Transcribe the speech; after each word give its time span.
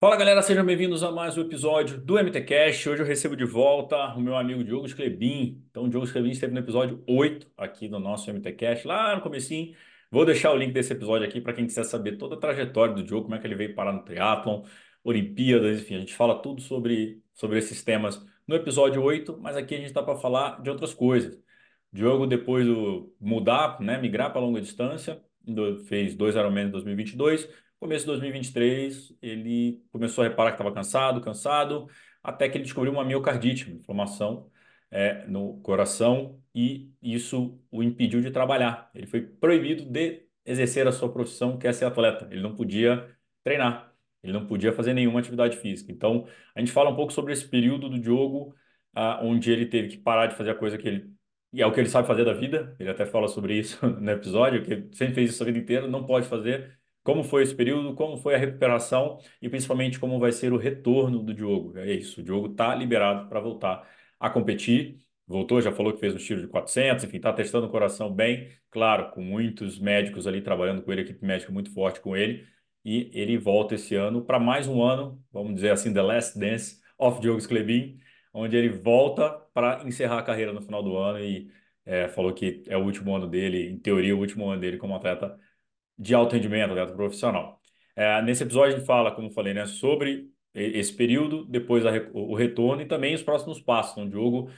Fala 0.00 0.14
galera, 0.14 0.40
sejam 0.42 0.64
bem-vindos 0.64 1.02
a 1.02 1.10
mais 1.10 1.36
um 1.36 1.40
episódio 1.40 2.00
do 2.00 2.16
MTCast. 2.20 2.88
Hoje 2.88 3.02
eu 3.02 3.06
recebo 3.06 3.34
de 3.34 3.44
volta 3.44 4.14
o 4.14 4.20
meu 4.20 4.36
amigo 4.36 4.62
Diogo 4.62 4.86
Sclebin. 4.86 5.60
Então, 5.68 5.86
o 5.86 5.88
Diogo 5.88 6.06
Sclebin 6.06 6.30
esteve 6.30 6.54
no 6.54 6.60
episódio 6.60 7.02
8 7.04 7.50
aqui 7.56 7.88
do 7.88 7.98
nosso 7.98 8.30
MTCast, 8.30 8.86
lá 8.86 9.16
no 9.16 9.22
comecinho. 9.22 9.74
Vou 10.08 10.24
deixar 10.24 10.52
o 10.52 10.56
link 10.56 10.72
desse 10.72 10.92
episódio 10.92 11.26
aqui 11.26 11.40
para 11.40 11.52
quem 11.52 11.66
quiser 11.66 11.82
saber 11.82 12.16
toda 12.16 12.36
a 12.36 12.38
trajetória 12.38 12.94
do 12.94 13.02
Diogo, 13.02 13.24
como 13.24 13.34
é 13.34 13.40
que 13.40 13.46
ele 13.48 13.56
veio 13.56 13.74
parar 13.74 13.92
no 13.92 14.04
triatlon, 14.04 14.62
Olimpíadas, 15.02 15.80
enfim, 15.80 15.96
a 15.96 15.98
gente 15.98 16.14
fala 16.14 16.40
tudo 16.40 16.60
sobre, 16.60 17.20
sobre 17.34 17.58
esses 17.58 17.82
temas 17.82 18.24
no 18.46 18.54
episódio 18.54 19.02
8, 19.02 19.36
mas 19.40 19.56
aqui 19.56 19.74
a 19.74 19.78
gente 19.78 19.88
está 19.88 20.02
para 20.02 20.14
falar 20.14 20.62
de 20.62 20.70
outras 20.70 20.94
coisas. 20.94 21.42
Diogo, 21.92 22.24
depois 22.24 22.64
do 22.64 23.12
mudar, 23.20 23.80
né, 23.80 23.98
migrar 24.00 24.30
para 24.30 24.40
longa 24.40 24.60
distância, 24.60 25.20
fez 25.88 26.14
dois 26.14 26.36
Ironman 26.36 26.66
em 26.66 26.70
2022, 26.70 27.48
Começo 27.80 28.00
de 28.04 28.06
2023, 28.08 29.16
ele 29.22 29.84
começou 29.92 30.24
a 30.24 30.28
reparar 30.28 30.50
que 30.50 30.54
estava 30.56 30.74
cansado, 30.74 31.20
cansado, 31.20 31.88
até 32.22 32.48
que 32.48 32.56
ele 32.56 32.64
descobriu 32.64 32.92
uma 32.92 33.04
miocardite, 33.04 33.66
uma 33.66 33.76
inflamação 33.76 34.50
é, 34.90 35.24
no 35.28 35.60
coração, 35.60 36.42
e 36.52 36.92
isso 37.00 37.56
o 37.70 37.80
impediu 37.82 38.20
de 38.20 38.32
trabalhar. 38.32 38.90
Ele 38.92 39.06
foi 39.06 39.20
proibido 39.22 39.84
de 39.84 40.26
exercer 40.44 40.88
a 40.88 40.92
sua 40.92 41.12
profissão, 41.12 41.56
que 41.56 41.68
é 41.68 41.72
ser 41.72 41.84
atleta. 41.84 42.26
Ele 42.32 42.42
não 42.42 42.56
podia 42.56 43.08
treinar, 43.44 43.94
ele 44.24 44.32
não 44.32 44.46
podia 44.46 44.72
fazer 44.72 44.92
nenhuma 44.92 45.20
atividade 45.20 45.56
física. 45.56 45.92
Então, 45.92 46.26
a 46.56 46.60
gente 46.60 46.72
fala 46.72 46.90
um 46.90 46.96
pouco 46.96 47.12
sobre 47.12 47.32
esse 47.32 47.46
período 47.48 47.88
do 47.88 47.98
Diogo, 48.00 48.56
ah, 48.94 49.20
onde 49.22 49.52
ele 49.52 49.66
teve 49.66 49.88
que 49.88 49.98
parar 49.98 50.26
de 50.26 50.34
fazer 50.36 50.50
a 50.50 50.54
coisa 50.54 50.76
que 50.78 50.88
ele 50.88 51.18
e 51.52 51.62
é 51.62 51.66
o 51.66 51.72
que 51.72 51.80
ele 51.80 51.88
sabe 51.88 52.06
fazer 52.06 52.24
da 52.24 52.34
vida, 52.34 52.76
ele 52.78 52.90
até 52.90 53.06
fala 53.06 53.26
sobre 53.28 53.54
isso 53.58 53.86
no 53.88 54.10
episódio, 54.10 54.62
que 54.62 54.72
ele 54.72 54.90
sempre 54.94 55.14
fez 55.14 55.30
isso 55.30 55.42
a 55.42 55.46
vida 55.46 55.58
inteira, 55.58 55.86
não 55.88 56.04
pode 56.04 56.26
fazer, 56.26 56.78
como 57.08 57.24
foi 57.24 57.42
esse 57.42 57.54
período, 57.54 57.94
como 57.94 58.18
foi 58.18 58.34
a 58.34 58.38
recuperação 58.38 59.18
e 59.40 59.48
principalmente 59.48 59.98
como 59.98 60.18
vai 60.20 60.30
ser 60.30 60.52
o 60.52 60.58
retorno 60.58 61.22
do 61.22 61.32
Diogo. 61.32 61.78
É 61.78 61.90
isso, 61.90 62.20
o 62.20 62.22
Diogo 62.22 62.48
está 62.48 62.74
liberado 62.74 63.30
para 63.30 63.40
voltar 63.40 63.88
a 64.20 64.28
competir. 64.28 64.98
Voltou, 65.26 65.58
já 65.62 65.72
falou 65.72 65.94
que 65.94 66.00
fez 66.00 66.14
um 66.14 66.18
tiro 66.18 66.42
de 66.42 66.48
400, 66.48 67.04
enfim, 67.04 67.16
está 67.16 67.32
testando 67.32 67.66
o 67.66 67.70
coração 67.70 68.12
bem, 68.14 68.50
claro, 68.70 69.10
com 69.12 69.22
muitos 69.22 69.78
médicos 69.78 70.26
ali 70.26 70.42
trabalhando 70.42 70.82
com 70.82 70.92
ele, 70.92 71.00
equipe 71.00 71.24
médica 71.24 71.50
muito 71.50 71.72
forte 71.72 71.98
com 71.98 72.14
ele. 72.14 72.46
E 72.84 73.10
ele 73.14 73.38
volta 73.38 73.74
esse 73.74 73.94
ano 73.94 74.22
para 74.22 74.38
mais 74.38 74.68
um 74.68 74.82
ano, 74.82 75.22
vamos 75.32 75.54
dizer 75.54 75.70
assim, 75.70 75.92
The 75.94 76.02
Last 76.02 76.38
Dance 76.38 76.78
of 76.98 77.20
Diogo 77.22 77.40
Sclebin, 77.40 77.98
onde 78.34 78.54
ele 78.54 78.68
volta 78.68 79.30
para 79.54 79.82
encerrar 79.86 80.18
a 80.18 80.22
carreira 80.22 80.52
no 80.52 80.60
final 80.60 80.82
do 80.82 80.94
ano 80.98 81.20
e 81.20 81.50
é, 81.86 82.06
falou 82.08 82.34
que 82.34 82.62
é 82.66 82.76
o 82.76 82.84
último 82.84 83.16
ano 83.16 83.26
dele, 83.26 83.70
em 83.70 83.78
teoria, 83.78 84.14
o 84.14 84.18
último 84.20 84.46
ano 84.50 84.60
dele 84.60 84.76
como 84.76 84.94
atleta 84.94 85.38
de 85.98 86.14
alto 86.14 86.34
rendimento, 86.34 86.70
atleta 86.70 86.92
profissional. 86.92 87.60
É, 87.96 88.22
nesse 88.22 88.42
episódio 88.42 88.74
a 88.74 88.78
gente 88.78 88.86
fala, 88.86 89.10
como 89.12 89.30
falei, 89.30 89.54
né, 89.54 89.66
sobre 89.66 90.30
esse 90.54 90.92
período, 90.92 91.44
depois 91.44 91.84
a, 91.86 91.90
o 92.12 92.34
retorno 92.34 92.82
e 92.82 92.86
também 92.86 93.14
os 93.14 93.22
próximos 93.22 93.60
passos. 93.60 93.92
Então, 93.92 94.04
o 94.04 94.10
Diogo 94.10 94.50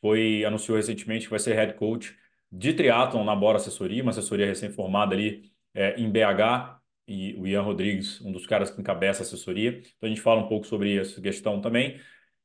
foi, 0.00 0.44
anunciou 0.44 0.76
recentemente 0.76 1.26
que 1.26 1.30
vai 1.30 1.38
ser 1.38 1.54
head 1.54 1.74
coach 1.74 2.16
de 2.50 2.72
triatlon 2.72 3.24
na 3.24 3.36
Bora 3.36 3.56
Assessoria, 3.58 4.02
uma 4.02 4.10
assessoria 4.10 4.46
recém-formada 4.46 5.14
ali 5.14 5.50
é, 5.74 6.00
em 6.00 6.10
BH, 6.10 6.78
e 7.08 7.34
o 7.38 7.46
Ian 7.46 7.62
Rodrigues, 7.62 8.20
um 8.20 8.30
dos 8.30 8.46
caras 8.46 8.70
que 8.70 8.80
encabeça 8.80 9.22
a 9.22 9.26
assessoria. 9.26 9.70
Então 9.78 10.06
a 10.06 10.08
gente 10.08 10.20
fala 10.20 10.42
um 10.42 10.48
pouco 10.48 10.66
sobre 10.66 10.98
essa 10.98 11.20
questão 11.20 11.60
também. 11.60 11.98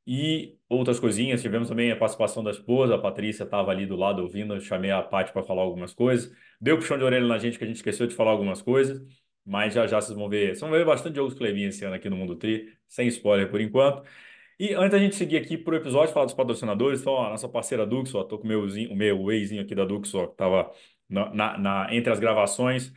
E 0.05 0.57
outras 0.67 0.99
coisinhas, 0.99 1.41
tivemos 1.41 1.69
também 1.69 1.89
a 1.91 1.95
participação 1.95 2.43
da 2.43 2.51
esposa, 2.51 2.95
a 2.95 2.97
Patrícia 2.97 3.43
estava 3.43 3.71
ali 3.71 3.85
do 3.85 3.95
lado 3.95 4.21
ouvindo, 4.21 4.53
eu 4.53 4.59
chamei 4.59 4.91
a 4.91 5.01
Paty 5.01 5.31
para 5.31 5.43
falar 5.43 5.61
algumas 5.61 5.93
coisas. 5.93 6.35
Deu 6.59 6.77
puxão 6.77 6.97
de 6.97 7.03
orelha 7.05 7.25
na 7.25 7.37
gente 7.37 7.57
que 7.57 7.63
a 7.63 7.67
gente 7.67 7.77
esqueceu 7.77 8.05
de 8.05 8.13
falar 8.13 8.31
algumas 8.31 8.61
coisas, 8.61 9.01
mas 9.45 9.73
já 9.73 9.87
já 9.87 10.01
vocês 10.01 10.17
vão 10.17 10.27
ver. 10.29 10.47
Vocês 10.47 10.61
vão 10.61 10.71
ver 10.71 10.85
bastante 10.85 11.15
jogos 11.15 11.33
Clebinha 11.33 11.69
esse 11.69 11.85
ano 11.85 11.95
aqui 11.95 12.09
no 12.09 12.17
Mundo 12.17 12.35
Tri, 12.35 12.77
sem 12.87 13.07
spoiler 13.07 13.49
por 13.49 13.61
enquanto. 13.61 14.03
E 14.59 14.73
antes 14.73 14.91
da 14.91 14.99
gente 14.99 15.15
seguir 15.15 15.37
aqui 15.37 15.57
para 15.57 15.73
o 15.73 15.77
episódio, 15.77 16.13
falar 16.13 16.25
dos 16.25 16.33
patrocinadores, 16.33 17.01
então 17.01 17.17
a 17.21 17.29
nossa 17.29 17.49
parceira 17.49 17.85
Dux, 17.85 18.13
ó, 18.15 18.23
tô 18.23 18.37
com 18.37 18.45
o 18.45 18.47
meu, 18.47 18.61
o 18.65 18.95
meu 18.95 19.23
wheyzinho 19.23 19.61
aqui 19.61 19.73
da 19.75 19.85
Dux, 19.85 20.13
ó, 20.15 20.27
que 20.27 20.35
tava 20.37 20.71
na, 21.09 21.33
na, 21.33 21.57
na, 21.57 21.95
entre 21.95 22.11
as 22.13 22.19
gravações, 22.19 22.93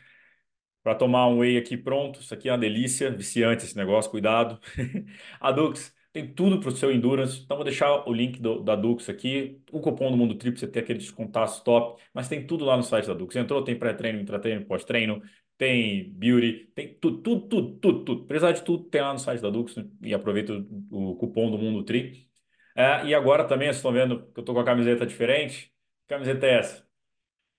para 0.83 0.95
tomar 0.95 1.29
um 1.29 1.39
whey 1.41 1.57
aqui 1.59 1.77
pronto. 1.77 2.21
Isso 2.21 2.35
aqui 2.35 2.49
é 2.49 2.53
uma 2.53 2.59
delícia, 2.59 3.11
viciante 3.11 3.65
esse 3.65 3.77
negócio, 3.77 4.11
cuidado. 4.11 4.61
a 5.41 5.51
Dux 5.53 5.96
tem 6.17 6.33
tudo 6.33 6.59
para 6.61 6.71
o 6.71 6.73
seu 6.73 6.91
Endurance. 6.91 7.43
Então, 7.45 7.59
vou 7.59 7.65
deixar 7.65 8.09
o 8.09 8.13
link 8.13 8.41
do, 8.41 8.63
da 8.63 8.75
Dux 8.75 9.07
aqui. 9.11 9.61
O 9.71 9.81
cupom 9.81 10.11
do 10.11 10.17
Mundo 10.17 10.35
Trip, 10.35 10.59
você 10.59 10.67
tem 10.67 10.83
aquele 10.83 10.99
descontaço 10.99 11.63
top. 11.63 12.03
Mas 12.15 12.27
tem 12.27 12.47
tudo 12.47 12.65
lá 12.65 12.75
no 12.75 12.83
site 12.83 13.07
da 13.07 13.13
Dux. 13.13 13.37
Entrou, 13.37 13.63
tem 13.63 13.79
pré-treino, 13.79 14.19
intra-treino, 14.19 14.65
pós-treino. 14.65 15.23
Tem 15.59 16.11
beauty, 16.15 16.71
tem 16.75 16.95
tudo, 16.99 17.21
tudo, 17.21 17.49
tudo, 17.49 17.79
tudo, 17.81 18.05
tudo. 18.05 18.53
De 18.55 18.63
tudo, 18.63 18.85
tem 18.85 19.03
lá 19.03 19.13
no 19.13 19.19
site 19.19 19.43
da 19.43 19.51
Dux. 19.51 19.77
Né? 19.77 19.85
E 20.05 20.15
aproveita 20.15 20.55
o, 20.55 21.11
o, 21.13 21.17
cupom 21.17 21.51
do 21.51 21.59
Mundo 21.59 21.85
Tri. 21.85 22.27
É, 22.75 23.07
e 23.07 23.15
agora 23.15 23.45
também, 23.45 23.67
vocês 23.69 23.77
estão 23.77 23.93
vendo 23.93 24.21
que 24.33 24.39
eu 24.39 24.43
estou 24.43 24.55
com 24.55 24.61
a 24.63 24.65
camiseta 24.65 25.07
diferente. 25.07 25.71
Que 26.07 26.15
camiseta 26.15 26.47
é 26.47 26.59
essa? 26.61 26.87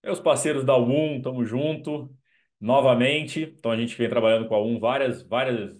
Meus 0.03 0.19
parceiros 0.19 0.65
da 0.65 0.75
UM, 0.77 1.21
tamo 1.21 1.45
junto. 1.45 2.09
Novamente. 2.59 3.53
Então, 3.57 3.71
a 3.71 3.77
gente 3.77 3.95
vem 3.95 4.09
trabalhando 4.09 4.47
com 4.47 4.55
a 4.55 4.61
UM 4.61 4.79
várias, 4.79 5.21
várias 5.21 5.77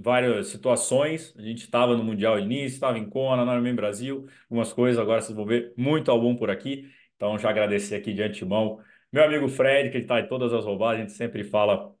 várias 0.00 0.48
situações. 0.48 1.34
A 1.36 1.42
gente 1.42 1.64
estava 1.64 1.96
no 1.96 2.04
Mundial 2.04 2.38
início, 2.38 2.74
estava 2.74 2.98
em 2.98 3.08
Kona, 3.08 3.44
no 3.44 3.52
Ironman 3.52 3.74
Brasil, 3.74 4.26
algumas 4.50 4.72
coisas. 4.72 5.00
Agora 5.00 5.20
vocês 5.20 5.36
vão 5.36 5.46
ver 5.46 5.72
muito 5.76 6.10
álbum 6.10 6.36
por 6.36 6.50
aqui. 6.50 6.90
Então, 7.16 7.38
já 7.38 7.50
agradecer 7.50 7.94
aqui 7.94 8.12
de 8.12 8.22
antemão 8.22 8.80
meu 9.12 9.24
amigo 9.24 9.48
Fred, 9.48 9.90
que 9.90 9.98
está 9.98 10.20
em 10.20 10.26
todas 10.26 10.52
as 10.54 10.64
roubadas, 10.64 10.98
a 10.98 11.02
gente 11.02 11.12
sempre 11.12 11.44
fala 11.44 11.94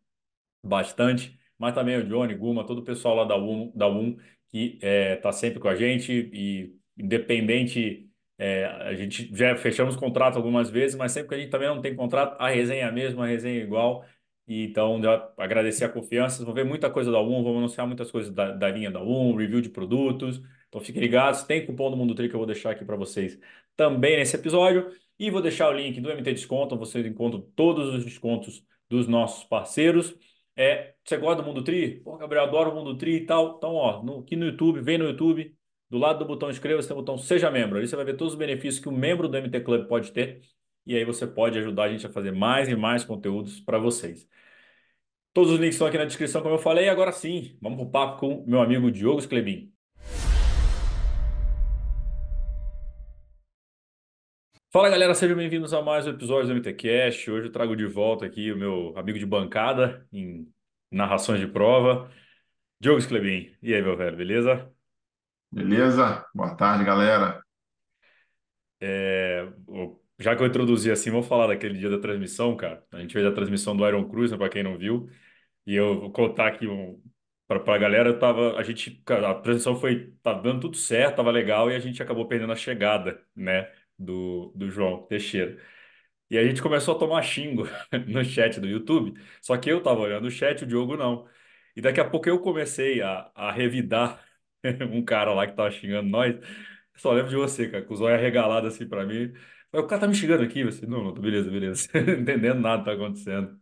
bastante, 0.64 1.38
mas 1.58 1.74
também 1.74 1.96
o 1.98 2.04
Johnny, 2.08 2.34
Guma, 2.34 2.66
todo 2.66 2.78
o 2.78 2.84
pessoal 2.84 3.16
lá 3.16 3.24
da 3.24 3.36
UM, 3.36 3.70
da 3.74 3.88
UM 3.88 4.16
que 4.48 4.74
está 4.76 4.86
é, 4.86 5.16
tá 5.16 5.32
sempre 5.32 5.60
com 5.60 5.68
a 5.68 5.74
gente 5.74 6.12
e 6.32 6.74
independente. 6.96 8.08
É, 8.38 8.66
a 8.66 8.94
gente 8.94 9.30
já 9.34 9.56
fechamos 9.56 9.94
contrato 9.96 10.36
algumas 10.36 10.70
vezes, 10.70 10.96
mas 10.96 11.12
sempre 11.12 11.28
que 11.28 11.34
a 11.34 11.38
gente 11.38 11.50
também 11.50 11.68
não 11.68 11.80
tem 11.82 11.94
contrato, 11.94 12.40
a 12.40 12.48
resenha 12.48 12.84
é 12.84 12.88
a 12.88 12.92
mesma, 12.92 13.24
a 13.24 13.28
resenha 13.28 13.60
é 13.60 13.64
igual. 13.64 14.04
E, 14.46 14.64
então, 14.64 15.00
já 15.02 15.32
agradecer 15.38 15.84
a 15.84 15.88
confiança. 15.88 16.44
Vão 16.44 16.54
ver 16.54 16.64
muita 16.64 16.90
coisa 16.90 17.10
da 17.10 17.20
UM, 17.20 17.42
vamos 17.42 17.58
anunciar 17.58 17.86
muitas 17.86 18.10
coisas 18.10 18.32
da, 18.32 18.52
da 18.52 18.68
linha 18.70 18.90
da 18.90 19.02
UM, 19.02 19.36
review 19.36 19.60
de 19.60 19.68
produtos. 19.68 20.40
Então, 20.68 20.80
fiquem 20.80 21.00
ligados. 21.00 21.42
Tem 21.44 21.64
cupom 21.64 21.90
do 21.90 21.96
Mundo 21.96 22.14
Tri 22.14 22.28
que 22.28 22.34
eu 22.34 22.38
vou 22.38 22.46
deixar 22.46 22.70
aqui 22.72 22.84
para 22.84 22.96
vocês 22.96 23.38
também 23.76 24.16
nesse 24.16 24.36
episódio. 24.36 24.90
E 25.18 25.30
vou 25.30 25.40
deixar 25.40 25.68
o 25.68 25.72
link 25.72 26.00
do 26.00 26.10
MT 26.10 26.32
Desconto, 26.34 26.76
vocês 26.76 27.06
encontram 27.06 27.40
todos 27.54 27.94
os 27.94 28.04
descontos 28.04 28.64
dos 28.88 29.06
nossos 29.06 29.44
parceiros. 29.44 30.14
É, 30.56 30.94
você 31.04 31.16
gosta 31.16 31.42
do 31.42 31.48
Mundo 31.48 31.62
Tri? 31.64 32.00
Pô, 32.00 32.16
Gabriel, 32.16 32.44
adoro 32.44 32.72
o 32.72 32.74
Mundo 32.74 32.96
Tri 32.96 33.16
e 33.16 33.26
tal. 33.26 33.56
Então, 33.56 33.74
ó, 33.74 34.02
no, 34.02 34.20
aqui 34.20 34.36
no 34.36 34.46
YouTube, 34.46 34.80
vem 34.80 34.98
no 34.98 35.06
YouTube, 35.06 35.56
do 35.88 35.98
lado 35.98 36.18
do 36.18 36.24
botão 36.24 36.50
inscreva-se 36.50 36.88
tem 36.88 36.96
o 36.96 37.00
botão 37.00 37.16
Seja 37.16 37.50
Membro. 37.50 37.78
Ali 37.78 37.86
você 37.86 37.96
vai 37.96 38.04
ver 38.04 38.16
todos 38.16 38.34
os 38.34 38.38
benefícios 38.38 38.82
que 38.82 38.88
o 38.88 38.92
membro 38.92 39.28
do 39.28 39.36
MT 39.36 39.60
Club 39.60 39.86
pode 39.86 40.12
ter. 40.12 40.42
E 40.84 40.96
aí 40.96 41.04
você 41.04 41.26
pode 41.26 41.58
ajudar 41.58 41.84
a 41.84 41.88
gente 41.88 42.06
a 42.06 42.10
fazer 42.10 42.32
mais 42.32 42.68
e 42.68 42.74
mais 42.74 43.04
conteúdos 43.04 43.60
para 43.60 43.78
vocês. 43.78 44.26
Todos 45.32 45.52
os 45.52 45.58
links 45.58 45.76
estão 45.76 45.86
aqui 45.86 45.96
na 45.96 46.04
descrição, 46.04 46.42
como 46.42 46.54
eu 46.54 46.58
falei. 46.58 46.88
Agora 46.88 47.12
sim, 47.12 47.56
vamos 47.60 47.78
para 47.78 47.86
o 47.86 47.90
papo 47.90 48.20
com 48.20 48.44
meu 48.46 48.60
amigo 48.60 48.90
Diogo 48.90 49.20
Sclebin. 49.20 49.72
Fala 54.72 54.88
galera, 54.88 55.14
sejam 55.14 55.36
bem-vindos 55.36 55.72
a 55.72 55.82
mais 55.82 56.06
um 56.06 56.10
episódio 56.10 56.48
do 56.48 56.54
MTCast. 56.54 57.30
Hoje 57.30 57.46
eu 57.46 57.52
trago 57.52 57.76
de 57.76 57.86
volta 57.86 58.26
aqui 58.26 58.50
o 58.50 58.56
meu 58.56 58.92
amigo 58.96 59.18
de 59.18 59.26
bancada 59.26 60.06
em 60.12 60.50
narrações 60.90 61.38
de 61.38 61.46
prova, 61.46 62.10
Diogo 62.80 63.00
Sclebin. 63.00 63.54
E 63.62 63.72
aí, 63.74 63.82
meu 63.82 63.96
velho, 63.96 64.16
beleza? 64.16 64.72
Beleza? 65.52 66.26
Boa 66.34 66.56
tarde, 66.56 66.84
galera. 66.84 67.42
É, 68.80 69.46
já 70.22 70.36
que 70.36 70.42
eu 70.42 70.46
introduzi 70.46 70.90
assim, 70.90 71.10
vou 71.10 71.22
falar 71.22 71.48
daquele 71.48 71.78
dia 71.78 71.90
da 71.90 71.98
transmissão, 71.98 72.56
cara. 72.56 72.84
A 72.92 73.00
gente 73.00 73.12
fez 73.12 73.26
a 73.26 73.32
transmissão 73.32 73.76
do 73.76 73.86
Iron 73.86 74.08
Cruise, 74.08 74.32
né, 74.32 74.38
para 74.38 74.48
quem 74.48 74.62
não 74.62 74.78
viu. 74.78 75.08
E 75.66 75.74
eu 75.76 76.00
vou 76.00 76.12
contar 76.12 76.48
aqui 76.48 76.66
um, 76.66 77.02
para 77.46 77.74
a 77.74 77.78
galera, 77.78 78.18
tava, 78.18 78.56
a 78.58 78.62
gente, 78.62 79.02
a 79.08 79.34
transmissão 79.34 79.76
foi, 79.76 80.14
tá 80.22 80.32
dando 80.34 80.62
tudo 80.62 80.76
certo, 80.76 81.16
tava 81.16 81.30
legal 81.30 81.70
e 81.70 81.74
a 81.76 81.78
gente 81.78 82.02
acabou 82.02 82.26
perdendo 82.28 82.52
a 82.52 82.56
chegada, 82.56 83.22
né, 83.36 83.70
do, 83.98 84.52
do 84.56 84.70
João 84.70 85.06
Teixeira. 85.06 85.58
E 86.30 86.38
a 86.38 86.44
gente 86.44 86.62
começou 86.62 86.96
a 86.96 86.98
tomar 86.98 87.22
xingo 87.22 87.64
no 88.08 88.24
chat 88.24 88.58
do 88.60 88.66
YouTube, 88.66 89.14
só 89.40 89.56
que 89.56 89.70
eu 89.70 89.82
tava 89.82 90.00
olhando 90.00 90.26
o 90.26 90.30
chat, 90.30 90.64
o 90.64 90.66
Diogo 90.66 90.96
não. 90.96 91.28
E 91.76 91.80
daqui 91.80 92.00
a 92.00 92.08
pouco 92.08 92.28
eu 92.28 92.40
comecei 92.40 93.02
a, 93.02 93.30
a 93.34 93.52
revidar 93.52 94.24
um 94.92 95.04
cara 95.04 95.32
lá 95.34 95.46
que 95.46 95.54
tava 95.54 95.70
xingando 95.70 96.08
nós. 96.08 96.36
Só 96.96 97.12
lembro 97.12 97.30
de 97.30 97.36
você, 97.36 97.68
cara, 97.68 97.84
com 97.84 97.94
os 97.94 98.00
olhos 98.00 98.18
arregalados 98.18 98.74
assim 98.74 98.88
para 98.88 99.04
mim. 99.06 99.32
O 99.74 99.86
cara 99.86 100.02
tá 100.02 100.06
me 100.06 100.14
xingando 100.14 100.42
aqui, 100.42 100.62
você, 100.64 100.86
não, 100.86 101.02
não, 101.02 101.14
beleza, 101.14 101.50
beleza. 101.50 101.88
Não 101.94 102.14
entendendo 102.14 102.60
nada 102.60 102.82
que 102.82 102.84
tá 102.84 102.92
acontecendo. 102.92 103.58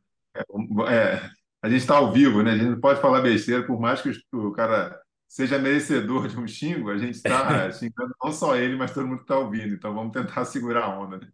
É, 0.89 1.31
a 1.63 1.69
gente 1.69 1.81
está 1.81 1.97
ao 1.97 2.13
vivo, 2.13 2.43
né? 2.43 2.53
A 2.53 2.57
gente 2.57 2.71
não 2.71 2.81
pode 2.81 3.01
falar 3.01 3.21
besteira, 3.21 3.65
por 3.65 3.79
mais 3.79 4.03
que 4.03 4.11
o 4.33 4.53
cara 4.53 5.01
seja 5.29 5.59
merecedor 5.59 6.27
de 6.27 6.37
um 6.37 6.47
xingo, 6.47 6.91
a 6.91 6.99
gente 6.99 7.17
está 7.17 7.71
xingando 7.71 8.15
não 8.23 8.33
só 8.33 8.57
ele, 8.57 8.77
mas 8.77 8.93
todo 8.93 9.07
mundo 9.07 9.19
que 9.19 9.25
está 9.25 9.39
ouvindo. 9.39 9.75
Então 9.75 9.95
vamos 9.95 10.13
tentar 10.13 10.45
segurar 10.47 10.85
a 10.85 10.99
onda, 10.99 11.19
né? 11.19 11.29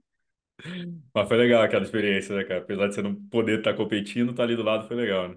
Mas 1.14 1.28
foi 1.28 1.36
legal 1.36 1.62
aquela 1.62 1.84
experiência, 1.84 2.34
né, 2.34 2.44
cara? 2.44 2.60
Apesar 2.60 2.88
de 2.88 2.94
você 2.94 3.02
não 3.02 3.14
poder 3.14 3.58
estar 3.58 3.72
tá 3.72 3.76
competindo, 3.76 4.34
tá 4.34 4.42
ali 4.42 4.56
do 4.56 4.62
lado 4.62 4.86
foi 4.86 4.96
legal, 4.96 5.28
né? 5.28 5.36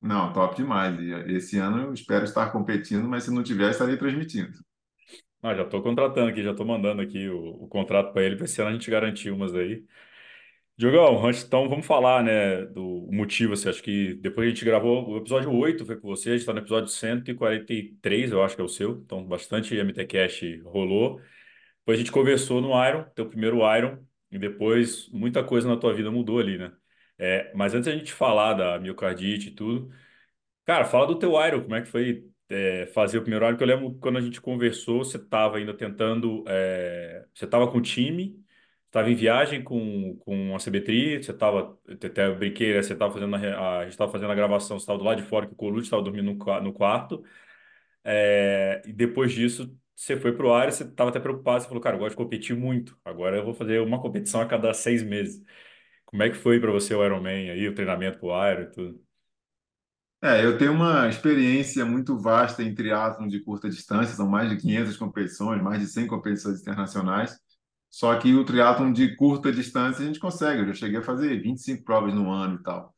Não, 0.00 0.32
top 0.32 0.56
demais. 0.56 0.98
E 1.00 1.32
esse 1.34 1.58
ano 1.58 1.82
eu 1.82 1.94
espero 1.94 2.24
estar 2.24 2.52
competindo, 2.52 3.08
mas 3.08 3.24
se 3.24 3.30
não 3.32 3.42
tiver, 3.42 3.70
estarei 3.70 3.96
transmitindo. 3.96 4.52
Ah, 5.46 5.54
já 5.54 5.62
estou 5.64 5.82
contratando 5.82 6.30
aqui, 6.30 6.42
já 6.42 6.52
estou 6.52 6.64
mandando 6.64 7.02
aqui 7.02 7.28
o, 7.28 7.64
o 7.64 7.68
contrato 7.68 8.12
para 8.14 8.22
ele, 8.24 8.34
para 8.36 8.46
esse 8.46 8.60
ano 8.62 8.70
a 8.70 8.72
gente 8.72 8.90
garantir 8.90 9.30
umas 9.30 9.54
aí. 9.54 9.84
Diogão, 10.76 11.24
antes, 11.26 11.44
então 11.44 11.68
vamos 11.68 11.86
falar, 11.86 12.22
né, 12.24 12.66
do 12.66 13.08
motivo, 13.12 13.52
assim, 13.54 13.68
acho 13.68 13.82
que 13.82 14.14
depois 14.16 14.46
a 14.46 14.50
gente 14.50 14.64
gravou 14.64 15.08
o 15.10 15.18
episódio 15.18 15.52
8, 15.52 15.86
foi 15.86 15.96
com 16.00 16.08
você, 16.08 16.30
a 16.30 16.32
gente 16.32 16.40
está 16.42 16.52
no 16.54 16.60
episódio 16.60 16.88
143, 16.90 18.32
eu 18.32 18.42
acho 18.42 18.56
que 18.56 18.62
é 18.62 18.64
o 18.64 18.68
seu, 18.68 18.92
então 19.04 19.24
bastante 19.26 19.76
MTCast 19.76 20.60
rolou. 20.62 21.20
Depois 21.80 21.98
a 21.98 22.02
gente 22.02 22.12
conversou 22.12 22.60
no 22.62 22.70
Iron, 22.86 23.04
teu 23.14 23.28
primeiro 23.28 23.58
Iron, 23.76 23.98
e 24.30 24.38
depois 24.38 25.08
muita 25.10 25.44
coisa 25.44 25.68
na 25.68 25.76
tua 25.76 25.94
vida 25.94 26.10
mudou 26.10 26.40
ali, 26.40 26.58
né? 26.58 26.72
É, 27.18 27.52
mas 27.54 27.74
antes 27.74 27.88
a 27.88 27.96
gente 27.96 28.12
falar 28.12 28.54
da 28.54 28.78
miocardite 28.80 29.48
e 29.50 29.52
tudo, 29.54 29.90
cara, 30.64 30.84
fala 30.84 31.06
do 31.06 31.18
teu 31.18 31.32
Iron, 31.46 31.62
como 31.62 31.74
é 31.76 31.82
que 31.82 31.88
foi 31.88 32.28
é, 32.48 32.86
fazer 32.88 33.18
o 33.18 33.22
primeiro 33.22 33.46
Iron, 33.46 33.56
que 33.56 33.62
eu 33.62 33.66
lembro 33.66 33.94
quando 33.98 34.18
a 34.18 34.20
gente 34.20 34.40
conversou, 34.40 35.04
você 35.04 35.16
estava 35.16 35.56
ainda 35.58 35.74
tentando, 35.74 36.44
é, 36.48 37.26
você 37.34 37.44
estava 37.46 37.70
com 37.70 37.78
o 37.78 37.82
time, 37.82 38.38
estava 38.86 39.10
em 39.10 39.14
viagem 39.14 39.62
com, 39.62 40.16
com 40.18 40.54
a 40.54 40.58
CB3, 40.58 41.26
você 41.26 41.32
estava, 41.32 41.78
até 41.88 42.30
brinquei, 42.34 42.74
né, 42.74 42.82
você 42.82 42.92
estava 42.92 43.12
fazendo 43.12 43.34
a, 43.36 43.78
a 43.80 43.82
gente 43.84 43.92
estava 43.92 44.12
fazendo 44.12 44.30
a 44.32 44.34
gravação, 44.34 44.78
você 44.78 44.82
estava 44.84 44.98
do 44.98 45.04
lado 45.04 45.22
de 45.22 45.28
fora, 45.28 45.46
que 45.46 45.52
o 45.52 45.56
Colucci 45.56 45.84
estava 45.86 46.02
dormindo 46.02 46.32
no, 46.34 46.60
no 46.62 46.72
quarto, 46.72 47.24
é, 48.04 48.82
e 48.86 48.92
depois 48.92 49.32
disso 49.32 49.76
você 49.94 50.16
foi 50.18 50.32
para 50.36 50.46
o 50.46 50.52
ar, 50.52 50.70
você 50.72 50.84
estava 50.84 51.10
até 51.10 51.20
preocupado, 51.20 51.62
você 51.62 51.68
falou, 51.68 51.82
cara, 51.82 51.96
eu 51.96 52.00
gosto 52.00 52.10
de 52.12 52.16
competir 52.16 52.56
muito, 52.56 52.98
agora 53.04 53.36
eu 53.36 53.44
vou 53.44 53.54
fazer 53.54 53.80
uma 53.80 54.00
competição 54.00 54.40
a 54.40 54.46
cada 54.46 54.72
seis 54.74 55.02
meses. 55.02 55.42
Como 56.06 56.22
é 56.22 56.30
que 56.30 56.36
foi 56.36 56.60
para 56.60 56.72
você 56.72 56.94
o 56.94 57.04
Ironman 57.04 57.50
aí, 57.50 57.68
o 57.68 57.74
treinamento 57.74 58.18
para 58.20 58.28
o 58.28 58.52
Iron 58.52 58.62
e 58.64 58.72
tudo? 58.72 59.03
É, 60.24 60.42
eu 60.42 60.56
tenho 60.56 60.72
uma 60.72 61.06
experiência 61.06 61.84
muito 61.84 62.18
vasta 62.18 62.62
em 62.62 62.74
triatlon 62.74 63.28
de 63.28 63.40
curta 63.40 63.68
distância, 63.68 64.16
são 64.16 64.26
mais 64.26 64.48
de 64.48 64.56
500 64.56 64.96
competições, 64.96 65.62
mais 65.62 65.80
de 65.80 65.86
100 65.86 66.06
competições 66.06 66.62
internacionais. 66.62 67.38
Só 67.90 68.16
que 68.18 68.34
o 68.34 68.42
triatlon 68.42 68.90
de 68.90 69.14
curta 69.16 69.52
distância 69.52 70.02
a 70.02 70.06
gente 70.06 70.18
consegue. 70.18 70.62
Eu 70.62 70.68
já 70.68 70.74
cheguei 70.74 70.98
a 70.98 71.02
fazer 71.02 71.42
25 71.42 71.84
provas 71.84 72.14
no 72.14 72.30
ano 72.30 72.58
e 72.58 72.62
tal. 72.62 72.94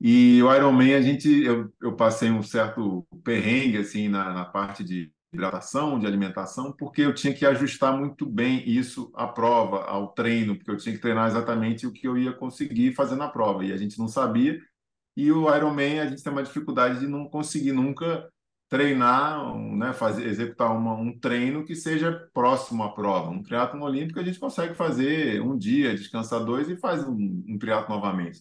E 0.00 0.42
o 0.42 0.54
Ironman 0.54 0.94
a 0.94 1.02
gente 1.02 1.28
eu, 1.44 1.70
eu 1.82 1.94
passei 1.96 2.30
um 2.30 2.42
certo 2.42 3.06
perrengue 3.22 3.76
assim 3.78 4.08
na, 4.08 4.32
na 4.32 4.46
parte 4.46 4.82
de 4.82 5.12
hidratação, 5.32 5.98
de 5.98 6.06
alimentação, 6.06 6.72
porque 6.72 7.02
eu 7.02 7.14
tinha 7.14 7.34
que 7.34 7.44
ajustar 7.46 7.96
muito 7.96 8.26
bem 8.26 8.68
isso 8.68 9.12
à 9.14 9.26
prova, 9.28 9.84
ao 9.84 10.08
treino, 10.14 10.56
porque 10.56 10.70
eu 10.70 10.76
tinha 10.78 10.94
que 10.94 11.00
treinar 11.00 11.28
exatamente 11.28 11.86
o 11.86 11.92
que 11.92 12.08
eu 12.08 12.16
ia 12.16 12.32
conseguir 12.32 12.94
fazer 12.94 13.16
na 13.16 13.28
prova. 13.28 13.64
E 13.66 13.72
a 13.72 13.76
gente 13.76 13.98
não 13.98 14.08
sabia. 14.08 14.58
E 15.16 15.30
o 15.32 15.54
Ironman 15.54 16.00
a 16.00 16.06
gente 16.06 16.22
tem 16.22 16.32
uma 16.32 16.42
dificuldade 16.42 17.00
de 17.00 17.06
não 17.06 17.28
conseguir 17.28 17.72
nunca 17.72 18.28
treinar, 18.68 19.56
né, 19.76 19.92
fazer, 19.92 20.26
executar 20.26 20.74
uma, 20.76 20.94
um 20.94 21.18
treino 21.18 21.64
que 21.64 21.74
seja 21.74 22.28
próximo 22.32 22.84
à 22.84 22.94
prova. 22.94 23.28
Um 23.28 23.42
triatlo 23.42 23.82
olímpico 23.82 24.20
a 24.20 24.22
gente 24.22 24.38
consegue 24.38 24.74
fazer 24.74 25.42
um 25.42 25.58
dia, 25.58 25.94
descansar 25.94 26.44
dois 26.44 26.68
e 26.68 26.76
faz 26.76 27.04
um, 27.04 27.44
um 27.48 27.58
triatlo 27.58 27.94
novamente. 27.94 28.40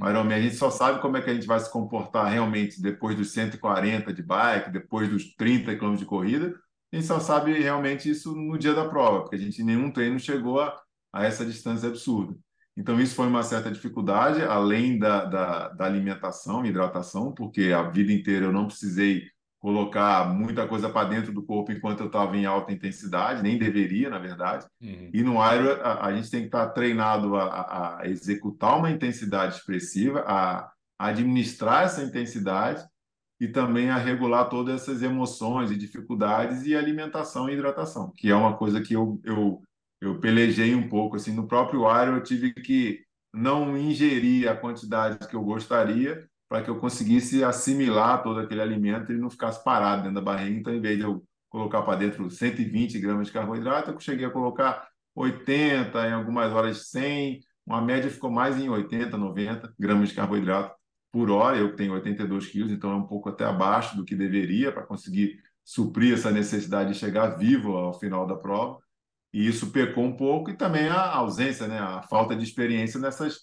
O 0.00 0.08
Ironman 0.08 0.36
a 0.36 0.40
gente 0.40 0.56
só 0.56 0.70
sabe 0.70 1.00
como 1.00 1.16
é 1.16 1.22
que 1.22 1.30
a 1.30 1.34
gente 1.34 1.46
vai 1.46 1.58
se 1.58 1.70
comportar 1.70 2.30
realmente 2.32 2.80
depois 2.80 3.16
dos 3.16 3.32
140 3.32 4.12
de 4.12 4.22
bike, 4.22 4.70
depois 4.70 5.08
dos 5.08 5.34
30 5.34 5.76
km 5.76 5.96
de 5.96 6.04
corrida. 6.04 6.54
A 6.92 6.96
gente 6.96 7.06
só 7.06 7.18
sabe 7.18 7.52
realmente 7.52 8.08
isso 8.08 8.34
no 8.34 8.56
dia 8.56 8.74
da 8.74 8.88
prova, 8.88 9.22
porque 9.22 9.36
a 9.36 9.38
gente 9.38 9.60
em 9.60 9.64
nenhum 9.64 9.90
treino 9.90 10.18
chegou 10.18 10.60
a, 10.60 10.80
a 11.12 11.24
essa 11.24 11.44
distância 11.44 11.88
absurda. 11.88 12.36
Então, 12.76 13.00
isso 13.00 13.14
foi 13.14 13.26
uma 13.26 13.42
certa 13.42 13.70
dificuldade, 13.70 14.42
além 14.42 14.98
da, 14.98 15.24
da, 15.24 15.68
da 15.68 15.84
alimentação 15.84 16.64
e 16.64 16.70
hidratação, 16.70 17.32
porque 17.32 17.72
a 17.72 17.82
vida 17.84 18.12
inteira 18.12 18.46
eu 18.46 18.52
não 18.52 18.66
precisei 18.66 19.22
colocar 19.64 20.28
muita 20.28 20.68
coisa 20.68 20.90
para 20.90 21.08
dentro 21.08 21.32
do 21.32 21.42
corpo 21.42 21.72
enquanto 21.72 22.00
eu 22.00 22.08
estava 22.08 22.36
em 22.36 22.44
alta 22.44 22.70
intensidade, 22.70 23.42
nem 23.42 23.56
deveria, 23.56 24.10
na 24.10 24.18
verdade. 24.18 24.66
Uhum. 24.78 25.08
E 25.10 25.22
no 25.22 25.32
Iron, 25.34 25.80
a, 25.82 26.06
a, 26.06 26.14
gente 26.14 26.30
tem 26.30 26.40
que 26.40 26.46
estar 26.48 26.66
tá 26.66 26.72
treinado 26.72 27.34
a, 27.34 28.00
a, 28.00 28.06
executar 28.06 28.76
uma 28.76 28.90
intensidade 28.90 29.56
expressiva, 29.56 30.22
a, 30.26 30.70
administrar 30.98 31.84
essa 31.84 32.02
intensidade 32.02 32.84
e 33.40 33.48
também 33.48 33.88
a 33.88 33.96
regular 33.96 34.50
todas 34.50 34.82
essas 34.82 35.02
emoções 35.02 35.70
e 35.70 35.78
dificuldades 35.78 36.66
e 36.66 36.76
alimentação 36.76 37.48
e 37.48 37.54
hidratação, 37.54 38.12
que 38.14 38.30
é 38.30 38.34
uma 38.34 38.56
coisa 38.58 38.82
que 38.82 38.94
eu, 38.94 39.18
eu, 39.24 39.62
eu 40.06 40.20
pelejei 40.20 40.74
um 40.74 40.88
pouco. 40.88 41.16
Assim, 41.16 41.34
no 41.34 41.46
próprio 41.46 41.80
Iron, 41.82 42.16
eu 42.16 42.22
tive 42.22 42.52
que 42.52 43.00
não 43.32 43.76
ingerir 43.76 44.48
a 44.48 44.56
quantidade 44.56 45.26
que 45.26 45.34
eu 45.34 45.42
gostaria, 45.42 46.28
para 46.48 46.62
que 46.62 46.70
eu 46.70 46.78
conseguisse 46.78 47.42
assimilar 47.42 48.22
todo 48.22 48.40
aquele 48.40 48.60
alimento 48.60 49.12
e 49.12 49.16
não 49.16 49.30
ficasse 49.30 49.62
parado 49.64 50.02
dentro 50.02 50.16
da 50.16 50.20
barriga. 50.20 50.58
Então, 50.58 50.74
em 50.74 50.80
vez 50.80 50.98
de 50.98 51.04
eu 51.04 51.24
colocar 51.48 51.82
para 51.82 51.98
dentro 51.98 52.30
120 52.30 52.98
gramas 52.98 53.28
de 53.28 53.32
carboidrato, 53.32 53.90
eu 53.90 54.00
cheguei 54.00 54.26
a 54.26 54.30
colocar 54.30 54.88
80, 55.14 56.08
em 56.08 56.12
algumas 56.12 56.52
horas 56.52 56.90
100, 56.90 57.40
uma 57.66 57.80
média 57.80 58.10
ficou 58.10 58.30
mais 58.30 58.58
em 58.58 58.68
80, 58.68 59.16
90 59.16 59.74
gramas 59.78 60.10
de 60.10 60.14
carboidrato 60.14 60.74
por 61.10 61.30
hora. 61.30 61.56
Eu 61.56 61.74
tenho 61.74 61.92
82 61.94 62.46
quilos, 62.48 62.72
então 62.72 62.92
é 62.92 62.96
um 62.96 63.06
pouco 63.06 63.28
até 63.28 63.44
abaixo 63.44 63.96
do 63.96 64.04
que 64.04 64.14
deveria 64.14 64.70
para 64.70 64.82
conseguir 64.82 65.38
suprir 65.64 66.14
essa 66.14 66.30
necessidade 66.30 66.92
de 66.92 66.98
chegar 66.98 67.38
vivo 67.38 67.76
ao 67.76 67.98
final 67.98 68.26
da 68.26 68.36
prova. 68.36 68.78
E 69.34 69.48
isso 69.48 69.72
pecou 69.72 70.04
um 70.04 70.16
pouco 70.16 70.50
e 70.50 70.56
também 70.56 70.88
a 70.88 71.16
ausência, 71.16 71.66
né, 71.66 71.76
a 71.78 72.02
falta 72.02 72.36
de 72.36 72.44
experiência 72.44 73.00
nessas 73.00 73.40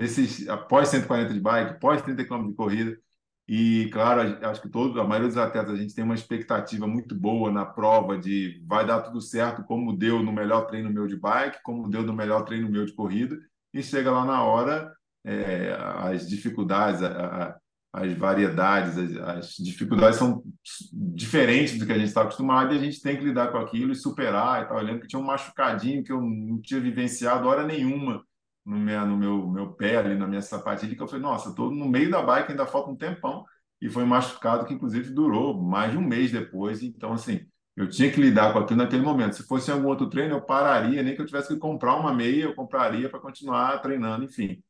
nesses 0.00 0.48
após 0.48 0.88
140 0.88 1.34
de 1.34 1.40
bike, 1.40 1.72
após 1.72 2.00
30 2.02 2.24
km 2.24 2.48
de 2.48 2.54
corrida. 2.54 2.98
E, 3.46 3.90
claro, 3.92 4.22
acho 4.46 4.62
que 4.62 4.70
todo, 4.70 4.98
a 4.98 5.04
maioria 5.06 5.28
dos 5.28 5.36
atletas, 5.36 5.74
a 5.74 5.76
gente 5.76 5.94
tem 5.94 6.02
uma 6.02 6.14
expectativa 6.14 6.86
muito 6.86 7.14
boa 7.14 7.52
na 7.52 7.66
prova 7.66 8.16
de 8.18 8.62
vai 8.66 8.86
dar 8.86 9.02
tudo 9.02 9.20
certo, 9.20 9.62
como 9.64 9.94
deu 9.94 10.22
no 10.22 10.32
melhor 10.32 10.66
treino 10.66 10.90
meu 10.90 11.06
de 11.06 11.16
bike, 11.16 11.62
como 11.62 11.90
deu 11.90 12.02
no 12.02 12.14
melhor 12.14 12.44
treino 12.44 12.70
meu 12.70 12.86
de 12.86 12.94
corrida. 12.94 13.38
E 13.74 13.82
chega 13.82 14.10
lá 14.10 14.24
na 14.24 14.42
hora, 14.42 14.94
é, 15.24 15.76
as 15.98 16.26
dificuldades, 16.26 17.02
a, 17.02 17.08
a, 17.08 17.60
as 17.94 18.12
variedades, 18.14 18.98
as, 18.98 19.16
as, 19.16 19.54
dificuldades 19.54 20.18
são 20.18 20.42
diferentes 20.92 21.78
do 21.78 21.86
que 21.86 21.92
a 21.92 21.96
gente 21.98 22.08
está 22.08 22.22
acostumado 22.22 22.74
e 22.74 22.76
a 22.76 22.80
gente 22.80 23.00
tem 23.00 23.16
que 23.16 23.24
lidar 23.24 23.52
com 23.52 23.58
aquilo 23.58 23.92
e 23.92 23.94
superar. 23.94 24.62
E 24.62 24.66
tal. 24.66 24.78
Eu 24.78 24.84
lembro 24.84 25.02
que 25.02 25.06
tinha 25.06 25.20
um 25.20 25.24
machucadinho 25.24 26.02
que 26.02 26.10
eu 26.10 26.20
não 26.20 26.60
tinha 26.60 26.80
vivenciado 26.80 27.46
hora 27.46 27.64
nenhuma 27.64 28.20
no 28.66 28.76
meu, 28.76 29.06
no 29.06 29.16
meu, 29.16 29.46
meu 29.46 29.72
pé, 29.74 29.96
ali 29.96 30.16
na 30.16 30.26
minha 30.26 30.42
sapatilha, 30.42 30.96
que 30.96 31.00
eu 31.00 31.06
falei, 31.06 31.22
nossa, 31.22 31.50
estou 31.50 31.70
no 31.70 31.86
meio 31.86 32.10
da 32.10 32.20
bike, 32.20 32.50
ainda 32.50 32.66
falta 32.66 32.90
um 32.90 32.96
tempão. 32.96 33.44
E 33.80 33.88
foi 33.88 34.04
machucado 34.04 34.66
que, 34.66 34.74
inclusive, 34.74 35.10
durou 35.10 35.62
mais 35.62 35.92
de 35.92 35.98
um 35.98 36.02
mês 36.02 36.32
depois. 36.32 36.82
Então, 36.82 37.12
assim, 37.12 37.46
eu 37.76 37.88
tinha 37.88 38.10
que 38.10 38.20
lidar 38.20 38.52
com 38.52 38.58
aquilo 38.58 38.78
naquele 38.78 39.02
momento. 39.02 39.36
Se 39.36 39.46
fosse 39.46 39.70
em 39.70 39.74
algum 39.74 39.86
outro 39.86 40.10
treino, 40.10 40.34
eu 40.34 40.42
pararia, 40.42 41.00
nem 41.00 41.14
que 41.14 41.22
eu 41.22 41.26
tivesse 41.26 41.54
que 41.54 41.60
comprar 41.60 41.94
uma 41.94 42.12
meia, 42.12 42.44
eu 42.44 42.54
compraria 42.56 43.08
para 43.08 43.20
continuar 43.20 43.78
treinando, 43.78 44.24
enfim. 44.24 44.60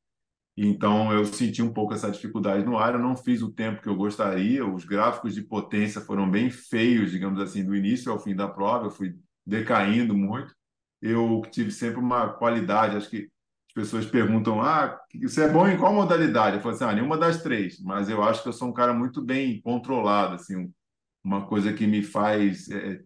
Então, 0.57 1.13
eu 1.13 1.25
senti 1.25 1.63
um 1.63 1.73
pouco 1.73 1.95
essa 1.95 2.11
dificuldade 2.11 2.65
no 2.65 2.79
ar. 2.79 2.95
Eu 2.95 3.01
não 3.01 3.17
fiz 3.17 3.43
o 3.43 3.51
tempo 3.51 3.83
que 3.83 3.89
eu 3.89 3.97
gostaria. 3.97 4.65
Os 4.65 4.85
gráficos 4.85 5.35
de 5.35 5.43
potência 5.43 6.01
foram 6.01 6.31
bem 6.31 6.51
feios, 6.51 7.11
digamos 7.11 7.41
assim, 7.41 7.65
do 7.65 7.75
início 7.75 8.13
ao 8.13 8.21
fim 8.21 8.37
da 8.37 8.47
prova. 8.47 8.87
Eu 8.87 8.91
fui 8.91 9.17
decaindo 9.45 10.17
muito. 10.17 10.55
Eu 11.03 11.43
tive 11.51 11.71
sempre 11.71 12.01
uma 12.01 12.29
qualidade, 12.29 12.97
acho 12.97 13.11
que 13.11 13.29
pessoas 13.75 14.07
perguntam: 14.07 14.63
ah, 14.63 14.99
você 15.21 15.45
é 15.45 15.49
bom 15.49 15.67
em 15.67 15.77
qual 15.77 15.93
modalidade? 15.93 16.57
Eu 16.57 16.63
falo 16.63 16.75
assim: 16.75 16.85
ah, 16.85 16.95
nenhuma 16.95 17.19
das 17.19 17.43
três, 17.43 17.81
mas 17.81 18.09
eu 18.09 18.23
acho 18.23 18.43
que 18.43 18.49
eu 18.49 18.53
sou 18.53 18.69
um 18.69 18.73
cara 18.73 18.95
muito 18.95 19.21
bem 19.21 19.61
controlado, 19.61 20.37
assim, 20.37 20.73
uma 21.23 21.47
coisa 21.47 21.73
que 21.73 21.87
me 21.87 22.03
faz 22.03 22.71
é, 22.71 23.01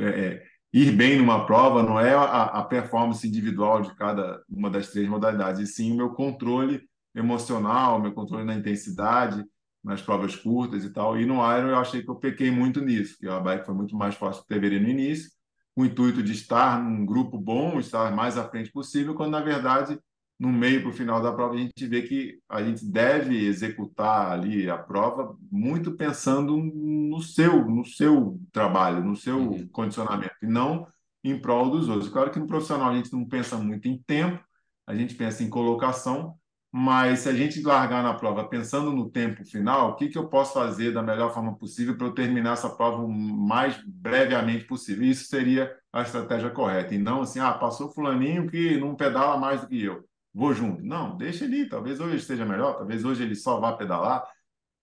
é, 0.00 0.08
é, 0.08 0.44
ir 0.72 0.92
bem 0.92 1.18
numa 1.18 1.46
prova 1.46 1.82
não 1.82 1.98
é 1.98 2.14
a, 2.14 2.44
a, 2.44 2.64
performance 2.64 3.26
individual 3.26 3.82
de 3.82 3.94
cada 3.94 4.42
uma 4.48 4.70
das 4.70 4.88
três 4.88 5.08
modalidades, 5.08 5.60
e 5.60 5.72
sim 5.72 5.92
o 5.92 5.96
meu 5.96 6.10
controle 6.10 6.82
emocional, 7.14 8.00
meu 8.00 8.12
controle 8.12 8.44
na 8.44 8.54
intensidade, 8.54 9.44
nas 9.82 10.02
provas 10.02 10.36
curtas 10.36 10.84
e 10.84 10.90
tal. 10.90 11.18
E 11.18 11.24
no 11.24 11.36
Iron 11.36 11.68
eu 11.68 11.78
achei 11.78 12.02
que 12.02 12.10
eu 12.10 12.16
pequei 12.16 12.50
muito 12.50 12.80
nisso, 12.80 13.16
que 13.18 13.26
a 13.26 13.40
bike 13.40 13.66
foi 13.66 13.74
muito 13.74 13.96
mais 13.96 14.14
fácil 14.14 14.42
que 14.42 14.54
deveria 14.54 14.80
no 14.80 14.88
início 14.88 15.30
com 15.74 15.82
o 15.82 15.86
intuito 15.86 16.24
de 16.24 16.32
estar 16.32 16.82
num 16.82 17.06
grupo 17.06 17.38
bom, 17.38 17.78
estar 17.78 18.12
mais 18.12 18.36
à 18.36 18.48
frente 18.48 18.72
possível, 18.72 19.14
quando 19.14 19.30
na 19.30 19.40
verdade 19.40 19.96
no 20.38 20.48
meio 20.48 20.82
para 20.82 20.90
o 20.90 20.94
final 20.94 21.20
da 21.20 21.32
prova 21.32 21.54
a 21.54 21.58
gente 21.58 21.86
vê 21.86 22.02
que 22.02 22.38
a 22.48 22.62
gente 22.62 22.84
deve 22.86 23.44
executar 23.44 24.30
ali 24.30 24.70
a 24.70 24.78
prova 24.78 25.36
muito 25.50 25.96
pensando 25.96 26.56
no 26.56 27.20
seu 27.20 27.66
no 27.66 27.84
seu 27.84 28.40
trabalho, 28.52 29.04
no 29.04 29.16
seu 29.16 29.38
uhum. 29.38 29.68
condicionamento 29.68 30.34
e 30.42 30.46
não 30.46 30.86
em 31.24 31.38
prol 31.40 31.70
dos 31.70 31.88
outros. 31.88 32.08
Claro 32.08 32.30
que 32.30 32.38
no 32.38 32.46
profissional 32.46 32.90
a 32.90 32.96
gente 32.96 33.12
não 33.12 33.24
pensa 33.24 33.56
muito 33.56 33.88
em 33.88 33.98
tempo, 33.98 34.42
a 34.86 34.94
gente 34.94 35.14
pensa 35.14 35.42
em 35.42 35.50
colocação, 35.50 36.38
mas 36.70 37.20
se 37.20 37.28
a 37.28 37.34
gente 37.34 37.62
largar 37.62 38.02
na 38.02 38.14
prova 38.14 38.48
pensando 38.48 38.92
no 38.92 39.10
tempo 39.10 39.44
final, 39.44 39.90
o 39.90 39.96
que, 39.96 40.08
que 40.08 40.18
eu 40.18 40.28
posso 40.28 40.54
fazer 40.54 40.92
da 40.92 41.02
melhor 41.02 41.32
forma 41.32 41.56
possível 41.56 41.96
para 41.96 42.06
eu 42.06 42.14
terminar 42.14 42.52
essa 42.52 42.68
prova 42.68 43.02
o 43.02 43.08
mais 43.10 43.82
brevemente 43.86 44.64
possível? 44.64 45.04
Isso 45.04 45.24
seria 45.28 45.74
a 45.92 46.02
estratégia 46.02 46.50
correta. 46.50 46.94
E 46.94 46.98
não 46.98 47.22
assim, 47.22 47.40
ah, 47.40 47.52
passou 47.52 47.90
fulaninho 47.90 48.48
que 48.48 48.78
não 48.78 48.94
pedala 48.94 49.38
mais 49.38 49.62
do 49.62 49.68
que 49.68 49.82
eu. 49.82 50.07
Vou 50.38 50.54
junto. 50.54 50.80
Não, 50.84 51.16
deixa 51.16 51.46
ele. 51.46 51.68
Talvez 51.68 51.98
hoje 51.98 52.18
esteja 52.18 52.46
melhor, 52.46 52.76
talvez 52.76 53.04
hoje 53.04 53.24
ele 53.24 53.34
só 53.34 53.58
vá 53.58 53.72
pedalar. 53.72 54.24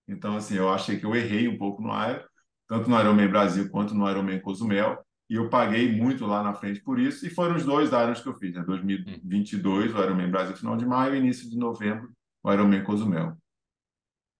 Então, 0.06 0.36
assim, 0.36 0.54
eu 0.54 0.68
achei 0.68 1.00
que 1.00 1.06
eu 1.06 1.16
errei 1.16 1.48
um 1.48 1.56
pouco 1.56 1.80
no 1.80 1.88
Iron, 1.88 2.22
tanto 2.68 2.90
no 2.90 3.00
Ironman 3.00 3.26
Brasil 3.26 3.70
quanto 3.70 3.94
no 3.94 4.06
Ironman 4.08 4.38
Cozumel, 4.38 4.98
e 5.30 5.36
eu 5.36 5.48
paguei 5.48 5.90
muito 5.90 6.26
lá 6.26 6.42
na 6.42 6.52
frente 6.52 6.82
por 6.82 6.98
isso, 6.98 7.26
e 7.26 7.30
foram 7.30 7.56
os 7.56 7.64
dois 7.64 7.88
Irons 7.88 8.20
que 8.20 8.28
eu 8.28 8.34
fiz, 8.34 8.54
né? 8.54 8.62
2022, 8.66 9.94
o 9.94 9.98
Ironman 9.98 10.30
Brasil 10.30 10.54
final 10.54 10.76
de 10.76 10.84
maio, 10.84 11.16
início 11.16 11.48
de 11.48 11.56
novembro, 11.56 12.12
o 12.42 12.52
Ironman 12.52 12.84
Cozumel. 12.84 13.34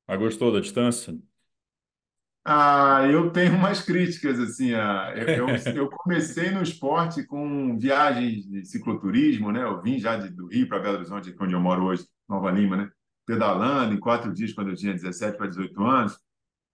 Mas 0.06 0.18
gostou 0.18 0.52
da 0.52 0.61
distância? 0.61 1.18
Ah, 2.49 3.05
eu 3.11 3.33
tenho 3.33 3.57
umas 3.57 3.83
críticas, 3.83 4.38
assim, 4.38 4.73
ah, 4.73 5.12
eu, 5.17 5.49
eu, 5.75 5.91
comecei 5.91 6.49
no 6.53 6.62
esporte 6.62 7.25
com 7.26 7.76
viagens 7.76 8.47
de 8.47 8.65
cicloturismo, 8.65 9.50
né? 9.50 9.65
Eu 9.65 9.83
vim 9.83 9.99
já 9.99 10.17
de, 10.17 10.31
do 10.31 10.47
Rio 10.47 10.69
para 10.69 10.79
Belo 10.79 10.99
Horizonte, 10.99 11.35
onde 11.41 11.55
eu 11.55 11.61
moro 11.61 11.87
hoje, 11.87 12.07
Nova 12.29 12.49
Lima, 12.53 12.76
né? 12.76 12.88
Pedalando 13.26 13.95
em 13.95 13.99
quatro 13.99 14.33
dias 14.33 14.53
quando 14.53 14.71
eu 14.71 14.76
tinha 14.76 14.93
17 14.93 15.37
para 15.37 15.49
18 15.49 15.85
anos. 15.85 16.17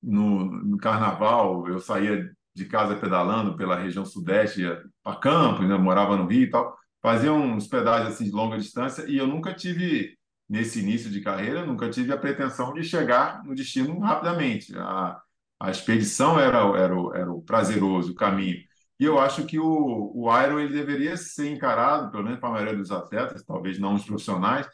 No, 0.03 0.45
no 0.45 0.77
carnaval, 0.77 1.67
eu 1.67 1.79
saía 1.79 2.31
de 2.55 2.67
casa 2.67 2.95
pedalando 2.97 3.57
pela 3.57 3.79
região 3.79 4.05
sudeste, 4.05 4.63
para 5.03 5.17
Campos, 5.17 5.67
né? 5.67 5.75
morava 5.79 6.19
no 6.19 6.27
Rio 6.27 6.43
e 6.43 6.51
tal. 6.51 6.77
Fazia 7.01 7.33
uns 7.33 7.67
pedais 7.67 8.07
assim 8.07 8.25
de 8.25 8.31
longa 8.31 8.59
distância 8.59 9.07
e 9.09 9.17
eu 9.17 9.27
nunca 9.27 9.55
tive, 9.55 10.19
nesse 10.47 10.81
início 10.81 11.11
de 11.11 11.23
carreira, 11.23 11.65
nunca 11.65 11.89
tive 11.89 12.13
a 12.13 12.19
pretensão 12.19 12.75
de 12.75 12.85
chegar 12.85 13.43
no 13.43 13.55
destino 13.55 13.99
rapidamente. 14.01 14.77
A, 14.77 15.19
a 15.63 15.71
expedição 15.71 16.41
era, 16.41 16.59
era, 16.77 16.95
era 17.15 17.33
o 17.33 17.41
prazeroso, 17.41 18.15
caminho. 18.17 18.59
E 18.99 19.05
eu 19.05 19.19
acho 19.21 19.47
que 19.47 19.61
o, 19.61 20.13
o 20.13 20.43
Iron 20.43 20.59
ele 20.59 20.75
deveria 20.75 21.17
ser 21.17 21.51
encarado, 21.51 22.11
pelo 22.11 22.25
menos 22.25 22.41
para 22.41 22.49
a 22.49 22.53
maioria 22.53 22.77
dos 22.77 22.91
atletas, 22.91 23.45
talvez 23.45 23.79
não 23.79 23.95
os 23.95 24.05
profissionais, 24.05 24.67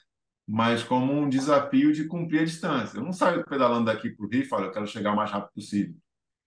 mas 0.47 0.83
como 0.83 1.13
um 1.13 1.29
desafio 1.29 1.93
de 1.93 2.07
cumprir 2.07 2.41
a 2.41 2.45
distância. 2.45 2.97
Eu 2.97 3.05
não 3.05 3.13
saio 3.13 3.45
pedalando 3.45 3.85
daqui 3.85 4.09
para 4.11 4.25
o 4.25 4.29
Rio 4.31 4.41
e 4.43 4.45
falo, 4.47 4.65
eu 4.65 4.73
quero 4.73 4.87
chegar 4.87 5.13
o 5.13 5.17
mais 5.17 5.31
rápido 5.31 5.53
possível. 5.53 5.95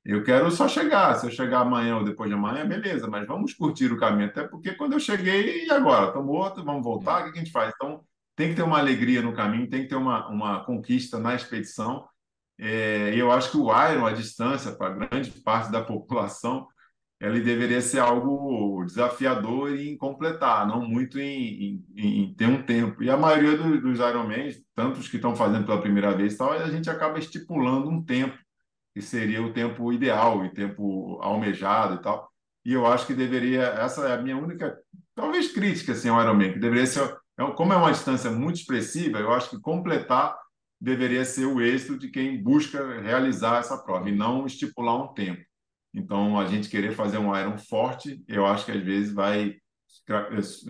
Eu 0.03 0.23
quero 0.23 0.49
só 0.49 0.67
chegar. 0.67 1.13
Se 1.15 1.27
eu 1.27 1.31
chegar 1.31 1.59
amanhã 1.59 1.97
ou 1.97 2.03
depois 2.03 2.27
de 2.27 2.35
amanhã, 2.35 2.67
beleza, 2.67 3.07
mas 3.07 3.27
vamos 3.27 3.53
curtir 3.53 3.93
o 3.93 3.97
caminho. 3.97 4.29
Até 4.29 4.47
porque 4.47 4.73
quando 4.73 4.93
eu 4.93 4.99
cheguei, 4.99 5.65
e 5.65 5.71
agora? 5.71 6.07
Estou 6.07 6.23
morto, 6.23 6.65
vamos 6.65 6.83
voltar, 6.83 7.21
o 7.21 7.31
que 7.31 7.37
a 7.37 7.43
gente 7.43 7.51
faz? 7.51 7.71
Então, 7.75 8.01
tem 8.35 8.49
que 8.49 8.55
ter 8.55 8.63
uma 8.63 8.79
alegria 8.79 9.21
no 9.21 9.33
caminho, 9.33 9.69
tem 9.69 9.83
que 9.83 9.89
ter 9.89 9.95
uma, 9.95 10.27
uma 10.29 10.65
conquista 10.65 11.19
na 11.19 11.35
expedição 11.35 12.07
é, 12.63 13.15
eu 13.15 13.31
acho 13.31 13.49
que 13.49 13.57
o 13.57 13.69
Iron, 13.89 14.05
a 14.05 14.11
distância 14.11 14.71
para 14.71 14.93
grande 14.93 15.31
parte 15.41 15.71
da 15.71 15.81
população, 15.83 16.67
ele 17.19 17.39
deveria 17.41 17.81
ser 17.81 17.99
algo 17.99 18.83
desafiador 18.85 19.75
em 19.75 19.97
completar, 19.97 20.67
não 20.67 20.81
muito 20.87 21.19
em, 21.19 21.83
em, 21.95 22.23
em 22.23 22.33
ter 22.35 22.45
um 22.45 22.61
tempo. 22.63 23.03
E 23.03 23.09
a 23.09 23.17
maioria 23.17 23.57
dos, 23.57 23.81
dos 23.81 23.99
Ironmans, 23.99 24.61
tanto 24.75 24.99
os 24.99 25.07
que 25.07 25.15
estão 25.17 25.35
fazendo 25.35 25.65
pela 25.65 25.81
primeira 25.81 26.15
vez, 26.15 26.37
tal, 26.37 26.51
a 26.51 26.69
gente 26.69 26.89
acaba 26.89 27.17
estipulando 27.17 27.89
um 27.89 28.03
tempo, 28.03 28.37
que 28.93 29.01
seria 29.01 29.41
o 29.41 29.53
tempo 29.53 29.91
ideal, 29.91 30.39
o 30.39 30.49
tempo 30.49 31.19
almejado 31.21 31.95
e 31.95 32.01
tal. 32.01 32.31
E 32.65 32.73
eu 32.73 32.85
acho 32.85 33.07
que 33.07 33.13
deveria, 33.13 33.63
essa 33.63 34.07
é 34.07 34.13
a 34.13 34.21
minha 34.21 34.37
única, 34.37 34.77
talvez 35.15 35.51
crítica 35.51 35.93
assim, 35.93 36.09
ao 36.09 36.21
Ironman, 36.21 36.53
que 36.53 36.59
deveria 36.59 36.85
ser, 36.85 37.17
é, 37.39 37.45
como 37.51 37.73
é 37.73 37.75
uma 37.75 37.91
distância 37.91 38.29
muito 38.29 38.57
expressiva, 38.57 39.19
eu 39.19 39.31
acho 39.31 39.49
que 39.49 39.59
completar 39.59 40.35
deveria 40.81 41.23
ser 41.23 41.45
o 41.45 41.61
êxito 41.61 41.95
de 41.95 42.09
quem 42.09 42.41
busca 42.41 42.99
realizar 42.99 43.59
essa 43.59 43.77
prova 43.77 44.09
e 44.09 44.15
não 44.15 44.47
estipular 44.47 44.95
um 45.03 45.13
tempo. 45.13 45.41
Então, 45.93 46.39
a 46.39 46.47
gente 46.47 46.69
querer 46.69 46.93
fazer 46.93 47.19
um 47.19 47.37
Iron 47.37 47.57
forte, 47.57 48.23
eu 48.27 48.45
acho 48.47 48.65
que 48.65 48.71
às 48.71 48.81
vezes 48.81 49.13
vai 49.13 49.57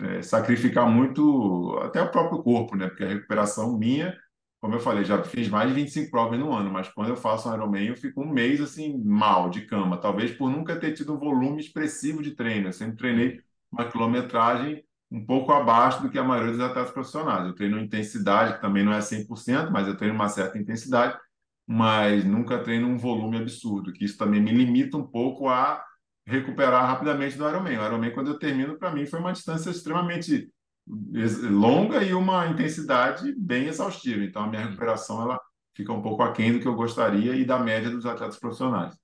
é, 0.00 0.20
sacrificar 0.22 0.90
muito 0.90 1.78
até 1.82 2.02
o 2.02 2.10
próprio 2.10 2.42
corpo, 2.42 2.76
né? 2.76 2.88
Porque 2.88 3.04
a 3.04 3.08
recuperação 3.08 3.78
minha, 3.78 4.14
como 4.60 4.74
eu 4.74 4.80
falei, 4.80 5.04
já 5.04 5.22
fiz 5.24 5.48
mais 5.48 5.68
de 5.68 5.74
25 5.74 6.10
provas 6.10 6.38
no 6.38 6.52
ano, 6.52 6.70
mas 6.70 6.88
quando 6.88 7.08
eu 7.08 7.16
faço 7.16 7.48
um 7.48 7.54
Ironman, 7.54 7.86
eu 7.86 7.96
fico 7.96 8.20
um 8.20 8.28
mês 8.28 8.60
assim 8.60 8.98
mal 9.02 9.48
de 9.48 9.62
cama, 9.62 9.96
talvez 9.96 10.32
por 10.32 10.50
nunca 10.50 10.78
ter 10.78 10.92
tido 10.92 11.14
um 11.14 11.18
volume 11.18 11.60
expressivo 11.60 12.22
de 12.22 12.32
treino. 12.32 12.68
Eu 12.68 12.72
sempre 12.72 12.96
treinei 12.96 13.40
uma 13.70 13.90
quilometragem 13.90 14.84
um 15.12 15.26
pouco 15.26 15.52
abaixo 15.52 16.00
do 16.00 16.08
que 16.08 16.18
a 16.18 16.24
maioria 16.24 16.52
dos 16.52 16.60
atletas 16.60 16.90
profissionais. 16.90 17.46
Eu 17.46 17.54
treino 17.54 17.78
intensidade, 17.78 18.54
que 18.54 18.62
também 18.62 18.82
não 18.82 18.94
é 18.94 19.00
100%, 19.00 19.70
mas 19.70 19.86
eu 19.86 19.94
treino 19.94 20.14
uma 20.14 20.28
certa 20.30 20.58
intensidade, 20.58 21.18
mas 21.66 22.24
nunca 22.24 22.62
treino 22.62 22.88
um 22.88 22.96
volume 22.96 23.36
absurdo, 23.36 23.92
que 23.92 24.06
isso 24.06 24.16
também 24.16 24.40
me 24.40 24.50
limita 24.50 24.96
um 24.96 25.06
pouco 25.06 25.48
a 25.48 25.84
recuperar 26.26 26.86
rapidamente 26.86 27.36
do 27.36 27.46
Ironman. 27.46 27.78
O 27.78 27.84
Ironman, 27.84 28.12
quando 28.12 28.28
eu 28.28 28.38
termino, 28.38 28.78
para 28.78 28.90
mim 28.90 29.04
foi 29.04 29.20
uma 29.20 29.34
distância 29.34 29.68
extremamente 29.68 30.50
longa 31.50 32.02
e 32.02 32.14
uma 32.14 32.46
intensidade 32.46 33.34
bem 33.36 33.66
exaustiva. 33.66 34.24
Então, 34.24 34.44
a 34.44 34.46
minha 34.46 34.64
recuperação 34.64 35.20
ela 35.20 35.38
fica 35.76 35.92
um 35.92 36.00
pouco 36.00 36.22
aquém 36.22 36.54
do 36.54 36.60
que 36.60 36.66
eu 36.66 36.74
gostaria 36.74 37.34
e 37.34 37.44
da 37.44 37.58
média 37.58 37.90
dos 37.90 38.06
atletas 38.06 38.38
profissionais. 38.38 38.96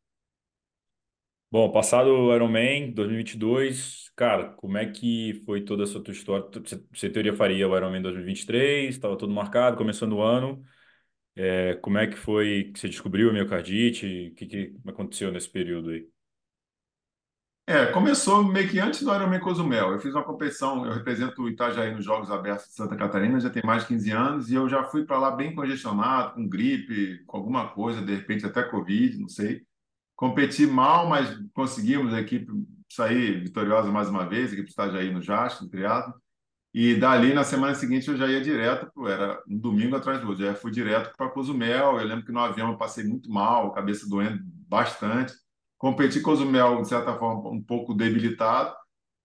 Bom, 1.51 1.71
passado 1.71 2.09
o 2.09 2.35
Ironman 2.35 2.93
2022, 2.93 4.08
cara, 4.19 4.49
como 4.55 4.77
é 4.77 4.85
que 4.85 5.41
foi 5.47 5.63
toda 5.63 5.85
essa 5.85 6.01
tua 6.01 6.11
história? 6.13 6.45
Você, 6.93 7.09
teoria 7.09 7.33
faria 7.33 7.69
o 7.69 7.77
Ironman 7.77 8.03
2023, 8.03 8.93
estava 8.93 9.17
tudo 9.17 9.33
marcado, 9.33 9.77
começando 9.77 10.15
o 10.15 10.23
ano. 10.23 10.61
É, 11.37 11.77
como 11.77 11.99
é 11.99 12.07
que 12.09 12.17
foi 12.17 12.73
que 12.75 12.81
você 12.81 12.89
descobriu 12.89 13.31
a 13.31 13.33
miocardite? 13.33 14.31
O 14.33 14.35
que, 14.35 14.47
que 14.47 14.77
aconteceu 14.89 15.31
nesse 15.31 15.49
período 15.49 15.91
aí? 15.91 16.09
É, 17.65 17.87
começou 17.87 18.43
meio 18.43 18.69
que 18.69 18.81
antes 18.81 19.05
do 19.05 19.15
Ironman 19.15 19.39
Cozumel. 19.39 19.93
Eu 19.93 20.01
fiz 20.01 20.13
uma 20.13 20.25
competição, 20.25 20.85
eu 20.85 20.95
represento 20.95 21.43
o 21.43 21.49
Itajaí 21.49 21.95
nos 21.95 22.05
Jogos 22.05 22.29
Abertos 22.29 22.67
de 22.67 22.75
Santa 22.75 22.97
Catarina, 22.97 23.39
já 23.39 23.51
tem 23.51 23.63
mais 23.65 23.83
de 23.83 23.89
15 23.89 24.11
anos, 24.11 24.51
e 24.51 24.55
eu 24.57 24.69
já 24.69 24.83
fui 24.83 25.05
para 25.05 25.19
lá 25.19 25.31
bem 25.31 25.55
congestionado, 25.55 26.35
com 26.35 26.49
gripe, 26.49 27.23
com 27.25 27.37
alguma 27.37 27.69
coisa, 27.69 28.03
de 28.03 28.17
repente 28.17 28.45
até 28.45 28.65
Covid, 28.65 29.17
não 29.19 29.29
sei 29.29 29.65
competi 30.19 30.67
mal, 30.67 31.09
mas 31.09 31.33
conseguimos 31.55 32.13
a 32.13 32.21
equipe 32.21 32.51
sair 32.89 33.43
vitoriosa 33.43 33.91
mais 33.91 34.09
uma 34.09 34.27
vez, 34.27 34.51
a 34.51 34.55
equipe 34.55 34.69
está 34.69 34.89
já 34.89 34.99
aí 34.99 35.13
no 35.13 35.23
JASC, 35.23 35.63
no 35.63 35.69
triatlo. 35.69 36.15
E 36.75 36.95
dali, 36.95 37.33
na 37.33 37.45
semana 37.45 37.75
seguinte, 37.75 38.09
eu 38.09 38.17
já 38.17 38.27
ia 38.27 38.41
direto, 38.41 38.91
era 39.07 39.43
um 39.49 39.59
domingo 39.59 39.97
atrás 39.97 40.21
do 40.21 40.29
outro, 40.29 40.45
já 40.45 40.55
fui 40.55 40.71
direto 40.71 41.13
para 41.17 41.31
Cozumel. 41.31 41.99
Eu 41.99 42.07
lembro 42.07 42.25
que 42.25 42.33
no 42.33 42.41
avião 42.41 42.71
eu 42.71 42.79
passei 42.79 43.05
muito 43.05 43.31
mal, 43.31 43.73
cabeça 43.73 44.09
doendo 44.09 44.41
bastante. 44.69 45.35
Competi 45.79 46.21
Cozumel, 46.21 46.83
de 46.83 46.89
certa 46.89 47.15
forma, 47.17 47.51
um 47.51 47.63
pouco 47.63 47.95
debilitado. 47.95 48.75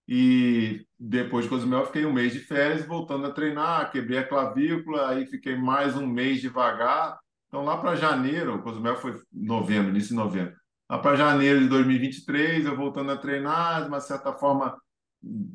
E 0.07 0.85
depois 0.99 1.45
de 1.45 1.49
Cozumel, 1.49 1.85
fiquei 1.85 2.05
um 2.05 2.13
mês 2.13 2.33
de 2.33 2.39
férias, 2.39 2.85
voltando 2.85 3.25
a 3.25 3.31
treinar, 3.31 3.91
quebrei 3.91 4.19
a 4.19 4.27
clavícula, 4.27 5.09
aí 5.09 5.25
fiquei 5.25 5.55
mais 5.55 5.95
um 5.95 6.07
mês 6.07 6.41
devagar. 6.41 7.19
Então, 7.47 7.63
lá 7.63 7.77
para 7.77 7.95
janeiro, 7.95 8.61
Cozumel 8.61 8.95
foi 8.97 9.21
novembro, 9.31 9.89
início 9.89 10.09
de 10.09 10.15
novembro 10.15 10.62
para 10.87 11.15
janeiro 11.15 11.59
de 11.59 11.67
2023, 11.67 12.65
eu 12.65 12.75
voltando 12.75 13.11
a 13.11 13.17
treinar, 13.17 13.83
de 13.83 13.87
uma 13.87 13.99
certa 13.99 14.33
forma 14.33 14.77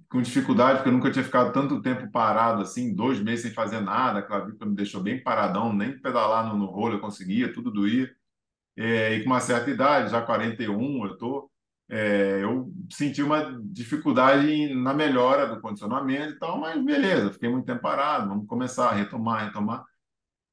com 0.08 0.22
dificuldade, 0.22 0.78
porque 0.78 0.88
eu 0.88 0.92
nunca 0.92 1.10
tinha 1.10 1.24
ficado 1.24 1.52
tanto 1.52 1.82
tempo 1.82 2.10
parado 2.10 2.62
assim, 2.62 2.94
dois 2.94 3.20
meses 3.20 3.42
sem 3.42 3.52
fazer 3.52 3.80
nada, 3.80 4.20
a 4.20 4.22
clavícula 4.22 4.70
me 4.70 4.76
deixou 4.76 5.02
bem 5.02 5.22
paradão, 5.22 5.72
nem 5.72 5.98
pedalar 5.98 6.48
no, 6.48 6.56
no 6.56 6.66
rolo 6.66 6.94
eu 6.94 7.00
conseguia, 7.00 7.52
tudo 7.52 7.70
doía. 7.70 8.10
É, 8.76 9.14
e 9.14 9.24
com 9.24 9.30
uma 9.30 9.40
certa 9.40 9.70
idade, 9.70 10.10
já 10.10 10.22
41, 10.22 11.04
eu 11.04 11.18
tô, 11.18 11.50
é, 11.90 12.40
eu 12.42 12.72
senti 12.90 13.22
uma 13.22 13.58
dificuldade 13.62 14.74
na 14.74 14.94
melhora 14.94 15.46
do 15.46 15.60
condicionamento 15.60 16.34
e 16.34 16.38
tal, 16.38 16.58
mas 16.60 16.82
beleza, 16.82 17.32
fiquei 17.32 17.48
muito 17.48 17.66
tempo 17.66 17.82
parado, 17.82 18.28
vamos 18.28 18.46
começar 18.46 18.90
a 18.90 18.94
retomar, 18.94 19.46
retomar. 19.46 19.84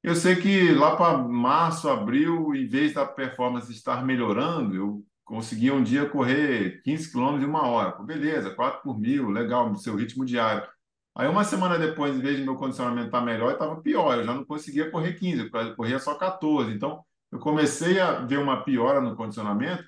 Eu 0.06 0.14
sei 0.14 0.36
que 0.36 0.70
lá 0.72 0.94
para 0.94 1.18
março, 1.18 1.88
abril, 1.88 2.54
em 2.54 2.68
vez 2.68 2.94
da 2.94 3.04
performance 3.04 3.72
estar 3.72 4.04
melhorando, 4.04 4.76
eu 4.76 5.04
conseguia 5.24 5.74
um 5.74 5.82
dia 5.82 6.08
correr 6.08 6.80
15 6.84 7.10
quilômetros 7.10 7.42
em 7.42 7.50
uma 7.50 7.66
hora. 7.66 7.90
Pô, 7.90 8.04
beleza, 8.04 8.54
4 8.54 8.82
por 8.84 8.96
mil, 9.00 9.30
legal, 9.30 9.68
no 9.68 9.76
seu 9.76 9.96
ritmo 9.96 10.24
diário. 10.24 10.64
Aí 11.12 11.26
uma 11.26 11.42
semana 11.42 11.76
depois, 11.76 12.14
em 12.14 12.20
vez 12.20 12.36
de 12.36 12.44
meu 12.44 12.54
condicionamento 12.54 13.06
estar 13.06 13.20
melhor, 13.20 13.54
estava 13.54 13.82
pior. 13.82 14.18
Eu 14.18 14.24
já 14.24 14.32
não 14.32 14.44
conseguia 14.44 14.88
correr 14.92 15.14
15, 15.14 15.50
eu 15.52 15.74
corria 15.74 15.98
só 15.98 16.14
14. 16.14 16.70
Então, 16.72 17.04
eu 17.32 17.40
comecei 17.40 17.98
a 17.98 18.20
ver 18.20 18.38
uma 18.38 18.62
piora 18.62 19.00
no 19.00 19.16
condicionamento 19.16 19.82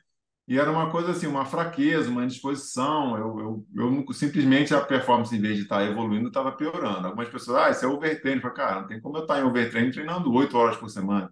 e 0.49 0.59
era 0.59 0.73
uma 0.73 0.91
coisa 0.91 1.11
assim, 1.11 1.27
uma 1.27 1.45
fraqueza, 1.45 2.09
uma 2.09 2.25
indisposição. 2.25 3.19
Eu, 3.19 3.67
eu, 3.75 4.07
eu 4.07 4.13
simplesmente 4.15 4.75
a 4.75 4.81
performance, 4.81 5.37
em 5.37 5.41
vez 5.41 5.57
de 5.57 5.65
estar 5.65 5.85
evoluindo, 5.85 6.29
estava 6.29 6.51
piorando. 6.53 7.07
Algumas 7.07 7.29
pessoas, 7.29 7.59
ah, 7.59 7.71
isso 7.71 7.85
é 7.85 7.89
overtraining. 7.89 8.39
Eu 8.39 8.43
falei, 8.43 8.57
cara, 8.57 8.81
não 8.81 8.89
tem 8.89 8.99
como 8.99 9.19
eu 9.19 9.23
estar 9.23 9.39
em 9.39 9.43
overtraining 9.43 9.91
treinando 9.91 10.33
oito 10.33 10.57
horas 10.57 10.79
por 10.79 10.89
semana. 10.89 11.31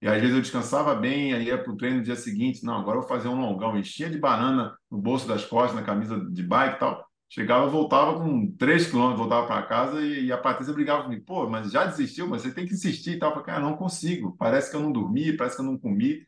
E 0.00 0.08
às 0.08 0.18
vezes 0.20 0.34
eu 0.34 0.40
descansava 0.40 0.94
bem, 0.94 1.34
aí 1.34 1.46
ia 1.48 1.62
para 1.62 1.70
o 1.70 1.76
treino 1.76 1.98
no 1.98 2.02
dia 2.02 2.16
seguinte. 2.16 2.64
Não, 2.64 2.78
agora 2.78 2.96
eu 2.96 3.02
vou 3.02 3.08
fazer 3.10 3.28
um 3.28 3.38
longão. 3.38 3.76
Enchia 3.78 4.08
de 4.08 4.18
banana 4.18 4.74
no 4.90 4.96
bolso 4.98 5.28
das 5.28 5.44
costas, 5.44 5.78
na 5.78 5.82
camisa 5.82 6.18
de 6.18 6.42
bike 6.42 6.76
e 6.76 6.78
tal. 6.78 7.06
Chegava, 7.28 7.66
voltava 7.68 8.18
com 8.18 8.50
3 8.56 8.86
quilômetros, 8.86 9.18
voltava 9.18 9.46
para 9.46 9.62
casa 9.64 10.00
e, 10.00 10.26
e, 10.26 10.32
a 10.32 10.38
Patrícia 10.38 10.72
brigava 10.72 11.02
comigo. 11.02 11.24
Pô, 11.26 11.46
mas 11.46 11.70
já 11.70 11.84
desistiu? 11.84 12.26
Mas 12.26 12.40
você 12.40 12.54
tem 12.54 12.64
que 12.66 12.72
insistir 12.72 13.16
e 13.16 13.18
tal. 13.18 13.30
Eu 13.30 13.34
falei, 13.34 13.46
cara, 13.46 13.60
não 13.60 13.76
consigo. 13.76 14.34
Parece 14.38 14.70
que 14.70 14.76
eu 14.76 14.80
não 14.80 14.92
dormi, 14.92 15.36
parece 15.36 15.56
que 15.56 15.62
eu 15.62 15.66
não 15.66 15.78
comi 15.78 16.26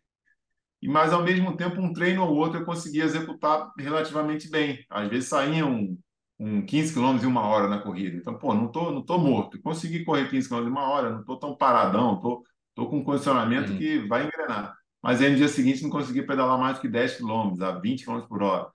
e 0.82 0.88
mas 0.88 1.12
ao 1.12 1.22
mesmo 1.24 1.56
tempo 1.56 1.80
um 1.80 1.92
treino 1.92 2.24
ou 2.24 2.34
outro 2.36 2.60
eu 2.60 2.64
conseguia 2.64 3.04
executar 3.04 3.72
relativamente 3.78 4.50
bem. 4.50 4.84
Às 4.90 5.08
vezes 5.08 5.28
saía 5.28 5.66
um, 5.66 5.98
um 6.38 6.64
15 6.64 6.94
km 6.94 7.24
em 7.24 7.26
uma 7.26 7.42
hora 7.46 7.68
na 7.68 7.78
corrida. 7.80 8.16
Então, 8.16 8.38
pô, 8.38 8.54
não 8.54 8.68
tô, 8.70 8.90
não 8.90 9.04
tô 9.04 9.18
morto. 9.18 9.60
Consegui 9.62 10.04
correr 10.04 10.28
15 10.30 10.48
km 10.48 10.68
em 10.68 10.70
uma 10.72 10.88
hora, 10.88 11.10
não 11.10 11.24
tô 11.24 11.36
tão 11.38 11.56
paradão, 11.56 12.20
tô, 12.20 12.44
Estou 12.70 12.88
com 12.90 12.98
um 12.98 13.04
condicionamento 13.04 13.72
Uhum. 13.72 13.78
que 13.78 13.98
vai 14.06 14.24
engrenar. 14.24 14.72
Mas 15.02 15.20
aí 15.20 15.30
no 15.30 15.36
dia 15.36 15.48
seguinte 15.48 15.82
não 15.82 15.90
consegui 15.90 16.22
pedalar 16.22 16.56
mais 16.58 16.76
do 16.76 16.80
que 16.82 16.88
10 16.88 17.16
quilômetros, 17.16 17.60
a 17.60 17.72
20 17.78 18.04
quilômetros 18.04 18.28
por 18.28 18.40
hora. 18.42 18.68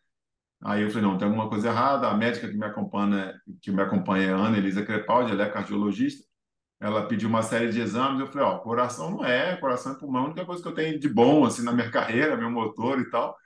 Aí 0.63 0.81
eu 0.83 0.89
falei, 0.89 1.03
não, 1.03 1.17
tem 1.17 1.27
alguma 1.27 1.49
coisa 1.49 1.69
errada. 1.69 2.07
A 2.09 2.15
médica 2.17 2.47
que 2.49 2.55
me 2.57 2.65
acompanha, 2.65 3.33
que 3.61 3.71
me 3.71 3.81
acompanha 3.81 4.29
é 4.29 4.33
a 4.33 4.37
Ana 4.37 4.57
Elisa 4.57 4.85
Crepaldi, 4.85 5.31
ela 5.31 5.43
é 5.45 5.49
cardiologista. 5.49 6.25
Ela 6.83 7.07
pediu 7.07 7.29
uma 7.29 7.43
série 7.43 7.71
de 7.71 7.81
exames. 7.81 8.19
Eu 8.21 8.27
falei, 8.27 8.45
ó, 8.47 8.59
coração 8.59 9.11
não 9.11 9.25
é, 9.25 9.57
coração 9.57 9.93
e 9.93 9.99
pulmão, 9.99 10.23
é 10.23 10.25
a 10.25 10.29
única 10.29 10.45
coisa 10.45 10.61
que 10.63 10.69
eu 10.69 10.75
tenho 10.75 10.99
de 10.99 11.09
bom 11.09 11.45
assim 11.45 11.63
na 11.63 11.73
minha 11.73 11.89
carreira, 11.91 12.37
meu 12.37 12.51
motor 12.51 12.99
e 13.01 13.09
tal. 13.11 13.37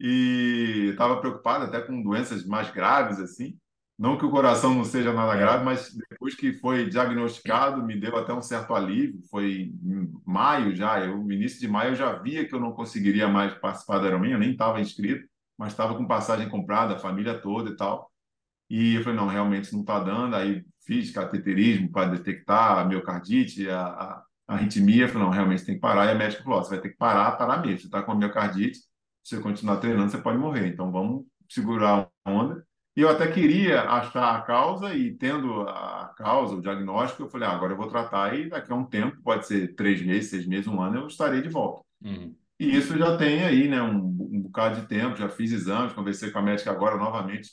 E 0.00 0.90
estava 0.92 1.20
preocupado 1.20 1.64
até 1.64 1.80
com 1.80 2.02
doenças 2.02 2.44
mais 2.46 2.70
graves 2.70 3.18
assim. 3.20 3.58
Não 3.98 4.18
que 4.18 4.26
o 4.26 4.30
coração 4.30 4.74
não 4.74 4.84
seja 4.84 5.12
nada 5.12 5.34
É. 5.34 5.38
grave, 5.38 5.64
mas 5.64 5.94
depois 6.10 6.34
que 6.34 6.52
foi 6.54 6.88
diagnosticado, 6.88 7.82
me 7.82 7.98
deu 7.98 8.16
até 8.16 8.32
um 8.34 8.42
certo 8.42 8.74
alívio. 8.74 9.22
Foi 9.30 9.72
em 9.82 10.12
maio 10.26 10.74
já, 10.76 11.00
eu, 11.04 11.16
no 11.18 11.32
início 11.32 11.60
de 11.60 11.68
maio 11.68 11.92
eu 11.92 11.94
já 11.96 12.12
via 12.20 12.46
que 12.46 12.54
eu 12.54 12.60
não 12.60 12.72
conseguiria 12.72 13.28
mais 13.28 13.54
participar 13.54 13.98
da 14.00 14.08
Ironman, 14.08 14.32
eu 14.32 14.38
nem 14.38 14.52
estava 14.52 14.80
inscrito, 14.80 15.26
mas 15.56 15.72
estava 15.72 15.96
com 15.96 16.06
passagem 16.06 16.48
comprada, 16.50 16.94
a 16.96 16.98
família 16.98 17.38
toda 17.40 17.70
e 17.70 17.76
tal. 17.76 18.10
E 18.68 18.94
eu 18.94 19.02
falei, 19.02 19.18
não, 19.18 19.26
realmente 19.26 19.72
não 19.72 19.80
está 19.80 20.00
dando. 20.00 20.34
Aí 20.36 20.64
fiz 20.84 21.10
cateterismo 21.10 21.90
para 21.90 22.10
detectar 22.10 22.78
a 22.78 22.84
miocardite, 22.84 23.68
a, 23.68 23.86
a, 23.86 24.22
a 24.48 24.54
arritmia. 24.54 25.04
Eu 25.04 25.08
falei, 25.08 25.24
não, 25.24 25.32
realmente 25.32 25.64
tem 25.64 25.74
que 25.76 25.80
parar. 25.80 26.06
E 26.06 26.10
a 26.10 26.14
médica 26.14 26.42
falou, 26.42 26.62
você 26.62 26.70
vai 26.70 26.80
ter 26.80 26.90
que 26.90 26.96
parar, 26.96 27.32
parar 27.32 27.58
mesmo. 27.58 27.80
Você 27.80 27.86
está 27.86 28.02
com 28.02 28.12
a 28.12 28.16
miocardite, 28.16 28.78
se 28.78 29.36
você 29.36 29.40
continuar 29.40 29.76
treinando, 29.78 30.10
você 30.10 30.18
pode 30.18 30.38
morrer. 30.38 30.66
Então 30.68 30.90
vamos 30.90 31.24
segurar 31.48 32.08
a 32.24 32.30
onda. 32.30 32.64
E 32.96 33.02
eu 33.02 33.10
até 33.10 33.30
queria 33.30 33.82
achar 33.82 34.34
a 34.34 34.40
causa 34.40 34.94
e 34.94 35.12
tendo 35.14 35.60
a 35.68 36.14
causa, 36.16 36.54
o 36.54 36.62
diagnóstico, 36.62 37.24
eu 37.24 37.28
falei, 37.28 37.46
ah, 37.46 37.52
agora 37.52 37.74
eu 37.74 37.76
vou 37.76 37.88
tratar 37.88 38.34
e 38.34 38.48
daqui 38.48 38.72
a 38.72 38.74
um 38.74 38.86
tempo, 38.86 39.20
pode 39.22 39.46
ser 39.46 39.74
três 39.74 40.00
meses, 40.00 40.30
seis 40.30 40.46
meses, 40.46 40.66
um 40.66 40.80
ano, 40.80 41.00
eu 41.00 41.06
estarei 41.06 41.42
de 41.42 41.50
volta. 41.50 41.82
Uhum. 42.02 42.34
E 42.58 42.74
isso 42.74 42.96
já 42.96 43.18
tem 43.18 43.44
aí, 43.44 43.68
né, 43.68 43.82
um, 43.82 43.98
um 43.98 44.40
bocado 44.40 44.80
de 44.80 44.86
tempo, 44.86 45.14
já 45.14 45.28
fiz 45.28 45.52
exames, 45.52 45.92
conversei 45.92 46.30
com 46.30 46.38
a 46.38 46.42
médica 46.42 46.70
agora 46.70 46.96
novamente, 46.96 47.50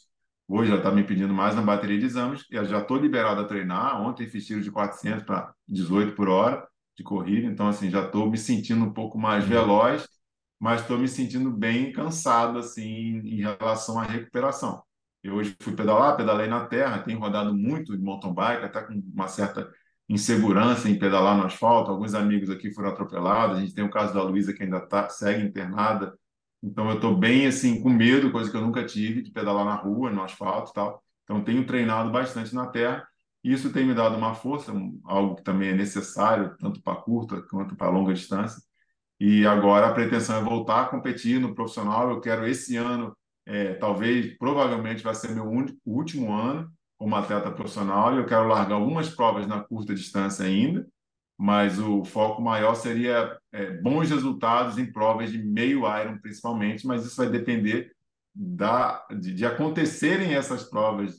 hoje 0.47 0.69
ela 0.71 0.79
está 0.79 0.91
me 0.91 1.03
pedindo 1.03 1.33
mais 1.33 1.55
na 1.55 1.61
bateria 1.61 1.99
de 1.99 2.05
exames, 2.05 2.45
eu 2.51 2.65
já 2.65 2.79
estou 2.81 2.97
liberado 2.97 3.41
a 3.41 3.45
treinar, 3.45 4.01
ontem 4.01 4.27
fiz 4.27 4.45
tiro 4.45 4.61
de 4.61 4.71
400 4.71 5.23
para 5.23 5.53
18 5.67 6.15
por 6.15 6.29
hora 6.29 6.67
de 6.97 7.03
corrida, 7.03 7.47
então 7.47 7.67
assim, 7.67 7.89
já 7.89 8.05
estou 8.05 8.29
me 8.29 8.37
sentindo 8.37 8.83
um 8.85 8.93
pouco 8.93 9.17
mais 9.17 9.47
Uhum. 9.47 9.49
veloz, 9.49 10.07
mas 10.59 10.81
estou 10.81 10.97
me 10.97 11.07
sentindo 11.07 11.51
bem 11.51 11.91
cansado, 11.91 12.57
assim, 12.59 12.83
em 13.19 13.41
relação 13.41 13.99
à 13.99 14.03
recuperação. 14.03 14.81
Eu 15.23 15.35
hoje 15.35 15.55
fui 15.59 15.73
pedalar, 15.75 16.15
pedalei 16.17 16.47
na 16.47 16.65
terra, 16.67 16.99
tenho 16.99 17.19
rodado 17.19 17.53
muito 17.53 17.95
de 17.97 18.03
mountain 18.03 18.33
bike, 18.33 18.65
até 18.65 18.81
com 18.83 18.93
uma 19.13 19.27
certa 19.27 19.69
insegurança 20.09 20.89
em 20.89 20.99
pedalar 20.99 21.37
no 21.37 21.45
asfalto. 21.45 21.91
Alguns 21.91 22.13
amigos 22.13 22.49
aqui 22.49 22.71
foram 22.73 22.89
atropelados. 22.89 23.57
A 23.57 23.61
gente 23.61 23.73
tem 23.73 23.83
o 23.83 23.89
caso 23.89 24.13
da 24.13 24.21
Luísa 24.23 24.53
que 24.53 24.63
ainda 24.63 24.79
tá, 24.81 25.07
segue 25.09 25.43
internada. 25.45 26.17
Então 26.63 26.89
eu 26.89 26.95
estou 26.95 27.15
bem 27.15 27.45
assim 27.45 27.81
com 27.81 27.89
medo, 27.89 28.31
coisa 28.31 28.49
que 28.49 28.55
eu 28.55 28.61
nunca 28.61 28.85
tive, 28.85 29.21
de 29.21 29.31
pedalar 29.31 29.65
na 29.65 29.75
rua, 29.75 30.09
no 30.09 30.23
asfalto 30.23 30.71
tal. 30.73 31.03
Então 31.23 31.43
tenho 31.43 31.65
treinado 31.65 32.11
bastante 32.11 32.55
na 32.55 32.67
terra. 32.67 33.05
E 33.43 33.51
isso 33.51 33.73
tem 33.73 33.85
me 33.85 33.93
dado 33.93 34.15
uma 34.15 34.33
força, 34.33 34.73
algo 35.03 35.35
que 35.35 35.43
também 35.43 35.69
é 35.69 35.73
necessário, 35.73 36.55
tanto 36.57 36.81
para 36.81 36.95
curta 37.01 37.41
quanto 37.49 37.75
para 37.75 37.89
longa 37.89 38.13
distância. 38.13 38.61
E 39.19 39.45
agora 39.45 39.87
a 39.87 39.93
pretensão 39.93 40.37
é 40.37 40.41
voltar 40.43 40.83
a 40.83 40.85
competir 40.85 41.39
no 41.39 41.53
profissional. 41.53 42.09
Eu 42.09 42.21
quero 42.21 42.47
esse 42.47 42.77
ano 42.77 43.15
é, 43.45 43.73
talvez, 43.73 44.37
provavelmente 44.37 45.03
vai 45.03 45.13
ser 45.13 45.31
meu 45.31 45.45
único, 45.45 45.77
último 45.85 46.31
ano 46.33 46.71
como 46.97 47.15
atleta 47.15 47.51
profissional 47.51 48.13
e 48.13 48.17
eu 48.17 48.25
quero 48.25 48.47
largar 48.47 48.75
algumas 48.75 49.09
provas 49.09 49.45
na 49.45 49.59
curta 49.59 49.93
distância 49.93 50.45
ainda, 50.45 50.87
mas 51.43 51.77
o 51.77 52.05
foco 52.05 52.41
maior 52.41 52.73
seria 52.73 53.37
é, 53.51 53.71
bons 53.71 54.09
resultados 54.09 54.77
em 54.77 54.89
provas 54.89 55.29
de 55.29 55.37
meio 55.37 55.79
Iron 55.99 56.17
principalmente, 56.17 56.87
mas 56.87 57.05
isso 57.05 57.17
vai 57.17 57.29
depender 57.29 57.91
da, 58.33 59.05
de, 59.19 59.33
de 59.33 59.45
acontecerem 59.45 60.35
essas 60.35 60.63
provas 60.63 61.17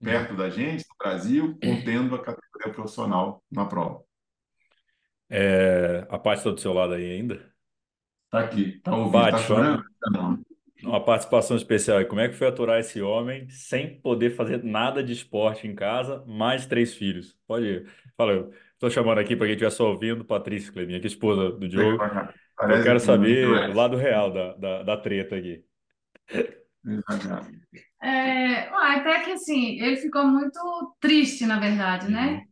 perto 0.00 0.36
da 0.36 0.48
gente, 0.48 0.84
no 0.88 0.96
Brasil, 0.96 1.58
contendo 1.60 2.14
a 2.14 2.22
categoria 2.22 2.72
profissional 2.72 3.42
na 3.50 3.64
prova. 3.64 4.00
É, 5.28 6.06
a 6.08 6.20
parte 6.20 6.38
está 6.38 6.50
do 6.50 6.60
seu 6.60 6.72
lado 6.72 6.94
aí 6.94 7.10
ainda? 7.10 7.44
Tá 8.30 8.44
aqui, 8.44 8.78
tá 8.78 8.94
ouvindo, 8.94 9.10
Bate, 9.10 9.32
tá 9.32 9.38
chorando? 9.38 9.84
Não. 10.12 10.38
Uma 10.84 11.04
participação 11.04 11.56
especial. 11.56 12.00
E 12.00 12.04
como 12.04 12.20
é 12.20 12.28
que 12.28 12.36
foi 12.36 12.46
aturar 12.46 12.78
esse 12.78 13.02
homem 13.02 13.48
sem 13.48 13.98
poder 14.00 14.36
fazer 14.36 14.62
nada 14.62 15.02
de 15.02 15.12
esporte 15.12 15.66
em 15.66 15.74
casa, 15.74 16.22
mais 16.28 16.64
três 16.64 16.94
filhos? 16.94 17.36
Pode 17.44 17.66
ir. 17.66 17.86
Fala, 18.16 18.50
estou 18.86 18.90
chamando 18.90 19.18
aqui 19.18 19.34
para 19.34 19.46
quem 19.46 19.54
estiver 19.54 19.70
só 19.70 19.90
ouvindo, 19.90 20.24
Patrícia 20.24 20.72
Cleminha, 20.72 21.00
que 21.00 21.06
é 21.06 21.08
esposa 21.08 21.50
do 21.52 21.68
Diogo. 21.68 22.02
Eu 22.02 22.82
quero 22.82 23.00
que 23.00 23.00
saber 23.00 23.46
o 23.48 23.74
lado 23.74 23.96
real 23.96 24.32
da, 24.32 24.54
da, 24.54 24.82
da 24.82 24.96
treta 24.96 25.36
aqui. 25.36 25.64
É, 28.02 28.68
até 28.68 29.20
que 29.24 29.32
assim, 29.32 29.80
ele 29.80 29.96
ficou 29.96 30.26
muito 30.26 30.96
triste, 31.00 31.46
na 31.46 31.58
verdade, 31.58 32.10
né? 32.10 32.44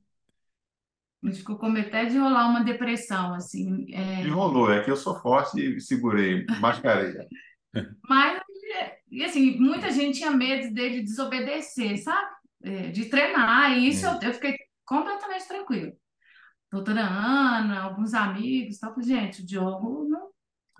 Ele 1.22 1.34
ficou 1.34 1.56
com 1.56 1.68
medo 1.68 1.88
até 1.88 2.06
de 2.06 2.18
rolar 2.18 2.48
uma 2.48 2.64
depressão, 2.64 3.34
assim. 3.34 3.86
é. 3.94 4.22
E 4.22 4.28
rolou, 4.28 4.72
é 4.72 4.82
que 4.82 4.90
eu 4.90 4.96
sou 4.96 5.14
forte 5.20 5.76
e 5.76 5.80
segurei, 5.80 6.44
mascarei. 6.60 7.14
Mas, 8.08 8.42
e 9.10 9.24
assim, 9.24 9.56
muita 9.58 9.90
gente 9.90 10.18
tinha 10.18 10.30
medo 10.30 10.74
dele 10.74 11.02
desobedecer, 11.02 12.02
sabe? 12.02 12.32
É, 12.64 12.88
de 12.88 13.06
treinar, 13.06 13.72
e 13.72 13.88
isso 13.88 14.06
Hum. 14.06 14.18
eu, 14.22 14.28
eu 14.28 14.34
fiquei 14.34 14.56
completamente 14.84 15.46
tranquilo. 15.46 15.92
Doutora 16.72 17.02
Ana, 17.02 17.82
alguns 17.82 18.14
amigos, 18.14 18.78
tal, 18.78 18.94
falei, 18.94 19.08
gente, 19.08 19.42
o 19.42 19.46
Diogo 19.46 20.04
não, 20.08 20.30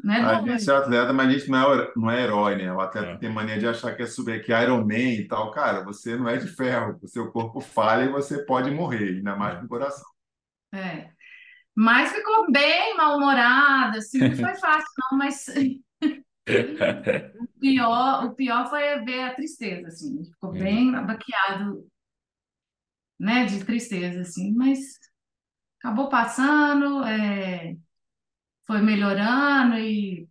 não 0.02 0.14
é 0.14 0.20
A 0.22 0.40
gente 0.40 0.70
é 0.70 0.74
atleta, 0.74 1.12
mas 1.12 1.28
a 1.28 1.32
gente 1.32 1.50
não 1.50 1.74
é, 1.74 1.92
não 1.96 2.10
é 2.10 2.22
herói, 2.22 2.56
né? 2.56 2.72
O 2.72 2.80
atleta 2.80 3.08
É. 3.12 3.16
tem 3.18 3.30
mania 3.32 3.58
de 3.58 3.66
achar 3.66 3.94
que 3.94 4.02
é 4.02 4.06
super, 4.06 4.42
que 4.44 4.52
é 4.52 4.62
Iron 4.62 4.84
Man 4.86 4.94
e 4.98 5.28
tal. 5.28 5.50
Cara, 5.52 5.84
você 5.84 6.16
não 6.16 6.28
é 6.28 6.38
de 6.38 6.48
ferro, 6.48 6.98
o 7.02 7.06
seu 7.08 7.30
corpo 7.30 7.60
falha 7.60 8.04
e 8.04 8.08
você 8.12 8.44
pode 8.44 8.70
morrer, 8.70 9.16
ainda 9.16 9.36
mais 9.36 9.56
É. 9.56 9.60
com 9.60 9.66
o 9.66 9.68
coração. 9.68 10.06
É. 10.74 11.10
Mas 11.76 12.12
ficou 12.12 12.50
bem 12.52 12.96
mal-humorado, 12.96 13.98
assim, 13.98 14.18
não 14.20 14.36
foi 14.36 14.54
fácil, 14.56 14.88
não, 15.12 15.18
mas 15.18 15.46
o 17.38 17.46
pior, 17.60 18.24
o 18.26 18.34
pior 18.34 18.68
foi 18.68 18.98
ver 19.04 19.22
a 19.24 19.34
tristeza, 19.34 19.88
assim, 19.88 20.24
ficou 20.24 20.50
Uhum. 20.50 20.58
bem 20.58 20.94
abaqueado, 20.94 21.86
né, 23.18 23.44
de 23.46 23.64
tristeza, 23.64 24.20
assim, 24.20 24.52
mas 24.54 24.78
acabou 25.82 26.08
passando, 26.08 27.02
é, 27.04 27.74
foi 28.64 28.80
melhorando 28.80 29.76
e 29.76 30.28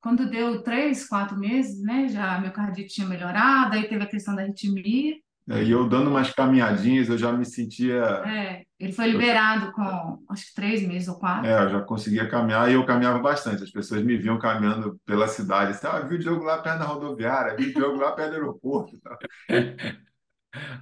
quando 0.00 0.28
deu 0.28 0.62
três, 0.62 1.08
quatro 1.08 1.36
meses, 1.36 1.82
né, 1.82 2.08
já 2.08 2.36
a 2.36 2.40
miocardite 2.40 2.94
tinha 2.94 3.06
melhorado, 3.06 3.74
aí 3.74 3.88
teve 3.88 4.02
a 4.02 4.08
questão 4.08 4.34
da 4.34 4.42
arritmia, 4.42 5.16
E 5.48 5.70
eu 5.70 5.88
dando 5.88 6.08
umas 6.10 6.30
caminhadinhas, 6.32 7.08
eu 7.08 7.18
já 7.18 7.32
me 7.32 7.44
sentia. 7.44 8.22
é, 8.26 8.62
ele 8.78 8.92
foi 8.92 9.08
liberado 9.08 9.72
com, 9.72 10.24
acho 10.30 10.46
que 10.46 10.54
três 10.54 10.86
meses 10.86 11.08
ou 11.08 11.18
quatro. 11.18 11.46
É, 11.46 11.64
eu 11.64 11.70
já 11.70 11.80
conseguia 11.82 12.28
caminhar 12.28 12.70
e 12.70 12.74
eu 12.74 12.86
caminhava 12.86 13.18
bastante. 13.18 13.62
As 13.62 13.70
pessoas 13.70 14.04
me 14.04 14.16
viam 14.16 14.38
caminhando 14.38 15.00
pela 15.04 15.26
cidade. 15.28 15.72
Assim, 15.72 15.86
ah, 15.86 16.00
vi 16.00 16.16
o 16.16 16.18
Diogo 16.18 16.44
lá 16.44 16.58
perto 16.58 16.78
da 16.78 16.84
rodoviária, 16.84 17.56
vi 17.56 17.66
o 17.66 17.74
Diogo 17.74 17.96
lá 17.96 18.12
perto 18.12 18.30
do 18.30 18.36
aeroporto. 18.36 19.00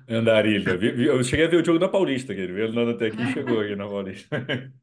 Andarilha. 0.09 0.77
Vi- 0.77 0.93
vi- 0.93 1.07
Eu 1.07 1.23
cheguei 1.25 1.47
a 1.47 1.49
ver 1.49 1.57
o 1.63 1.65
jogo 1.65 1.79
da 1.79 1.89
Paulista, 1.89 2.35
que 2.35 2.41
ele 2.41 2.63
andando 2.63 2.91
até 2.93 3.07
aqui 3.07 3.23
e 3.23 3.27
chegou 3.27 3.61
aqui 3.61 3.77
na 3.77 3.87
Paulista. 3.89 4.29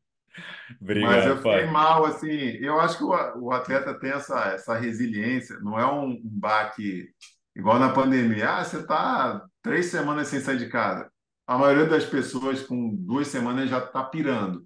Mas 1.00 1.26
eu 1.26 1.38
Obrigado, 1.38 1.42
fiquei 1.42 1.66
pai. 1.66 1.68
mal, 1.68 2.06
assim. 2.06 2.30
Eu 2.60 2.80
acho 2.80 2.98
que 2.98 3.04
o, 3.04 3.10
o 3.46 3.52
atleta 3.52 3.94
tem 4.00 4.12
essa, 4.12 4.40
essa 4.54 4.76
resiliência, 4.78 5.60
não 5.60 5.80
é 5.80 5.86
um, 5.92 6.10
um 6.12 6.22
baque 6.24 7.08
igual 7.56 7.80
na 7.80 7.94
pandemia. 7.94 8.50
Ah, 8.58 8.64
você 8.64 8.78
está 8.80 9.46
três 9.62 9.88
semanas 9.88 10.28
sem 10.28 10.40
sair 10.40 10.58
de 10.58 10.70
casa. 10.70 11.10
A 11.46 11.58
maioria 11.58 11.86
das 11.86 12.06
pessoas 12.06 12.62
com 12.64 12.96
duas 12.96 13.28
semanas 13.28 13.70
já 13.70 13.78
está 13.80 14.04
pirando. 14.04 14.66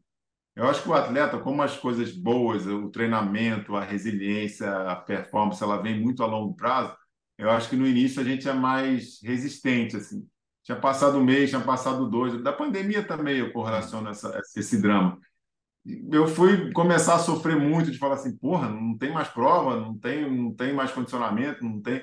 Eu 0.56 0.68
acho 0.70 0.84
que 0.84 0.90
o 0.90 0.94
atleta, 0.94 1.40
como 1.40 1.62
as 1.64 1.78
coisas 1.78 2.12
boas, 2.14 2.68
o 2.68 2.90
treinamento, 2.92 3.76
a 3.76 3.84
resiliência, 3.84 4.70
a 4.90 4.96
performance, 4.96 5.64
ela 5.64 5.82
vem 5.82 6.00
muito 6.02 6.24
a 6.24 6.28
longo 6.28 6.56
prazo. 6.56 6.96
Eu 7.42 7.50
acho 7.52 7.70
que 7.70 7.76
no 7.76 7.88
início 7.88 8.22
a 8.22 8.26
gente 8.26 8.48
é 8.48 8.54
mais 8.54 9.20
resistente, 9.24 9.98
assim. 9.98 10.28
Tinha 10.64 10.80
passado 10.80 11.18
um 11.18 11.24
mês, 11.24 11.50
tinha 11.50 11.62
passado 11.62 12.10
dois. 12.10 12.42
Da 12.44 12.54
pandemia 12.54 13.04
também 13.04 13.38
eu 13.38 13.52
correlaciono 13.52 14.10
essa, 14.10 14.40
esse 14.56 14.82
drama 14.82 15.20
eu 16.12 16.28
fui 16.28 16.72
começar 16.74 17.16
a 17.16 17.20
sofrer 17.20 17.56
muito 17.58 17.92
de 17.92 17.98
falar 17.98 18.16
assim, 18.16 18.38
porra, 18.38 18.70
não 18.70 18.98
tem 18.98 19.12
mais 19.12 19.28
prova, 19.30 19.80
não 19.80 19.98
tem, 19.98 20.30
não 20.30 20.54
tem 20.54 20.74
mais 20.74 20.92
condicionamento, 20.92 21.64
não 21.64 21.82
tem. 21.82 22.02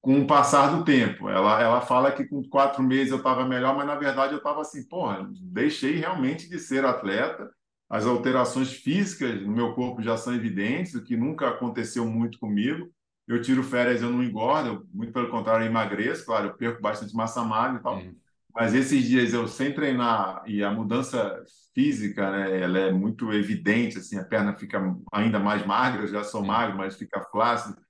Com 0.00 0.20
o 0.20 0.26
passar 0.26 0.76
do 0.76 0.84
tempo, 0.84 1.28
ela, 1.28 1.62
ela 1.62 1.80
fala 1.80 2.10
que 2.10 2.26
com 2.26 2.42
quatro 2.48 2.82
meses 2.82 3.12
eu 3.12 3.18
estava 3.18 3.44
melhor, 3.46 3.76
mas 3.76 3.86
na 3.86 3.94
verdade 3.94 4.32
eu 4.32 4.38
estava 4.38 4.60
assim, 4.60 4.86
porra, 4.88 5.28
deixei 5.40 5.94
realmente 5.96 6.48
de 6.48 6.58
ser 6.58 6.84
atleta. 6.84 7.48
As 7.88 8.06
alterações 8.06 8.72
físicas 8.72 9.40
no 9.42 9.52
meu 9.52 9.74
corpo 9.74 10.02
já 10.02 10.16
são 10.16 10.34
evidentes, 10.34 10.94
o 10.94 11.04
que 11.04 11.16
nunca 11.16 11.48
aconteceu 11.48 12.04
muito 12.06 12.38
comigo. 12.38 12.90
Eu 13.32 13.42
tiro 13.42 13.62
férias, 13.62 14.02
eu 14.02 14.10
não 14.10 14.22
engordo, 14.22 14.86
muito 14.92 15.12
pelo 15.12 15.30
contrário, 15.30 15.64
eu 15.64 15.70
emagreço, 15.70 16.26
claro, 16.26 16.48
eu 16.48 16.54
perco 16.54 16.82
bastante 16.82 17.14
massa 17.14 17.42
magra 17.42 17.80
e 17.80 17.82
tal. 17.82 17.96
Uhum. 17.96 18.14
mas 18.54 18.74
esses 18.74 19.04
dias 19.04 19.32
eu 19.32 19.48
sem 19.48 19.72
treinar 19.74 20.42
e 20.46 20.62
a 20.62 20.70
mudança 20.70 21.42
física, 21.74 22.30
né, 22.30 22.60
ela 22.60 22.78
é 22.78 22.92
muito 22.92 23.32
evidente, 23.32 23.98
assim, 23.98 24.18
a 24.18 24.24
perna 24.24 24.54
fica 24.54 24.78
ainda 25.12 25.38
mais 25.40 25.64
magra, 25.66 26.02
eu 26.02 26.08
já 26.08 26.22
sou 26.22 26.44
magro, 26.44 26.76
mas 26.76 26.96
fica 26.96 27.20
flácido. 27.30 27.80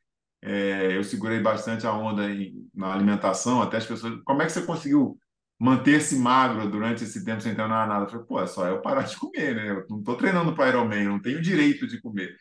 É, 0.40 0.96
eu 0.96 1.05
segurei 1.05 1.40
bastante 1.40 1.87
a 1.87 1.92
onda 1.92 2.28
em, 2.31 2.68
na 2.74 2.92
alimentação, 2.92 3.62
até 3.62 3.76
as 3.76 3.87
pessoas. 3.87 4.20
Como 4.24 4.42
é 4.42 4.46
que 4.46 4.52
você 4.52 4.62
conseguiu 4.62 5.18
manter-se 5.59 6.16
magro 6.16 6.68
durante 6.68 7.05
esse 7.05 7.24
tempo 7.24 7.40
sem 7.40 7.55
treinar 7.55 7.88
nada? 7.88 8.05
Eu 8.07 8.11
falei, 8.11 8.26
pô, 8.26 8.40
é 8.40 8.46
só 8.46 8.66
eu 8.66 8.81
parar 8.83 9.02
de 9.02 9.16
comer, 9.16 9.55
né? 9.55 9.70
Eu 9.70 9.87
não 9.88 9.98
estou 10.00 10.16
treinando 10.16 10.55
para 10.55 10.68
Ironman, 10.68 11.05
eu 11.05 11.11
não 11.11 11.22
tenho 11.22 11.40
direito 11.40 11.87
de 11.87 12.00
comer. 12.00 12.37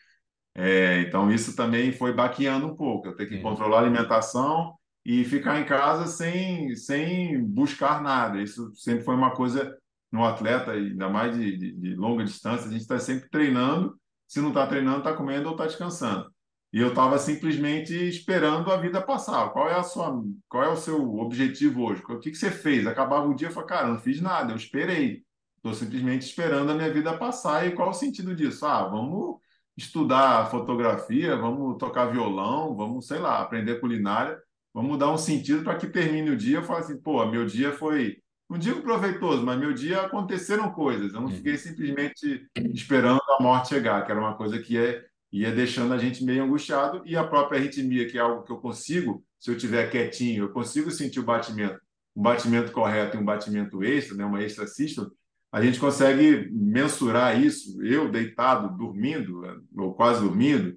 É, 0.54 1.00
então, 1.00 1.30
isso 1.30 1.56
também 1.56 1.92
foi 1.92 2.12
baqueando 2.12 2.66
um 2.66 2.76
pouco. 2.76 3.08
Eu 3.08 3.16
tenho 3.16 3.28
que 3.28 3.40
controlar 3.40 3.78
a 3.78 3.80
alimentação 3.82 4.74
e 5.04 5.24
ficar 5.24 5.60
em 5.60 5.64
casa 5.64 6.06
sem, 6.06 6.74
sem 6.76 7.42
buscar 7.44 8.02
nada. 8.02 8.40
Isso 8.40 8.72
sempre 8.74 9.04
foi 9.04 9.14
uma 9.14 9.34
coisa 9.34 9.76
no 10.10 10.24
atleta, 10.24 10.72
ainda 10.72 11.08
mais 11.08 11.34
de, 11.36 11.56
de, 11.56 11.72
de 11.72 11.94
longa 11.94 12.22
distância, 12.22 12.68
a 12.68 12.70
gente 12.70 12.82
está 12.82 12.98
sempre 12.98 13.30
treinando. 13.30 13.98
Se 14.28 14.40
não 14.40 14.48
está 14.48 14.66
treinando, 14.66 14.98
está 14.98 15.14
comendo 15.14 15.46
ou 15.46 15.52
está 15.52 15.66
descansando. 15.66 16.30
E 16.72 16.78
eu 16.78 16.88
estava 16.88 17.18
simplesmente 17.18 17.92
esperando 18.08 18.70
a 18.70 18.76
vida 18.78 19.00
passar. 19.00 19.50
Qual 19.50 19.68
é 19.68 19.74
a 19.74 19.82
sua, 19.82 20.22
qual 20.48 20.64
é 20.64 20.68
o 20.68 20.76
seu 20.76 21.16
objetivo 21.18 21.82
hoje? 21.82 22.02
O 22.08 22.18
que, 22.18 22.30
que 22.30 22.36
você 22.36 22.50
fez? 22.50 22.86
Acabava 22.86 23.26
o 23.26 23.34
dia 23.34 23.48
e 23.48 23.52
falei, 23.52 23.68
cara, 23.68 23.88
não 23.88 23.98
fiz 23.98 24.20
nada, 24.20 24.52
eu 24.52 24.56
esperei. 24.56 25.22
Estou 25.56 25.74
simplesmente 25.74 26.22
esperando 26.22 26.70
a 26.70 26.74
minha 26.74 26.92
vida 26.92 27.16
passar. 27.16 27.66
E 27.66 27.72
qual 27.72 27.90
o 27.90 27.94
sentido 27.94 28.34
disso? 28.34 28.64
Ah, 28.64 28.88
vamos 28.88 29.38
estudar 29.76 30.50
fotografia, 30.50 31.36
vamos 31.36 31.78
tocar 31.78 32.06
violão, 32.06 32.76
vamos, 32.76 33.06
sei 33.06 33.18
lá, 33.18 33.40
aprender 33.40 33.80
culinária, 33.80 34.38
vamos 34.72 34.98
dar 34.98 35.10
um 35.10 35.18
sentido 35.18 35.62
para 35.62 35.76
que 35.76 35.86
termine 35.86 36.30
o 36.30 36.36
dia. 36.36 36.58
Eu 36.58 36.62
falo 36.62 36.80
assim, 36.80 37.00
pô, 37.00 37.24
meu 37.26 37.46
dia 37.46 37.72
foi, 37.72 38.18
não 38.48 38.58
digo 38.58 38.82
proveitoso, 38.82 39.44
mas 39.44 39.58
meu 39.58 39.72
dia 39.72 40.02
aconteceram 40.02 40.70
coisas. 40.72 41.14
Eu 41.14 41.20
não 41.20 41.28
fiquei 41.28 41.52
uhum. 41.52 41.58
simplesmente 41.58 42.46
esperando 42.74 43.20
a 43.38 43.42
morte 43.42 43.68
chegar, 43.68 44.04
que 44.04 44.12
era 44.12 44.20
uma 44.20 44.34
coisa 44.34 44.58
que 44.58 44.76
é 44.76 45.04
ia 45.32 45.50
deixando 45.50 45.94
a 45.94 45.98
gente 45.98 46.22
meio 46.22 46.44
angustiado 46.44 47.02
e 47.06 47.16
a 47.16 47.24
própria 47.24 47.58
arritmia, 47.58 48.06
que 48.06 48.18
é 48.18 48.20
algo 48.20 48.42
que 48.42 48.52
eu 48.52 48.58
consigo, 48.58 49.24
se 49.40 49.50
eu 49.50 49.56
estiver 49.56 49.90
quietinho, 49.90 50.44
eu 50.44 50.48
consigo 50.50 50.90
sentir 50.90 51.20
o 51.20 51.24
batimento, 51.24 51.80
um 52.14 52.20
batimento 52.20 52.70
correto 52.70 53.16
e 53.16 53.20
um 53.20 53.24
batimento 53.24 53.82
extra, 53.82 54.14
né, 54.14 54.26
uma 54.26 54.42
extra 54.42 54.66
sístole, 54.66 55.10
a 55.52 55.60
gente 55.60 55.78
consegue 55.78 56.48
mensurar 56.50 57.38
isso. 57.38 57.80
Eu, 57.82 58.10
deitado, 58.10 58.74
dormindo, 58.76 59.42
ou 59.76 59.94
quase 59.94 60.22
dormindo, 60.22 60.74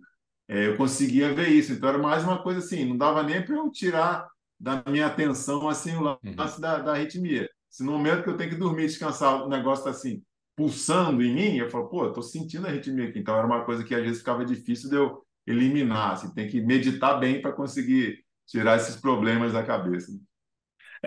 é, 0.47 0.67
eu 0.67 0.75
conseguia 0.75 1.33
ver 1.33 1.47
isso. 1.47 1.71
Então, 1.71 1.87
era 1.87 1.97
mais 1.97 2.23
uma 2.23 2.43
coisa 2.43 2.59
assim, 2.59 2.83
não 2.83 2.97
dava 2.97 3.23
nem 3.23 3.41
para 3.41 3.55
eu 3.55 3.71
tirar 3.71 4.27
da 4.59 4.83
minha 4.87 5.07
atenção 5.07 5.67
assim, 5.69 5.95
o 5.95 6.01
lance 6.01 6.55
uhum. 6.55 6.61
da, 6.61 6.79
da 6.79 6.91
arritmia. 6.91 7.49
Se 7.69 7.83
no 7.83 7.93
momento 7.93 8.23
que 8.23 8.29
eu 8.29 8.37
tenho 8.37 8.49
que 8.49 8.55
dormir, 8.57 8.87
descansar, 8.87 9.43
o 9.43 9.49
negócio 9.49 9.81
está 9.81 9.91
assim, 9.91 10.21
pulsando 10.55 11.23
em 11.23 11.33
mim, 11.33 11.57
eu 11.57 11.69
falo, 11.69 11.87
pô, 11.87 12.11
tô 12.11 12.21
sentindo 12.21 12.65
a 12.65 12.69
arritmia 12.69 13.07
aqui. 13.07 13.19
Então 13.19 13.35
era 13.35 13.47
uma 13.47 13.63
coisa 13.63 13.83
que 13.83 13.95
às 13.95 14.01
vezes 14.01 14.19
ficava 14.19 14.45
difícil 14.45 14.89
de 14.89 14.95
eu 14.95 15.25
eliminar. 15.47 16.13
Assim, 16.13 16.33
tem 16.33 16.47
que 16.47 16.61
meditar 16.61 17.19
bem 17.19 17.41
para 17.41 17.53
conseguir 17.53 18.23
tirar 18.45 18.75
esses 18.77 18.95
problemas 18.95 19.53
da 19.53 19.63
cabeça. 19.63 20.11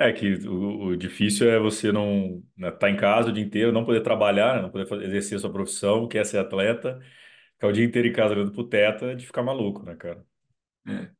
É 0.00 0.12
que 0.12 0.34
o, 0.46 0.86
o 0.86 0.96
difícil 0.96 1.50
é 1.50 1.58
você 1.58 1.90
não 1.90 2.42
estar 2.56 2.70
né, 2.70 2.70
tá 2.70 2.90
em 2.90 2.96
casa 2.96 3.30
o 3.30 3.32
dia 3.32 3.42
inteiro, 3.42 3.72
não 3.72 3.84
poder 3.84 4.00
trabalhar, 4.00 4.54
né, 4.56 4.62
não 4.62 4.70
poder 4.70 5.04
exercer 5.06 5.36
a 5.36 5.40
sua 5.40 5.52
profissão, 5.52 6.06
que 6.06 6.16
é 6.16 6.22
ser 6.22 6.38
atleta, 6.38 7.00
ficar 7.54 7.66
o 7.68 7.72
dia 7.72 7.84
inteiro 7.84 8.06
em 8.06 8.12
casa 8.12 8.34
olhando 8.34 8.52
pro 8.52 8.68
teto, 8.68 9.06
é 9.06 9.14
de 9.16 9.26
ficar 9.26 9.42
maluco, 9.42 9.82
né, 9.82 9.96
cara? 9.96 10.24
É. 10.86 11.10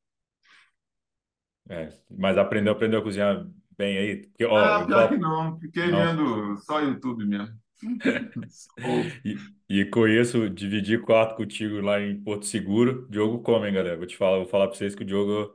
É, 1.70 1.88
mas 2.08 2.38
aprendeu, 2.38 2.72
aprendeu 2.72 3.00
a 3.00 3.02
cozinhar 3.02 3.46
bem 3.76 3.98
aí? 3.98 4.26
Porque, 4.28 4.44
ó, 4.44 4.56
ah, 4.56 4.86
pior 4.86 5.08
que 5.08 5.18
não, 5.18 5.58
fiquei 5.58 5.90
não. 5.90 5.98
vendo 5.98 6.56
só 6.58 6.80
YouTube 6.80 7.26
mesmo. 7.26 7.58
e, 9.24 9.36
e 9.68 9.84
conheço, 9.86 10.48
dividi 10.48 10.98
quarto 10.98 11.36
contigo 11.36 11.80
lá 11.80 12.00
em 12.00 12.20
Porto 12.20 12.46
Seguro. 12.46 13.06
Diogo 13.10 13.42
come, 13.42 13.70
galera. 13.70 13.96
Vou 13.96 14.06
te 14.06 14.16
falar, 14.16 14.38
vou 14.38 14.46
falar 14.46 14.68
para 14.68 14.76
vocês 14.76 14.94
que 14.94 15.02
o 15.02 15.06
Diogo, 15.06 15.54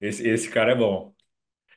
esse, 0.00 0.26
esse 0.26 0.50
cara 0.50 0.72
é 0.72 0.76
bom. 0.76 1.14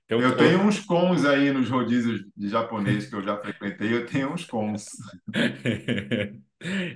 Então, 0.06 0.22
eu 0.22 0.36
tenho 0.38 0.62
uns 0.62 0.80
cons 0.80 1.26
aí 1.26 1.52
nos 1.52 1.70
rodízios 1.70 2.22
de 2.36 2.50
japonês 2.50 3.08
que 3.08 3.16
eu 3.16 3.24
já 3.24 3.38
frequentei, 3.40 3.94
eu 3.94 4.06
tenho 4.06 4.32
uns 4.34 4.46
cons. 4.46 4.86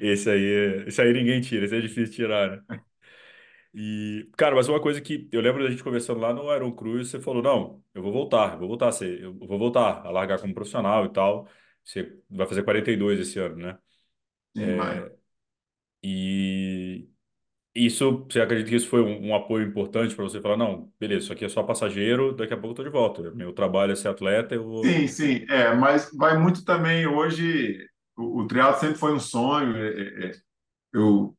esse 0.02 0.30
aí, 0.30 0.84
esse 0.88 1.02
aí 1.02 1.14
ninguém 1.14 1.42
tira, 1.42 1.66
esse 1.66 1.76
é 1.76 1.82
difícil 1.82 2.14
tirar, 2.14 2.64
né? 2.70 2.80
E, 3.74 4.30
cara, 4.38 4.56
mas 4.56 4.68
uma 4.70 4.82
coisa 4.82 5.02
que 5.02 5.28
eu 5.32 5.42
lembro 5.42 5.64
da 5.64 5.70
gente 5.70 5.84
conversando 5.84 6.20
lá 6.20 6.34
no 6.34 6.52
Iron 6.56 6.72
Cruise, 6.76 7.10
você 7.12 7.20
falou, 7.22 7.44
não, 7.44 7.84
eu 7.94 8.02
vou 8.02 8.12
voltar, 8.12 8.54
eu 8.54 8.60
vou 8.60 8.68
voltar 8.70 8.92
eu 9.04 9.34
vou 9.38 9.60
voltar 9.60 10.06
a 10.06 10.10
largar 10.10 10.40
como 10.40 10.54
profissional 10.54 11.06
e 11.06 11.10
tal. 11.14 11.48
Você 11.84 12.18
vai 12.30 12.48
fazer 12.48 12.64
42 12.64 13.20
esse 13.20 13.38
ano, 13.40 13.56
né? 13.58 13.78
Sim, 14.56 14.64
é, 14.68 15.12
e 16.04 17.10
isso, 17.86 18.26
você 18.30 18.40
acredita 18.40 18.70
que 18.70 18.76
isso 18.76 18.88
foi 18.88 19.02
um, 19.02 19.28
um 19.28 19.36
apoio 19.36 19.68
importante 19.68 20.16
para 20.16 20.24
você 20.24 20.42
falar, 20.42 20.58
não, 20.58 20.92
beleza, 21.00 21.26
isso 21.26 21.34
aqui 21.34 21.46
é 21.46 21.50
só 21.50 21.64
passageiro, 21.64 22.34
daqui 22.36 22.54
a 22.54 22.58
pouco 22.58 22.72
eu 22.72 22.76
tô 22.76 22.84
de 22.84 22.90
volta. 22.90 23.32
Meu 23.32 23.54
trabalho 23.54 23.92
é 23.92 23.96
ser 23.96 24.08
atleta, 24.10 24.56
eu 24.56 24.64
vou... 24.64 24.84
Sim, 24.84 25.08
sim, 25.08 25.46
é, 25.50 25.74
mas 25.76 26.10
vai 26.14 26.38
muito 26.38 26.66
também 26.66 27.08
hoje, 27.08 27.86
o, 28.18 28.42
o 28.42 28.48
triatlo 28.48 28.80
sempre 28.80 28.98
foi 28.98 29.14
um 29.14 29.20
sonho, 29.20 29.76
é, 29.78 29.88
é, 29.90 30.26
é 30.28 30.32
eu 30.94 31.36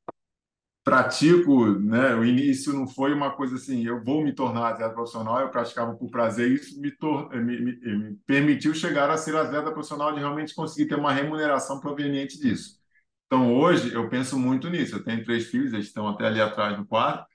pratico, 0.88 1.66
né? 1.80 2.14
O 2.14 2.24
início 2.24 2.72
não 2.72 2.88
foi 2.88 3.12
uma 3.12 3.30
coisa 3.30 3.56
assim, 3.56 3.84
eu 3.84 4.02
vou 4.02 4.24
me 4.24 4.34
tornar 4.34 4.70
atleta 4.70 4.94
profissional, 4.94 5.40
eu 5.40 5.50
praticava 5.50 5.94
por 5.94 6.10
prazer, 6.10 6.50
e 6.50 6.54
isso 6.54 6.80
me, 6.80 6.90
tor 6.90 7.28
me, 7.30 7.60
me, 7.60 7.72
me, 7.78 8.16
permitiu 8.26 8.72
chegar 8.72 9.10
a 9.10 9.18
ser 9.18 9.36
atleta 9.36 9.70
profissional 9.70 10.14
de 10.14 10.20
realmente 10.20 10.54
conseguir 10.54 10.88
ter 10.88 10.94
uma 10.94 11.12
remuneração 11.12 11.78
proveniente 11.78 12.40
disso. 12.40 12.77
Então, 13.28 13.54
hoje, 13.54 13.92
eu 13.92 14.08
penso 14.08 14.38
muito 14.38 14.70
nisso. 14.70 14.96
Eu 14.96 15.04
tenho 15.04 15.22
três 15.24 15.48
filhos, 15.48 15.74
eles 15.74 15.86
estão 15.86 16.08
até 16.08 16.26
ali 16.26 16.40
atrás 16.40 16.76
no 16.78 16.86
quarto. 16.86 17.26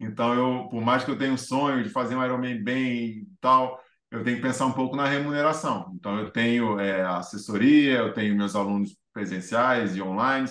Então, 0.00 0.34
eu, 0.34 0.68
por 0.68 0.82
mais 0.82 1.04
que 1.04 1.10
eu 1.10 1.18
tenha 1.18 1.32
um 1.32 1.38
sonho 1.38 1.84
de 1.84 1.90
fazer 1.90 2.16
um 2.16 2.24
Ironman 2.24 2.62
bem 2.64 3.20
e 3.20 3.28
tal, 3.40 3.80
eu 4.10 4.24
tenho 4.24 4.36
que 4.36 4.42
pensar 4.42 4.66
um 4.66 4.72
pouco 4.72 4.96
na 4.96 5.06
remuneração. 5.06 5.92
Então, 5.94 6.18
eu 6.18 6.30
tenho 6.32 6.80
é, 6.80 7.02
assessoria, 7.04 7.98
eu 7.98 8.12
tenho 8.12 8.36
meus 8.36 8.56
alunos 8.56 8.96
presenciais 9.12 9.96
e 9.96 10.02
online, 10.02 10.48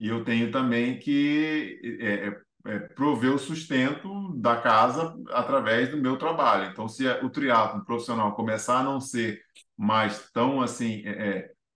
e 0.00 0.08
eu 0.08 0.24
tenho 0.24 0.50
também 0.52 0.98
que 0.98 1.80
é, 2.00 2.28
é, 2.28 2.40
é, 2.66 2.78
prover 2.80 3.32
o 3.34 3.38
sustento 3.38 4.32
da 4.36 4.60
casa 4.60 5.14
através 5.30 5.90
do 5.90 5.96
meu 5.96 6.16
trabalho. 6.16 6.70
Então, 6.70 6.88
se 6.88 7.06
o 7.08 7.30
triatlo 7.30 7.84
profissional 7.84 8.34
começar 8.36 8.78
a 8.80 8.84
não 8.84 9.00
ser 9.00 9.40
mais 9.76 10.30
tão 10.32 10.62
assim 10.62 11.02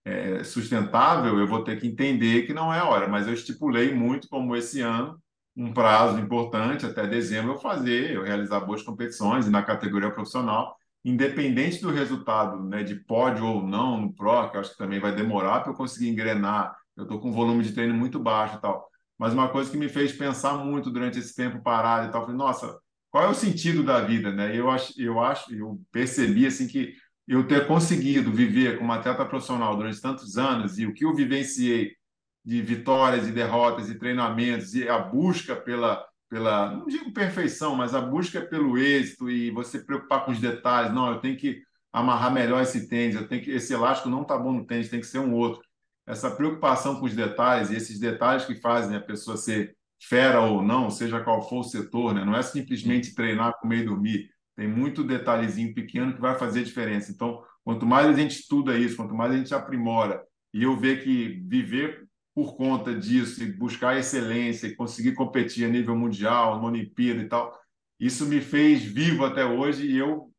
é, 0.05 0.43
sustentável, 0.43 1.37
eu 1.37 1.47
vou 1.47 1.63
ter 1.63 1.79
que 1.79 1.87
entender 1.87 2.43
que 2.43 2.53
não 2.53 2.73
é 2.73 2.79
a 2.79 2.85
hora. 2.85 3.07
Mas 3.07 3.27
eu 3.27 3.33
estipulei 3.33 3.93
muito, 3.93 4.27
como 4.27 4.55
esse 4.55 4.81
ano, 4.81 5.21
um 5.55 5.73
prazo 5.73 6.19
importante, 6.19 6.85
até 6.85 7.05
dezembro, 7.07 7.53
eu 7.53 7.59
fazer, 7.59 8.11
eu 8.11 8.23
realizar 8.23 8.61
boas 8.61 8.81
competições 8.81 9.49
na 9.49 9.61
categoria 9.63 10.11
profissional, 10.11 10.75
independente 11.03 11.81
do 11.81 11.91
resultado 11.91 12.63
né, 12.63 12.83
de 12.83 12.95
pódio 12.95 13.45
ou 13.45 13.67
não 13.67 13.99
no 13.99 14.13
Pro, 14.13 14.49
que 14.49 14.57
eu 14.57 14.61
acho 14.61 14.71
que 14.71 14.77
também 14.77 14.99
vai 14.99 15.13
demorar 15.13 15.61
para 15.61 15.71
eu 15.71 15.75
conseguir 15.75 16.09
engrenar 16.09 16.75
eu 16.95 17.03
estou 17.03 17.19
com 17.19 17.29
um 17.29 17.33
volume 17.33 17.63
de 17.63 17.73
treino 17.73 17.93
muito 17.93 18.19
baixo 18.19 18.57
e 18.57 18.61
tal. 18.61 18.89
Mas 19.17 19.33
uma 19.33 19.49
coisa 19.49 19.69
que 19.69 19.77
me 19.77 19.89
fez 19.89 20.11
pensar 20.11 20.57
muito 20.57 20.89
durante 20.89 21.19
esse 21.19 21.35
tempo 21.35 21.61
parado 21.61 22.07
e 22.07 22.11
tal, 22.11 22.25
foi, 22.25 22.33
nossa, 22.33 22.79
qual 23.09 23.23
é 23.25 23.27
o 23.27 23.33
sentido 23.33 23.83
da 23.83 24.01
vida, 24.01 24.31
né? 24.31 24.55
Eu 24.55 24.69
acho, 24.69 24.99
eu 24.99 25.19
acho, 25.19 25.53
eu 25.53 25.79
percebi 25.91 26.45
assim 26.45 26.67
que 26.67 26.93
eu 27.27 27.47
ter 27.47 27.67
conseguido 27.67 28.31
viver 28.31 28.77
como 28.77 28.91
atleta 28.91 29.25
profissional 29.25 29.75
durante 29.75 30.01
tantos 30.01 30.37
anos 30.37 30.79
e 30.79 30.85
o 30.85 30.93
que 30.93 31.05
eu 31.05 31.15
vivenciei 31.15 31.95
de 32.43 32.61
vitórias 32.61 33.27
e 33.27 33.31
derrotas 33.31 33.89
e 33.89 33.97
treinamentos 33.97 34.73
e 34.73 34.87
a 34.87 34.97
busca 34.97 35.55
pela 35.55 36.05
pela 36.27 36.71
não 36.71 36.85
digo 36.87 37.11
perfeição, 37.11 37.75
mas 37.75 37.93
a 37.93 37.99
busca 37.99 38.39
pelo 38.39 38.77
êxito 38.77 39.29
e 39.29 39.51
você 39.51 39.79
preocupar 39.79 40.23
com 40.23 40.31
os 40.31 40.39
detalhes, 40.39 40.93
não, 40.93 41.11
eu 41.11 41.19
tenho 41.19 41.35
que 41.35 41.61
amarrar 41.91 42.31
melhor 42.31 42.61
esse 42.61 42.87
tênis, 42.87 43.15
eu 43.15 43.27
tenho 43.27 43.43
que 43.43 43.51
esse 43.51 43.73
elástico 43.73 44.09
não 44.09 44.21
está 44.21 44.37
bom 44.37 44.53
no 44.53 44.65
tênis, 44.65 44.87
tem 44.87 45.01
que 45.01 45.07
ser 45.07 45.19
um 45.19 45.33
outro 45.33 45.61
essa 46.05 46.31
preocupação 46.31 46.99
com 46.99 47.05
os 47.05 47.15
detalhes 47.15 47.69
e 47.69 47.75
esses 47.75 47.99
detalhes 47.99 48.45
que 48.45 48.55
fazem 48.55 48.95
a 48.95 49.01
pessoa 49.01 49.37
ser 49.37 49.75
fera 49.99 50.41
ou 50.41 50.61
não, 50.61 50.89
seja 50.89 51.23
qual 51.23 51.47
for 51.47 51.59
o 51.59 51.63
setor, 51.63 52.13
né? 52.13 52.25
não 52.25 52.35
é 52.35 52.41
simplesmente 52.41 53.13
treinar, 53.13 53.57
comer 53.59 53.83
e 53.83 53.85
dormir. 53.85 54.29
Tem 54.55 54.67
muito 54.67 55.03
detalhezinho 55.03 55.73
pequeno 55.73 56.13
que 56.13 56.21
vai 56.21 56.37
fazer 56.37 56.63
diferença. 56.63 57.11
Então, 57.11 57.43
quanto 57.63 57.85
mais 57.85 58.07
a 58.07 58.13
gente 58.13 58.39
estuda 58.39 58.77
isso, 58.77 58.97
quanto 58.97 59.13
mais 59.13 59.31
a 59.31 59.37
gente 59.37 59.53
aprimora, 59.53 60.23
e 60.53 60.63
eu 60.63 60.75
ver 60.77 61.03
que 61.03 61.41
viver 61.47 62.07
por 62.35 62.55
conta 62.55 62.93
disso 62.95 63.43
e 63.43 63.51
buscar 63.51 63.97
excelência 63.97 64.67
e 64.67 64.75
conseguir 64.75 65.13
competir 65.13 65.65
a 65.65 65.69
nível 65.69 65.95
mundial, 65.95 66.59
na 66.59 66.67
Olimpíada 66.67 67.21
e 67.21 67.27
tal, 67.27 67.57
isso 67.99 68.25
me 68.25 68.41
fez 68.41 68.83
vivo 68.83 69.25
até 69.25 69.45
hoje 69.45 69.85
e 69.85 69.97
eu 69.97 70.31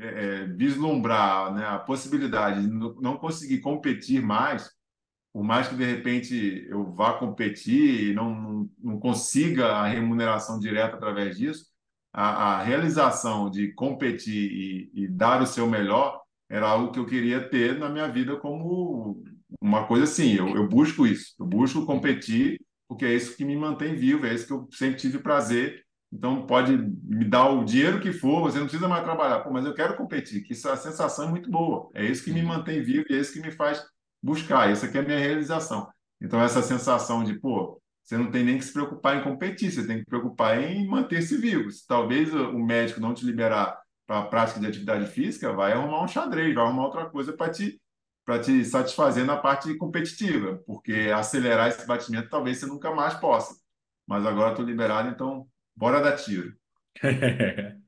é, 0.00 0.06
é 0.06 0.46
vislumbrar 0.46 1.54
né, 1.54 1.66
a 1.66 1.78
possibilidade 1.78 2.62
de 2.62 2.68
não 2.68 3.16
conseguir 3.16 3.60
competir 3.60 4.20
mais 4.20 4.70
por 5.34 5.42
mais 5.42 5.66
que 5.66 5.74
de 5.74 5.84
repente 5.84 6.64
eu 6.68 6.94
vá 6.94 7.14
competir 7.14 8.10
e 8.10 8.14
não, 8.14 8.32
não, 8.32 8.70
não 8.78 9.00
consiga 9.00 9.66
a 9.66 9.84
remuneração 9.88 10.60
direta 10.60 10.94
através 10.94 11.36
disso, 11.36 11.66
a, 12.14 12.52
a 12.52 12.62
realização 12.62 13.50
de 13.50 13.72
competir 13.72 14.52
e, 14.52 14.90
e, 14.94 15.08
dar 15.08 15.42
o 15.42 15.46
seu 15.46 15.66
melhor 15.66 16.20
era 16.48 16.68
algo 16.68 16.92
que 16.92 16.98
eu 17.00 17.06
queria 17.06 17.48
ter 17.48 17.76
na 17.76 17.88
minha 17.88 18.06
vida 18.06 18.36
como 18.36 19.20
uma 19.60 19.84
coisa 19.86 20.04
assim. 20.04 20.34
Eu, 20.34 20.48
eu 20.54 20.68
busco 20.68 21.04
isso, 21.04 21.34
eu 21.40 21.44
busco 21.44 21.84
competir, 21.84 22.60
porque 22.88 23.04
é 23.04 23.12
isso 23.12 23.36
que 23.36 23.44
me 23.44 23.56
mantém 23.56 23.96
vivo, 23.96 24.26
é 24.26 24.32
isso 24.32 24.46
que 24.46 24.52
eu 24.52 24.68
sempre 24.70 24.96
tive 24.96 25.18
prazer. 25.18 25.82
Então, 26.12 26.46
pode 26.46 26.76
me 26.76 27.24
dar 27.24 27.48
o 27.48 27.64
dinheiro 27.64 28.00
que 28.00 28.12
for, 28.12 28.42
você 28.42 28.58
não 28.58 28.66
precisa 28.66 28.86
mais 28.86 29.02
trabalhar. 29.02 29.40
Pô, 29.40 29.50
mas 29.50 29.66
eu 29.66 29.74
quero 29.74 29.96
competir, 29.96 30.44
que 30.44 30.52
isso, 30.52 30.68
a 30.68 30.76
sensação 30.76 31.26
é 31.26 31.30
muito 31.30 31.50
boa. 31.50 31.90
É 31.92 32.04
isso 32.04 32.22
que 32.24 32.32
me 32.32 32.42
mantém 32.42 32.80
vivo 32.80 33.06
e 33.10 33.14
é 33.14 33.18
isso 33.18 33.32
que 33.32 33.40
me 33.40 33.50
faz 33.50 33.84
buscar. 34.22 34.70
Isso 34.70 34.84
aqui 34.84 34.96
é 34.96 35.00
a 35.00 35.04
minha 35.04 35.18
realização. 35.18 35.88
Então, 36.22 36.40
essa 36.40 36.62
sensação 36.62 37.24
de, 37.24 37.34
pô, 37.40 37.82
você 38.04 38.18
não 38.18 38.30
tem 38.30 38.44
nem 38.44 38.58
que 38.58 38.64
se 38.64 38.72
preocupar 38.72 39.16
em 39.18 39.24
competir, 39.24 39.70
você 39.72 39.86
tem 39.86 39.96
que 39.96 40.00
se 40.02 40.06
preocupar 40.06 40.62
em 40.62 40.86
manter-se 40.86 41.36
vivo. 41.38 41.70
Se 41.70 41.86
talvez 41.86 42.32
o 42.34 42.58
médico 42.58 43.00
não 43.00 43.14
te 43.14 43.24
liberar 43.26 43.78
para 44.06 44.20
a 44.20 44.26
prática 44.26 44.60
de 44.60 44.66
atividade 44.66 45.06
física, 45.10 45.52
vai 45.52 45.72
arrumar 45.72 46.02
um 46.04 46.08
xadrez, 46.08 46.54
vai 46.54 46.64
arrumar 46.64 46.84
outra 46.86 47.10
coisa 47.10 47.32
para 47.34 47.50
te, 47.50 47.80
te 48.44 48.64
satisfazer 48.64 49.24
na 49.24 49.36
parte 49.38 49.74
competitiva, 49.76 50.62
porque 50.66 51.10
acelerar 51.14 51.68
esse 51.68 51.86
batimento 51.86 52.28
talvez 52.30 52.58
você 52.58 52.66
nunca 52.66 52.94
mais 52.94 53.14
possa. 53.14 53.54
Mas 54.06 54.26
agora 54.26 54.50
estou 54.50 54.64
liberado, 54.66 55.08
então 55.08 55.48
bora 55.76 56.00
dar 56.00 56.16
tiro. 56.16 56.54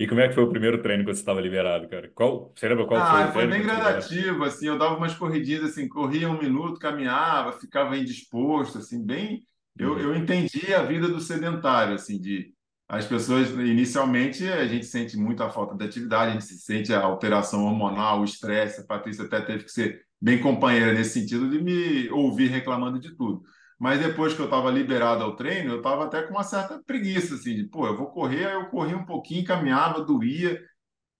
E 0.00 0.06
como 0.08 0.20
é 0.20 0.28
que 0.28 0.34
foi 0.34 0.44
o 0.44 0.50
primeiro 0.50 0.82
treino 0.82 1.04
quando 1.04 1.14
você 1.14 1.20
estava 1.20 1.40
liberado, 1.40 1.88
cara? 1.88 2.10
Qual, 2.14 2.52
você 2.54 2.68
lembra 2.68 2.86
qual 2.86 3.04
foi 3.06 3.22
Ah, 3.22 3.28
o 3.28 3.32
foi 3.32 3.46
treino 3.46 3.52
bem 3.52 3.62
quando 3.62 3.68
você 3.70 3.76
liberado? 3.76 4.12
gradativo, 4.12 4.44
assim, 4.44 4.66
eu 4.66 4.78
dava 4.78 4.96
umas 4.96 5.14
corridinhas, 5.14 5.64
assim, 5.64 5.88
corria 5.88 6.28
um 6.30 6.38
minuto, 6.38 6.78
caminhava, 6.80 7.52
ficava 7.52 7.96
indisposto, 7.96 8.78
assim, 8.78 9.04
bem... 9.04 9.44
Eu, 9.78 9.98
eu 9.98 10.14
entendi 10.16 10.74
a 10.74 10.82
vida 10.82 11.08
do 11.08 11.20
sedentário, 11.20 11.94
assim, 11.94 12.20
de... 12.20 12.52
As 12.88 13.04
pessoas, 13.04 13.50
inicialmente, 13.50 14.48
a 14.48 14.66
gente 14.66 14.86
sente 14.86 15.14
muito 15.16 15.42
a 15.42 15.50
falta 15.50 15.76
de 15.76 15.84
atividade, 15.84 16.30
a 16.30 16.32
gente 16.32 16.46
se 16.46 16.58
sente 16.58 16.92
a 16.92 17.02
alteração 17.02 17.66
hormonal, 17.66 18.20
o 18.20 18.24
estresse, 18.24 18.80
a 18.80 18.84
Patrícia 18.84 19.24
até 19.24 19.42
teve 19.42 19.64
que 19.64 19.70
ser 19.70 20.06
bem 20.20 20.40
companheira 20.40 20.94
nesse 20.94 21.20
sentido 21.20 21.50
de 21.50 21.62
me 21.62 22.08
ouvir 22.10 22.48
reclamando 22.48 22.98
de 22.98 23.14
tudo. 23.14 23.42
Mas 23.78 24.00
depois 24.00 24.32
que 24.34 24.40
eu 24.40 24.46
estava 24.46 24.70
liberado 24.70 25.22
ao 25.22 25.36
treino, 25.36 25.72
eu 25.72 25.76
estava 25.78 26.04
até 26.06 26.22
com 26.22 26.32
uma 26.32 26.42
certa 26.42 26.82
preguiça, 26.82 27.34
assim, 27.34 27.54
de, 27.54 27.64
pô, 27.64 27.86
eu 27.86 27.96
vou 27.96 28.08
correr, 28.10 28.46
aí 28.46 28.54
eu 28.54 28.66
corria 28.70 28.96
um 28.96 29.04
pouquinho, 29.04 29.44
caminhava, 29.44 30.02
doía, 30.02 30.60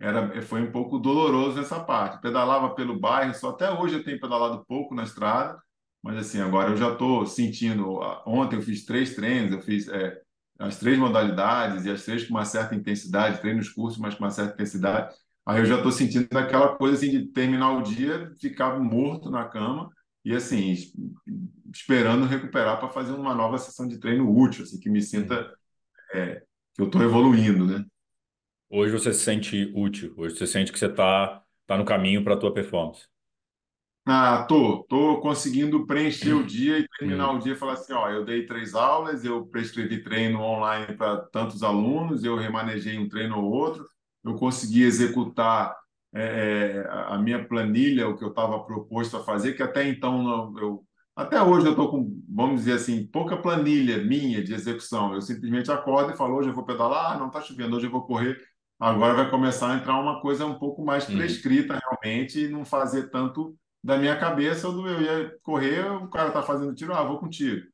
era, 0.00 0.40
foi 0.42 0.62
um 0.62 0.72
pouco 0.72 0.98
doloroso 0.98 1.60
essa 1.60 1.80
parte. 1.80 2.20
Pedalava 2.20 2.74
pelo 2.74 2.98
bairro, 2.98 3.34
só 3.34 3.50
até 3.50 3.70
hoje 3.70 3.96
eu 3.96 4.04
tenho 4.04 4.20
pedalado 4.20 4.64
pouco 4.66 4.94
na 4.94 5.04
estrada, 5.04 5.58
mas 6.02 6.16
assim, 6.18 6.40
agora 6.40 6.70
eu 6.70 6.76
já 6.76 6.92
estou 6.92 7.26
sentindo. 7.26 7.98
Ontem 8.26 8.56
eu 8.56 8.62
fiz 8.62 8.84
três 8.84 9.14
treinos, 9.14 9.52
eu 9.52 9.60
fiz 9.62 9.88
é, 9.88 10.20
as 10.58 10.78
três 10.78 10.98
modalidades 10.98 11.84
e 11.84 11.90
as 11.90 12.04
três 12.04 12.24
com 12.24 12.30
uma 12.34 12.44
certa 12.44 12.74
intensidade, 12.74 13.40
treinos 13.40 13.68
curtos, 13.70 13.98
mas 13.98 14.14
com 14.14 14.24
uma 14.24 14.30
certa 14.30 14.54
intensidade. 14.54 15.14
Aí 15.46 15.60
eu 15.60 15.64
já 15.66 15.76
estou 15.76 15.92
sentindo 15.92 16.28
aquela 16.38 16.76
coisa 16.76 16.96
assim 16.96 17.10
de 17.10 17.26
terminar 17.32 17.72
o 17.72 17.82
dia, 17.82 18.32
ficar 18.40 18.78
morto 18.78 19.30
na 19.30 19.44
cama 19.48 19.90
e 20.24 20.34
assim, 20.34 20.70
es- 20.72 20.92
esperando 21.72 22.26
recuperar 22.26 22.78
para 22.78 22.88
fazer 22.90 23.12
uma 23.12 23.34
nova 23.34 23.58
sessão 23.58 23.86
de 23.88 23.98
treino 23.98 24.30
útil, 24.30 24.64
assim, 24.64 24.78
que 24.80 24.90
me 24.90 25.00
sinta 25.02 25.52
é, 26.14 26.42
que 26.74 26.82
eu 26.82 26.86
estou 26.86 27.02
evoluindo, 27.02 27.66
né? 27.66 27.84
Hoje 28.70 28.92
você 28.92 29.12
se 29.12 29.20
sente 29.24 29.70
útil, 29.74 30.14
hoje 30.16 30.36
você 30.36 30.46
sente 30.46 30.72
que 30.72 30.78
você 30.78 30.86
está 30.86 31.44
tá 31.66 31.76
no 31.76 31.84
caminho 31.84 32.22
para 32.24 32.34
a 32.34 32.36
tua 32.38 32.52
performance. 32.52 33.06
Ah, 34.10 34.44
tô, 34.48 34.84
tô 34.88 35.20
conseguindo 35.20 35.86
preencher 35.86 36.32
o 36.32 36.42
dia 36.46 36.78
e 36.78 36.88
terminar 36.98 37.30
o 37.32 37.32
Uhum. 37.34 37.38
dia 37.40 37.52
e 37.52 37.56
falar 37.56 37.74
assim, 37.74 37.92
ó, 37.92 38.08
eu 38.08 38.24
dei 38.24 38.46
três 38.46 38.74
aulas, 38.74 39.22
eu 39.22 39.44
prescrevi 39.46 40.02
treino 40.02 40.40
online 40.40 40.96
para 40.96 41.18
tantos 41.26 41.62
alunos, 41.62 42.24
eu 42.24 42.34
remanejei 42.36 42.98
um 42.98 43.06
treino 43.08 43.36
ou 43.38 43.50
outro, 43.52 43.86
eu 44.24 44.34
consegui 44.36 44.82
executar 44.82 45.76
é, 46.14 46.22
é, 46.22 46.88
a 46.88 47.18
minha 47.18 47.46
planilha, 47.46 48.08
o 48.08 48.16
que 48.16 48.24
eu 48.24 48.30
estava 48.30 48.58
proposto 48.64 49.18
a 49.18 49.24
fazer, 49.24 49.52
que 49.52 49.62
até 49.62 49.86
então 49.86 50.22
não, 50.22 50.58
eu, 50.58 50.84
até 51.14 51.42
hoje 51.42 51.66
eu 51.66 51.72
estou 51.72 51.90
com, 51.90 52.10
vamos 52.30 52.60
dizer 52.60 52.74
assim, 52.74 53.06
pouca 53.06 53.36
planilha 53.36 53.98
minha 54.02 54.42
de 54.42 54.54
execução. 54.54 55.12
Eu 55.12 55.20
simplesmente 55.20 55.70
acordo 55.70 56.12
e 56.12 56.16
falo, 56.16 56.34
hoje 56.36 56.48
eu 56.48 56.54
vou 56.54 56.64
pedalar, 56.64 57.12
ah, 57.12 57.18
não 57.18 57.26
está 57.26 57.42
chovendo, 57.42 57.76
hoje 57.76 57.86
eu 57.86 57.90
vou 57.90 58.06
correr. 58.06 58.38
Agora 58.80 59.12
vai 59.14 59.30
começar 59.30 59.70
a 59.72 59.76
entrar 59.76 60.00
uma 60.00 60.20
coisa 60.22 60.46
um 60.46 60.58
pouco 60.58 60.82
mais 60.82 61.06
Uhum. 61.08 61.16
prescrita 61.16 61.78
realmente 61.78 62.44
e 62.44 62.48
não 62.48 62.64
fazer 62.64 63.10
tanto 63.10 63.54
da 63.82 63.96
minha 63.98 64.18
cabeça, 64.18 64.70
do 64.72 64.86
eu 64.88 65.00
ia 65.00 65.38
correr, 65.42 65.80
o 65.90 66.08
cara 66.08 66.30
tá 66.32 66.42
fazendo 66.42 66.74
tiro, 66.74 66.94
ah, 66.94 67.04
vou 67.04 67.18
contigo. 67.18 67.66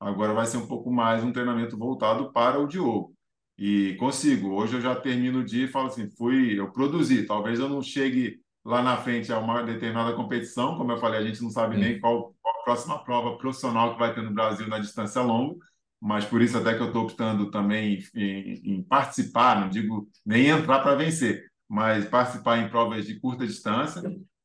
Agora 0.00 0.32
vai 0.32 0.46
ser 0.46 0.58
um 0.58 0.66
pouco 0.66 0.90
mais 0.90 1.24
um 1.24 1.32
treinamento 1.32 1.76
voltado 1.76 2.32
para 2.32 2.58
o 2.60 2.66
Diogo. 2.66 3.14
E 3.58 3.96
consigo. 3.98 4.50
Hoje 4.54 4.76
eu 4.76 4.80
já 4.80 4.94
termino 4.94 5.40
o 5.40 5.44
dia 5.44 5.64
e 5.64 5.68
falo 5.68 5.88
assim, 5.88 6.08
fui, 6.16 6.58
eu 6.58 6.70
produzi. 6.72 7.26
Talvez 7.26 7.58
eu 7.58 7.68
não 7.68 7.82
chegue 7.82 8.40
lá 8.64 8.82
na 8.82 8.96
frente 8.96 9.32
a 9.32 9.38
uma 9.38 9.62
determinada 9.62 10.14
competição, 10.14 10.76
como 10.76 10.92
eu 10.92 10.98
falei, 10.98 11.20
a 11.20 11.24
gente 11.26 11.42
não 11.42 11.50
sabe 11.50 11.76
nem 11.76 11.94
Uhum. 11.94 12.00
qual, 12.00 12.34
qual 12.40 12.60
a 12.60 12.64
próxima 12.64 13.02
prova 13.04 13.36
profissional 13.38 13.94
que 13.94 13.98
vai 13.98 14.14
ter 14.14 14.22
no 14.22 14.32
Brasil 14.32 14.68
na 14.68 14.78
distância 14.78 15.20
longa, 15.22 15.56
mas 16.00 16.24
por 16.24 16.40
isso 16.42 16.56
até 16.58 16.74
que 16.74 16.82
eu 16.82 16.88
estou 16.88 17.04
optando 17.04 17.50
também 17.50 17.98
em, 18.14 18.74
em 18.76 18.82
participar, 18.82 19.60
não 19.60 19.68
digo 19.68 20.08
nem 20.24 20.48
entrar 20.48 20.80
para 20.80 20.94
vencer, 20.94 21.44
mas 21.68 22.04
participar 22.06 22.58
em 22.58 22.68
provas 22.68 23.06
de 23.06 23.18
curta 23.18 23.46
distância 23.46 24.02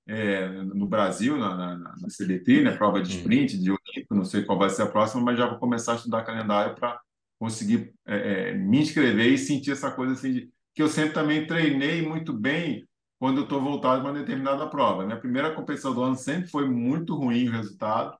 é, 0.08 0.48
no 0.50 0.86
Brasil, 0.88 1.38
na, 1.38 1.56
na, 1.56 1.78
na 1.78 2.08
CBT, 2.10 2.62
né, 2.64 2.72
prova 2.78 3.02
de 3.02 3.10
sprint, 3.18 3.58
de 3.58 3.72
Olímpico, 3.72 4.16
não 4.16 4.26
sei 4.26 4.44
qual 4.44 4.58
vai 4.60 4.70
ser 4.70 4.84
a 4.84 4.88
próxima, 4.88 5.22
mas 5.24 5.38
já 5.38 5.48
vou 5.48 5.58
começar 5.60 5.94
a 5.94 5.96
estudar 5.96 6.24
calendário 6.24 6.76
para 6.76 7.00
conseguir 7.40 7.94
é, 8.06 8.50
é, 8.52 8.54
me 8.54 8.80
inscrever 8.82 9.32
e 9.32 9.38
sentir 9.38 9.72
essa 9.72 9.92
coisa 9.92 10.14
assim 10.14 10.34
de, 10.34 10.50
que 10.76 10.82
eu 10.82 10.88
sempre 10.90 11.14
também 11.14 11.46
treinei 11.48 12.02
muito 12.08 12.34
bem 12.34 12.86
quando 13.20 13.38
eu 13.40 13.44
estou 13.44 13.62
voltado 13.62 14.02
para 14.02 14.12
uma 14.12 14.20
determinada 14.20 14.68
prova. 14.70 15.06
Minha 15.06 15.20
primeira 15.20 15.54
competição 15.54 15.94
do 15.94 16.04
ano 16.04 16.16
sempre 16.16 16.50
foi 16.50 16.68
muito 16.70 17.16
ruim 17.16 17.48
o 17.48 17.52
resultado, 17.52 18.18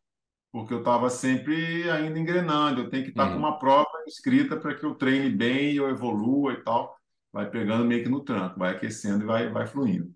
porque 0.52 0.74
eu 0.74 0.80
estava 0.80 1.10
sempre 1.10 1.90
ainda 1.90 2.18
engrenando. 2.20 2.82
Eu 2.82 2.90
tenho 2.90 3.04
que 3.04 3.10
estar 3.10 3.28
com 3.28 3.34
Uhum. 3.34 3.40
uma 3.40 3.60
prova 3.60 3.90
escrita 4.08 4.58
para 4.58 4.76
que 4.76 4.86
eu 4.86 4.96
treine 4.96 5.30
bem, 5.30 5.76
eu 5.76 5.90
evolua 5.90 6.54
e 6.54 6.64
tal. 6.64 6.96
Vai 7.32 7.50
pegando 7.50 7.86
meio 7.86 8.04
que 8.04 8.10
no 8.10 8.24
tranco, 8.24 8.60
vai 8.60 8.72
aquecendo 8.76 9.24
e 9.24 9.28
vai, 9.28 9.50
vai 9.52 9.68
fluindo. 9.68 10.14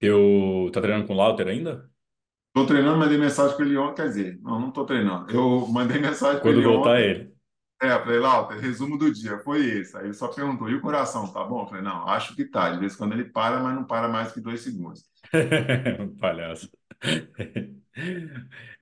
Eu 0.00 0.70
tá 0.72 0.80
treinando 0.80 1.06
com 1.06 1.14
o 1.14 1.16
Lauter 1.16 1.48
ainda? 1.48 1.90
Estou 2.48 2.66
treinando, 2.66 2.98
mandei 2.98 3.16
mensagem 3.18 3.56
para 3.56 3.64
ele 3.64 3.76
ontem, 3.76 3.94
quer 4.02 4.08
dizer, 4.08 4.40
não, 4.42 4.58
não 4.60 4.68
estou 4.68 4.84
treinando. 4.84 5.30
Eu 5.30 5.66
mandei 5.68 6.00
mensagem 6.00 6.40
para 6.42 6.50
Quando 6.50 6.60
ele 6.60 6.62
voltar 6.62 7.00
ontem, 7.00 7.00
ele. 7.00 7.34
é, 7.82 7.92
eu 7.92 8.00
falei, 8.04 8.18
Lauta, 8.20 8.54
resumo 8.54 8.98
do 8.98 9.12
dia, 9.12 9.38
foi 9.40 9.64
esse. 9.66 9.96
Aí 9.96 10.06
ele 10.06 10.14
só 10.14 10.28
perguntou, 10.28 10.68
e 10.70 10.74
o 10.76 10.80
coração, 10.82 11.32
tá 11.32 11.44
bom? 11.44 11.62
Eu 11.62 11.68
falei, 11.68 11.82
não, 11.84 12.08
acho 12.08 12.34
que 12.36 12.44
tá. 12.44 12.70
De 12.72 12.78
vez 12.80 12.94
em 12.94 12.98
quando 12.98 13.12
ele 13.14 13.24
para, 13.26 13.60
mas 13.60 13.74
não 13.76 13.84
para 13.86 14.08
mais 14.08 14.32
que 14.32 14.40
dois 14.40 14.62
segundos. 14.62 15.04
Palhaço. 16.20 16.70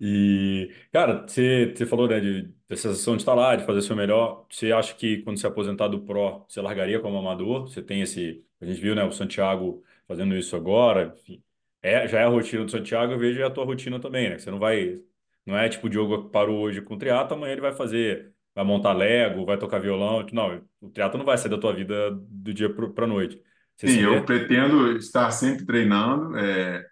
E, 0.01 0.73
cara, 0.93 1.27
você, 1.27 1.73
você 1.75 1.87
falou, 1.87 2.09
né, 2.09 2.21
de, 2.21 2.43
dessa 2.69 2.91
sensação 2.91 3.17
de 3.17 3.23
estar 3.23 3.35
lá, 3.35 3.57
de 3.57 3.65
fazer 3.65 3.79
o 3.81 3.83
seu 3.83 3.97
melhor. 3.97 4.47
Você 4.51 4.73
acha 4.73 4.95
que 4.95 5.19
quando 5.23 5.39
se 5.39 5.47
aposentar 5.47 5.89
do 5.89 6.03
Pro, 6.05 6.45
você 6.49 6.61
largaria 6.61 7.01
como 7.01 7.19
amador? 7.19 7.69
Você 7.69 7.83
tem 7.83 8.03
esse. 8.03 8.45
A 8.61 8.67
gente 8.67 8.81
viu, 8.81 8.95
né, 8.95 9.05
o 9.05 9.13
Santiago 9.13 9.83
fazendo 10.09 10.37
isso 10.37 10.57
agora. 10.57 11.15
Enfim, 11.19 11.45
é, 11.83 12.09
já 12.09 12.21
é 12.21 12.25
a 12.25 12.29
rotina 12.29 12.65
do 12.65 12.73
Santiago, 12.73 13.13
eu 13.15 13.21
vejo 13.21 13.41
é 13.41 13.45
a 13.45 13.51
tua 13.51 13.67
rotina 13.67 14.01
também, 14.01 14.31
né? 14.31 14.37
que 14.37 14.43
Você 14.43 14.51
não 14.53 14.61
vai. 14.61 15.01
Não 15.47 15.57
é 15.59 15.69
tipo 15.69 15.87
o 15.89 15.91
Diogo 15.91 16.31
parou 16.31 16.61
hoje 16.61 16.83
com 16.83 16.95
o 16.95 16.99
triatlo, 16.99 17.37
amanhã 17.37 17.53
ele 17.53 17.63
vai 17.63 17.75
fazer. 17.75 18.35
Vai 18.55 18.65
montar 18.65 18.93
Lego, 18.95 19.47
vai 19.47 19.59
tocar 19.59 19.79
violão. 19.81 20.27
Não, 20.33 20.67
o 20.81 20.91
triatlo 20.91 21.19
não 21.19 21.27
vai 21.27 21.39
sair 21.39 21.51
da 21.51 21.59
tua 21.59 21.75
vida 21.75 22.11
do 22.13 22.53
dia 22.55 22.69
para 22.75 23.07
noite. 23.07 23.43
Você 23.77 23.89
Sim, 23.89 24.01
eu 24.01 24.25
vê. 24.25 24.25
pretendo 24.25 24.97
estar 24.97 25.31
sempre 25.31 25.65
treinando. 25.65 26.37
é, 26.37 26.85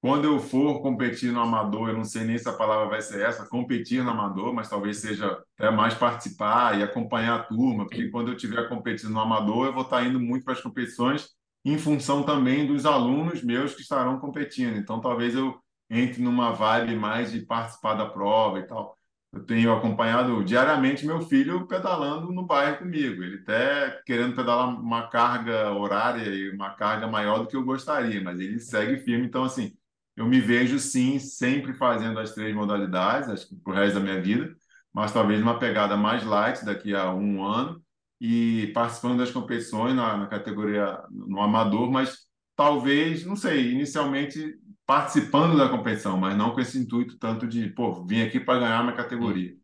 Quando 0.00 0.26
eu 0.26 0.40
for 0.40 0.82
competir 0.82 1.32
no 1.32 1.40
amador, 1.40 1.90
eu 1.90 1.96
não 1.96 2.04
sei 2.04 2.24
nem 2.24 2.38
se 2.38 2.48
a 2.48 2.52
palavra 2.54 2.88
vai 2.88 3.02
ser 3.02 3.22
essa, 3.22 3.46
competir 3.48 4.02
no 4.04 4.10
amador, 4.10 4.54
mas 4.54 4.68
talvez 4.68 4.98
seja 4.98 5.42
até 5.58 5.70
mais 5.70 5.94
participar 5.94 6.78
e 6.78 6.82
acompanhar 6.82 7.36
a 7.40 7.44
turma, 7.44 7.84
porque 7.86 8.10
quando 8.10 8.28
eu 8.30 8.36
estiver 8.36 8.68
competindo 8.68 9.10
no 9.12 9.20
amador, 9.20 9.66
eu 9.66 9.74
vou 9.74 9.82
estar 9.84 10.04
indo 10.06 10.20
muito 10.20 10.44
para 10.44 10.54
as 10.54 10.62
competições 10.62 11.30
em 11.64 11.78
função 11.78 12.22
também 12.22 12.66
dos 12.66 12.86
alunos 12.86 13.42
meus 13.42 13.74
que 13.74 13.82
estarão 13.82 14.18
competindo. 14.18 14.76
Então, 14.76 15.00
talvez 15.00 15.34
eu 15.34 15.58
entre 15.90 16.22
numa 16.22 16.52
vibe 16.52 16.96
mais 16.96 17.32
de 17.32 17.40
participar 17.40 17.94
da 17.94 18.06
prova 18.06 18.60
e 18.60 18.66
tal. 18.66 18.96
Eu 19.32 19.44
tenho 19.44 19.72
acompanhado 19.72 20.42
diariamente 20.44 21.06
meu 21.06 21.20
filho 21.20 21.66
pedalando 21.66 22.32
no 22.32 22.46
bairro 22.46 22.78
comigo. 22.78 23.22
Ele 23.22 23.36
até 23.36 24.00
querendo 24.04 24.34
pedalar 24.34 24.68
uma 24.68 25.08
carga 25.08 25.70
horária 25.72 26.28
e 26.28 26.50
uma 26.50 26.70
carga 26.74 27.06
maior 27.06 27.38
do 27.40 27.46
que 27.46 27.56
eu 27.56 27.64
gostaria, 27.64 28.20
mas 28.22 28.40
ele 28.40 28.58
segue 28.58 28.98
firme. 28.98 29.26
Então, 29.26 29.44
assim, 29.44 29.72
eu 30.16 30.26
me 30.26 30.40
vejo 30.40 30.78
sim, 30.78 31.18
sempre 31.18 31.74
fazendo 31.74 32.18
as 32.18 32.32
três 32.34 32.54
modalidades, 32.54 33.28
acho 33.28 33.48
que 33.48 33.54
pro 33.56 33.72
resto 33.72 33.94
da 33.94 34.00
minha 34.00 34.20
vida, 34.20 34.54
mas 34.92 35.12
talvez 35.12 35.40
uma 35.40 35.58
pegada 35.58 35.96
mais 35.96 36.24
light 36.24 36.64
daqui 36.64 36.94
a 36.94 37.12
um 37.12 37.42
ano 37.44 37.82
e 38.20 38.70
participando 38.74 39.18
das 39.18 39.30
competições 39.30 39.94
na, 39.94 40.16
na 40.16 40.26
categoria 40.26 41.02
no 41.10 41.40
amador, 41.40 41.90
mas 41.90 42.18
talvez, 42.54 43.24
não 43.24 43.36
sei, 43.36 43.72
inicialmente 43.72 44.58
participando 44.86 45.56
da 45.56 45.68
competição, 45.68 46.16
mas 46.18 46.36
não 46.36 46.52
com 46.52 46.60
esse 46.60 46.78
intuito 46.78 47.16
tanto 47.18 47.46
de, 47.46 47.68
pô, 47.70 48.04
vim 48.04 48.22
aqui 48.22 48.38
para 48.38 48.58
ganhar 48.58 48.82
minha 48.82 48.96
categoria. 48.96 49.54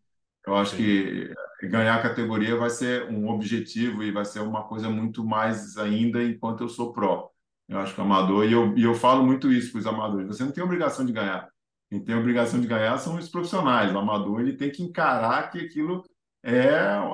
Eu 0.46 0.54
acho 0.54 0.74
entendi. 0.76 1.34
que 1.60 1.66
ganhar 1.68 1.96
a 1.96 2.02
categoria 2.02 2.56
vai 2.56 2.70
ser 2.70 3.10
um 3.10 3.28
objetivo 3.28 4.02
e 4.02 4.12
vai 4.12 4.24
ser 4.24 4.40
uma 4.40 4.62
coisa 4.62 4.88
muito 4.88 5.24
mais 5.24 5.76
ainda 5.76 6.22
enquanto 6.22 6.62
eu 6.62 6.68
sou 6.68 6.92
pró. 6.92 7.30
Eu 7.68 7.80
acho 7.80 7.94
que 7.94 8.00
amador, 8.00 8.44
e 8.44 8.52
eu, 8.52 8.76
e 8.78 8.84
eu 8.84 8.94
falo 8.94 9.26
muito 9.26 9.52
isso 9.52 9.72
para 9.72 9.80
os 9.80 9.86
amadores, 9.86 10.28
você 10.28 10.44
não 10.44 10.52
tem 10.52 10.62
obrigação 10.62 11.04
de 11.04 11.12
ganhar. 11.12 11.48
Quem 11.90 12.02
tem 12.02 12.14
obrigação 12.16 12.60
de 12.60 12.66
ganhar 12.66 12.96
são 12.98 13.16
os 13.16 13.28
profissionais. 13.28 13.92
O 13.92 13.98
amador 13.98 14.40
ele 14.40 14.54
tem 14.54 14.70
que 14.70 14.82
encarar 14.82 15.50
que 15.50 15.58
aquilo 15.58 16.04
é, 16.46 16.68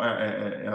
é, 0.05 0.66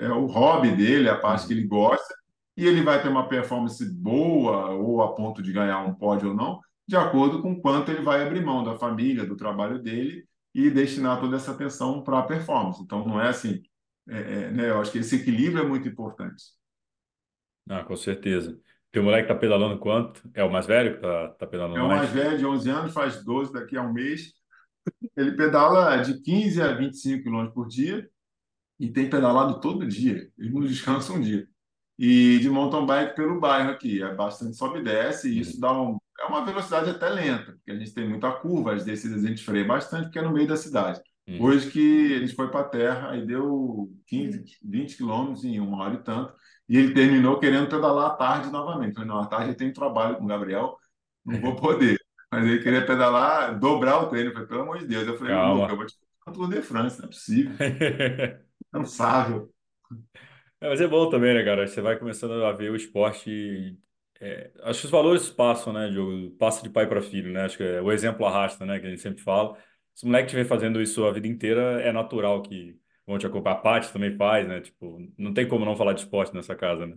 é, 0.00 0.06
é, 0.06 0.12
o 0.12 0.26
hobby 0.26 0.70
dele, 0.70 1.08
a 1.08 1.18
parte 1.18 1.46
que 1.46 1.52
ele 1.52 1.66
gosta, 1.66 2.14
e 2.56 2.64
ele 2.64 2.82
vai 2.82 3.02
ter 3.02 3.08
uma 3.08 3.28
performance 3.28 3.84
boa 3.84 4.70
ou 4.70 5.02
a 5.02 5.14
ponto 5.14 5.42
de 5.42 5.52
ganhar 5.52 5.80
um 5.80 5.94
pódio 5.94 6.28
ou 6.28 6.34
não, 6.34 6.60
de 6.86 6.96
acordo 6.96 7.42
com 7.42 7.60
quanto 7.60 7.90
ele 7.90 8.02
vai 8.02 8.22
abrir 8.22 8.44
mão 8.44 8.62
da 8.62 8.78
família, 8.78 9.26
do 9.26 9.36
trabalho 9.36 9.82
dele 9.82 10.24
e 10.54 10.70
destinar 10.70 11.20
toda 11.20 11.36
essa 11.36 11.50
atenção 11.50 12.02
para 12.02 12.20
a 12.20 12.22
performance. 12.22 12.80
Então, 12.80 13.04
não 13.04 13.20
é 13.20 13.28
assim. 13.28 13.62
É, 14.08 14.18
é, 14.18 14.50
né? 14.50 14.70
Eu 14.70 14.80
acho 14.80 14.92
que 14.92 14.98
esse 14.98 15.16
equilíbrio 15.16 15.64
é 15.64 15.66
muito 15.66 15.88
importante. 15.88 16.44
Ah, 17.68 17.82
com 17.82 17.96
certeza. 17.96 18.56
Teu 18.92 19.02
moleque 19.02 19.26
tá 19.26 19.34
pedalando 19.34 19.78
quanto? 19.78 20.22
É 20.34 20.44
o 20.44 20.52
mais 20.52 20.66
velho 20.66 20.94
que 20.94 21.00
tá, 21.00 21.28
tá 21.30 21.46
pedalando 21.48 21.80
É 21.80 21.82
o 21.82 21.88
mais 21.88 22.10
velho, 22.10 22.38
de 22.38 22.46
11 22.46 22.70
anos, 22.70 22.92
faz 22.92 23.24
12 23.24 23.52
daqui 23.52 23.76
a 23.76 23.82
um 23.82 23.92
mês. 23.92 24.32
Ele 25.16 25.32
pedala 25.32 25.96
de 25.98 26.20
15 26.20 26.62
a 26.62 26.72
25 26.72 27.24
km 27.24 27.46
por 27.52 27.68
dia 27.68 28.08
e 28.78 28.90
tem 28.90 29.08
pedalado 29.08 29.60
todo 29.60 29.86
dia. 29.86 30.28
Ele 30.38 30.50
não 30.50 30.62
descansa 30.62 31.12
um 31.12 31.20
dia. 31.20 31.46
E 31.98 32.38
de 32.40 32.50
mountain 32.50 32.86
bike 32.86 33.14
pelo 33.14 33.40
bairro 33.40 33.70
aqui. 33.70 34.02
É 34.02 34.14
bastante 34.14 34.56
sobe 34.56 34.80
e 34.80 34.84
desce 34.84 35.28
e 35.28 35.40
isso 35.40 35.60
dá 35.60 35.72
um, 35.72 35.98
é 36.20 36.24
uma 36.26 36.44
velocidade 36.44 36.90
até 36.90 37.08
lenta, 37.08 37.52
porque 37.52 37.70
a 37.70 37.76
gente 37.76 37.92
tem 37.92 38.08
muita 38.08 38.30
curva, 38.32 38.74
as 38.74 38.84
descidas 38.84 39.24
a 39.24 39.28
gente 39.28 39.44
freia 39.44 39.64
bastante, 39.64 40.04
porque 40.04 40.18
é 40.18 40.22
no 40.22 40.32
meio 40.32 40.46
da 40.48 40.56
cidade. 40.56 41.00
Uhum. 41.26 41.42
Hoje 41.42 41.70
que 41.70 42.14
a 42.14 42.18
gente 42.20 42.34
foi 42.34 42.50
para 42.50 42.60
a 42.60 42.68
terra 42.68 43.16
e 43.16 43.26
deu 43.26 43.90
15, 44.06 44.44
20 44.62 44.96
quilômetros 44.96 45.44
em 45.44 45.58
uma 45.58 45.82
hora 45.82 45.94
e 45.94 46.02
tanto. 46.02 46.34
E 46.68 46.76
ele 46.76 46.94
terminou 46.94 47.38
querendo 47.38 47.68
pedalar 47.68 48.12
à 48.12 48.14
tarde 48.14 48.50
novamente. 48.50 48.94
Falei, 48.94 49.08
não, 49.08 49.20
à 49.20 49.26
tarde 49.26 49.50
eu 49.50 49.56
tenho 49.56 49.72
trabalho 49.72 50.16
com 50.16 50.24
o 50.24 50.26
Gabriel, 50.26 50.76
não 51.24 51.40
vou 51.40 51.56
poder. 51.56 51.98
Mas 52.34 52.46
ele 52.46 52.62
queria 52.62 52.84
pedalar, 52.84 53.56
dobrar 53.58 54.02
o 54.02 54.08
treino. 54.08 54.30
Eu 54.30 54.32
falei, 54.32 54.48
pelo 54.48 54.62
amor 54.62 54.78
de 54.78 54.86
Deus. 54.86 55.06
Eu 55.06 55.16
falei, 55.16 55.34
Calma. 55.34 55.68
eu 55.68 55.76
vou 55.76 55.86
te 55.86 55.94
um 56.26 56.32
Tour 56.32 56.48
de 56.48 56.62
France, 56.62 56.98
não 56.98 57.04
é 57.04 57.08
possível. 57.08 57.52
Cansável. 58.72 59.50
É, 60.60 60.68
mas 60.68 60.80
é 60.80 60.88
bom 60.88 61.08
também, 61.10 61.34
né, 61.34 61.44
cara? 61.44 61.66
Você 61.66 61.80
vai 61.80 61.96
começando 61.96 62.44
a 62.44 62.52
ver 62.52 62.70
o 62.70 62.76
esporte. 62.76 63.78
é, 64.20 64.50
acho 64.62 64.80
que 64.80 64.86
os 64.86 64.90
valores 64.90 65.30
passam, 65.30 65.72
né, 65.72 65.88
Diogo? 65.90 66.34
Passa 66.36 66.62
de 66.62 66.70
pai 66.70 66.88
para 66.88 67.02
filho, 67.02 67.32
né? 67.32 67.44
Acho 67.44 67.58
que 67.58 67.62
é, 67.62 67.80
o 67.80 67.92
exemplo 67.92 68.26
arrasta, 68.26 68.64
né? 68.66 68.80
Que 68.80 68.86
a 68.86 68.90
gente 68.90 69.02
sempre 69.02 69.22
fala. 69.22 69.56
Se 69.94 70.04
o 70.04 70.08
moleque 70.08 70.26
estiver 70.26 70.44
fazendo 70.44 70.80
isso 70.80 71.04
a 71.04 71.12
vida 71.12 71.28
inteira, 71.28 71.80
é 71.82 71.92
natural 71.92 72.42
que 72.42 72.76
vão 73.06 73.18
te 73.18 73.26
acompanhar. 73.26 73.56
A 73.58 73.60
Paty 73.60 73.92
também 73.92 74.16
faz, 74.16 74.48
né? 74.48 74.60
Tipo, 74.60 74.98
não 75.16 75.32
tem 75.32 75.46
como 75.46 75.64
não 75.64 75.76
falar 75.76 75.92
de 75.92 76.00
esporte 76.00 76.34
nessa 76.34 76.56
casa, 76.56 76.86
né? 76.86 76.96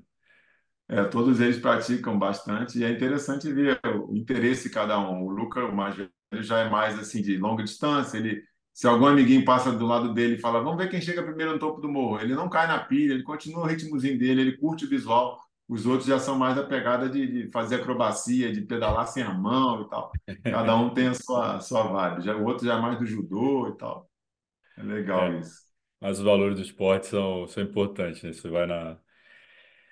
É, 0.89 1.04
todos 1.04 1.39
eles 1.41 1.60
praticam 1.60 2.17
bastante 2.17 2.80
e 2.80 2.84
é 2.84 2.89
interessante 2.91 3.52
ver 3.52 3.80
o 3.86 4.15
interesse 4.15 4.63
de 4.69 4.73
cada 4.73 4.97
um. 5.00 5.23
O 5.23 5.30
Luca, 5.30 5.65
o 5.65 5.76
mais 5.76 5.95
velho, 5.95 6.10
já 6.41 6.60
é 6.60 6.69
mais 6.69 6.97
assim 6.97 7.21
de 7.21 7.38
longa 7.38 7.63
distância. 7.63 8.17
Ele, 8.17 8.41
se 8.73 8.88
algum 8.88 9.06
amiguinho 9.06 9.43
passa 9.43 9.71
do 9.71 9.86
lado 9.86 10.13
dele 10.13 10.36
e 10.36 10.39
fala, 10.39 10.62
vamos 10.62 10.78
ver 10.78 10.89
quem 10.89 11.02
chega 11.02 11.23
primeiro 11.23 11.54
no 11.54 11.60
topo 11.60 11.82
do 11.82 11.89
morro. 11.89 12.19
Ele 12.21 12.34
não 12.36 12.50
cai 12.50 12.67
na 12.67 12.80
pilha, 12.80 13.13
ele 13.13 13.23
continua 13.23 13.63
o 13.63 13.67
ritmozinho 13.67 14.17
dele, 14.17 14.41
ele 14.41 14.58
curte 14.58 14.86
o 14.86 14.89
visual. 14.89 15.38
Os 15.67 15.86
outros 15.86 16.08
já 16.08 16.17
são 16.19 16.38
mais 16.38 16.56
da 16.56 16.63
pegada 16.63 17.10
de, 17.10 17.28
de 17.45 17.52
fazer 17.52 17.76
acrobacia, 17.76 18.52
de 18.54 18.62
pedalar 18.62 19.06
sem 19.08 19.23
a 19.23 19.34
mão 19.34 19.82
e 19.82 19.89
tal. 19.89 20.17
Cada 20.50 20.76
um 20.78 20.93
tem 20.93 21.08
a 21.08 21.13
sua, 21.13 21.60
sua 21.60 21.84
vibe. 21.84 22.23
Já, 22.23 22.36
o 22.38 22.45
outro 22.45 22.65
já 22.65 22.76
é 22.78 22.82
mais 22.82 22.97
do 23.00 23.06
judô 23.06 23.67
e 23.69 23.78
tal. 23.78 24.10
É 24.78 24.84
legal 24.84 25.34
É. 25.34 25.39
isso. 25.39 25.65
Mas 26.02 26.19
os 26.19 26.26
valores 26.26 26.58
do 26.58 26.62
esporte 26.63 27.08
são, 27.08 27.47
são 27.47 27.63
importantes, 27.63 28.23
né? 28.23 28.34
Você 28.34 28.50
vai 28.50 28.65
na. 28.67 29.00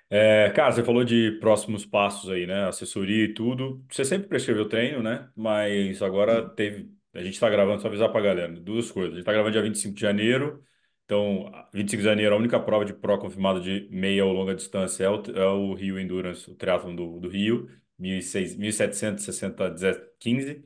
É, 0.10 0.52
cara, 0.52 0.72
você 0.72 0.84
falou 0.84 1.04
de 1.04 1.32
próximos 1.40 1.86
passos 1.86 2.30
aí, 2.30 2.46
né? 2.46 2.66
Assessoria 2.68 3.26
e 3.26 3.34
tudo. 3.34 3.84
Você 3.90 4.06
sempre 4.06 4.28
prescreveu 4.28 4.68
treino, 4.70 5.02
né? 5.02 5.30
Mas 5.36 6.02
agora 6.02 6.48
teve. 6.50 6.94
A 7.14 7.24
gente 7.24 7.34
está 7.34 7.50
gravando, 7.50 7.82
só 7.82 7.88
avisar 7.88 8.12
pra 8.12 8.22
galera, 8.22 8.52
duas 8.54 8.92
coisas. 8.92 9.14
A 9.14 9.16
gente 9.16 9.22
está 9.22 9.32
gravando 9.34 9.54
dia 9.54 9.62
25 9.62 9.96
de 9.96 10.02
janeiro. 10.02 10.64
Então, 11.06 11.52
25 11.74 12.02
de 12.02 12.06
janeiro, 12.10 12.36
a 12.36 12.38
única 12.38 12.60
prova 12.60 12.84
de 12.86 12.94
pro 12.94 13.18
confirmada 13.20 13.60
de 13.60 13.88
meia 13.92 14.26
ou 14.26 14.34
longa 14.34 14.56
distância 14.56 15.04
é 15.06 15.10
o, 15.10 15.22
é 15.36 15.46
o 15.48 15.74
Rio 15.74 16.00
Endurance, 16.00 16.50
o 16.50 16.56
triatlon 16.56 16.96
do, 16.96 17.20
do 17.20 17.30
Rio, 17.30 17.70
1.760 18.00 20.02
15. 20.20 20.64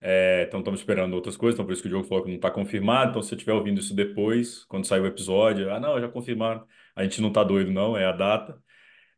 É, 0.00 0.44
então 0.48 0.60
estamos 0.60 0.80
esperando 0.80 1.14
outras 1.14 1.36
coisas, 1.36 1.54
então 1.56 1.64
por 1.66 1.72
isso 1.72 1.82
que 1.82 1.88
o 1.88 1.90
jogo 1.90 2.06
falou 2.08 2.24
que 2.24 2.30
não 2.30 2.36
está 2.36 2.50
confirmado. 2.50 3.10
Então, 3.10 3.22
se 3.22 3.28
você 3.28 3.34
estiver 3.36 3.52
ouvindo 3.54 3.80
isso 3.80 3.94
depois, 3.94 4.64
quando 4.64 4.86
sair 4.86 5.00
o 5.00 5.06
episódio, 5.06 5.72
ah, 5.72 5.78
não, 5.80 6.00
já 6.00 6.08
confirmaram. 6.08 6.66
A 6.96 7.02
gente 7.04 7.20
não 7.20 7.28
está 7.28 7.44
doido, 7.44 7.70
não, 7.72 7.96
é 7.96 8.04
a 8.06 8.12
data. 8.12 8.60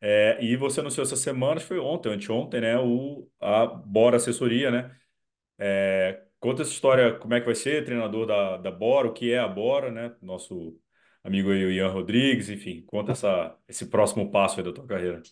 É, 0.06 0.38
e 0.44 0.54
você 0.54 0.80
anunciou 0.80 1.02
essa 1.02 1.16
semana, 1.16 1.54
acho 1.54 1.62
que 1.62 1.68
foi 1.68 1.78
ontem, 1.78 2.12
anteontem, 2.12 2.60
né? 2.60 2.78
O, 2.78 3.26
a 3.40 3.64
Bora 3.64 4.18
Assessoria, 4.18 4.70
né? 4.70 4.94
É, 5.58 6.22
conta 6.38 6.60
essa 6.60 6.72
história, 6.72 7.14
como 7.14 7.32
é 7.32 7.40
que 7.40 7.46
vai 7.46 7.54
ser, 7.54 7.86
treinador 7.86 8.26
da, 8.26 8.58
da 8.58 8.70
Bora, 8.70 9.08
o 9.08 9.14
que 9.14 9.32
é 9.32 9.38
a 9.38 9.48
Bora, 9.48 9.90
né? 9.90 10.14
Nosso 10.20 10.78
amigo 11.24 11.50
aí, 11.50 11.64
o 11.64 11.70
Ian 11.70 11.88
Rodrigues, 11.88 12.50
enfim, 12.50 12.82
conta 12.82 13.12
essa, 13.12 13.56
esse 13.66 13.86
próximo 13.86 14.30
passo 14.30 14.60
aí 14.60 14.66
da 14.66 14.74
tua 14.74 14.86
carreira. 14.86 15.22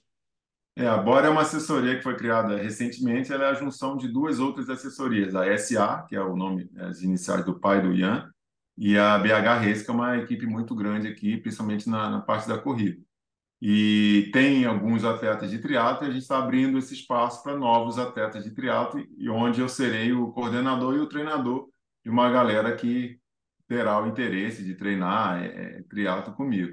É, 0.75 0.87
a 0.87 0.97
Bora 0.97 1.27
é 1.27 1.31
uma 1.31 1.43
assessoria 1.43 1.97
que 1.97 2.03
foi 2.03 2.17
criada 2.17 2.57
recentemente, 2.57 3.31
ela 3.31 3.45
é 3.45 3.51
a 3.51 3.55
junção 3.55 3.95
de 3.95 4.09
duas 4.09 4.39
outras 4.41 4.71
assessorias, 4.71 5.35
a 5.35 5.45
SA, 5.59 6.07
que 6.09 6.17
é 6.17 6.23
o 6.23 6.35
nome, 6.35 6.71
as 6.79 7.03
iniciais 7.03 7.45
do 7.45 7.61
pai 7.61 7.83
do 7.83 7.93
Ian, 7.93 8.33
e 8.79 8.97
a 8.97 9.19
BH 9.19 9.61
Reis, 9.61 9.83
que 9.83 9.91
é 9.91 9.93
uma 9.93 10.17
equipe 10.17 10.47
muito 10.47 10.75
grande 10.75 11.09
aqui, 11.09 11.37
principalmente 11.37 11.91
na, 11.91 12.09
na 12.09 12.23
parte 12.23 12.49
da 12.49 12.57
corrida. 12.57 12.99
E 13.65 14.29
tem 14.33 14.65
alguns 14.65 15.05
atletas 15.05 15.49
de 15.49 15.61
triatlo 15.61 16.05
e 16.05 16.11
a 16.11 16.13
gente 16.13 16.23
está 16.23 16.37
abrindo 16.37 16.79
esse 16.79 16.95
espaço 16.95 17.45
para 17.45 17.57
novos 17.57 17.97
atletas 17.97 18.43
de 18.43 18.51
triatlo, 18.51 19.01
e 19.17 19.31
onde 19.31 19.61
eu 19.61 19.69
serei 19.69 20.13
o 20.13 20.33
coordenador 20.33 20.97
e 20.97 20.99
o 20.99 21.09
treinador 21.09 21.69
de 22.05 22.11
uma 22.11 22.29
galera 22.29 22.75
que 22.75 23.21
terá 23.69 24.03
o 24.03 24.09
interesse 24.09 24.65
de 24.65 24.75
treinar 24.75 25.45
é, 25.45 25.79
é 25.79 25.83
triatlo 25.89 26.35
comigo. 26.35 26.73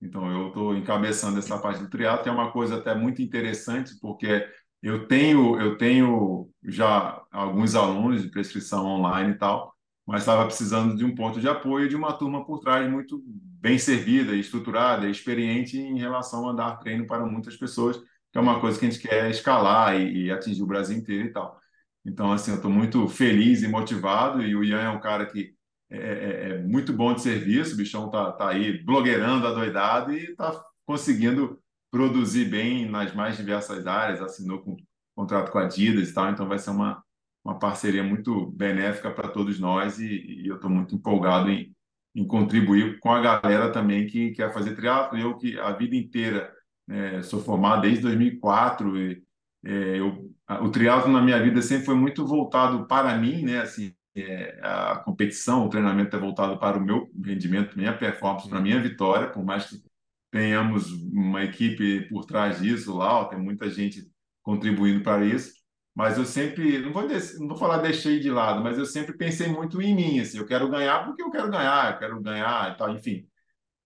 Então, 0.00 0.30
eu 0.30 0.46
estou 0.46 0.76
encabeçando 0.76 1.40
essa 1.40 1.58
parte 1.58 1.80
do 1.80 1.90
triatlo, 1.90 2.28
é 2.28 2.32
uma 2.32 2.52
coisa 2.52 2.76
até 2.76 2.94
muito 2.94 3.20
interessante, 3.20 3.98
porque 4.00 4.48
eu 4.80 5.08
tenho, 5.08 5.60
eu 5.60 5.76
tenho 5.76 6.48
já 6.62 7.20
alguns 7.32 7.74
alunos 7.74 8.22
de 8.22 8.30
prescrição 8.30 8.86
online 8.86 9.32
e 9.32 9.38
tal, 9.38 9.74
mas 10.06 10.22
estava 10.22 10.46
precisando 10.46 10.96
de 10.96 11.04
um 11.04 11.16
ponto 11.16 11.40
de 11.40 11.48
apoio 11.48 11.88
de 11.88 11.96
uma 11.96 12.12
turma 12.12 12.46
por 12.46 12.60
trás 12.60 12.88
muito 12.88 13.20
bem 13.60 13.78
servida, 13.78 14.34
estruturada, 14.34 15.08
experiente 15.08 15.78
em 15.78 15.98
relação 15.98 16.48
a 16.48 16.52
dar 16.52 16.76
treino 16.76 17.06
para 17.06 17.26
muitas 17.26 17.56
pessoas, 17.56 17.96
que 17.96 18.38
é 18.38 18.40
uma 18.40 18.60
coisa 18.60 18.78
que 18.78 18.86
a 18.86 18.90
gente 18.90 19.02
quer 19.02 19.30
escalar 19.30 20.00
e, 20.00 20.26
e 20.26 20.30
atingir 20.30 20.62
o 20.62 20.66
Brasil 20.66 20.96
inteiro 20.96 21.28
e 21.28 21.32
tal. 21.32 21.58
Então, 22.04 22.32
assim, 22.32 22.52
eu 22.52 22.56
estou 22.56 22.70
muito 22.70 23.08
feliz 23.08 23.62
e 23.62 23.68
motivado, 23.68 24.42
e 24.42 24.54
o 24.54 24.64
Ian 24.64 24.80
é 24.80 24.88
um 24.90 25.00
cara 25.00 25.26
que 25.26 25.54
é, 25.90 25.96
é, 25.96 26.50
é, 26.50 26.62
muito 26.62 26.92
bom 26.92 27.14
de 27.14 27.22
serviço, 27.22 27.74
o 27.74 27.76
bichão 27.76 28.10
tá, 28.10 28.32
tá 28.32 28.50
aí 28.50 28.82
blogueirando 28.84 29.46
adoidado 29.46 30.12
e 30.12 30.34
tá 30.36 30.62
conseguindo 30.86 31.58
produzir 31.90 32.44
bem 32.46 32.88
nas 32.88 33.14
mais 33.14 33.36
diversas 33.36 33.86
áreas, 33.86 34.20
assinou 34.20 34.60
com 34.60 34.76
contrato 35.14 35.50
com 35.50 35.58
a 35.58 35.64
Adidas 35.64 36.10
e 36.10 36.14
tal, 36.14 36.30
então 36.30 36.46
vai 36.46 36.58
ser 36.58 36.70
uma, 36.70 37.02
uma 37.44 37.58
parceria 37.58 38.04
muito 38.04 38.50
benéfica 38.52 39.10
para 39.10 39.28
todos 39.28 39.58
nós 39.58 39.98
e, 39.98 40.06
e 40.06 40.46
eu 40.46 40.56
estou 40.56 40.70
muito 40.70 40.94
empolgado 40.94 41.50
em, 41.50 41.74
em 42.14 42.26
contribuir 42.26 42.98
com 43.00 43.12
a 43.12 43.20
galera 43.20 43.70
também 43.72 44.06
que 44.06 44.32
quer 44.32 44.52
fazer 44.52 44.74
triatlo. 44.74 45.18
Eu 45.18 45.36
que 45.36 45.58
a 45.58 45.72
vida 45.72 45.96
inteira 45.96 46.52
é, 46.88 47.22
sou 47.22 47.40
formado 47.40 47.82
desde 47.82 48.02
2004 48.02 48.96
e 48.98 49.22
é, 49.64 49.98
eu, 49.98 50.32
o 50.62 50.70
triatlo 50.70 51.12
na 51.12 51.20
minha 51.20 51.40
vida 51.42 51.60
sempre 51.62 51.86
foi 51.86 51.94
muito 51.94 52.26
voltado 52.26 52.86
para 52.86 53.16
mim, 53.18 53.42
né? 53.42 53.60
Assim, 53.60 53.94
é, 54.16 54.58
a 54.62 54.96
competição, 54.96 55.66
o 55.66 55.68
treinamento 55.68 56.16
é 56.16 56.18
voltado 56.18 56.58
para 56.58 56.78
o 56.78 56.84
meu 56.84 57.10
rendimento, 57.24 57.76
minha 57.76 57.96
performance, 57.96 58.48
para 58.48 58.58
a 58.58 58.62
minha 58.62 58.80
vitória, 58.80 59.28
por 59.28 59.44
mais 59.44 59.66
que 59.66 59.82
tenhamos 60.30 60.92
uma 61.12 61.44
equipe 61.44 62.08
por 62.08 62.24
trás 62.24 62.60
disso 62.60 62.96
lá, 62.96 63.20
ó, 63.20 63.24
tem 63.24 63.38
muita 63.38 63.70
gente 63.70 64.10
contribuindo 64.42 65.02
para 65.02 65.24
isso, 65.24 65.54
mas 65.98 66.16
eu 66.16 66.24
sempre, 66.24 66.78
não 66.78 66.92
vou, 66.92 67.02
não 67.40 67.48
vou 67.48 67.56
falar 67.56 67.78
deixei 67.78 68.20
de 68.20 68.30
lado, 68.30 68.62
mas 68.62 68.78
eu 68.78 68.86
sempre 68.86 69.16
pensei 69.16 69.48
muito 69.48 69.82
em 69.82 69.96
mim, 69.96 70.20
assim, 70.20 70.38
eu 70.38 70.46
quero 70.46 70.70
ganhar 70.70 71.04
porque 71.04 71.20
eu 71.20 71.28
quero 71.28 71.50
ganhar, 71.50 71.92
eu 71.92 71.98
quero 71.98 72.22
ganhar 72.22 72.72
e 72.72 72.76
tal, 72.78 72.90
enfim. 72.94 73.26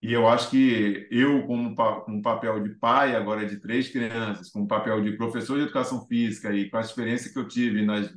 E 0.01 0.13
eu 0.13 0.27
acho 0.27 0.51
que 0.51 1.07
eu, 1.11 1.47
como 1.47 1.75
com 1.75 2.21
papel 2.21 2.61
de 2.61 2.75
pai, 2.75 3.15
agora 3.15 3.47
de 3.47 3.59
três 3.59 3.89
crianças, 3.89 4.51
com 4.51 4.61
um 4.61 4.67
papel 4.67 5.01
de 5.01 5.13
professor 5.17 5.57
de 5.57 5.63
educação 5.63 6.05
física 6.05 6.53
e 6.53 6.69
com 6.69 6.77
a 6.77 6.81
experiência 6.81 7.31
que 7.33 7.39
eu 7.39 7.47
tive 7.47 7.83
nas 7.83 8.13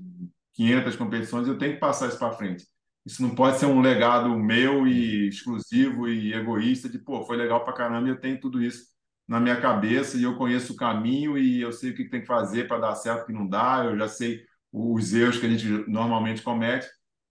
500 0.54 0.96
competições, 0.96 1.48
eu 1.48 1.56
tenho 1.58 1.74
que 1.74 1.80
passar 1.80 2.08
isso 2.08 2.18
para 2.18 2.32
frente. 2.32 2.66
Isso 3.06 3.22
não 3.22 3.34
pode 3.34 3.58
ser 3.58 3.66
um 3.66 3.80
legado 3.80 4.28
meu 4.38 4.86
e 4.86 5.28
exclusivo 5.28 6.06
e 6.08 6.34
egoísta 6.34 6.88
de, 6.88 6.98
pô, 6.98 7.24
foi 7.24 7.38
legal 7.38 7.64
para 7.64 7.72
caramba 7.72 8.08
eu 8.08 8.20
tenho 8.20 8.38
tudo 8.40 8.62
isso 8.62 8.95
na 9.26 9.40
minha 9.40 9.60
cabeça 9.60 10.16
e 10.16 10.22
eu 10.22 10.36
conheço 10.36 10.72
o 10.72 10.76
caminho 10.76 11.36
e 11.36 11.60
eu 11.60 11.72
sei 11.72 11.90
o 11.90 11.94
que 11.94 12.08
tem 12.08 12.20
que 12.20 12.26
fazer 12.26 12.68
para 12.68 12.78
dar 12.78 12.94
certo, 12.94 13.26
que 13.26 13.32
não 13.32 13.46
dá, 13.46 13.84
eu 13.84 13.98
já 13.98 14.08
sei 14.08 14.44
os 14.72 15.12
erros 15.14 15.38
que 15.38 15.46
a 15.46 15.48
gente 15.48 15.66
normalmente 15.90 16.42
comete. 16.42 16.86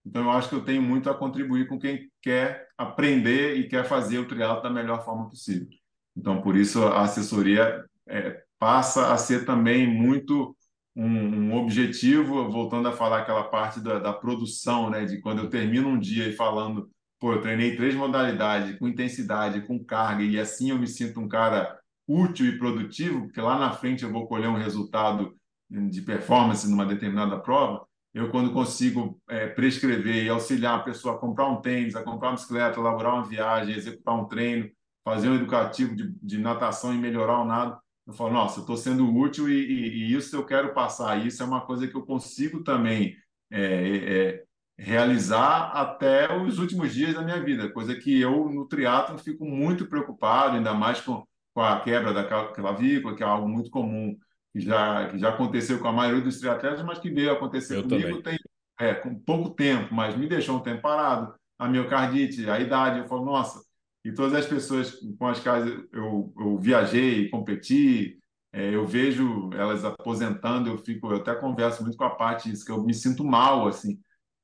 Então, 0.06 0.24
eu 0.24 0.32
acho 0.32 0.50
que 0.50 0.56
eu 0.56 0.64
tenho 0.64 0.82
muito 0.82 1.10
a 1.10 1.16
contribuir 1.16 1.68
com 1.68 1.80
quem 1.80 2.12
quer 2.22 2.68
aprender 2.78 3.56
e 3.56 3.68
quer 3.68 3.86
fazer 3.86 4.20
o 4.20 4.28
triatlo 4.28 4.62
da 4.62 4.70
melhor 4.70 5.04
forma 5.04 5.28
possível. 5.30 5.68
Então, 6.16 6.42
por 6.42 6.56
isso, 6.56 6.84
a 6.84 7.02
assessoria 7.02 7.84
é, 8.08 8.44
passa 8.60 9.12
a 9.12 9.18
ser 9.18 9.46
também 9.46 9.88
muito 9.88 10.56
um, 10.96 11.08
um 11.08 11.56
objetivo, 11.56 12.50
voltando 12.50 12.88
a 12.88 12.94
falar 12.94 13.20
aquela 13.20 13.46
parte 13.46 13.80
da, 13.82 14.00
da 14.00 14.14
produção, 14.14 14.90
né? 14.90 15.06
De 15.06 15.20
quando 15.22 15.40
eu 15.40 15.50
termino 15.50 15.90
um 15.90 16.00
dia 16.00 16.28
e 16.28 16.34
falando, 16.34 16.90
pô, 17.20 17.34
eu 17.34 17.42
treinei 17.42 17.76
três 17.76 17.96
modalidades, 17.96 18.78
com 18.78 18.88
intensidade, 18.88 19.66
com 19.66 19.84
carga, 19.84 20.24
e 20.24 20.40
assim 20.40 20.70
eu 20.70 20.78
me 20.80 20.88
sinto 20.88 21.20
um 21.20 21.28
cara 21.28 21.78
útil 22.08 22.48
e 22.48 22.58
produtivo, 22.58 23.24
porque 23.24 23.42
lá 23.42 23.58
na 23.58 23.72
frente 23.72 24.04
eu 24.04 24.12
vou 24.12 24.28
colher 24.28 24.50
um 24.50 24.58
resultado 24.58 25.36
de 25.70 26.02
performance 26.02 26.70
numa 26.70 26.86
determinada 26.86 27.40
prova, 27.40 27.86
eu 28.14 28.30
quando 28.30 28.54
consigo 28.54 29.20
é, 29.28 29.48
prescrever 29.48 30.24
e 30.24 30.30
auxiliar 30.30 30.80
a 30.80 30.84
pessoa 30.84 31.16
a 31.16 31.18
comprar 31.18 31.48
um 31.48 31.60
tênis, 31.60 31.96
a 31.96 32.04
comprar 32.04 32.30
uma 32.30 32.36
bicicleta, 32.36 32.80
elaborar 32.80 33.16
uma 33.16 33.26
viagem, 33.26 33.76
executar 33.76 34.16
um 34.16 34.26
treino, 34.26 34.70
fazer 35.04 35.30
um 35.30 35.36
educativo 35.36 35.96
de, 35.96 36.14
de 36.22 36.38
natação 36.38 36.94
e 36.94 36.98
melhorar 36.98 37.42
o 37.42 37.46
nado, 37.46 37.78
eu 38.08 38.14
falo, 38.14 38.32
nossa, 38.32 38.60
eu 38.60 38.62
estou 38.62 38.78
sendo 38.78 39.12
útil 39.14 39.50
e, 39.50 39.54
e, 39.54 39.88
e, 39.88 40.16
isso 40.16 40.36
eu 40.36 40.46
quero 40.46 40.74
passar. 40.74 41.26
Isso 41.26 41.42
é 41.42 41.46
uma 41.46 41.62
coisa 41.62 41.88
que 41.88 41.96
eu 41.96 42.06
consigo 42.06 42.64
também 42.64 43.16
é, 43.52 43.64
é, 43.64 44.44
realizar 44.78 45.72
até 45.72 46.36
os 46.38 46.60
últimos 46.60 46.94
dias 46.94 47.16
da 47.16 47.22
minha 47.24 47.42
vida, 47.44 47.72
coisa 47.72 47.96
que 47.96 48.20
eu 48.20 48.50
no 48.50 48.68
triatlo 48.68 49.18
fico 49.18 49.46
muito 49.46 49.88
preocupado, 49.88 50.56
ainda 50.56 50.74
mais 50.74 51.02
com, 51.02 51.26
com 51.56 51.62
a 51.62 51.80
quebra 51.80 52.14
da 52.14 52.26
clavícula, 52.54 53.16
que 53.16 53.24
é 53.24 53.26
algo 53.26 53.48
muito 53.48 53.72
comum 53.72 54.16
que 54.52 54.60
já, 54.60 55.08
que 55.10 55.18
já 55.18 55.30
aconteceu 55.30 55.80
com 55.80 55.88
a 55.88 55.94
maioria 55.94 56.22
dos 56.22 56.38
triatletas, 56.40 56.84
mas 56.84 57.00
que 57.00 57.10
veio 57.10 57.32
acontecer 57.32 57.78
Eu 57.78 57.84
comigo 57.84 58.22
tem, 58.22 58.38
é, 58.78 58.94
com 58.94 59.18
pouco 59.18 59.52
tempo, 59.52 59.94
mas 59.96 60.18
me 60.18 60.28
deixou 60.28 60.58
um 60.58 60.62
tempo 60.62 60.82
parado. 60.82 61.34
A 61.58 61.70
miocardite, 61.70 62.50
a 62.50 62.60
idade, 62.60 63.00
eu 63.00 63.08
falo, 63.08 63.24
nossa, 63.24 63.64
e 64.04 64.12
todas 64.12 64.34
as 64.34 64.46
pessoas 64.46 65.00
com 65.18 65.28
as 65.28 65.40
quais 65.40 65.66
eu, 65.94 66.34
eu 66.38 66.58
viajei, 66.60 67.30
competi, 67.30 68.20
é, 68.52 68.76
eu 68.76 68.86
vejo 68.86 69.50
elas 69.54 69.86
aposentando, 69.86 70.70
eu 70.70 70.78
fico, 70.78 71.10
eu 71.12 71.18
até 71.18 71.34
converso 71.36 71.84
muito 71.84 71.98
com 71.98 72.04
a 72.04 72.10
parte 72.16 72.50
disso, 72.50 72.66
que 72.66 72.72
eu 72.72 72.84
me 72.84 72.94
sinto 72.94 73.24
mal, 73.24 73.66
assim. 73.66 73.98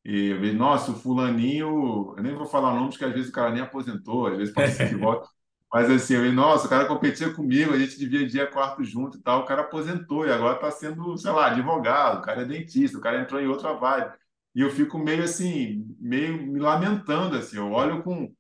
E 0.06 0.28
eu 0.28 0.40
vejo, 0.40 0.58
nossa, 0.58 0.92
o 0.92 0.96
fulaninho, 0.96 2.14
eu 2.18 2.24
nem 2.24 2.34
vou 2.34 2.46
falar 2.46 2.74
nomes, 2.74 2.96
porque 2.96 3.06
às 3.06 3.14
vezes 3.14 3.30
o 3.30 3.34
cara 3.34 3.52
nem 3.52 3.62
aposentou, 3.62 4.28
às 4.28 4.38
vezes 4.38 4.54
ser 4.78 4.90
que 4.90 4.96
volte. 4.96 5.30
Mas 5.74 5.90
assim, 5.90 6.16
eu, 6.16 6.34
nossa, 6.34 6.68
o 6.68 6.70
cara 6.70 6.86
competia 6.86 7.34
comigo, 7.34 7.74
a 7.74 7.80
gente 7.80 7.98
dividia 7.98 8.46
quarto 8.46 8.84
junto 8.84 9.18
e 9.18 9.22
tal, 9.22 9.42
o 9.42 9.46
cara 9.46 9.62
aposentou 9.62 10.26
e 10.26 10.32
agora 10.32 10.56
está 10.56 10.70
sendo, 10.70 11.18
sei 11.18 11.32
lá, 11.32 11.48
advogado, 11.48 12.20
o 12.20 12.22
cara 12.22 12.42
é 12.42 12.46
dentista, 12.46 12.98
o 12.98 13.02
cara 13.02 13.22
entrou 13.22 13.40
em 13.40 13.48
outra 13.48 13.74
vibe. 13.74 14.14
E 14.54 14.62
eu 14.62 14.70
fico 14.70 14.98
meio 15.00 15.24
assim, 15.24 15.86
meio 16.00 16.46
me 16.46 16.60
lamentando, 16.60 17.38
assim, 17.38 17.56
eu 17.58 17.72
olho 17.72 18.04
com 18.04 18.34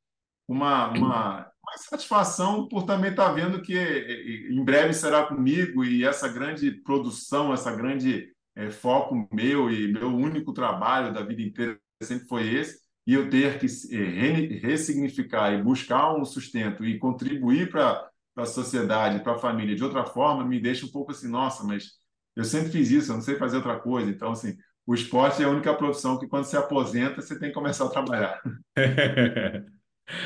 uma, 0.46 0.90
uma, 0.90 1.52
uma 1.64 1.78
satisfação 1.78 2.68
por 2.68 2.84
também 2.84 3.12
estar 3.12 3.30
tá 3.30 3.34
vendo 3.34 3.62
que 3.62 3.78
em 3.78 4.64
breve 4.64 4.94
será 4.94 5.26
comigo 5.26 5.86
e 5.86 6.04
essa 6.04 6.28
grande 6.28 6.72
produção, 6.72 7.54
essa 7.54 7.74
grande 7.74 8.30
é, 8.56 8.70
foco 8.70 9.30
meu 9.32 9.72
e 9.72 9.92
meu 9.92 10.10
único 10.10 10.52
trabalho 10.52 11.14
da 11.14 11.24
vida 11.24 11.42
inteira 11.42 11.80
sempre 12.04 12.28
foi 12.28 12.48
esse, 12.56 12.82
e 13.06 13.14
eu 13.14 13.30
ter 13.30 13.60
que 13.60 13.66
eh, 13.66 14.60
ressignificar 14.62 15.54
e 15.54 15.64
buscar 15.64 16.16
um 16.16 16.24
sustento 16.24 16.86
e 16.86 17.00
contribuir 17.00 17.70
para 17.70 18.10
a 18.36 18.46
sociedade, 18.46 19.24
para 19.24 19.34
a 19.34 19.40
família 19.40 19.76
de 19.76 19.84
outra 19.84 20.06
forma, 20.06 20.46
me 20.46 20.60
deixa 20.60 20.86
um 20.86 20.92
pouco 20.92 21.12
assim, 21.12 21.30
nossa, 21.30 21.64
mas 21.64 22.00
eu 22.36 22.44
sempre 22.44 22.72
fiz 22.72 22.92
isso, 22.92 23.12
eu 23.12 23.16
não 23.16 23.22
sei 23.22 23.36
fazer 23.36 23.58
outra 23.58 23.80
coisa. 23.80 24.10
Então, 24.10 24.32
assim, 24.32 24.56
o 24.86 24.94
esporte 24.94 25.42
é 25.42 25.46
a 25.46 25.50
única 25.50 25.74
profissão 25.74 26.18
que 26.18 26.28
quando 26.28 26.46
se 26.46 26.56
aposenta, 26.56 27.22
você 27.22 27.38
tem 27.38 27.50
que 27.50 27.56
começar 27.56 27.86
a 27.86 27.90
trabalhar. 27.90 28.42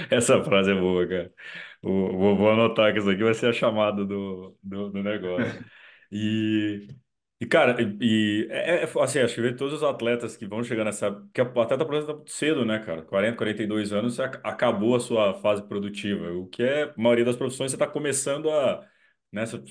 Essa 0.10 0.44
frase 0.44 0.72
é 0.72 0.80
boa, 0.80 1.08
cara. 1.08 1.32
Vou, 1.82 2.36
vou 2.38 2.50
anotar 2.50 2.92
que 2.94 3.00
isso 3.00 3.10
aqui 3.10 3.24
vai 3.24 3.34
ser 3.34 3.48
a 3.48 3.54
chamada 3.54 4.06
do, 4.06 4.58
do, 4.64 4.90
do 4.90 5.04
negócio. 5.04 5.64
E 6.12 6.88
e, 7.46 7.48
cara, 7.48 7.82
e, 7.82 8.46
e 8.46 8.48
é, 8.52 8.84
é- 8.84 9.02
assim, 9.02 9.20
acho 9.20 9.36
que 9.36 9.42
ver 9.42 9.56
todos 9.56 9.74
os 9.76 9.84
atletas 9.84 10.38
que 10.38 10.46
vão 10.48 10.64
chegando 10.64 10.86
nessa. 10.88 11.12
Porque 11.12 11.42
o 11.42 11.46
atleta 11.62 11.84
aposenta 11.84 12.14
muito 12.14 12.32
cedo, 12.32 12.66
né, 12.66 12.80
cara? 12.80 13.02
40, 13.04 13.38
42 13.38 13.92
anos, 13.94 14.16
você 14.16 14.24
ac- 14.24 14.40
acabou 14.44 14.96
a 14.96 15.00
sua 15.00 15.34
fase 15.42 15.64
produtiva. 15.64 16.32
O 16.34 16.48
que 16.48 16.64
é, 16.64 16.84
a 16.84 16.94
maioria 16.98 17.26
das 17.26 17.36
profissões, 17.36 17.72
você 17.72 17.76
está 17.76 17.88
começando 17.88 18.50
a. 18.50 18.88
Né, 19.32 19.46
são 19.46 19.64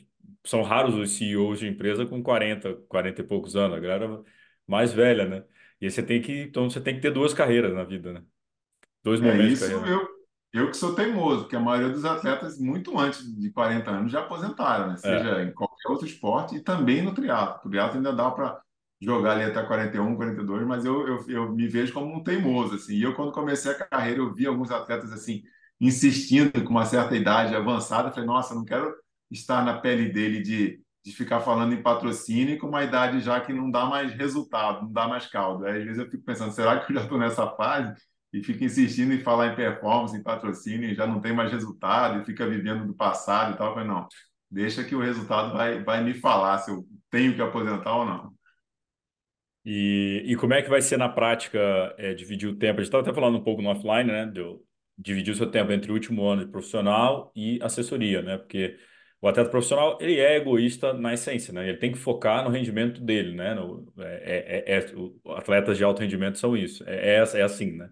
são 0.47 0.63
raros 0.63 0.95
os 0.95 1.13
CEOs 1.17 1.59
de 1.61 1.67
empresa 1.69 2.05
com 2.07 2.23
40, 2.23 2.75
40 2.89 3.21
e 3.23 3.25
poucos 3.25 3.57
anos, 3.57 3.77
a 3.77 3.81
galera 3.81 4.23
mais 4.67 4.93
velha, 4.93 5.27
né? 5.27 5.45
E 5.81 5.87
aí 5.87 5.91
você 5.91 6.03
tem 6.03 6.21
que. 6.21 6.33
Então 6.43 6.69
você 6.69 6.81
tem 6.81 6.95
que 6.95 7.01
ter 7.01 7.11
duas 7.13 7.33
carreiras 7.35 7.73
na 7.75 7.85
vida, 7.85 8.13
né? 8.13 8.23
Dois 9.05 9.21
É 9.21 9.39
momentos 9.39 9.55
de 9.55 9.59
isso, 9.59 9.65
carreira. 9.65 9.87
eu, 9.87 10.07
eu 10.53 10.71
que 10.71 10.77
sou 10.77 10.95
teimoso, 10.95 11.43
porque 11.43 11.57
a 11.57 11.61
maioria 11.61 11.91
dos 11.93 12.05
atletas, 12.05 12.59
muito 12.59 12.99
antes 12.99 13.25
de 13.41 13.51
40 13.53 13.91
anos, 13.91 14.13
já 14.13 14.21
aposentaram, 14.21 14.89
né? 14.89 14.97
É. 15.03 15.35
Seja 15.37 15.43
em 15.43 15.53
qualquer 15.85 15.93
outro 15.93 16.07
esporte 16.07 16.57
e 16.57 16.61
também 16.61 17.03
no 17.03 17.15
triatlo. 17.15 17.61
O 17.65 17.71
triatlo 17.71 17.97
ainda 17.99 18.13
dá 18.13 18.31
para 18.31 18.61
jogar 19.01 19.33
ali 19.33 19.45
até 19.45 19.63
41, 19.63 20.17
42, 20.17 20.67
mas 20.67 20.85
eu, 20.85 21.07
eu, 21.07 21.25
eu 21.29 21.53
me 21.53 21.69
vejo 21.69 21.93
como 21.93 22.15
um 22.15 22.23
teimoso, 22.23 22.77
assim. 22.77 22.95
E 22.95 23.03
eu, 23.03 23.15
quando 23.15 23.33
comecei 23.33 23.71
a 23.71 23.75
carreira, 23.75 24.21
eu 24.21 24.33
vi 24.33 24.47
alguns 24.47 24.71
atletas, 24.71 25.13
assim, 25.13 25.43
insistindo 25.81 26.65
com 26.65 26.71
uma 26.71 26.87
certa 26.87 27.15
idade 27.15 27.55
avançada. 27.55 28.11
Falei, 28.11 28.27
nossa, 28.27 28.55
não 28.55 28.65
quero 28.65 28.95
estar 29.31 29.65
na 29.65 29.79
pele 29.79 30.11
dele 30.11 30.41
de, 30.41 30.81
de 31.05 31.13
ficar 31.13 31.41
falando 31.41 31.75
em 31.75 31.83
patrocínio 31.83 32.59
com 32.59 32.69
uma 32.69 32.83
idade 32.85 33.21
já 33.21 33.41
que 33.41 33.53
não 33.53 33.71
dá 33.71 33.85
mais 33.85 34.15
resultado, 34.15 34.83
não 34.83 34.93
dá 34.93 35.07
mais 35.07 35.27
caldo. 35.27 35.67
Aí, 35.67 35.79
às 35.79 35.85
vezes 35.85 35.99
eu 35.99 36.11
fico 36.11 36.25
pensando, 36.25 36.53
será 36.53 36.81
que 36.81 36.93
eu 36.93 36.97
já 36.97 37.03
estou 37.03 37.19
nessa 37.19 37.47
fase? 37.51 37.95
e 38.35 38.43
fica 38.43 38.65
insistindo 38.65 39.13
em 39.15 39.21
falar 39.21 39.53
em 39.53 39.55
performance, 39.55 40.17
em 40.17 40.23
patrocínio, 40.23 40.91
e 40.91 40.95
já 40.95 41.07
não 41.07 41.21
tem 41.21 41.33
mais 41.33 41.53
resultado, 41.53 42.21
e 42.21 42.25
fica 42.25 42.45
vivendo 42.49 42.85
do 42.85 42.93
passado 42.93 43.55
e 43.55 43.57
tal. 43.57 43.77
Mas 43.77 43.87
não, 43.87 44.09
deixa 44.55 44.85
que 44.85 44.95
o 44.95 45.01
resultado 45.01 45.53
vai, 45.53 45.83
vai 45.83 46.03
me 46.03 46.15
falar 46.15 46.59
se 46.59 46.71
eu 46.71 46.87
tenho 47.11 47.35
que 47.35 47.43
aposentar 47.43 47.97
ou 47.97 48.07
não. 48.07 48.33
E, 49.65 50.23
e 50.27 50.37
como 50.37 50.55
é 50.55 50.63
que 50.63 50.69
vai 50.69 50.81
ser 50.81 50.97
na 50.97 51.09
prática 51.09 51.59
é, 51.99 52.15
dividir 52.15 52.49
o 52.49 52.57
tempo? 52.57 52.81
A 52.81 52.83
gente 52.83 52.89
estava 52.89 53.03
até 53.03 53.13
falando 53.13 53.39
um 53.39 53.43
pouco 53.43 53.63
no 53.63 53.71
offline, 53.71 54.11
né? 54.11 54.27
De 54.27 54.43
dividir 54.97 55.33
o 55.33 55.37
seu 55.37 55.51
tempo 55.51 55.73
entre 55.73 55.91
o 55.91 55.95
último 55.95 56.25
ano 56.27 56.45
de 56.45 56.51
profissional 56.51 57.33
e 57.35 57.59
assessoria, 57.63 58.23
né? 58.23 58.39
Porque 58.39 58.79
o 59.21 59.27
atleta 59.27 59.51
profissional, 59.51 59.99
ele 60.01 60.21
é 60.21 60.37
egoísta 60.37 60.93
na 60.93 61.15
essência, 61.15 61.53
né? 61.53 61.69
Ele 61.69 61.79
tem 61.79 61.91
que 61.91 61.99
focar 61.99 62.45
no 62.45 62.51
rendimento 62.51 63.01
dele, 63.01 63.35
né? 63.35 63.55
No, 63.55 63.91
é, 63.99 64.65
é, 64.67 64.75
é, 64.77 64.79
é 64.79 64.85
atletas 65.37 65.79
de 65.79 65.85
alto 65.85 66.01
rendimento 66.01 66.39
são 66.39 66.57
isso. 66.57 66.85
É, 66.87 67.17
é, 67.17 67.39
é 67.39 67.43
assim, 67.43 67.73
né? 67.73 67.91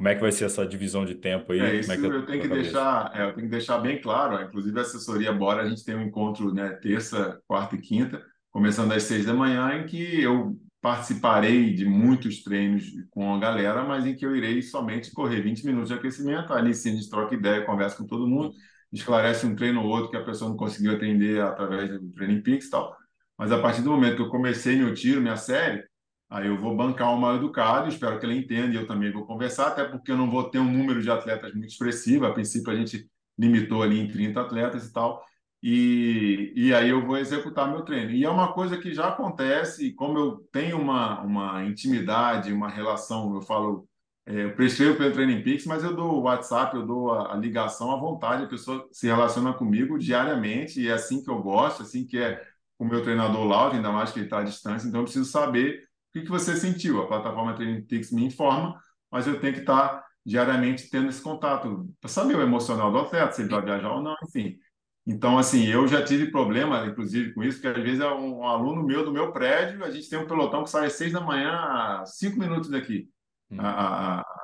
Como 0.00 0.08
é 0.08 0.14
que 0.14 0.22
vai 0.22 0.32
ser 0.32 0.46
essa 0.46 0.66
divisão 0.66 1.04
de 1.04 1.14
tempo 1.14 1.52
aí? 1.52 1.60
É 1.60 1.74
isso 1.76 1.92
que 1.92 2.06
é 2.06 2.08
a 2.08 2.14
eu 2.14 2.24
tenho 2.24 2.40
que 2.40 2.48
deixar, 2.48 3.12
é, 3.14 3.22
eu 3.22 3.34
tenho 3.34 3.46
que 3.46 3.50
deixar 3.50 3.76
bem 3.80 4.00
claro. 4.00 4.42
Inclusive, 4.42 4.78
a 4.78 4.80
assessoria 4.80 5.30
Bora, 5.30 5.60
a 5.60 5.68
gente 5.68 5.84
tem 5.84 5.94
um 5.94 6.00
encontro, 6.00 6.54
né, 6.54 6.70
terça, 6.70 7.38
quarta 7.46 7.76
e 7.76 7.78
quinta, 7.82 8.24
começando 8.50 8.92
às 8.92 9.02
seis 9.02 9.26
da 9.26 9.34
manhã, 9.34 9.74
em 9.74 9.84
que 9.84 10.22
eu 10.22 10.56
participarei 10.80 11.74
de 11.74 11.84
muitos 11.84 12.42
treinos 12.42 12.86
com 13.10 13.34
a 13.34 13.38
galera, 13.38 13.84
mas 13.84 14.06
em 14.06 14.16
que 14.16 14.24
eu 14.24 14.34
irei 14.34 14.62
somente 14.62 15.12
correr 15.12 15.42
20 15.42 15.66
minutos 15.66 15.90
de 15.90 15.94
aquecimento. 15.94 16.50
Ali 16.54 16.72
sim, 16.72 16.92
a 16.92 16.94
gente 16.94 17.10
troca 17.10 17.34
ideia, 17.34 17.66
conversa 17.66 17.98
com 17.98 18.06
todo 18.06 18.26
mundo, 18.26 18.54
esclarece 18.90 19.44
um 19.44 19.54
treino 19.54 19.82
ou 19.82 19.88
outro 19.88 20.10
que 20.10 20.16
a 20.16 20.24
pessoa 20.24 20.48
não 20.48 20.56
conseguiu 20.56 20.92
atender 20.92 21.42
através 21.42 21.90
do 21.90 22.10
Training 22.12 22.40
Peaks 22.40 22.68
e 22.68 22.70
tal. 22.70 22.96
Mas 23.36 23.52
a 23.52 23.60
partir 23.60 23.82
do 23.82 23.90
momento 23.90 24.16
que 24.16 24.22
eu 24.22 24.30
comecei 24.30 24.76
meu 24.76 24.94
tiro, 24.94 25.20
minha 25.20 25.36
série, 25.36 25.84
Aí 26.30 26.46
eu 26.46 26.56
vou 26.56 26.76
bancar 26.76 27.12
o 27.12 27.20
mal 27.20 27.34
educado, 27.36 27.88
espero 27.88 28.18
que 28.20 28.24
ele 28.24 28.38
entenda 28.38 28.72
e 28.72 28.76
eu 28.76 28.86
também 28.86 29.10
vou 29.12 29.26
conversar, 29.26 29.68
até 29.68 29.84
porque 29.84 30.12
eu 30.12 30.16
não 30.16 30.30
vou 30.30 30.48
ter 30.48 30.60
um 30.60 30.70
número 30.70 31.02
de 31.02 31.10
atletas 31.10 31.52
muito 31.52 31.70
expressivo. 31.70 32.24
A 32.24 32.32
princípio, 32.32 32.72
a 32.72 32.76
gente 32.76 33.10
limitou 33.38 33.82
ali 33.82 33.98
em 33.98 34.08
30 34.08 34.40
atletas 34.40 34.86
e 34.86 34.92
tal. 34.92 35.24
E, 35.62 36.52
e 36.56 36.72
aí 36.74 36.88
eu 36.88 37.04
vou 37.04 37.18
executar 37.18 37.68
meu 37.70 37.82
treino. 37.82 38.12
E 38.12 38.24
é 38.24 38.30
uma 38.30 38.52
coisa 38.52 38.78
que 38.78 38.94
já 38.94 39.08
acontece, 39.08 39.86
e 39.88 39.92
como 39.92 40.18
eu 40.18 40.36
tenho 40.52 40.78
uma, 40.80 41.20
uma 41.20 41.64
intimidade, 41.64 42.52
uma 42.52 42.68
relação, 42.68 43.34
eu 43.34 43.42
falo, 43.42 43.86
é, 44.24 44.44
eu 44.44 44.54
prescrevo 44.54 44.96
pelo 44.96 45.12
Training 45.12 45.42
Peaks, 45.42 45.66
mas 45.66 45.82
eu 45.84 45.94
dou 45.94 46.14
o 46.14 46.22
WhatsApp, 46.22 46.76
eu 46.76 46.86
dou 46.86 47.12
a, 47.12 47.34
a 47.34 47.36
ligação 47.36 47.92
à 47.92 47.96
vontade, 47.96 48.44
a 48.44 48.48
pessoa 48.48 48.88
se 48.92 49.06
relaciona 49.06 49.52
comigo 49.52 49.98
diariamente, 49.98 50.80
e 50.80 50.88
é 50.88 50.92
assim 50.92 51.22
que 51.22 51.30
eu 51.30 51.42
gosto, 51.42 51.82
assim 51.82 52.06
que 52.06 52.18
é 52.18 52.42
o 52.78 52.84
meu 52.84 53.02
treinador 53.02 53.44
Lauro, 53.46 53.74
ainda 53.76 53.92
mais 53.92 54.12
que 54.12 54.20
ele 54.20 54.26
está 54.26 54.38
à 54.38 54.42
distância, 54.44 54.88
então 54.88 55.00
eu 55.00 55.04
preciso 55.04 55.30
saber 55.30 55.89
o 56.10 56.12
que, 56.12 56.22
que 56.22 56.30
você 56.30 56.56
sentiu? 56.56 57.00
A 57.02 57.06
plataforma 57.06 57.54
Peaks 57.88 58.10
me 58.12 58.24
informa, 58.24 58.80
mas 59.10 59.26
eu 59.26 59.40
tenho 59.40 59.54
que 59.54 59.60
estar 59.60 60.04
diariamente 60.24 60.90
tendo 60.90 61.08
esse 61.08 61.22
contato 61.22 61.88
para 62.00 62.10
saber 62.10 62.36
o 62.36 62.42
emocional 62.42 62.92
do 62.92 62.98
atleta, 62.98 63.32
se 63.32 63.42
ele 63.42 63.50
vai 63.50 63.62
viajar 63.62 63.92
ou 63.92 64.02
não, 64.02 64.14
enfim. 64.24 64.58
Então, 65.06 65.38
assim, 65.38 65.66
eu 65.66 65.88
já 65.88 66.04
tive 66.04 66.30
problema, 66.30 66.84
inclusive, 66.86 67.32
com 67.32 67.42
isso, 67.42 67.60
porque 67.60 67.78
às 67.78 67.84
vezes 67.84 68.00
é 68.00 68.08
um, 68.12 68.40
um 68.40 68.44
aluno 68.46 68.84
meu 68.84 69.04
do 69.04 69.12
meu 69.12 69.32
prédio, 69.32 69.84
a 69.84 69.90
gente 69.90 70.08
tem 70.08 70.18
um 70.18 70.26
pelotão 70.26 70.62
que 70.64 70.70
sai 70.70 70.86
às 70.86 70.92
seis 70.94 71.12
da 71.12 71.20
manhã, 71.20 72.04
cinco 72.06 72.38
minutos 72.38 72.70
daqui, 72.70 73.08
Hum. 73.50 73.56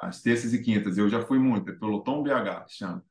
às 0.03 0.21
terças 0.21 0.53
e 0.53 0.61
quintas. 0.61 0.99
Eu 0.99 1.09
já 1.09 1.23
fui 1.25 1.39
muito, 1.39 1.71
é 1.71 1.75
pelotão 1.75 2.23
BH, 2.23 2.67
chama. 2.69 3.05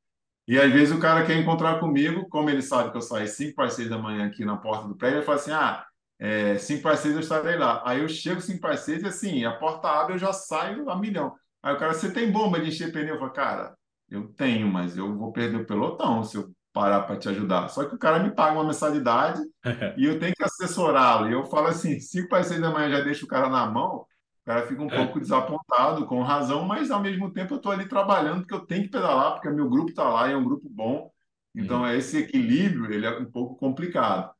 E 0.47 0.59
às 0.59 0.71
vezes 0.71 0.93
o 0.93 0.99
cara 0.99 1.25
quer 1.25 1.37
encontrar 1.37 1.79
comigo, 1.79 2.27
como 2.29 2.49
ele 2.49 2.61
sabe 2.61 2.91
que 2.91 2.97
eu 2.97 3.01
saio 3.01 3.27
cinco 3.27 3.55
para 3.55 3.69
seis 3.69 3.89
da 3.89 3.97
manhã 3.97 4.27
aqui 4.27 4.45
na 4.45 4.57
porta 4.57 4.87
do 4.87 4.95
prédio, 4.95 5.19
ele 5.19 5.25
fala 5.25 5.37
assim: 5.37 5.51
ah, 5.51 5.85
é, 6.19 6.57
5 6.57 6.81
para 6.83 6.97
6 6.97 7.13
eu 7.15 7.19
estarei 7.21 7.57
lá. 7.57 7.81
Aí 7.85 8.01
eu 8.01 8.09
chego 8.09 8.41
5 8.41 8.61
para 8.61 8.77
6 8.77 9.03
e 9.03 9.07
assim, 9.07 9.45
a 9.45 9.53
porta 9.57 9.89
abre, 9.89 10.13
eu 10.15 10.19
já 10.19 10.33
saio 10.33 10.89
a 10.89 10.97
milhão. 10.97 11.33
Aí 11.61 11.73
o 11.75 11.79
cara, 11.79 11.93
você 11.93 12.11
tem 12.11 12.31
bomba 12.31 12.59
de 12.59 12.69
encher 12.69 12.91
pneu? 12.91 13.15
Eu 13.15 13.19
falo, 13.19 13.31
cara, 13.33 13.75
eu 14.09 14.27
tenho, 14.33 14.67
mas 14.67 14.97
eu 14.97 15.15
vou 15.17 15.31
perder 15.31 15.57
o 15.57 15.65
pelotão. 15.65 16.23
Se 16.23 16.37
eu 16.37 16.51
parar 16.73 17.03
para 17.03 17.17
te 17.17 17.29
ajudar. 17.29 17.69
Só 17.69 17.85
que 17.85 17.95
o 17.95 17.97
cara 17.99 18.19
me 18.19 18.31
paga 18.35 18.53
uma 18.53 18.65
mensalidade 18.65 19.39
e 19.95 20.05
eu 20.05 20.19
tenho 20.19 20.33
que 20.35 20.43
assessorá-lo. 20.43 21.29
E 21.29 21.33
eu 21.33 21.45
falo 21.45 21.67
assim, 21.67 21.99
5 21.99 22.27
para 22.29 22.43
6 22.43 22.59
da 22.61 22.69
manhã 22.69 22.89
já 22.89 23.01
deixo 23.01 23.25
o 23.25 23.27
cara 23.29 23.49
na 23.49 23.65
mão, 23.65 23.97
o 24.01 24.07
cara 24.45 24.67
fica 24.67 24.81
um 24.81 24.87
É. 24.89 24.95
pouco 24.97 25.19
desapontado, 25.19 26.05
com 26.05 26.21
razão, 26.21 26.65
mas 26.65 26.91
ao 26.91 27.01
mesmo 27.01 27.31
tempo 27.31 27.53
eu 27.53 27.57
estou 27.57 27.71
ali 27.71 27.87
trabalhando 27.87 28.39
porque 28.41 28.53
eu 28.53 28.65
tenho 28.65 28.83
que 28.83 28.89
pedalar, 28.89 29.33
porque 29.33 29.49
meu 29.49 29.69
grupo 29.69 29.89
está 29.89 30.03
lá 30.09 30.27
e 30.29 30.33
é 30.33 30.37
um 30.37 30.43
grupo 30.43 30.67
bom. 30.69 31.11
Então, 31.55 31.81
Uhum. 31.81 31.87
esse 31.91 32.17
equilíbrio 32.17 32.91
ele 32.91 33.05
é 33.05 33.17
um 33.17 33.25
pouco 33.31 33.55
complicado. 33.55 34.31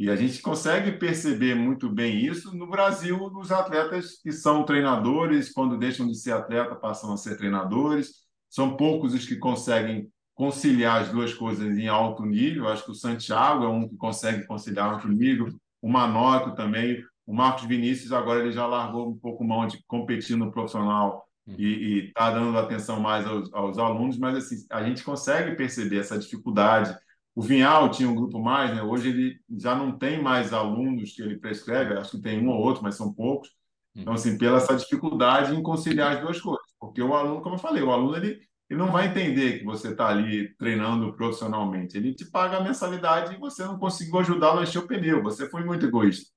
E 0.00 0.08
a 0.08 0.16
gente 0.16 0.40
consegue 0.40 0.92
perceber 0.92 1.54
muito 1.54 1.86
bem 1.90 2.24
isso 2.24 2.56
no 2.56 2.66
Brasil, 2.66 3.18
nos 3.30 3.52
atletas 3.52 4.18
que 4.22 4.32
são 4.32 4.64
treinadores, 4.64 5.52
quando 5.52 5.76
deixam 5.76 6.06
de 6.06 6.16
ser 6.16 6.32
atleta, 6.32 6.74
passam 6.74 7.12
a 7.12 7.18
ser 7.18 7.36
treinadores. 7.36 8.12
São 8.48 8.78
poucos 8.78 9.12
os 9.12 9.26
que 9.26 9.36
conseguem 9.36 10.10
conciliar 10.34 11.02
as 11.02 11.10
duas 11.10 11.34
coisas 11.34 11.76
em 11.76 11.86
alto 11.86 12.24
nível. 12.24 12.66
Acho 12.66 12.86
que 12.86 12.92
o 12.92 12.94
Santiago 12.94 13.62
é 13.62 13.68
um 13.68 13.86
que 13.86 13.94
consegue 13.98 14.46
conciliar 14.46 14.88
alto 14.88 15.06
nível, 15.06 15.48
o 15.82 15.88
Manocchio 15.90 16.54
também. 16.54 17.04
O 17.26 17.34
Marcos 17.34 17.66
Vinícius 17.66 18.10
agora 18.10 18.40
ele 18.40 18.52
já 18.52 18.66
largou 18.66 19.06
um 19.06 19.18
pouco 19.18 19.44
mão 19.44 19.66
de 19.66 19.84
competir 19.86 20.34
no 20.34 20.50
profissional 20.50 21.26
e 21.46 22.06
está 22.06 22.30
dando 22.30 22.56
atenção 22.56 22.98
mais 22.98 23.26
aos, 23.26 23.52
aos, 23.52 23.76
alunos, 23.76 24.16
mas 24.16 24.34
assim, 24.34 24.66
a 24.70 24.82
gente 24.82 25.04
consegue 25.04 25.54
perceber 25.56 25.98
essa 25.98 26.18
dificuldade. 26.18 26.96
O 27.34 27.42
Vinhal 27.42 27.90
tinha 27.90 28.08
um 28.08 28.14
grupo 28.14 28.38
mais, 28.40 28.74
né? 28.74 28.82
hoje 28.82 29.08
ele 29.10 29.40
já 29.56 29.74
não 29.74 29.96
tem 29.96 30.20
mais 30.20 30.52
alunos 30.52 31.12
que 31.12 31.22
ele 31.22 31.38
prescreve, 31.38 31.94
acho 31.94 32.12
que 32.12 32.22
tem 32.22 32.44
um 32.44 32.50
ou 32.50 32.58
outro, 32.60 32.82
mas 32.82 32.96
são 32.96 33.12
poucos. 33.12 33.50
Então, 33.94 34.12
assim, 34.12 34.38
pela 34.38 34.58
essa 34.58 34.76
dificuldade 34.76 35.54
em 35.54 35.62
conciliar 35.62 36.16
as 36.16 36.20
duas 36.20 36.40
coisas. 36.40 36.66
Porque 36.78 37.02
o 37.02 37.14
aluno, 37.14 37.42
como 37.42 37.56
eu 37.56 37.58
falei, 37.58 37.82
o 37.82 37.90
aluno 37.90 38.16
ele, 38.16 38.40
ele 38.68 38.78
não 38.78 38.90
vai 38.90 39.08
entender 39.08 39.58
que 39.58 39.64
você 39.64 39.90
está 39.90 40.08
ali 40.08 40.54
treinando 40.56 41.12
profissionalmente. 41.14 41.96
Ele 41.96 42.14
te 42.14 42.24
paga 42.30 42.58
a 42.58 42.62
mensalidade 42.64 43.34
e 43.34 43.38
você 43.38 43.64
não 43.64 43.78
conseguiu 43.78 44.18
ajudá-lo 44.20 44.60
a 44.60 44.62
encher 44.62 44.78
o 44.78 44.86
pneu. 44.86 45.22
Você 45.22 45.48
foi 45.48 45.64
muito 45.64 45.86
egoísta. 45.86 46.30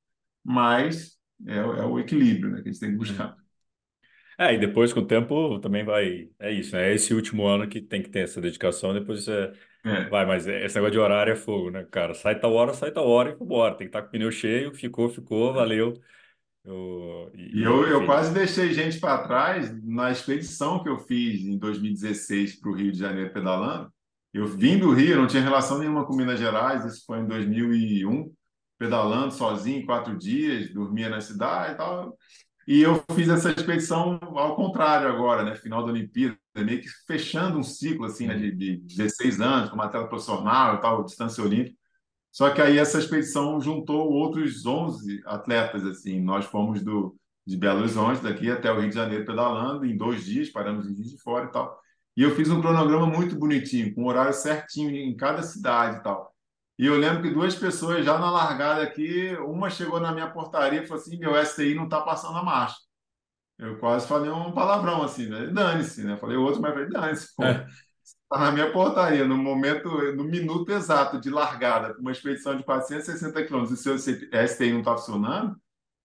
Mas 0.43 1.17
é, 1.45 1.57
é 1.57 1.85
o 1.85 1.99
equilíbrio 1.99 2.51
né, 2.51 2.61
que 2.61 2.69
a 2.69 2.71
gente 2.71 2.79
tem 2.79 2.91
que 2.91 2.97
buscar. 2.97 3.35
É, 4.37 4.53
e 4.55 4.57
depois 4.57 4.91
com 4.91 5.01
o 5.01 5.07
tempo 5.07 5.59
também 5.59 5.85
vai. 5.85 6.29
É 6.39 6.51
isso, 6.51 6.75
né? 6.75 6.89
É 6.89 6.95
esse 6.95 7.13
último 7.13 7.45
ano 7.45 7.67
que 7.67 7.79
tem 7.79 8.01
que 8.01 8.09
ter 8.09 8.21
essa 8.21 8.41
dedicação, 8.41 8.93
depois 8.93 9.25
você 9.25 9.53
É. 9.85 10.09
vai, 10.09 10.25
mas 10.25 10.47
esse 10.47 10.75
negócio 10.75 10.91
de 10.93 10.99
horário 10.99 11.33
é 11.33 11.35
fogo, 11.35 11.69
né, 11.71 11.85
cara? 11.91 12.13
Sai 12.13 12.39
tal 12.39 12.53
hora, 12.53 12.73
sai 12.73 12.91
tal 12.91 13.07
hora 13.07 13.31
e 13.31 13.35
vambora. 13.35 13.75
Tem 13.75 13.87
que 13.87 13.89
estar 13.89 14.01
com 14.01 14.07
o 14.09 14.11
pneu 14.11 14.31
cheio, 14.31 14.73
ficou, 14.73 15.09
ficou, 15.09 15.53
valeu. 15.53 15.93
Eu, 16.63 17.31
E 17.51 17.61
eu, 17.63 17.87
eu 17.87 18.05
enfim. 18.05 18.05
quase 18.05 18.33
deixei 18.33 18.73
gente 18.73 18.99
para 18.99 19.23
trás 19.27 19.71
na 19.83 20.11
expedição 20.11 20.81
que 20.81 20.89
eu 20.89 20.99
fiz 20.99 21.41
em 21.41 21.57
2016 21.57 22.59
para 22.59 22.71
o 22.71 22.75
Rio 22.75 22.91
de 22.91 22.99
Janeiro 22.99 23.33
pedalando. 23.33 23.91
Eu 24.33 24.47
vim 24.47 24.79
do 24.79 24.91
Rio, 24.91 25.17
não 25.17 25.27
tinha 25.27 25.43
relação 25.43 25.77
nenhuma 25.79 26.05
com 26.05 26.15
Minas 26.15 26.39
Gerais, 26.39 26.83
isso 26.85 27.05
foi 27.05 27.19
em 27.19 27.27
2001, 27.27 28.31
pedalando 28.77 29.33
sozinho, 29.33 29.85
quatro 29.85 30.17
dias, 30.17 30.73
dormia 30.73 31.09
na 31.09 31.21
cidade 31.21 31.73
e 31.73 31.77
tal. 31.77 32.17
E 32.67 32.81
eu 32.81 33.03
fiz 33.13 33.27
essa 33.27 33.51
expedição 33.51 34.19
ao 34.21 34.55
contrário 34.55 35.07
agora, 35.07 35.43
né? 35.43 35.55
Final 35.55 35.85
da 35.85 35.91
Olimpíada, 35.91 36.37
meio 36.55 36.81
que 36.81 36.87
fechando 37.05 37.57
um 37.57 37.63
ciclo 37.63 38.05
assim, 38.05 38.27
né? 38.27 38.37
de, 38.37 38.51
de 38.51 38.77
16 38.77 39.41
anos, 39.41 39.69
como 39.69 39.81
atleta 39.81 40.07
profissional 40.07 40.75
e 40.75 40.81
tal, 40.81 41.03
distância 41.03 41.43
olímpica. 41.43 41.77
Só 42.31 42.49
que 42.49 42.61
aí 42.61 42.79
essa 42.79 42.97
expedição 42.97 43.61
juntou 43.61 44.09
outros 44.09 44.65
11 44.65 45.21
atletas, 45.25 45.85
assim. 45.85 46.19
Nós 46.21 46.45
fomos 46.45 46.83
do, 46.83 47.15
de 47.45 47.57
Belo 47.57 47.79
Horizonte, 47.81 48.23
daqui 48.23 48.49
até 48.49 48.71
o 48.71 48.79
Rio 48.79 48.89
de 48.89 48.95
Janeiro 48.95 49.25
pedalando, 49.25 49.85
em 49.85 49.95
dois 49.95 50.23
dias, 50.25 50.49
paramos 50.49 50.87
em 50.87 50.95
Juiz 50.95 51.11
de 51.11 51.21
Fora 51.21 51.45
e 51.45 51.51
tal. 51.51 51.79
E 52.15 52.23
eu 52.23 52.35
fiz 52.35 52.49
um 52.49 52.61
cronograma 52.61 53.07
muito 53.07 53.35
bonitinho, 53.35 53.93
com 53.93 54.05
horário 54.05 54.33
certinho 54.33 54.89
em 54.95 55.15
cada 55.15 55.43
cidade 55.43 55.97
e 55.97 56.03
tal. 56.03 56.32
E 56.77 56.85
eu 56.85 56.97
lembro 56.97 57.21
que 57.21 57.29
duas 57.29 57.55
pessoas 57.55 58.03
já 58.03 58.17
na 58.17 58.31
largada 58.31 58.81
aqui, 58.81 59.35
uma 59.45 59.69
chegou 59.69 59.99
na 59.99 60.11
minha 60.11 60.29
portaria 60.29 60.81
e 60.81 60.87
falou 60.87 61.01
assim: 61.01 61.17
meu 61.17 61.35
STI 61.45 61.75
não 61.75 61.85
está 61.85 62.01
passando 62.01 62.37
a 62.37 62.43
marcha. 62.43 62.77
Eu 63.57 63.77
quase 63.77 64.07
falei 64.07 64.31
um 64.31 64.51
palavrão 64.51 65.03
assim, 65.03 65.27
né? 65.27 65.47
Dane-se, 65.47 66.03
né? 66.03 66.17
Falei 66.17 66.35
outro, 66.37 66.61
mas 66.61 66.73
falei: 66.73 66.89
dane-se. 66.89 67.27
É. 67.41 67.65
Está 68.03 68.39
na 68.39 68.51
minha 68.51 68.71
portaria, 68.71 69.25
no 69.25 69.37
momento, 69.37 69.89
no 70.13 70.23
minuto 70.23 70.71
exato 70.71 71.21
de 71.21 71.29
largada, 71.29 71.95
uma 71.99 72.11
expedição 72.11 72.57
de 72.57 72.63
460 72.63 73.43
quilômetros, 73.45 73.79
e 73.79 73.83
se 73.83 73.89
o 73.89 73.97
STI 74.47 74.71
não 74.71 74.79
está 74.79 74.97
funcionando, 74.97 75.55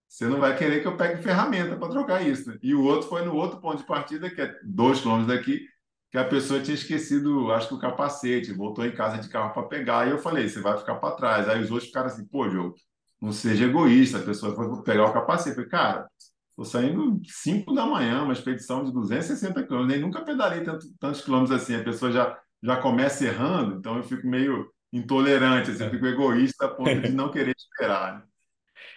você 0.06 0.26
não 0.26 0.40
vai 0.40 0.56
querer 0.56 0.80
que 0.80 0.88
eu 0.88 0.96
pegue 0.96 1.22
ferramenta 1.22 1.76
para 1.76 1.88
trocar 1.88 2.22
isso. 2.22 2.50
Né? 2.50 2.58
E 2.62 2.74
o 2.74 2.82
outro 2.82 3.08
foi 3.08 3.24
no 3.24 3.34
outro 3.34 3.60
ponto 3.60 3.78
de 3.78 3.86
partida, 3.86 4.30
que 4.30 4.40
é 4.40 4.58
dois 4.62 5.00
quilômetros 5.00 5.36
daqui, 5.36 5.66
que 6.10 6.18
a 6.18 6.24
pessoa 6.24 6.60
tinha 6.60 6.74
esquecido, 6.74 7.52
acho 7.52 7.68
que 7.68 7.74
o 7.74 7.78
capacete, 7.78 8.52
voltou 8.52 8.84
em 8.86 8.94
casa 8.94 9.18
de 9.18 9.28
carro 9.28 9.52
para 9.52 9.64
pegar, 9.64 10.06
e 10.06 10.10
eu 10.10 10.18
falei, 10.18 10.48
você 10.48 10.60
vai 10.60 10.76
ficar 10.78 10.94
para 10.96 11.14
trás. 11.14 11.48
Aí 11.48 11.60
os 11.62 11.70
outros 11.70 11.88
ficaram 11.88 12.06
assim, 12.06 12.26
pô, 12.26 12.48
Diogo, 12.48 12.74
não 13.20 13.32
seja 13.32 13.66
egoísta, 13.66 14.18
a 14.18 14.22
pessoa 14.22 14.54
foi 14.54 14.82
pegar 14.82 15.06
o 15.06 15.12
capacete. 15.12 15.50
Eu 15.50 15.54
falei, 15.56 15.70
cara, 15.70 16.08
estou 16.50 16.64
saindo 16.64 17.20
5 17.24 17.74
da 17.74 17.86
manhã, 17.86 18.22
uma 18.22 18.32
expedição 18.32 18.84
de 18.84 18.92
260 18.92 19.62
quilômetros, 19.64 19.92
nem 19.92 20.00
nunca 20.00 20.24
pedalei 20.24 20.62
tanto, 20.62 20.86
tantos 20.98 21.20
quilômetros 21.20 21.62
assim, 21.62 21.76
a 21.76 21.84
pessoa 21.84 22.10
já, 22.10 22.38
já 22.62 22.76
começa 22.76 23.24
errando, 23.24 23.76
então 23.76 23.96
eu 23.96 24.02
fico 24.02 24.26
meio 24.26 24.70
intolerante, 24.92 25.70
assim, 25.70 25.84
eu 25.84 25.90
fico 25.90 26.06
egoísta 26.06 26.64
a 26.64 26.68
ponto 26.68 27.00
de 27.00 27.12
não 27.12 27.30
querer 27.30 27.54
esperar. 27.56 28.14
Né? 28.16 28.22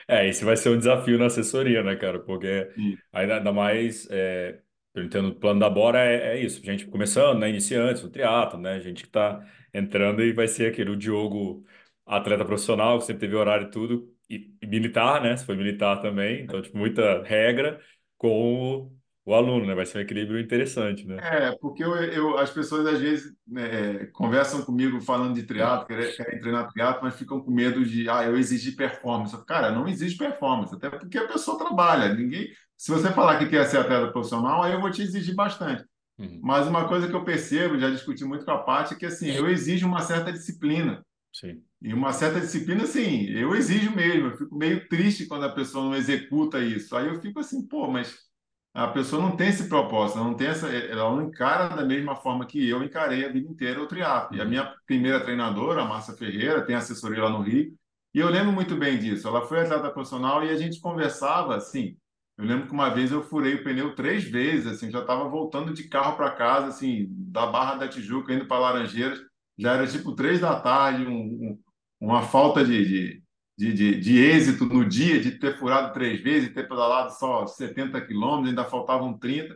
É, 0.07 0.28
esse 0.28 0.43
vai 0.43 0.57
ser 0.57 0.70
um 0.70 0.78
desafio 0.78 1.18
na 1.18 1.26
assessoria, 1.26 1.84
né, 1.84 1.95
cara? 1.95 2.20
Porque 2.20 2.72
Sim. 2.76 2.97
ainda, 3.12 3.38
ainda 3.38 3.51
mais, 3.51 4.07
é, 4.09 4.59
eu 4.94 5.04
entendo, 5.04 5.30
o 5.30 5.36
plano 5.36 5.60
da 5.60 5.70
Bora 5.70 6.00
é, 6.00 6.38
é 6.38 6.39
isso, 6.44 6.64
gente 6.64 6.86
começando, 6.88 7.39
né, 7.39 7.50
iniciantes, 7.50 8.04
no 8.04 8.10
triatlo, 8.10 8.60
né, 8.60 8.80
gente 8.82 9.04
que 9.04 9.10
tá 9.10 9.46
entrando 9.74 10.22
e 10.22 10.34
vai 10.34 10.48
ser 10.48 10.72
aquele, 10.72 10.89
o 10.89 10.98
Diogo, 10.98 11.66
atleta 12.06 12.44
profissional, 12.46 13.00
que 13.00 13.06
sempre 13.06 13.22
teve 13.22 13.36
horário 13.36 13.68
e 13.68 13.72
tudo, 13.72 14.14
e, 14.30 14.54
e 14.62 14.68
militar, 14.68 15.22
né, 15.22 15.36
se 15.38 15.46
foi 15.46 15.56
militar 15.56 16.02
também, 16.02 16.42
então, 16.44 16.62
tipo, 16.62 16.78
muita 16.78 17.24
regra 17.24 17.80
com 18.18 18.92
o, 19.26 19.34
aluno, 19.34 19.65
né, 19.65 19.76
vai 19.76 19.86
ser 19.86 19.99
um 19.99 20.01
equilíbrio 20.01 20.39
interessante, 20.39 21.05
né? 21.05 21.17
É, 21.22 21.51
porque 21.61 21.84
eu, 21.84 21.95
eu, 21.95 22.38
as 22.38 22.49
pessoas 22.49 22.86
às 22.86 22.99
vezes 22.99 23.34
né, 23.47 24.05
conversam 24.07 24.63
comigo 24.63 24.99
falando 25.01 25.36
de 25.36 25.43
triatlo, 25.43 25.88
querem, 25.88 26.15
querem 26.15 26.39
treinar 26.39 26.72
triatlo, 26.72 27.03
mas 27.03 27.15
ficam 27.15 27.39
com 27.39 27.51
medo 27.51 27.86
de, 27.86 28.09
ah, 28.09 28.24
eu 28.24 28.38
exigir 28.38 28.76
performance. 28.76 29.36
Cara, 29.45 29.72
não 29.72 29.88
exige 29.88 30.17
performance, 30.17 30.74
até 30.74 30.89
porque 30.89 31.17
a 31.17 31.28
pessoa 31.28 31.57
trabalha. 31.57 32.13
Ninguém, 32.13 32.49
se 32.76 32.91
você 32.91 33.11
falar 33.11 33.38
que 33.38 33.47
quer 33.47 33.65
ser 33.65 33.78
atleta 33.78 34.11
profissional, 34.11 34.63
aí 34.63 34.74
eu 34.74 34.82
vou 34.82 34.89
te 34.89 35.01
exigir 35.01 35.36
bastante. 35.36 35.86
Uhum. 36.17 36.39
Mas 36.43 36.67
uma 36.67 36.88
coisa 36.88 37.07
que 37.07 37.15
eu 37.15 37.24
percebo, 37.24 37.80
já 37.80 37.89
discuti 37.89 38.24
muito 38.24 38.45
com 38.45 38.51
a 38.51 38.59
Paty, 38.59 38.93
é 38.93 38.97
que 38.97 39.05
assim, 39.05 39.30
eu 39.30 39.47
exijo 39.49 39.88
uma 39.88 40.01
certa 40.01 40.32
disciplina. 40.32 41.03
Sim. 41.34 41.61
E 41.82 41.93
uma 41.93 42.11
certa 42.11 42.39
disciplina, 42.39 42.86
sim, 42.86 43.26
eu 43.30 43.55
exijo 43.55 43.95
mesmo. 43.95 44.28
Eu 44.28 44.38
fico 44.38 44.55
meio 44.55 44.88
triste 44.88 45.26
quando 45.26 45.45
a 45.45 45.53
pessoa 45.53 45.86
não 45.86 45.95
executa 45.95 46.59
isso. 46.59 46.95
Aí 46.95 47.07
eu 47.07 47.19
fico 47.22 47.39
assim, 47.39 47.67
pô, 47.67 47.88
mas 47.88 48.31
a 48.74 48.88
pessoa 48.88 49.22
não 49.22 49.36
tem 49.36 49.49
esse 49.49 49.67
propósito, 49.67 50.19
não 50.19 50.34
tem 50.34 50.47
essa, 50.47 50.67
ela 50.69 51.09
não 51.11 51.24
encara 51.24 51.76
da 51.76 51.84
mesma 51.84 52.15
forma 52.15 52.45
que 52.45 52.69
eu 52.69 52.82
encarei 52.84 53.26
a 53.26 53.32
vida 53.32 53.47
inteira 53.47 53.82
o 53.82 53.88
triatlo. 53.88 54.38
E 54.38 54.41
a 54.41 54.45
minha 54.45 54.74
primeira 54.86 55.19
treinadora, 55.19 55.82
a 55.82 55.86
Márcia 55.86 56.13
Ferreira, 56.13 56.65
tem 56.65 56.76
assessoria 56.76 57.24
lá 57.24 57.30
no 57.30 57.41
Rio, 57.41 57.74
e 58.13 58.19
eu 58.19 58.30
lembro 58.30 58.51
muito 58.51 58.76
bem 58.76 58.97
disso. 58.97 59.28
Ela 59.28 59.45
foi 59.47 59.61
atleta 59.61 59.89
profissional 59.89 60.43
e 60.43 60.49
a 60.49 60.57
gente 60.57 60.80
conversava 60.80 61.55
assim. 61.55 61.97
Eu 62.38 62.45
lembro 62.45 62.67
que 62.67 62.74
uma 62.74 62.89
vez 62.89 63.11
eu 63.11 63.22
furei 63.24 63.55
o 63.55 63.63
pneu 63.63 63.93
três 63.93 64.24
vezes, 64.24 64.67
assim, 64.67 64.89
já 64.89 64.99
estava 65.01 65.30
voltando 65.30 65.74
de 65.74 65.88
carro 65.88 66.15
para 66.15 66.32
casa, 66.32 66.67
assim, 66.67 67.07
da 67.09 67.45
Barra 67.45 67.76
da 67.76 67.88
Tijuca 67.88 68.34
indo 68.34 68.47
para 68.47 68.59
Laranjeiras, 68.59 69.19
já 69.57 69.74
era 69.74 69.86
tipo 69.88 70.13
três 70.15 70.39
da 70.39 70.59
tarde, 70.59 71.05
um, 71.05 71.11
um, 71.11 71.59
uma 71.99 72.24
falta 72.24 72.65
de, 72.65 72.86
de 72.86 73.24
de, 73.62 73.74
de, 73.74 73.99
de, 73.99 74.18
êxito 74.18 74.66
no 74.66 74.84
dia, 74.84 75.22
de 75.22 75.32
ter 75.38 75.55
furado 75.55 75.93
três 75.93 76.20
vezes, 76.20 76.51
ter 76.51 76.68
pedalado 76.68 77.14
só 77.14 77.45
70 77.45 78.01
quilômetros, 78.01 78.49
ainda 78.49 78.66
faltavam 78.66 79.16
30. 79.16 79.55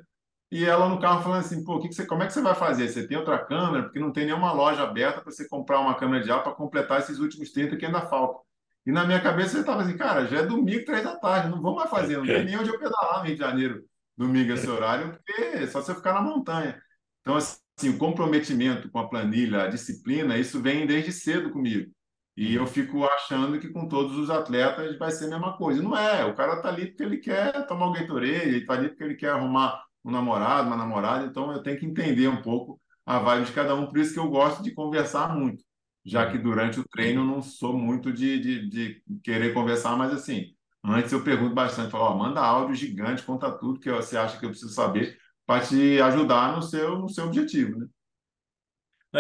E 0.51 0.64
ela 0.64 0.88
no 0.88 0.99
carro 0.99 1.24
falando 1.24 1.39
assim, 1.39 1.64
pô, 1.64 1.80
que 1.80 1.88
que 1.89 1.95
você, 1.95 2.06
como 2.06 2.22
é 2.22 2.28
que 2.28 2.34
você 2.34 2.41
vai 2.41 2.53
fazer? 2.53 2.88
Você 2.88 3.08
tem 3.08 3.18
outra 3.18 3.43
câmera? 3.43 3.84
Porque 3.84 3.99
não 3.99 4.12
tem 4.12 4.26
nenhuma 4.26 4.53
loja 4.53 4.84
aberta 4.84 5.22
para 5.22 5.32
você 5.32 5.47
comprar 5.49 5.80
uma 5.80 5.95
câmera 5.95 6.24
de 6.24 6.32
ar 6.32 6.43
para 6.43 6.53
completar 6.53 6.99
esses 6.99 7.18
últimos 7.18 7.51
30 7.51 7.76
que 7.78 7.86
ainda 7.86 8.01
faltam. 8.01 8.41
E 8.86 8.91
na 8.91 9.06
minha 9.06 9.20
cabeça 9.20 9.58
eu 9.58 9.62
estava 9.62 9.82
assim, 9.82 9.97
cara, 9.97 10.28
já 10.28 10.38
é 10.38 10.45
domingo, 10.45 10.86
três 10.86 11.03
da 11.03 11.18
tarde, 11.18 11.49
não 11.49 11.60
vou 11.60 11.74
mais 11.74 11.89
fazer, 11.89 12.18
não 12.18 12.26
tem 12.26 12.45
nem 12.45 12.60
onde 12.60 12.70
eu 12.70 12.78
pedalar 12.78 13.20
no 13.20 13.26
Rio 13.26 13.34
de 13.34 13.41
Janeiro, 13.41 13.84
domingo 14.16 14.53
esse 14.53 14.70
horário, 14.70 15.14
porque 15.14 15.41
é 15.41 15.66
só 15.66 15.82
você 15.82 15.95
ficar 15.95 16.14
na 16.14 16.22
montanha. 16.22 16.80
Então, 17.22 17.36
assim, 17.36 17.89
o 17.89 17.97
comprometimento 17.97 18.88
com 18.91 18.99
a 18.99 19.10
planilha, 19.10 19.64
a 19.64 19.68
disciplina, 19.68 20.38
isso 20.38 20.62
vem 20.62 20.86
desde 20.86 21.12
cedo 21.12 21.49
comigo. 21.49 21.91
E 22.38 22.54
eu 22.56 22.68
fico 22.68 23.04
achando 23.06 23.60
que 23.60 23.70
com 23.70 23.88
todos 23.88 24.18
os 24.18 24.30
atletas 24.30 24.98
vai 24.98 25.12
ser 25.12 25.26
a 25.26 25.30
mesma 25.30 25.58
coisa. 25.58 25.82
Não 25.82 25.98
é, 25.98 26.26
o 26.26 26.36
cara 26.36 26.62
tá 26.62 26.70
ali 26.70 26.88
porque 26.88 27.04
ele 27.04 27.18
quer 27.18 27.66
tomar 27.68 27.88
o 27.88 27.94
Gatorade, 27.94 28.34
ele 28.34 28.66
tá 28.66 28.74
ali 28.74 28.90
porque 28.90 29.04
ele 29.04 29.16
quer 29.16 29.30
arrumar 29.30 29.84
um 30.04 30.12
namorado, 30.12 30.68
uma 30.68 30.76
namorada, 30.78 31.26
então 31.26 31.52
eu 31.52 31.64
tenho 31.64 31.80
que 31.80 31.86
entender 31.86 32.28
um 32.28 32.42
pouco 32.42 32.80
a 33.06 33.20
vibe 33.20 33.46
de 33.46 33.54
cada 33.54 33.74
um, 33.76 33.88
por 33.88 33.98
isso 33.98 34.14
que 34.14 34.20
eu 34.20 34.30
gosto 34.30 34.62
de 34.64 34.74
conversar 34.74 35.36
muito, 35.36 35.64
já 36.04 36.30
que 36.30 36.38
durante 36.38 36.80
o 36.80 36.88
treino 36.88 37.22
eu 37.22 37.26
não 37.26 37.42
sou 37.42 37.78
muito 37.78 38.12
de, 38.14 38.40
de, 38.40 38.70
de 38.70 39.04
querer 39.24 39.54
conversar, 39.54 39.96
mas 39.98 40.12
assim, 40.14 40.54
antes 40.84 41.12
eu 41.12 41.24
pergunto 41.24 41.56
bastante, 41.56 41.92
falo, 41.92 42.04
ó, 42.06 42.18
manda 42.18 42.42
áudio 42.42 42.76
gigante, 42.76 43.24
conta 43.24 43.52
tudo 43.52 43.80
que 43.80 43.92
você 43.92 44.18
acha 44.18 44.38
que 44.40 44.46
eu 44.46 44.50
preciso 44.50 44.74
saber 44.74 45.18
para 45.46 45.66
te 45.66 46.00
ajudar 46.02 46.56
no 46.56 46.62
seu, 46.62 47.00
no 47.00 47.10
seu 47.10 47.26
objetivo, 47.26 47.80
né? 47.80 47.88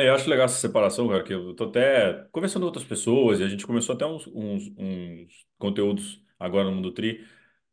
Eu 0.03 0.15
acho 0.15 0.29
legal 0.29 0.45
essa 0.45 0.59
separação, 0.59 1.07
cara, 1.07 1.23
que 1.23 1.33
eu 1.33 1.53
tô 1.55 1.65
até 1.65 2.25
conversando 2.31 2.63
com 2.63 2.67
outras 2.67 2.83
pessoas 2.85 3.39
e 3.39 3.43
a 3.43 3.47
gente 3.47 3.65
começou 3.65 3.95
até 3.95 4.05
uns, 4.05 4.27
uns, 4.27 4.71
uns 4.77 5.47
conteúdos 5.57 6.21
agora 6.39 6.65
no 6.65 6.71
Mundo 6.75 6.91
Tri, 6.93 7.25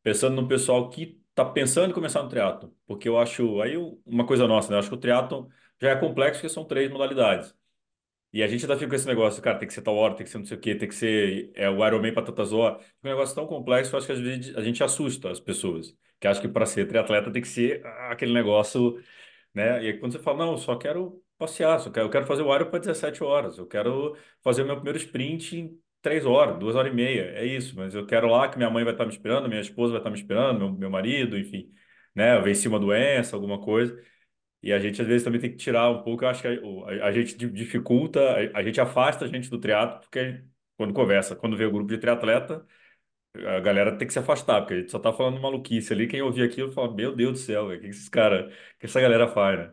pensando 0.03 0.41
no 0.41 0.47
pessoal 0.49 0.89
que 0.91 1.21
tá 1.35 1.45
pensando 1.45 1.91
em 1.91 1.95
começar 1.95 2.23
no 2.23 2.29
triatlo, 2.29 2.77
porque 2.87 3.09
eu 3.09 3.19
acho, 3.19 3.61
aí 3.63 3.77
uma 4.05 4.27
coisa 4.27 4.47
nossa, 4.47 4.69
né? 4.71 4.77
Eu 4.77 4.81
acho 4.81 4.89
que 4.89 4.95
o 4.95 4.99
triatlo 4.99 5.49
já 5.81 5.91
é 5.91 5.97
complexo 5.97 6.41
porque 6.41 6.53
são 6.53 6.65
três 6.65 6.91
modalidades. 6.91 7.55
E 8.33 8.43
a 8.43 8.49
gente 8.49 8.65
ainda 8.65 8.77
fica 8.77 8.89
com 8.91 8.95
esse 8.97 9.07
negócio, 9.07 9.43
cara, 9.43 9.59
tem 9.59 9.69
que 9.69 9.75
ser 9.75 9.83
tal 9.83 9.97
hora, 9.97 10.15
tem 10.17 10.25
que 10.25 10.31
ser 10.31 10.39
não 10.39 10.45
sei 10.47 10.57
o 10.57 10.61
quê, 10.61 10.75
tem 10.75 10.89
que 10.89 10.95
ser 10.95 11.53
é, 11.55 11.69
o 11.71 11.87
Ironman 11.87 12.15
para 12.15 12.25
tantas 12.25 12.53
horas. 12.53 12.85
Um 13.05 13.09
negócio 13.09 13.35
tão 13.35 13.47
complexo, 13.47 13.95
eu 13.95 13.99
acho 13.99 14.07
que 14.07 14.13
às 14.13 14.21
vezes 14.21 14.57
a 14.57 14.63
gente 14.63 14.83
assusta 14.83 15.31
as 15.31 15.41
pessoas, 15.41 15.95
que 16.21 16.27
acham 16.27 16.43
que 16.43 16.49
para 16.49 16.67
ser 16.67 16.87
triatleta 16.89 17.31
tem 17.33 17.43
que 17.43 17.49
ser 17.49 17.85
ah, 17.87 18.13
aquele 18.13 18.33
negócio 18.33 19.03
né? 19.55 19.83
E 19.85 19.89
aí 19.89 19.99
quando 19.99 20.13
você 20.13 20.19
fala, 20.19 20.39
não, 20.39 20.53
eu 20.53 20.59
só 20.59 20.77
quero 20.77 21.23
passear, 21.39 21.79
só 21.81 21.91
quero, 21.91 22.07
eu 22.07 22.11
quero 22.11 22.27
fazer 22.27 22.43
o 22.43 22.55
Iron 22.55 22.71
para 22.71 22.79
17 22.81 23.23
horas, 23.25 23.59
eu 23.59 23.67
quero 23.67 24.17
fazer 24.43 24.63
o 24.63 24.67
meu 24.67 24.77
primeiro 24.77 24.99
sprint 24.99 25.57
em 25.57 25.79
3 26.01 26.25
horas, 26.27 26.59
2 26.59 26.75
horas 26.77 26.93
e 26.93 26.95
meia, 26.95 27.23
é 27.37 27.45
isso, 27.47 27.77
mas 27.77 27.95
eu 27.95 28.07
quero 28.07 28.29
lá 28.29 28.49
que 28.49 28.57
minha 28.57 28.71
mãe 28.71 28.85
vai 28.85 28.93
estar 28.95 29.05
me 29.07 29.13
esperando, 29.13 29.49
minha 29.49 29.61
esposa 29.61 29.93
vai 29.93 30.01
estar 30.01 30.11
me 30.11 30.19
esperando, 30.19 30.59
meu, 30.61 30.73
meu 30.73 30.91
marido, 30.91 31.39
enfim, 31.39 31.73
né? 32.15 32.37
Eu 32.37 32.43
venci 32.43 32.69
uma 32.69 32.79
doença, 32.81 33.37
alguma 33.37 33.61
coisa, 33.61 33.97
e 34.63 34.73
a 34.73 34.79
gente 34.79 35.01
às 35.03 35.09
vezes 35.09 35.25
também 35.25 35.41
tem 35.41 35.51
que 35.51 35.57
tirar 35.57 35.91
um 35.91 36.03
pouco, 36.03 36.25
eu 36.25 36.29
acho 36.29 36.43
que 36.43 36.49
a, 36.49 36.53
a- 37.05 37.09
a 37.09 37.13
gente 37.13 37.37
di- 37.37 37.51
dificulta, 37.51 38.21
a, 38.55 38.61
a 38.61 38.63
gente 38.63 38.81
afasta 38.81 39.25
a 39.25 39.29
gente 39.29 39.51
do 39.51 39.59
triatlo, 39.61 40.01
porque 40.01 40.43
quando 40.77 40.95
conversa, 40.95 41.37
quando 41.37 41.57
vê 41.57 41.65
o 41.67 41.73
grupo 41.73 41.91
de 41.91 41.99
triatleta, 41.99 42.67
a 43.47 43.61
galera 43.61 43.97
tem 43.97 44.07
que 44.07 44.13
se 44.13 44.19
afastar, 44.19 44.61
porque 44.63 44.75
a 44.75 44.79
gente 44.81 44.91
só 44.91 44.99
tá 44.99 45.13
falando 45.13 45.41
maluquice 45.41 45.93
ali, 45.93 46.07
quem 46.07 46.23
ouvir 46.23 46.43
aquilo 46.43 46.73
fala, 46.73 46.95
meu 46.95 47.15
Deus 47.17 47.33
do 47.33 47.39
céu, 47.39 47.67
o 47.69 47.81
que 47.81 47.87
esses 47.87 48.09
cara, 48.09 48.51
que 48.79 48.87
essa 48.87 49.01
galera 49.01 49.29
faz, 49.29 49.59
né? 49.59 49.73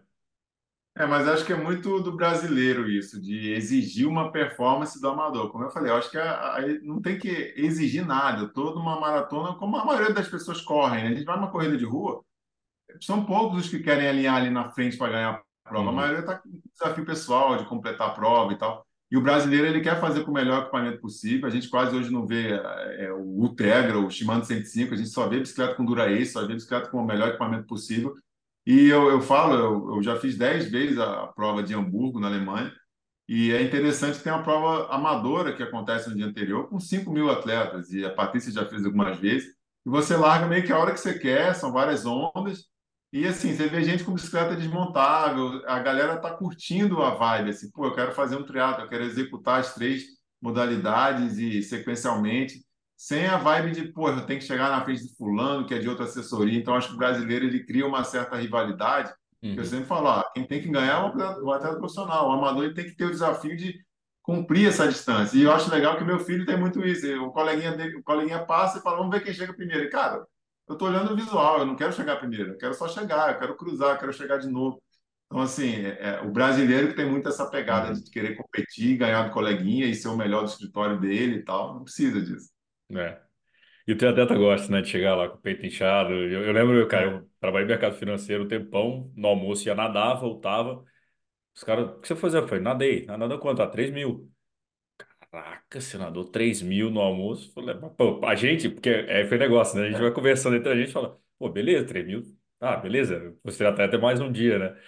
É, 1.00 1.06
mas 1.06 1.28
acho 1.30 1.46
que 1.46 1.54
é 1.54 1.56
muito 1.56 2.02
do 2.02 2.12
brasileiro 2.12 2.90
isso, 2.90 3.22
de 3.22 3.52
exigir 3.54 4.06
uma 4.06 4.34
performance 4.34 5.00
do 5.00 5.08
amador. 5.08 5.50
Como 5.50 5.64
eu 5.64 5.70
falei, 5.72 5.92
eu 5.92 5.96
acho 5.96 6.12
que 6.12 6.18
a- 6.18 6.58
a- 6.58 6.62
não 6.84 7.02
tem 7.02 7.18
que 7.18 7.54
exigir 7.56 8.06
nada. 8.06 8.50
Tô 8.50 8.76
numa 8.76 9.00
maratona, 9.00 9.56
como 9.56 9.78
a 9.78 9.86
maioria 9.86 10.14
das 10.14 10.28
pessoas 10.28 10.60
correm, 10.62 11.04
né? 11.06 11.10
A 11.12 11.14
gente 11.14 11.24
vai 11.26 11.38
numa 11.38 11.52
corrida 11.52 11.78
de 11.78 11.86
rua, 11.86 12.22
são 13.02 13.26
poucos 13.26 13.66
os 13.66 13.70
que 13.70 13.80
querem 13.80 14.08
alinhar 14.10 14.36
ali 14.36 14.50
na 14.50 14.72
frente 14.72 14.98
para 14.98 15.12
ganhar 15.12 15.30
a 15.66 15.70
prova. 15.70 15.88
A 15.88 15.90
Uhum. 15.90 15.96
maioria 15.96 16.20
está 16.20 16.38
com 16.38 16.50
desafio 16.74 17.06
pessoal 17.06 17.56
de 17.58 17.66
completar 17.66 18.10
a 18.10 18.12
prova 18.14 18.52
e 18.52 18.58
tal. 18.58 18.86
E 19.12 19.18
o 19.18 19.22
brasileiro 19.22 19.68
ele 19.68 19.82
quer 19.82 20.00
fazer 20.02 20.24
com 20.26 20.32
o 20.32 20.34
melhor 20.34 20.64
equipamento 20.64 21.00
possível. 21.00 21.48
A 21.48 21.50
gente 21.50 21.70
quase 21.70 21.96
hoje 21.96 22.12
não 22.12 22.28
vê 22.28 22.50
é, 22.52 23.12
o 23.14 23.22
Ultegra, 23.24 23.98
o 23.98 24.10
Shimano 24.10 24.44
105, 24.44 24.94
a 24.94 24.98
gente 24.98 25.10
só 25.10 25.28
vê 25.30 25.40
bicicleta 25.40 25.76
com 25.76 25.86
Dura-Ace, 25.86 26.34
só 26.34 26.46
vê 26.46 26.54
bicicleta 26.54 26.90
com 26.90 26.98
o 27.02 27.06
melhor 27.06 27.30
equipamento 27.30 27.66
possível. 27.66 28.14
E 28.66 28.88
eu, 28.88 29.10
eu 29.10 29.22
falo, 29.22 29.56
eu, 29.56 29.96
eu 29.96 30.04
já 30.04 30.20
fiz 30.20 30.38
10 30.38 30.70
vezes 30.70 30.98
a, 31.00 31.24
a 31.24 31.28
prova 31.28 31.64
de 31.64 31.74
Hamburgo, 31.74 32.20
na 32.20 32.28
Alemanha, 32.28 32.72
e 33.28 33.52
é 33.52 33.62
interessante 33.62 34.18
que 34.18 34.24
tem 34.24 34.34
uma 34.34 34.44
prova 34.44 34.88
amadora 34.94 35.56
que 35.56 35.64
acontece 35.64 36.10
no 36.10 36.16
dia 36.16 36.26
anterior, 36.26 36.68
com 36.68 36.80
5 36.80 37.12
mil 37.12 37.30
atletas, 37.30 37.92
e 37.92 38.04
a 38.06 38.14
Patrícia 38.14 38.52
já 38.52 38.66
fez 38.66 38.86
algumas 38.86 39.20
vezes, 39.20 39.50
e 39.86 39.90
você 39.90 40.18
larga 40.18 40.48
meio 40.48 40.66
que 40.66 40.72
a 40.72 40.80
hora 40.80 40.94
que 40.94 41.00
você 41.00 41.18
quer, 41.18 41.54
são 41.56 41.72
várias 41.72 42.06
ondas, 42.06 42.66
e 43.12 43.26
assim, 43.26 43.56
você 43.56 43.68
vê 43.68 43.84
gente 43.84 44.04
com 44.04 44.14
bicicleta 44.14 44.56
desmontável, 44.56 45.64
a 45.68 45.80
galera 45.80 46.18
tá 46.18 46.32
curtindo 46.32 47.02
a 47.02 47.16
vibe, 47.16 47.50
assim, 47.50 47.72
pô, 47.72 47.86
eu 47.86 47.96
quero 47.96 48.14
fazer 48.14 48.36
um 48.36 48.44
triatlo, 48.46 48.84
eu 48.84 48.90
quero 48.90 49.04
executar 49.04 49.60
as 49.60 49.74
três 49.74 50.04
modalidades 50.42 51.38
e 51.38 51.62
sequencialmente, 51.64 52.64
sem 53.02 53.26
a 53.28 53.38
vibe 53.38 53.72
de, 53.72 53.94
pô, 53.94 54.10
eu 54.10 54.26
tenho 54.26 54.40
que 54.40 54.46
chegar 54.46 54.70
na 54.70 54.84
frente 54.84 55.08
de 55.08 55.16
fulano, 55.16 55.66
que 55.66 55.74
é 55.74 55.80
de 55.80 55.88
outra 55.88 56.04
assessoria, 56.06 56.60
então 56.60 56.76
acho 56.76 56.90
que 56.90 56.96
o 56.96 56.98
brasileiro, 56.98 57.46
ele 57.46 57.66
cria 57.66 57.88
uma 57.88 58.04
certa 58.04 58.36
rivalidade, 58.36 59.10
que 59.54 59.60
eu 59.60 59.64
Uhum. 59.64 59.64
sempre 59.64 59.86
falo, 59.86 60.08
ó, 60.10 60.24
quem 60.34 60.46
tem 60.46 60.62
que 60.62 60.70
ganhar 60.70 60.98
é 61.00 61.22
o 61.42 61.52
atleta, 61.54 61.78
profissional, 61.78 62.28
o 62.30 62.34
amador 62.34 62.66
ele 62.66 62.74
tem 62.74 62.86
que 62.86 62.96
ter 62.96 63.06
o 63.06 63.10
desafio 63.12 63.56
de 63.56 63.74
cumprir 64.22 64.68
essa 64.68 64.86
distância, 64.88 65.38
e 65.38 65.44
eu 65.44 65.52
acho 65.54 65.72
legal 65.72 65.98
que 65.98 66.04
meu 66.04 66.20
filho 66.20 66.46
tem 66.46 66.58
muito 66.60 66.86
isso, 66.86 67.08
o 67.24 67.32
coleguinha, 67.32 67.72
dele, 67.76 67.96
o 67.98 68.04
coleguinha 68.04 68.46
passa 68.46 68.80
e 68.80 68.82
fala, 68.82 68.98
vamos 68.98 69.12
ver 69.16 69.24
quem 69.24 69.34
chega 69.34 69.54
primeiro, 69.54 69.86
e 69.86 69.90
cara, 69.90 70.26
eu 70.68 70.74
estou 70.74 70.88
olhando 70.90 71.14
o 71.14 71.16
visual, 71.16 71.60
eu 71.60 71.66
não 71.66 71.76
quero 71.78 71.94
chegar 71.94 72.18
primeiro, 72.18 72.52
eu 72.52 72.58
quero 72.58 72.74
só 72.74 72.88
chegar, 72.88 73.32
eu 73.34 73.40
quero 73.40 73.56
cruzar, 73.58 73.92
eu 73.96 73.98
quero 73.98 74.14
chegar 74.14 74.38
de 74.38 74.48
novo. 74.50 74.82
Então, 75.26 75.42
assim, 75.42 75.74
é, 75.86 75.98
é, 76.18 76.22
o 76.22 76.32
brasileiro 76.32 76.94
tem 76.96 77.10
muito 77.10 77.30
essa 77.30 77.50
pegada 77.50 77.88
Uhum. 77.90 77.94
de 77.94 78.10
querer 78.12 78.36
competir, 78.36 78.98
ganhar 78.98 79.24
do 79.28 79.32
coleguinha 79.34 79.86
e 79.88 79.96
ser 79.96 80.10
o 80.10 80.18
melhor 80.18 80.44
do 80.44 80.50
escritório 80.50 81.00
dele 81.00 81.38
e 81.38 81.44
tal, 81.46 81.76
não 81.76 81.84
precisa 81.84 82.22
disso. 82.22 82.50
É. 82.96 83.22
E 83.88 83.94
o 83.94 83.98
triatleta 83.98 84.36
gosta, 84.36 84.72
né, 84.72 84.82
de 84.82 84.90
chegar 84.90 85.16
lá 85.16 85.30
com 85.30 85.36
o 85.38 85.42
peito 85.42 85.66
inchado. 85.66 86.14
Eu, 86.14 86.44
eu 86.46 86.54
lembro, 86.54 86.88
cara, 86.88 87.06
É, 87.06 87.12
eu 87.12 87.32
trabalhei 87.40 87.66
no 87.68 87.72
mercado 87.74 87.96
financeiro 87.98 88.46
um 88.46 88.50
tempão, 88.50 89.12
no 89.16 89.28
almoço 89.30 89.68
ia 89.68 89.76
nadar, 89.76 90.16
voltava. 90.20 90.86
Os 91.56 91.64
caras, 91.64 91.90
o 91.92 92.02
que 92.02 92.08
você 92.08 92.16
fazia? 92.16 92.40
Eu 92.42 92.48
falei, 92.48 92.64
nadei. 92.64 93.06
Ah, 93.10 93.18
Nadou 93.18 93.40
quanto? 93.40 93.62
Ah, 93.62 93.68
3 93.68 93.92
mil. 93.92 94.32
Caraca, 95.32 95.80
você 95.80 95.98
nadou 95.98 96.26
3 96.26 96.62
mil 96.62 96.90
no 96.90 97.00
almoço. 97.02 97.50
Eu 97.50 97.54
Falei, 97.54 97.76
mas, 97.76 97.92
pô, 97.96 98.26
a 98.26 98.36
gente, 98.36 98.70
porque 98.70 98.90
é, 98.90 99.26
foi 99.28 99.38
negócio, 99.38 99.78
né? 99.80 99.88
A 99.88 99.92
gente 99.92 100.02
vai 100.02 100.12
conversando 100.14 100.56
entre 100.56 100.72
a 100.72 100.76
gente 100.76 100.90
e 100.90 100.92
fala, 100.92 101.20
pô, 101.38 101.50
beleza, 101.50 101.86
3 101.88 102.06
mil. 102.06 102.24
Ah, 102.60 102.76
beleza, 102.78 103.38
você 103.44 103.58
triatleta 103.58 103.96
é 103.96 104.00
mais 104.00 104.20
um 104.20 104.32
dia, 104.32 104.58
né? 104.60 104.82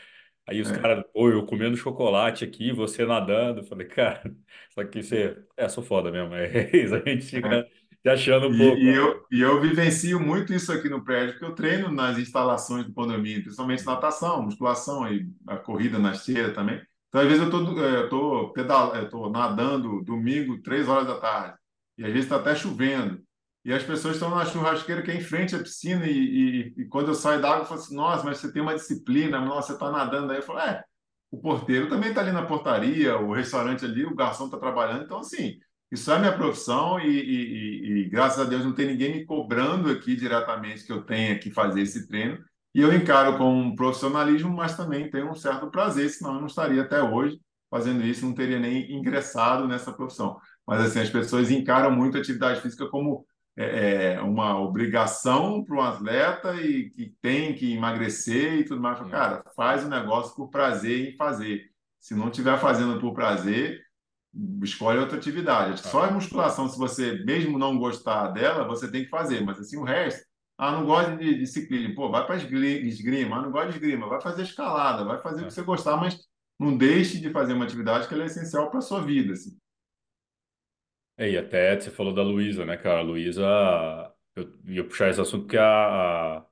Aí 0.47 0.61
os 0.61 0.69
é, 0.69 0.71
caras, 0.71 1.03
pô, 1.13 1.29
eu 1.29 1.45
comendo 1.45 1.77
chocolate 1.77 2.43
aqui, 2.45 2.71
você 2.73 3.05
nadando. 3.05 3.61
Eu 3.61 3.65
falei, 3.65 3.87
cara, 3.87 4.23
só 4.71 4.83
que 4.85 5.03
você, 5.03 5.37
é, 5.57 5.69
sou 5.69 5.83
foda 5.83 6.11
mesmo. 6.11 6.33
É 6.35 6.71
isso, 6.75 6.95
a 6.95 6.99
gente 6.99 7.25
é. 7.41 7.41
fica 7.41 7.67
se 8.03 8.09
achando 8.09 8.47
um 8.49 8.53
E, 8.53 8.57
pouco. 8.57 8.85
e 8.91 8.91
né? 8.91 8.97
eu, 8.97 9.25
e 9.31 9.39
eu 9.41 9.61
vivencio 9.61 10.19
muito 10.19 10.53
isso 10.53 10.71
aqui 10.73 10.89
no 10.89 11.03
prédio, 11.03 11.33
porque 11.33 11.45
eu 11.45 11.55
treino 11.55 11.89
nas 11.91 12.17
instalações 12.17 12.85
do 12.85 12.93
condomínio, 12.93 13.43
principalmente 13.43 13.85
natação, 13.85 14.41
musculação 14.43 15.07
e 15.11 15.29
a 15.47 15.55
corrida 15.57 15.97
na 15.97 16.11
esteira 16.11 16.53
também. 16.53 16.81
Então, 17.07 17.21
às 17.21 17.27
vezes, 17.27 17.41
eu 17.41 17.45
estou 17.49 17.77
eu 17.79 18.09
tô 18.09 18.49
pedal, 18.53 18.95
eu 18.95 19.09
tô 19.09 19.29
nadando 19.29 20.03
domingo, 20.03 20.61
três 20.61 20.87
horas 20.89 21.07
da 21.07 21.19
tarde, 21.19 21.57
e 21.97 22.03
às 22.03 22.09
vezes 22.11 22.25
está 22.25 22.37
até 22.37 22.55
chovendo. 22.55 23.21
E 23.63 23.71
as 23.73 23.83
pessoas 23.83 24.15
estão 24.15 24.29
na 24.31 24.43
churrasqueira 24.45 25.03
que 25.03 25.11
é 25.11 25.15
em 25.15 25.21
frente 25.21 25.55
à 25.55 25.59
piscina, 25.59 26.05
e, 26.07 26.73
e, 26.77 26.81
e 26.81 26.85
quando 26.87 27.09
eu 27.09 27.15
saio 27.15 27.41
da 27.41 27.49
água, 27.51 27.61
eu 27.63 27.65
falo 27.67 27.79
assim: 27.79 27.95
nossa, 27.95 28.23
mas 28.25 28.37
você 28.39 28.51
tem 28.51 28.61
uma 28.61 28.75
disciplina, 28.75 29.39
nossa, 29.39 29.67
você 29.69 29.73
está 29.73 29.91
nadando 29.91 30.31
aí. 30.31 30.39
Eu 30.39 30.43
falo: 30.43 30.59
é, 30.59 30.83
o 31.29 31.39
porteiro 31.39 31.87
também 31.89 32.09
está 32.09 32.21
ali 32.21 32.31
na 32.31 32.45
portaria, 32.45 33.17
o 33.17 33.33
restaurante 33.33 33.85
ali, 33.85 34.03
o 34.05 34.15
garçom 34.15 34.45
está 34.45 34.57
trabalhando. 34.57 35.03
Então, 35.05 35.19
assim. 35.19 35.57
Isso 35.91 36.11
é 36.11 36.17
minha 36.19 36.35
profissão 36.35 36.99
e, 36.99 37.07
e- 37.07 37.99
e- 37.99 38.01
e, 38.05 38.09
graças 38.09 38.39
a 38.39 38.49
Deus 38.49 38.63
não 38.63 38.73
tem 38.73 38.87
ninguém 38.87 39.13
me 39.17 39.25
cobrando 39.25 39.89
aqui 39.91 40.15
diretamente 40.15 40.85
que 40.85 40.91
eu 40.91 41.03
tenha 41.03 41.37
que 41.37 41.51
fazer 41.51 41.81
esse 41.81 42.07
treino. 42.07 42.37
E 42.73 42.79
eu 42.81 42.93
encaro 42.93 43.37
com 43.37 43.53
um 43.53 43.75
profissionalismo, 43.75 44.49
mas 44.55 44.77
também 44.77 45.09
tenho 45.09 45.29
um 45.29 45.35
certo 45.35 45.69
prazer, 45.69 46.09
senão 46.09 46.35
eu 46.35 46.39
não 46.39 46.47
estaria 46.47 46.81
até 46.81 47.01
hoje 47.03 47.39
fazendo 47.69 48.03
isso, 48.05 48.25
não 48.25 48.33
teria 48.33 48.59
nem 48.59 48.91
ingressado 48.93 49.67
nessa 49.67 49.91
profissão. 49.93 50.37
Mas 50.67 50.81
assim, 50.81 50.99
as 50.99 51.09
pessoas 51.09 51.51
encaram 51.51 51.91
muito 51.91 52.17
a 52.17 52.19
atividade 52.21 52.61
física 52.61 52.87
como 52.87 53.25
é, 53.57 54.13
é, 54.15 54.21
uma 54.21 54.59
obrigação 54.59 55.63
para 55.65 55.75
um 55.75 55.81
atleta 55.81 56.55
e 56.61 56.89
que 56.91 57.13
tem 57.21 57.53
que 57.53 57.73
emagrecer 57.73 58.53
e 58.59 58.63
tudo 58.65 58.81
mais. 58.81 58.99
Cara, 59.09 59.43
faz 59.55 59.83
o 59.83 59.89
negócio 59.89 60.35
por 60.35 60.49
prazer 60.49 61.09
em 61.13 61.17
fazer. 61.17 61.65
Se 61.99 62.15
não 62.15 62.29
estiver 62.29 62.57
fazendo 62.59 62.99
por 62.99 63.13
prazer, 63.13 63.81
escolhe 64.63 64.99
outra 64.99 65.17
atividade. 65.17 65.73
Acho 65.73 65.83
que 65.83 65.89
Ah, 65.89 65.89
só 65.89 66.03
a 66.05 66.11
musculação, 66.11 66.67
se 66.69 66.77
você 66.77 67.23
mesmo 67.25 67.57
não 67.59 67.77
gostar 67.77 68.27
dela, 68.29 68.65
você 68.67 68.89
tem 68.91 69.03
que 69.03 69.09
fazer, 69.09 69.41
mas 69.43 69.59
assim 69.59 69.77
o 69.77 69.83
resto, 69.83 70.25
ah, 70.57 70.71
não 70.71 70.85
gosta 70.85 71.17
de, 71.17 71.37
de 71.39 71.47
ciclismo, 71.47 71.95
pô, 71.95 72.09
vai 72.09 72.25
para 72.25 72.37
esgrima, 72.37 73.37
ah, 73.37 73.41
não 73.41 73.51
gosta 73.51 73.69
de 73.69 73.75
esgrima, 73.75 74.07
vai 74.07 74.21
fazer 74.21 74.43
escalada, 74.43 75.03
vai 75.05 75.19
fazer 75.21 75.43
o 75.43 75.47
que 75.47 75.53
ah. 75.53 75.53
você 75.53 75.63
gostar, 75.63 75.97
mas 75.97 76.17
não 76.59 76.77
deixe 76.77 77.19
de 77.19 77.29
fazer 77.31 77.53
uma 77.53 77.65
atividade 77.65 78.07
que 78.07 78.13
ela 78.13 78.23
é 78.23 78.27
essencial 78.27 78.69
para 78.69 78.79
a 78.79 78.81
sua 78.81 79.01
vida, 79.03 79.33
assim. 79.33 79.57
É, 81.17 81.29
e 81.31 81.37
até 81.37 81.79
você 81.79 81.91
falou 81.91 82.13
da 82.13 82.23
Luísa, 82.23 82.65
né, 82.65 82.77
cara? 82.77 82.99
A 82.99 83.01
Luísa, 83.03 83.43
eu 84.35 84.51
ia 84.65 84.83
puxar 84.87 85.09
esse 85.09 85.21
assunto 85.21 85.43
porque 85.43 85.57
a, 85.57 86.37
a- 86.39 86.45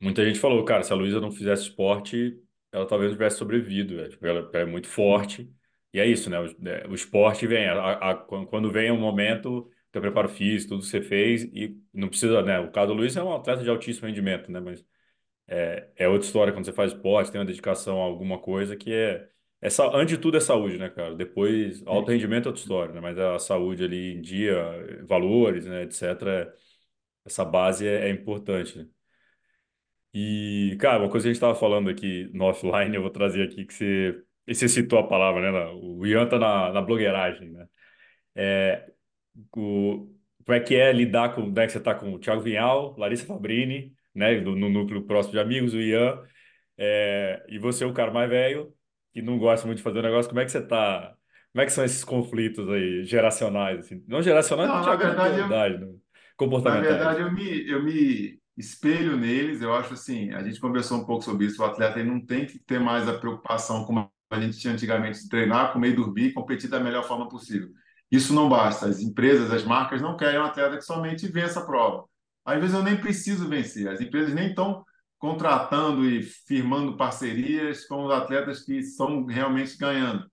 muita 0.00 0.24
gente 0.24 0.38
falou, 0.40 0.64
cara, 0.64 0.82
se 0.82 0.92
a 0.92 0.96
Luísa 0.96 1.20
não 1.20 1.30
fizesse 1.32 1.64
esporte, 1.64 2.40
ela 2.72 2.86
talvez 2.86 3.10
não 3.10 3.16
tivesse 3.18 3.38
sobrevivido. 3.38 4.00
É, 4.00 4.08
tipo, 4.08 4.26
ela 4.26 4.50
é 4.54 4.64
muito 4.66 4.88
forte. 4.88 5.52
E 5.92 6.00
é 6.00 6.06
isso, 6.06 6.28
né? 6.30 6.38
O, 6.40 6.46
é, 6.68 6.86
o 6.88 6.94
esporte 6.94 7.46
vem, 7.46 7.66
a, 7.68 7.92
a- 8.12 8.14
quando 8.16 8.70
vem 8.70 8.90
um 8.90 9.00
momento, 9.00 9.70
teu 9.90 10.00
preparo 10.02 10.28
físico, 10.28 10.70
tudo 10.74 10.82
que 10.82 10.88
você 10.90 11.00
fez, 11.02 11.44
e 11.44 11.76
não 11.92 12.08
precisa, 12.08 12.42
né? 12.42 12.58
O 12.60 12.70
caso 12.70 12.88
da 12.88 12.94
Luísa 12.94 13.20
é 13.20 13.22
um 13.24 13.32
atleta 13.34 13.62
de 13.62 13.70
altíssimo 13.70 14.06
rendimento, 14.06 14.50
né? 14.52 14.60
Mas 14.60 14.84
é, 15.48 15.90
é 15.96 16.08
outra 16.08 16.26
história 16.26 16.52
quando 16.52 16.64
você 16.66 16.72
faz 16.72 16.92
esporte, 16.92 17.30
tem 17.32 17.40
uma 17.40 17.46
dedicação 17.46 18.00
a 18.02 18.04
alguma 18.04 18.38
coisa 18.40 18.76
que 18.76 18.92
é. 18.92 19.28
É, 19.60 19.70
sa- 19.70 19.90
antes 19.96 20.16
de 20.16 20.22
tudo 20.22 20.36
é 20.36 20.40
saúde, 20.40 20.78
né, 20.78 20.88
cara? 20.90 21.14
Depois, 21.16 21.82
alto 21.86 22.10
rendimento 22.12 22.46
é 22.46 22.48
outra 22.50 22.62
história, 22.62 22.94
né? 22.94 23.00
Mas 23.00 23.18
a 23.18 23.38
saúde 23.40 23.84
ali 23.84 24.14
em 24.14 24.20
dia, 24.22 24.54
valores, 25.06 25.66
né, 25.66 25.82
etc. 25.84 26.54
Essa 27.24 27.44
base 27.44 27.86
é, 27.86 28.08
é 28.08 28.10
importante, 28.10 28.78
né? 28.78 28.86
E, 30.14 30.76
cara, 30.80 31.02
uma 31.02 31.10
coisa 31.10 31.24
que 31.24 31.28
a 31.30 31.32
gente 31.32 31.36
estava 31.36 31.54
falando 31.54 31.90
aqui 31.90 32.30
no 32.32 32.44
offline, 32.44 32.94
eu 32.96 33.02
vou 33.02 33.10
trazer 33.10 33.42
aqui 33.44 33.64
que 33.64 33.74
você. 33.74 34.24
E 34.48 34.54
você 34.54 34.68
citou 34.68 34.98
a 35.00 35.08
palavra, 35.08 35.42
né? 35.42 35.52
na- 35.52 35.72
O 35.72 36.06
Ian 36.06 36.28
tá 36.28 36.38
na, 36.38 36.72
na 36.72 36.82
blogueiragem, 36.82 37.50
né? 37.50 37.66
É, 38.36 38.90
o, 39.56 40.08
como 40.44 40.56
é 40.56 40.60
que 40.60 40.74
é 40.76 40.92
lidar 40.92 41.34
com. 41.34 41.50
Né, 41.50 41.66
que 41.66 41.72
você 41.72 41.80
tá 41.80 41.94
com 41.94 42.12
o 42.14 42.18
Thiago 42.18 42.42
Vinhal, 42.42 42.96
Larissa 42.98 43.26
Fabrini, 43.26 43.94
né? 44.14 44.40
No, 44.40 44.56
no 44.56 44.68
núcleo 44.68 45.04
próximo 45.06 45.32
de 45.34 45.40
amigos, 45.40 45.74
o 45.74 45.80
Ian. 45.80 46.22
É, 46.78 47.44
e 47.48 47.58
você 47.58 47.84
o 47.84 47.92
cara 47.94 48.12
mais 48.12 48.30
velho. 48.30 48.74
que 49.12 49.22
não 49.22 49.38
gosta 49.38 49.66
muito 49.66 49.78
de 49.78 49.84
fazer 49.84 50.00
o 50.00 50.02
negócio, 50.02 50.28
como 50.30 50.40
é 50.40 50.44
que 50.44 50.52
você 50.52 50.62
tá? 50.66 51.16
Como 51.52 51.62
é 51.62 51.66
que 51.66 51.72
são 51.72 51.84
esses 51.84 52.04
conflitos 52.04 52.68
aí, 52.70 53.04
geracionais, 53.04 53.80
assim? 53.80 54.04
Não 54.08 54.22
geracionais, 54.22 54.68
Não, 54.68 54.74
porque 54.74 54.90
na 54.90 54.96
não 54.96 54.96
verdade, 54.96 55.34
tem 55.34 55.40
eu, 55.40 55.48
né? 55.48 55.98
na 56.62 56.76
Comportamentais. 56.76 56.80
verdade, 56.80 57.20
eu 57.20 57.32
me, 57.32 57.68
eu 57.68 57.82
me 57.82 58.40
espelho 58.56 59.16
neles. 59.16 59.60
Eu 59.62 59.74
acho 59.74 59.94
assim, 59.94 60.30
a 60.32 60.42
gente 60.42 60.60
conversou 60.60 60.98
um 60.98 61.04
pouco 61.06 61.24
sobre 61.24 61.46
isso. 61.46 61.62
O 61.62 61.64
atleta 61.64 61.98
ele 62.00 62.10
não 62.10 62.24
tem 62.24 62.46
que 62.46 62.58
ter 62.58 62.78
mais 62.80 63.08
a 63.08 63.18
preocupação 63.18 63.84
como 63.84 64.10
a 64.30 64.40
gente 64.40 64.58
tinha 64.58 64.72
antigamente 64.72 65.22
de 65.22 65.28
treinar, 65.28 65.72
comer 65.72 65.90
e 65.90 65.96
dormir 65.96 66.32
competir 66.32 66.68
da 66.68 66.80
melhor 66.80 67.04
forma 67.04 67.28
possível. 67.28 67.70
Isso 68.10 68.32
não 68.32 68.48
basta. 68.48 68.86
As 68.86 69.00
empresas, 69.00 69.50
as 69.52 69.64
marcas 69.64 70.00
não 70.00 70.16
querem 70.16 70.40
um 70.40 70.44
atleta 70.44 70.76
que 70.76 70.84
somente 70.84 71.28
vença 71.28 71.60
a 71.60 71.66
prova. 71.66 72.04
Às 72.44 72.60
vezes 72.60 72.74
eu 72.74 72.82
nem 72.82 72.96
preciso 72.96 73.48
vencer. 73.48 73.88
As 73.88 74.00
empresas 74.00 74.34
nem 74.34 74.48
estão 74.48 74.84
contratando 75.18 76.08
e 76.08 76.22
firmando 76.22 76.96
parcerias 76.96 77.84
com 77.86 78.04
os 78.04 78.12
atletas 78.12 78.64
que 78.64 78.78
estão 78.78 79.24
realmente 79.26 79.76
ganhando 79.76 80.28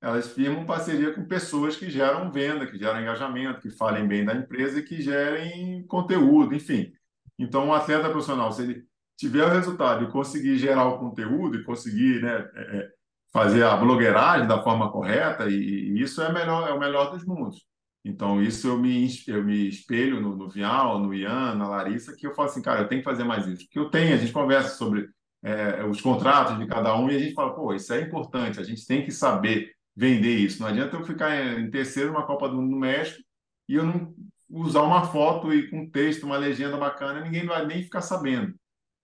elas 0.00 0.30
firmam 0.32 0.64
parceria 0.64 1.12
com 1.12 1.24
pessoas 1.24 1.76
que 1.76 1.90
geram 1.90 2.30
venda, 2.30 2.66
que 2.66 2.78
geram 2.78 3.00
engajamento, 3.00 3.60
que 3.60 3.70
falem 3.70 4.06
bem 4.06 4.24
da 4.24 4.34
empresa 4.34 4.78
e 4.78 4.82
que 4.82 5.02
gerem 5.02 5.84
conteúdo, 5.86 6.54
enfim. 6.54 6.92
Então, 7.38 7.66
um 7.66 7.74
atleta 7.74 8.08
profissional, 8.08 8.52
se 8.52 8.62
ele 8.62 8.84
tiver 9.16 9.44
o 9.44 9.50
resultado 9.50 10.04
e 10.04 10.12
conseguir 10.12 10.56
gerar 10.56 10.86
o 10.86 10.98
conteúdo 10.98 11.56
e 11.56 11.64
conseguir 11.64 12.22
né, 12.22 12.48
é, 12.54 12.76
é, 12.78 12.88
fazer 13.32 13.62
a 13.64 13.76
blogueiragem 13.76 14.46
da 14.46 14.62
forma 14.62 14.90
correta, 14.90 15.48
e, 15.48 15.54
e, 15.54 16.02
isso 16.02 16.22
é, 16.22 16.32
melhor, 16.32 16.68
é 16.68 16.72
o 16.72 16.78
melhor 16.78 17.10
dos 17.10 17.24
mundos. 17.24 17.66
Então, 18.04 18.42
isso 18.42 18.68
eu 18.68 18.78
me, 18.78 19.06
eu 19.26 19.44
me 19.44 19.68
espelho 19.68 20.20
no, 20.20 20.34
no 20.34 20.48
Vial, 20.48 20.98
no 20.98 21.12
Ian, 21.12 21.54
na 21.54 21.68
Larissa, 21.68 22.14
que 22.16 22.26
eu 22.26 22.34
falo 22.34 22.48
assim, 22.48 22.62
cara, 22.62 22.82
eu 22.82 22.88
tenho 22.88 23.02
que 23.02 23.08
fazer 23.08 23.24
mais 23.24 23.46
isso. 23.46 23.64
Porque 23.64 23.78
eu 23.78 23.90
tenho, 23.90 24.14
a 24.14 24.16
gente 24.16 24.32
conversa 24.32 24.76
sobre 24.76 25.08
é, 25.42 25.84
os 25.84 26.00
contratos 26.00 26.58
de 26.58 26.66
cada 26.66 26.96
um 26.96 27.10
e 27.10 27.16
a 27.16 27.18
gente 27.18 27.34
fala, 27.34 27.54
pô, 27.54 27.74
isso 27.74 27.92
é 27.92 28.00
importante, 28.00 28.60
a 28.60 28.64
gente 28.64 28.86
tem 28.86 29.04
que 29.04 29.10
saber 29.10 29.72
vender 29.94 30.36
isso. 30.36 30.60
Não 30.60 30.68
adianta 30.68 30.96
eu 30.96 31.04
ficar 31.04 31.58
em 31.58 31.70
terceiro 31.70 32.12
numa 32.12 32.26
Copa 32.26 32.48
do 32.48 32.56
Mundo 32.56 32.70
no 32.70 32.78
México 32.78 33.22
e 33.68 33.74
eu 33.74 33.84
não 33.84 34.14
usar 34.48 34.82
uma 34.82 35.04
foto 35.04 35.52
e 35.52 35.68
com 35.68 35.90
texto, 35.90 36.24
uma 36.24 36.38
legenda 36.38 36.76
bacana, 36.76 37.20
ninguém 37.20 37.44
vai 37.44 37.66
nem 37.66 37.82
ficar 37.82 38.00
sabendo. 38.00 38.54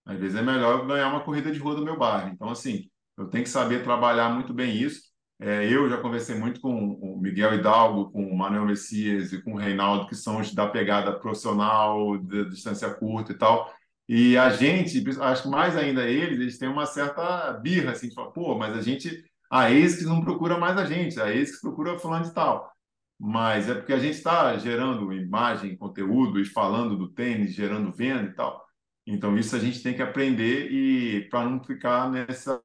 Às 0.07 0.19
vezes 0.19 0.37
é 0.37 0.43
melhor 0.43 0.87
ganhar 0.87 1.09
uma 1.09 1.25
corrida 1.25 1.51
de 1.51 1.59
rua 1.59 1.75
do 1.75 1.85
meu 1.85 1.99
bairro. 1.99 2.31
Então, 2.31 2.49
assim, 2.49 2.89
eu 3.19 3.27
tenho 3.29 3.45
que 3.45 3.51
saber 3.51 3.83
trabalhar 3.83 4.31
muito 4.31 4.53
bem 4.53 4.77
isso. 4.77 5.03
É, 5.41 5.67
eu 5.73 5.89
já 5.89 5.99
conversei 5.99 6.37
muito 6.37 6.61
com 6.61 6.73
o 6.73 7.21
Miguel 7.21 7.55
Hidalgo, 7.55 8.11
com 8.11 8.25
o 8.25 8.37
Manuel 8.37 8.67
Messias 8.67 9.33
e 9.33 9.43
com 9.43 9.55
o 9.55 9.59
Reinaldo, 9.59 10.07
que 10.07 10.15
são 10.15 10.41
os 10.41 10.55
da 10.55 10.69
pegada 10.69 11.13
profissional, 11.19 12.19
da 12.19 12.45
distância 12.45 12.93
curta 12.95 13.33
e 13.33 13.39
tal. 13.39 13.73
E 14.09 14.37
a 14.37 14.51
gente, 14.51 15.03
acho 15.21 15.43
que 15.45 15.49
mais 15.49 15.77
ainda 15.77 16.09
eles, 16.09 16.39
eles 16.39 16.59
têm 16.59 16.69
uma 16.69 16.87
certa 16.87 17.53
birra, 17.55 17.93
assim, 17.93 18.09
de 18.09 18.15
falar, 18.15 18.31
pô, 18.33 18.57
mas 18.57 18.77
a 18.77 18.83
gente 18.83 19.25
a 19.51 19.67
ASICS 19.67 20.07
não 20.07 20.21
procura 20.21 20.59
mais 20.59 20.77
a 20.77 20.85
gente, 20.85 21.21
a 21.21 21.27
ASICS 21.27 21.61
procura 21.61 21.99
fulano 21.99 22.25
de 22.25 22.35
tal. 22.35 22.73
Mas 23.19 23.69
é 23.69 23.75
porque 23.75 23.93
a 23.93 23.99
gente 23.99 24.17
está 24.17 24.57
gerando 24.59 25.13
imagem, 25.13 25.77
conteúdo 25.77 26.41
e 26.41 26.45
falando 26.45 26.97
do 26.97 27.09
tênis, 27.09 27.55
gerando 27.55 27.93
venda 27.93 28.31
e 28.31 28.35
tal. 28.35 28.64
Então, 29.07 29.37
isso 29.37 29.55
a 29.55 29.59
gente 29.59 29.83
tem 29.83 29.95
que 29.95 30.01
aprender 30.01 30.71
e 30.73 31.29
para 31.29 31.45
não 31.45 31.63
ficar 31.63 32.11
nessa, 32.11 32.61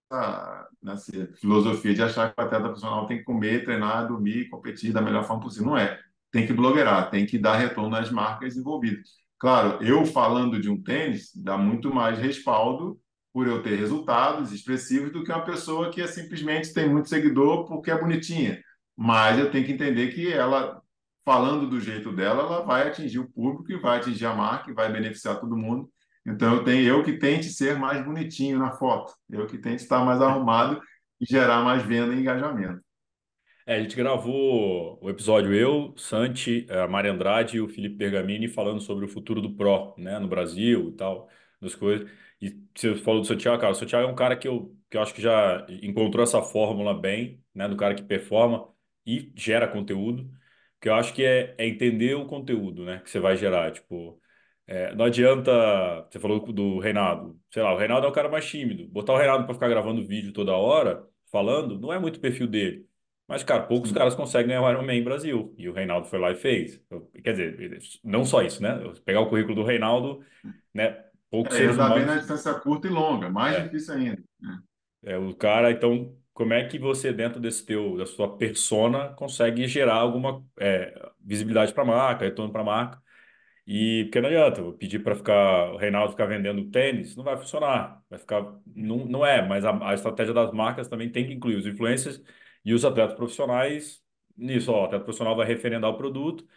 nessa 0.81 1.11
filosofia 1.35 1.93
de 1.93 2.01
achar 2.01 2.33
que 2.33 2.41
o 2.41 2.45
atleta 2.45 2.63
profissional 2.63 3.05
tem 3.07 3.17
que 3.17 3.23
comer, 3.25 3.65
treinar, 3.65 4.07
dormir, 4.07 4.47
competir 4.49 4.93
da 4.93 5.01
melhor 5.01 5.25
forma 5.25 5.43
possível. 5.43 5.67
Não 5.67 5.77
é. 5.77 5.99
Tem 6.31 6.47
que 6.47 6.53
blogueirar, 6.53 7.09
tem 7.09 7.25
que 7.25 7.37
dar 7.37 7.57
retorno 7.57 7.95
às 7.95 8.09
marcas 8.09 8.55
envolvidas. 8.55 9.09
Claro, 9.37 9.83
eu 9.83 10.05
falando 10.05 10.59
de 10.61 10.69
um 10.69 10.81
tênis, 10.81 11.31
dá 11.35 11.57
muito 11.57 11.93
mais 11.93 12.19
respaldo 12.19 12.99
por 13.33 13.47
eu 13.47 13.61
ter 13.61 13.75
resultados 13.75 14.51
expressivos 14.51 15.11
do 15.11 15.23
que 15.23 15.31
uma 15.31 15.43
pessoa 15.43 15.89
que 15.91 16.01
é 16.01 16.07
simplesmente 16.07 16.73
tem 16.73 16.89
muito 16.89 17.09
seguidor 17.09 17.65
porque 17.67 17.91
é 17.91 17.99
bonitinha. 17.99 18.61
Mas 18.97 19.39
eu 19.39 19.51
tenho 19.51 19.65
que 19.65 19.71
entender 19.71 20.13
que 20.13 20.31
ela, 20.31 20.81
falando 21.23 21.69
do 21.69 21.79
jeito 21.79 22.11
dela, 22.11 22.43
ela 22.43 22.61
vai 22.65 22.87
atingir 22.87 23.19
o 23.19 23.29
público 23.29 23.71
e 23.71 23.79
vai 23.79 23.99
atingir 23.99 24.25
a 24.25 24.35
marca 24.35 24.69
e 24.69 24.73
vai 24.73 24.91
beneficiar 24.91 25.39
todo 25.39 25.55
mundo. 25.55 25.89
Então 26.25 26.55
eu 26.55 26.63
tenho 26.63 26.83
eu 26.83 27.03
que 27.03 27.17
tente 27.17 27.49
ser 27.49 27.77
mais 27.77 28.03
bonitinho 28.03 28.59
na 28.59 28.71
foto, 28.71 29.13
eu 29.29 29.47
que 29.47 29.57
tente 29.57 29.83
estar 29.83 30.03
mais 30.05 30.21
arrumado 30.21 30.81
e 31.19 31.25
gerar 31.25 31.63
mais 31.63 31.83
venda 31.83 32.13
e 32.13 32.19
engajamento. 32.19 32.81
É, 33.65 33.75
a 33.75 33.81
gente 33.81 33.95
gravou 33.95 34.97
o 34.99 35.09
episódio 35.09 35.53
eu, 35.53 35.93
Santi, 35.95 36.65
a 36.71 36.87
Mari 36.87 37.07
Andrade 37.09 37.57
e 37.57 37.61
o 37.61 37.69
Felipe 37.69 37.95
Bergamini 37.95 38.47
falando 38.47 38.81
sobre 38.81 39.05
o 39.05 39.07
futuro 39.07 39.41
do 39.41 39.55
Pro, 39.55 39.93
né, 39.95 40.17
no 40.17 40.27
Brasil 40.27 40.89
e 40.89 40.93
tal, 40.93 41.29
das 41.61 41.75
coisas. 41.75 42.09
E 42.41 42.59
você 42.75 42.95
falou 42.95 43.21
do 43.21 43.27
seu 43.27 43.37
cara, 43.37 43.69
o 43.69 43.75
seu 43.75 43.87
Thiago 43.87 44.07
é 44.07 44.11
um 44.11 44.15
cara 44.15 44.35
que 44.35 44.47
eu, 44.47 44.75
que 44.89 44.97
eu 44.97 45.01
acho 45.03 45.13
que 45.13 45.21
já 45.21 45.67
encontrou 45.83 46.23
essa 46.23 46.41
fórmula 46.41 46.99
bem, 46.99 47.43
né, 47.53 47.67
do 47.67 47.77
cara 47.77 47.93
que 47.93 48.01
performa 48.01 48.67
e 49.05 49.31
gera 49.35 49.67
conteúdo, 49.67 50.31
que 50.81 50.89
eu 50.89 50.95
acho 50.95 51.13
que 51.13 51.23
é, 51.23 51.53
é 51.57 51.67
entender 51.67 52.15
o 52.15 52.25
conteúdo, 52.25 52.83
né, 52.85 52.99
que 53.03 53.09
você 53.09 53.19
vai 53.19 53.37
gerar, 53.37 53.71
tipo, 53.71 54.19
é, 54.69 54.93
não 54.95 55.05
adianta, 55.05 55.51
você 56.11 56.19
falou 56.19 56.39
do 56.53 56.79
Reinaldo, 56.79 57.39
sei 57.51 57.63
lá, 57.63 57.73
o 57.73 57.77
Reinaldo 57.77 58.05
é 58.07 58.09
o 58.09 58.13
cara 58.13 58.29
mais 58.29 58.45
tímido, 58.47 58.87
botar 58.87 59.13
o 59.13 59.17
Reinaldo 59.17 59.45
para 59.45 59.53
ficar 59.55 59.67
gravando 59.69 60.05
vídeo 60.05 60.31
toda 60.33 60.53
hora, 60.53 61.03
falando, 61.31 61.79
não 61.79 61.91
é 61.93 61.99
muito 61.99 62.17
o 62.17 62.19
perfil 62.21 62.47
dele. 62.47 62.87
Mas, 63.27 63.43
cara, 63.43 63.63
poucos 63.63 63.91
caras 63.91 64.15
conseguem 64.15 64.47
ganhar 64.49 64.61
o 64.63 64.69
Ironman 64.71 65.03
Brasil. 65.03 65.53
E 65.57 65.69
o 65.69 65.73
Reinaldo 65.73 66.07
foi 66.07 66.19
lá 66.19 66.31
e 66.31 66.35
fez. 66.35 66.81
Eu, 66.89 67.11
quer 67.23 67.31
dizer, 67.33 67.79
não 68.03 68.25
só 68.25 68.41
isso, 68.43 68.61
né? 68.63 68.79
Pegar 69.05 69.21
o 69.21 69.29
currículo 69.29 69.55
do 69.55 69.63
Reinaldo, 69.63 70.23
né? 70.73 71.05
Poucos 71.31 71.59
é, 71.59 71.63
ele 71.63 71.73
bem 71.89 72.05
humanos. 72.05 72.05
na 72.05 72.17
distância 72.17 72.53
curta 72.55 72.87
e 72.87 72.89
longa, 72.91 73.29
mais 73.29 73.55
É, 73.55 73.63
difícil 73.63 73.93
ainda. 73.95 74.23
né? 74.41 74.61
é 75.03 75.17
o 75.17 75.35
cara, 75.35 75.71
então, 75.71 76.15
como 76.33 76.53
é 76.53 76.67
que 76.67 76.79
você, 76.79 77.13
dentro 77.13 77.39
desse 77.39 77.65
teu, 77.65 77.97
da 77.97 78.05
sua 78.05 78.37
persona, 78.37 79.09
consegue 79.15 79.67
gerar 79.67 79.95
alguma 79.95 80.45
é, 80.59 80.93
visibilidade 81.19 81.73
para 81.73 81.83
a 81.83 81.85
marca, 81.85 82.25
retorno 82.25 82.51
para 82.51 82.61
a 82.61 82.65
marca? 82.65 83.01
E 83.71 84.05
porque 84.05 84.19
não 84.21 84.29
adianta, 84.29 84.61
eu 84.61 84.73
pedir 84.73 84.99
para 85.03 85.15
ficar 85.15 85.73
o 85.73 85.77
Reinaldo 85.77 86.11
ficar 86.13 86.25
vendendo 86.25 86.69
tênis, 86.71 87.15
não 87.15 87.23
vai 87.23 87.37
funcionar. 87.37 88.03
Vai 88.09 88.17
ficar, 88.19 88.41
não, 88.75 89.05
não 89.05 89.23
é, 89.25 89.47
mas 89.47 89.63
a, 89.63 89.91
a 89.91 89.93
estratégia 89.93 90.33
das 90.33 90.51
marcas 90.51 90.87
também 90.87 91.11
tem 91.11 91.27
que 91.27 91.33
incluir 91.33 91.55
os 91.57 91.67
influencers 91.67 92.21
e 92.65 92.73
os 92.73 92.83
atletas 92.83 93.15
profissionais 93.15 94.03
nisso. 94.35 94.71
Ó, 94.71 94.81
o 94.83 94.85
atleta 94.85 95.03
profissional 95.03 95.35
vai 95.35 95.45
referendar 95.47 95.89
o 95.91 95.97
produto 95.97 96.47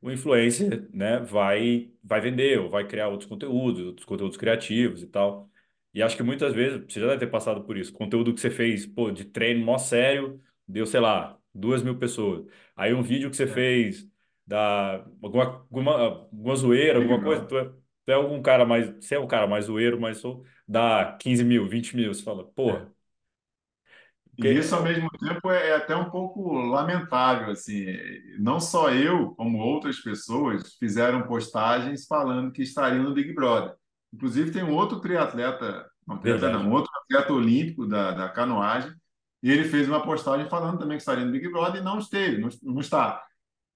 o 0.00 0.10
influencer, 0.10 0.88
né, 0.92 1.18
vai, 1.20 1.90
vai 2.02 2.20
vender 2.20 2.58
ou 2.60 2.70
vai 2.70 2.86
criar 2.86 3.08
outros 3.08 3.28
conteúdos, 3.28 3.86
outros 3.86 4.04
conteúdos 4.06 4.36
criativos 4.36 5.02
e 5.02 5.06
tal. 5.06 5.50
E 5.94 6.02
acho 6.02 6.16
que 6.16 6.22
muitas 6.22 6.54
vezes, 6.54 6.80
você 6.88 7.00
já 7.00 7.06
deve 7.06 7.20
ter 7.20 7.26
passado 7.30 7.64
por 7.64 7.76
isso, 7.76 7.92
conteúdo 7.92 8.34
que 8.34 8.40
você 8.40 8.50
fez, 8.50 8.86
pô, 8.86 9.10
de 9.10 9.24
treino 9.26 9.64
mó 9.64 9.78
sério, 9.78 10.42
deu, 10.66 10.86
sei 10.86 11.00
lá, 11.00 11.38
duas 11.54 11.82
mil 11.82 11.98
pessoas. 11.98 12.46
Aí 12.76 12.92
um 12.94 13.02
vídeo 13.02 13.30
que 13.30 13.36
você 13.36 13.44
É, 13.44 13.46
fez 13.46 14.08
da 14.52 15.04
alguma, 15.22 15.44
alguma, 15.44 15.92
alguma 16.00 16.56
zoeira, 16.56 16.98
alguma 16.98 17.22
coisa, 17.22 17.42
Brother. 17.42 17.46
tu 17.46 17.56
é, 17.58 17.64
tu 17.66 18.10
é 18.10 18.14
algum 18.14 18.42
cara 18.42 18.64
mais, 18.66 18.88
você 19.00 19.14
é 19.16 19.20
um 19.20 19.26
cara 19.26 19.46
mais 19.46 19.66
zoeiro, 19.66 20.00
mas 20.00 20.18
sou, 20.18 20.44
dá 20.66 21.16
15 21.20 21.44
mil, 21.44 21.68
20 21.68 21.96
mil, 21.96 22.12
você 22.12 22.22
fala, 22.22 22.44
É. 22.44 22.52
porra, 22.54 22.92
porque 24.36 24.48
E 24.48 24.52
isso, 24.52 24.74
ao 24.74 24.82
mesmo 24.82 25.08
tempo, 25.18 25.50
é 25.50 25.68
é 25.70 25.74
até 25.76 25.94
um 25.94 26.10
pouco 26.10 26.52
lamentável, 26.54 27.50
assim. 27.52 27.86
Não 28.38 28.58
só 28.60 28.90
eu, 28.90 29.34
como 29.36 29.58
outras 29.58 30.00
pessoas, 30.00 30.74
fizeram 30.78 31.26
postagens 31.26 32.06
falando 32.06 32.50
que 32.52 32.62
estariam 32.62 33.04
no 33.04 33.14
Big 33.14 33.32
Brother. 33.34 33.74
Inclusive, 34.12 34.50
tem 34.50 34.62
um 34.64 34.74
outro 34.74 35.00
triatleta, 35.00 35.86
não 36.06 36.18
triatleta 36.18 36.58
verdade. 36.58 36.68
um 36.68 36.72
outro 36.72 36.90
atleta 37.04 37.32
olímpico 37.32 37.86
da, 37.86 38.12
da 38.12 38.28
canoagem, 38.30 38.92
e 39.42 39.50
ele 39.50 39.64
fez 39.64 39.88
uma 39.88 40.02
postagem 40.02 40.48
falando 40.48 40.78
também 40.78 40.96
que 40.96 41.02
estaria 41.02 41.24
no 41.24 41.32
Big 41.32 41.48
Brother 41.50 41.80
e 41.80 41.84
não 41.84 41.98
esteve, 41.98 42.38
não, 42.38 42.48
não 42.62 42.80
está. 42.80 43.22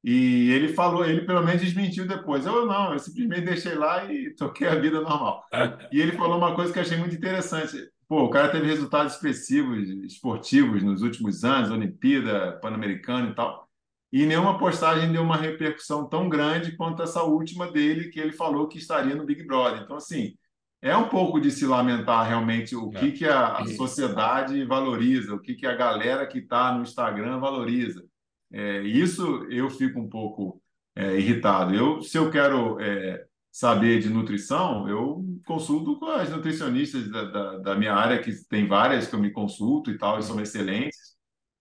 E 0.08 0.50
ele 0.52 0.68
falou, 0.68 1.04
ele 1.04 1.22
pelo 1.22 1.42
menos 1.44 1.60
desmentiu 1.60 2.06
depois. 2.06 2.46
Eu 2.46 2.64
não, 2.64 2.92
eu 2.92 2.98
simplesmente 3.00 3.44
deixei 3.46 3.74
lá 3.74 4.04
e 4.04 4.30
toquei 4.36 4.68
a 4.68 4.76
vida 4.76 5.00
normal. 5.00 5.44
E 5.92 6.00
ele 6.00 6.12
falou 6.12 6.38
uma 6.38 6.54
coisa 6.54 6.72
que 6.72 6.78
eu 6.78 6.82
achei 6.84 6.96
muito 6.96 7.16
interessante. 7.16 7.76
Pô, 8.08 8.22
o 8.22 8.30
cara 8.30 8.48
teve 8.52 8.66
resultados 8.66 9.14
expressivos 9.14 9.88
esportivos 10.04 10.80
nos 10.84 11.02
últimos 11.02 11.42
anos, 11.42 11.72
Olimpíada, 11.72 12.52
Pan-Americano 12.62 13.30
e 13.30 13.34
tal. 13.34 13.66
E 14.12 14.24
nenhuma 14.24 14.56
postagem 14.58 15.10
deu 15.10 15.22
uma 15.22 15.36
repercussão 15.36 16.08
tão 16.08 16.28
grande 16.28 16.76
quanto 16.76 17.02
essa 17.02 17.24
última 17.24 17.70
dele, 17.72 18.08
que 18.08 18.20
ele 18.20 18.32
falou 18.32 18.68
que 18.68 18.78
estaria 18.78 19.16
no 19.16 19.26
Big 19.26 19.44
Brother. 19.44 19.82
Então, 19.82 19.96
assim, 19.96 20.34
é 20.80 20.96
um 20.96 21.08
pouco 21.08 21.40
de 21.40 21.50
se 21.50 21.66
lamentar 21.66 22.28
realmente 22.28 22.76
o 22.76 22.90
que, 22.90 23.08
É. 23.08 23.10
que 23.10 23.24
a, 23.26 23.54
a 23.58 23.66
sociedade 23.66 24.64
valoriza, 24.64 25.34
o 25.34 25.40
que, 25.40 25.54
que 25.56 25.66
a 25.66 25.74
galera 25.74 26.24
que 26.28 26.38
está 26.38 26.72
no 26.72 26.82
Instagram 26.82 27.40
valoriza. 27.40 28.04
É, 28.52 28.82
isso 28.82 29.44
eu 29.50 29.68
fico 29.70 30.00
um 30.00 30.08
pouco 30.08 30.62
é, 30.94 31.18
irritado. 31.18 31.74
Eu, 31.74 32.00
se 32.02 32.16
eu 32.18 32.30
quero 32.30 32.80
é, 32.80 33.24
saber 33.52 34.00
de 34.00 34.08
nutrição, 34.10 34.88
eu 34.88 35.24
consulto 35.46 35.98
com 35.98 36.06
as 36.06 36.30
nutricionistas 36.30 37.10
da, 37.10 37.24
da, 37.24 37.58
da 37.58 37.74
minha 37.76 37.94
área, 37.94 38.22
que 38.22 38.32
tem 38.48 38.66
várias 38.68 39.06
que 39.08 39.14
eu 39.14 39.20
me 39.20 39.30
consulto 39.30 39.90
e 39.90 39.98
tal, 39.98 40.18
e 40.18 40.22
são 40.22 40.38
Uhum. 40.38 40.40
excelentes. 40.40 41.16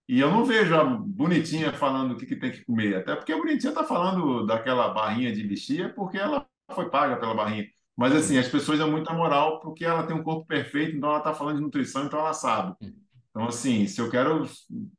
E 0.07 0.19
eu 0.19 0.29
não 0.29 0.45
vejo 0.45 0.75
a 0.75 0.83
bonitinha 0.83 1.73
falando 1.73 2.11
o 2.13 2.17
que, 2.17 2.25
que 2.27 2.35
tem 2.35 2.51
que 2.51 2.63
comer, 2.63 2.95
até 2.97 3.15
porque 3.15 3.33
a 3.33 3.37
bonitinha 3.37 3.71
está 3.71 3.83
falando 3.83 4.45
daquela 4.45 4.89
barrinha 4.93 5.33
de 5.33 5.41
lixia 5.43 5.89
porque 5.93 6.17
ela 6.17 6.47
foi 6.73 6.89
paga 6.89 7.17
pela 7.17 7.33
barrinha. 7.33 7.65
Mas 7.97 8.13
assim, 8.13 8.37
Sim. 8.37 8.39
as 8.39 8.47
pessoas 8.47 8.77
dão 8.79 8.91
muita 8.91 9.13
moral 9.13 9.59
porque 9.61 9.83
ela 9.85 10.05
tem 10.05 10.15
um 10.15 10.23
corpo 10.23 10.45
perfeito, 10.45 10.95
então 10.95 11.09
ela 11.09 11.19
está 11.19 11.33
falando 11.33 11.57
de 11.57 11.63
nutrição, 11.63 12.05
então 12.05 12.19
ela 12.19 12.33
sabe. 12.33 12.75
Então, 13.35 13.49
assim, 13.49 13.85
se 13.85 13.99
eu 13.99 14.09
quero. 14.09 14.47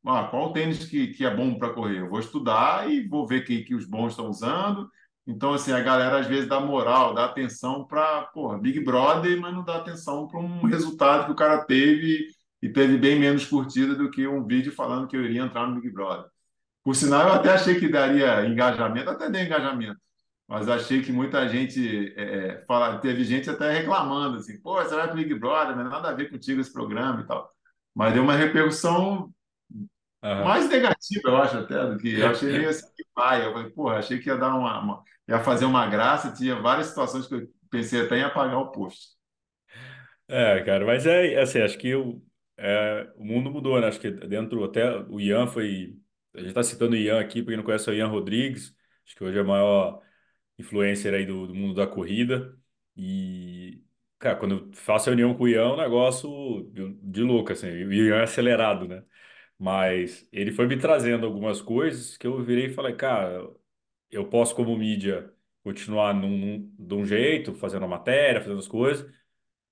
Ah, 0.06 0.24
qual 0.24 0.52
tênis 0.52 0.84
que, 0.84 1.06
que 1.08 1.24
é 1.24 1.34
bom 1.34 1.58
para 1.58 1.72
correr? 1.72 2.00
Eu 2.00 2.10
vou 2.10 2.20
estudar 2.20 2.90
e 2.90 3.08
vou 3.08 3.26
ver 3.26 3.46
que, 3.46 3.62
que 3.64 3.74
os 3.74 3.86
bons 3.86 4.10
estão 4.10 4.28
usando. 4.28 4.90
Então, 5.26 5.54
assim, 5.54 5.72
a 5.72 5.80
galera 5.80 6.18
às 6.18 6.26
vezes 6.26 6.46
dá 6.46 6.60
moral, 6.60 7.14
dá 7.14 7.24
atenção 7.24 7.86
para, 7.86 8.30
Big 8.60 8.80
Brother, 8.84 9.40
mas 9.40 9.54
não 9.54 9.64
dá 9.64 9.78
atenção 9.78 10.28
para 10.28 10.38
um 10.38 10.66
resultado 10.66 11.24
que 11.24 11.32
o 11.32 11.34
cara 11.34 11.64
teve 11.64 12.26
e 12.62 12.68
teve 12.68 12.98
bem 12.98 13.18
menos 13.18 13.46
curtida 13.46 13.94
do 13.94 14.10
que 14.10 14.26
um 14.28 14.46
vídeo 14.46 14.72
falando 14.72 15.08
que 15.08 15.16
eu 15.16 15.24
iria 15.24 15.42
entrar 15.42 15.66
no 15.66 15.80
Big 15.80 15.90
Brother. 15.90 16.26
Por 16.84 16.94
sinal, 16.94 17.28
eu 17.28 17.34
até 17.34 17.50
achei 17.54 17.80
que 17.80 17.88
daria 17.88 18.46
engajamento, 18.46 19.10
até 19.10 19.30
deu 19.30 19.42
engajamento, 19.42 20.00
mas 20.48 20.68
achei 20.68 21.02
que 21.02 21.12
muita 21.12 21.48
gente 21.48 22.14
é, 22.16 22.58
é 22.60 22.64
fala, 22.66 22.98
teve 22.98 23.24
gente 23.24 23.50
até 23.50 23.72
reclamando 23.72 24.38
assim, 24.38 24.60
pô, 24.60 24.74
você 24.82 24.94
vai 24.94 25.06
para 25.06 25.16
Big 25.16 25.34
Brother, 25.34 25.76
mas 25.76 25.90
nada 25.90 26.10
a 26.10 26.14
ver 26.14 26.30
contigo 26.30 26.60
esse 26.60 26.72
programa 26.72 27.22
e 27.22 27.26
tal. 27.26 27.55
Mas 27.96 28.12
deu 28.12 28.22
uma 28.22 28.36
repercussão 28.36 29.32
uhum. 29.72 29.88
mais 30.22 30.68
negativa, 30.68 31.30
eu 31.30 31.36
acho 31.38 31.56
até, 31.56 31.86
do 31.86 31.96
que 31.96 32.20
eu 32.20 32.28
achei 32.28 32.52
meio 32.52 32.68
assim 32.68 32.86
que 32.94 33.02
pai. 33.14 33.46
Eu 33.46 33.54
falei, 33.54 33.70
pô, 33.70 33.88
achei 33.88 34.18
que 34.18 34.28
ia 34.28 34.36
dar 34.36 34.54
uma, 34.54 34.78
uma, 34.78 35.02
ia 35.26 35.40
fazer 35.40 35.64
uma 35.64 35.86
graça, 35.86 36.30
tinha 36.30 36.60
várias 36.60 36.88
situações 36.88 37.26
que 37.26 37.34
eu 37.34 37.48
pensei 37.70 38.02
até 38.02 38.18
em 38.18 38.22
apagar 38.22 38.58
o 38.58 38.70
post. 38.70 39.16
É, 40.28 40.62
cara, 40.62 40.84
mas 40.84 41.06
é 41.06 41.40
assim, 41.40 41.62
acho 41.62 41.78
que 41.78 41.94
o, 41.94 42.22
é, 42.58 43.10
o 43.16 43.24
mundo 43.24 43.50
mudou, 43.50 43.80
né? 43.80 43.86
Acho 43.86 43.98
que 44.00 44.10
dentro 44.10 44.62
até 44.62 44.98
o 45.08 45.18
Ian 45.18 45.46
foi 45.46 45.96
a 46.34 46.40
gente 46.40 46.48
está 46.48 46.62
citando 46.62 46.92
o 46.92 46.98
Ian 46.98 47.18
aqui, 47.18 47.40
para 47.42 47.52
quem 47.52 47.56
não 47.56 47.64
conhece 47.64 47.88
é 47.88 47.92
o 47.94 47.96
Ian 47.96 48.08
Rodrigues, 48.08 48.74
acho 49.06 49.16
que 49.16 49.24
hoje 49.24 49.38
é 49.38 49.42
o 49.42 49.46
maior 49.46 50.02
influencer 50.58 51.14
aí 51.14 51.24
do, 51.24 51.46
do 51.46 51.54
mundo 51.54 51.74
da 51.74 51.86
corrida. 51.86 52.54
E, 52.94 53.82
cara, 54.26 54.36
quando 54.38 54.54
eu 54.68 54.72
faço 54.74 55.06
reunião 55.10 55.34
com 55.34 55.44
o 55.44 55.48
Ian, 55.48 55.62
é 55.62 55.72
um 55.72 55.76
negócio 55.76 56.70
de 57.02 57.22
louco, 57.22 57.52
assim, 57.52 57.68
o 57.68 57.92
Ian 57.92 58.16
é 58.16 58.22
acelerado, 58.24 58.86
né? 58.88 59.04
Mas 59.58 60.28
ele 60.32 60.52
foi 60.52 60.66
me 60.66 60.78
trazendo 60.78 61.26
algumas 61.26 61.62
coisas 61.62 62.16
que 62.16 62.26
eu 62.26 62.42
virei 62.44 62.66
e 62.66 62.74
falei, 62.74 62.94
cara, 62.96 63.48
eu 64.10 64.28
posso, 64.28 64.54
como 64.56 64.76
mídia, 64.78 65.32
continuar 65.64 66.14
num, 66.14 66.30
num, 66.38 66.74
de 66.78 66.94
um 66.94 67.04
jeito, 67.06 67.54
fazendo 67.54 67.84
a 67.86 67.88
matéria, 67.88 68.40
fazendo 68.40 68.60
as 68.60 68.68
coisas, 68.68 69.10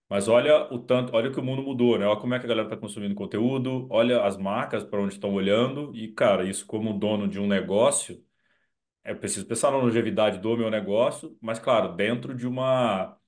mas 0.08 0.28
olha 0.28 0.72
o 0.72 0.78
tanto, 0.80 1.14
olha 1.16 1.30
que 1.32 1.40
o 1.40 1.44
mundo 1.44 1.62
mudou, 1.62 1.98
né? 1.98 2.06
Olha 2.06 2.20
como 2.20 2.34
é 2.34 2.38
que 2.40 2.46
a 2.46 2.48
galera 2.48 2.68
está 2.68 2.76
consumindo 2.78 3.14
conteúdo, 3.14 3.88
olha 3.90 4.24
as 4.24 4.36
marcas 4.36 4.84
para 4.84 5.00
onde 5.00 5.14
estão 5.14 5.32
olhando 5.34 5.94
e, 5.96 6.08
cara, 6.12 6.44
isso 6.48 6.66
como 6.66 6.92
dono 6.98 7.28
de 7.28 7.40
um 7.40 7.46
negócio, 7.48 8.24
é 9.04 9.14
preciso 9.14 9.46
pensar 9.46 9.70
na 9.70 9.78
longevidade 9.78 10.38
do 10.38 10.56
meu 10.56 10.70
negócio, 10.70 11.36
mas 11.40 11.58
claro, 11.58 11.94
dentro 11.94 12.34
de 12.34 12.46
uma 12.46 13.18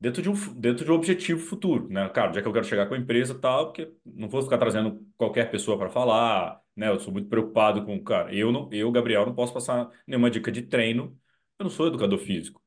dentro 0.00 0.22
de 0.22 0.28
um 0.30 0.34
dentro 0.54 0.84
de 0.84 0.90
um 0.90 0.94
objetivo 0.94 1.40
futuro, 1.40 1.88
né? 1.88 2.08
Cara, 2.10 2.32
já 2.32 2.42
que 2.42 2.48
eu 2.48 2.52
quero 2.52 2.64
chegar 2.64 2.86
com 2.88 2.94
a 2.94 2.98
empresa 2.98 3.32
e 3.34 3.38
tal, 3.40 3.66
porque 3.66 3.92
não 4.04 4.28
vou 4.28 4.42
ficar 4.42 4.58
trazendo 4.58 5.06
qualquer 5.16 5.50
pessoa 5.50 5.78
para 5.78 5.88
falar, 5.90 6.60
né? 6.76 6.88
Eu 6.88 7.00
sou 7.00 7.12
muito 7.12 7.28
preocupado 7.28 7.84
com, 7.84 8.02
cara, 8.02 8.34
eu 8.34 8.52
não, 8.52 8.68
eu, 8.72 8.90
Gabriel, 8.92 9.26
não 9.26 9.34
posso 9.34 9.52
passar 9.54 9.90
nenhuma 10.06 10.30
dica 10.30 10.50
de 10.52 10.62
treino, 10.62 11.18
eu 11.58 11.64
não 11.64 11.70
sou 11.70 11.86
educador 11.88 12.18
físico. 12.18 12.62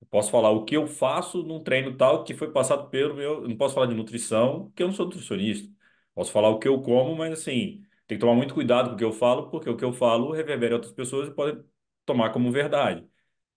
Eu 0.00 0.06
posso 0.08 0.30
falar 0.30 0.50
o 0.50 0.64
que 0.64 0.76
eu 0.76 0.86
faço 0.86 1.42
num 1.42 1.62
treino 1.62 1.96
tal 1.96 2.22
que 2.24 2.34
foi 2.34 2.52
passado 2.52 2.88
pelo 2.88 3.14
meu. 3.14 3.42
Eu 3.42 3.48
não 3.48 3.56
posso 3.56 3.74
falar 3.74 3.86
de 3.86 3.94
nutrição, 3.94 4.66
porque 4.66 4.82
eu 4.82 4.86
não 4.88 4.94
sou 4.94 5.06
nutricionista. 5.06 5.72
Posso 6.14 6.32
falar 6.32 6.48
o 6.50 6.58
que 6.58 6.68
eu 6.68 6.80
como, 6.82 7.16
mas 7.16 7.32
assim, 7.32 7.82
tem 8.06 8.16
que 8.16 8.20
tomar 8.20 8.34
muito 8.34 8.54
cuidado 8.54 8.90
com 8.90 8.94
o 8.94 8.98
que 8.98 9.04
eu 9.04 9.12
falo, 9.12 9.50
porque 9.50 9.68
o 9.70 9.76
que 9.76 9.84
eu 9.84 9.92
falo 9.92 10.32
reverbera 10.32 10.74
outras 10.74 10.92
pessoas 10.92 11.28
e 11.28 11.32
pode 11.34 11.62
tomar 12.04 12.30
como 12.32 12.50
verdade. 12.52 13.06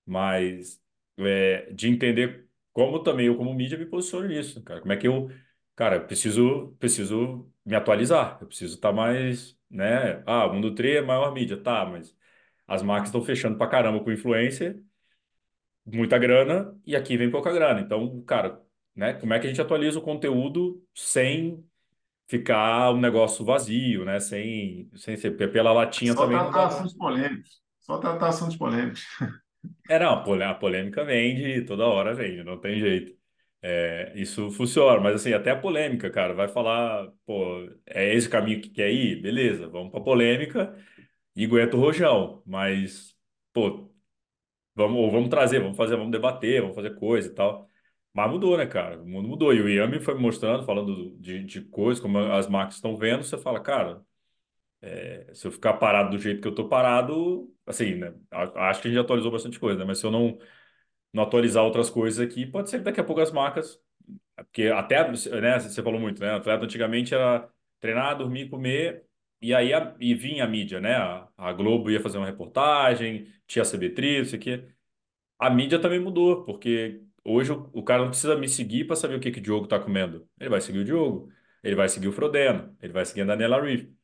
Mas 0.05 0.81
é, 1.17 1.71
de 1.73 1.89
entender 1.89 2.49
como 2.73 2.99
também 3.03 3.27
eu, 3.27 3.37
como 3.37 3.53
mídia, 3.53 3.77
me 3.77 3.85
posiciono 3.85 4.27
nisso, 4.27 4.63
cara. 4.63 4.81
Como 4.81 4.93
é 4.93 4.97
que 4.97 5.07
eu. 5.07 5.29
Cara, 5.75 5.97
eu 5.97 6.05
preciso, 6.05 6.75
preciso 6.79 7.49
me 7.65 7.75
atualizar. 7.75 8.37
Eu 8.41 8.47
preciso 8.47 8.75
estar 8.75 8.91
mais, 8.91 9.57
né? 9.69 10.23
Ah, 10.25 10.45
o 10.47 10.53
Mundo 10.53 10.75
3 10.75 10.97
é 10.97 11.01
maior 11.01 11.33
mídia, 11.33 11.57
tá, 11.57 11.85
mas 11.85 12.15
as 12.67 12.83
marcas 12.83 13.09
estão 13.09 13.23
fechando 13.23 13.57
pra 13.57 13.67
caramba 13.67 14.03
com 14.03 14.11
influência 14.11 14.81
muita 15.85 16.17
grana 16.17 16.75
e 16.85 16.95
aqui 16.95 17.17
vem 17.17 17.29
pouca 17.29 17.51
grana. 17.51 17.81
Então, 17.81 18.21
cara, 18.23 18.61
né? 18.95 19.13
Como 19.13 19.33
é 19.33 19.39
que 19.39 19.47
a 19.47 19.49
gente 19.49 19.61
atualiza 19.61 19.99
o 19.99 20.01
conteúdo 20.01 20.81
sem 20.93 21.63
ficar 22.27 22.91
um 22.91 22.99
negócio 22.99 23.43
vazio, 23.43 24.05
né? 24.05 24.19
Sem, 24.19 24.89
sem 24.95 25.15
ser 25.17 25.31
pela 25.31 25.73
latinha 25.73 26.13
Só 26.13 26.23
também. 26.23 26.37
Só 26.37 26.43
tratar 26.45 26.67
assuntos 26.67 26.93
polêmicos. 26.93 27.61
Só 27.79 27.97
tratar 27.97 28.27
assuntos 28.27 28.55
polêmicos. 28.55 29.05
É, 29.89 29.99
não, 29.99 30.13
a 30.13 30.53
polêmica 30.55 31.03
vende, 31.03 31.61
toda 31.65 31.85
hora 31.85 32.13
vende, 32.15 32.43
não 32.43 32.59
tem 32.59 32.79
jeito. 32.79 33.15
É, 33.61 34.11
isso 34.15 34.49
funciona, 34.51 34.99
mas 34.99 35.15
assim, 35.15 35.33
até 35.33 35.51
a 35.51 35.59
polêmica, 35.59 36.09
cara, 36.09 36.33
vai 36.33 36.47
falar, 36.47 37.07
pô, 37.25 37.69
é 37.85 38.13
esse 38.15 38.27
caminho 38.29 38.59
que 38.61 38.69
quer 38.69 38.89
ir? 38.91 39.21
Beleza, 39.21 39.67
vamos 39.69 39.91
pra 39.91 40.01
polêmica 40.01 40.75
e 41.35 41.45
aguenta 41.45 41.77
o 41.77 41.79
rojão. 41.79 42.43
Mas, 42.45 43.15
pô, 43.53 43.89
Vamos, 44.75 44.97
ou 44.99 45.11
vamos 45.11 45.29
trazer, 45.29 45.59
vamos 45.61 45.77
fazer, 45.77 45.97
vamos 45.97 46.11
debater, 46.11 46.61
vamos 46.61 46.75
fazer 46.75 46.95
coisa 46.95 47.27
e 47.29 47.33
tal. 47.35 47.69
Mas 48.13 48.29
mudou, 48.31 48.57
né, 48.57 48.65
cara? 48.65 49.01
O 49.01 49.05
mundo 49.07 49.27
mudou. 49.27 49.53
E 49.53 49.61
o 49.61 49.69
Yami 49.69 49.99
foi 49.99 50.15
mostrando, 50.15 50.65
falando 50.65 51.11
de, 51.19 51.43
de 51.43 51.61
coisas, 51.63 52.01
como 52.01 52.17
as 52.19 52.47
marcas 52.47 52.75
estão 52.75 52.97
vendo, 52.97 53.23
você 53.23 53.37
fala, 53.37 53.59
cara, 53.61 54.01
é, 54.81 55.27
se 55.33 55.47
eu 55.47 55.51
ficar 55.51 55.73
parado 55.73 56.11
do 56.11 56.19
jeito 56.19 56.41
que 56.41 56.47
eu 56.47 56.55
tô 56.55 56.67
parado, 56.67 57.53
assim, 57.65 57.95
né? 57.95 58.13
Acho 58.31 58.81
que 58.81 58.87
a 58.87 58.91
gente 58.91 58.99
atualizou 59.01 59.31
bastante 59.31 59.59
coisa, 59.59 59.79
né? 59.79 59.85
Mas 59.85 59.99
se 59.99 60.05
eu 60.05 60.11
não, 60.11 60.37
não 61.13 61.23
atualizar 61.23 61.63
outras 61.63 61.89
coisas 61.89 62.19
aqui, 62.19 62.45
pode 62.45 62.69
ser 62.69 62.79
que 62.79 62.85
daqui 62.85 62.99
a 63.01 63.03
pouco 63.03 63.21
as 63.21 63.31
marcas. 63.31 63.79
Porque 64.37 64.67
até, 64.67 65.03
né, 65.41 65.59
você 65.59 65.83
falou 65.83 65.99
muito, 65.99 66.21
né? 66.21 66.31
Atleta 66.35 66.65
antigamente 66.65 67.13
era 67.13 67.49
treinar, 67.79 68.17
dormir, 68.17 68.49
comer 68.49 69.05
e 69.41 69.53
aí 69.55 69.73
a, 69.73 69.95
e 69.99 70.13
vinha 70.13 70.43
a 70.45 70.47
mídia, 70.47 70.79
né? 70.79 70.95
A, 70.95 71.27
a, 71.37 71.53
Globo 71.53 71.89
ia 71.89 71.99
fazer 71.99 72.17
uma 72.17 72.27
reportagem, 72.27 73.27
tinha 73.47 73.63
a 73.63 73.65
CB3, 73.65 74.27
isso 74.27 74.35
aqui. 74.35 74.63
A 75.39 75.49
mídia 75.49 75.79
também 75.81 75.99
mudou, 75.99 76.45
porque 76.45 77.03
hoje 77.25 77.51
o, 77.51 77.69
o 77.73 77.83
cara 77.83 78.03
não 78.03 78.09
precisa 78.09 78.35
me 78.37 78.47
seguir 78.49 78.85
para 78.85 78.95
saber 78.95 79.15
o 79.15 79.19
que, 79.19 79.31
que 79.31 79.39
o 79.39 79.41
Diogo 79.41 79.65
está 79.65 79.79
comendo. 79.79 80.27
Ele 80.39 80.49
vai 80.49 80.61
seguir 80.61 80.79
o 80.79 80.85
Diogo, 80.85 81.29
ele 81.63 81.75
vai 81.75 81.89
seguir 81.89 82.07
o 82.07 82.13
Frodeno, 82.13 82.75
ele 82.81 82.93
vai 82.93 83.05
seguir 83.05 83.21
a 83.21 83.25
Daniela 83.25 83.61
Reeve. 83.61 83.95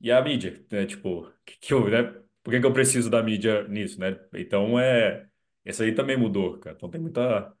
E 0.00 0.10
a 0.12 0.20
mídia, 0.22 0.64
né? 0.70 0.86
Tipo, 0.86 1.30
que, 1.44 1.56
que 1.58 1.72
eu, 1.74 1.88
né? 1.88 2.02
por 2.42 2.50
que, 2.52 2.60
que 2.60 2.66
eu 2.66 2.72
preciso 2.72 3.08
da 3.10 3.22
mídia 3.22 3.66
nisso, 3.68 3.98
né? 4.00 4.18
Então, 4.34 4.78
é... 4.78 5.26
Esse 5.64 5.82
aí 5.82 5.94
também 5.94 6.16
mudou, 6.16 6.58
cara. 6.58 6.76
Então 6.76 6.90
tem 6.90 7.00
muita 7.00 7.54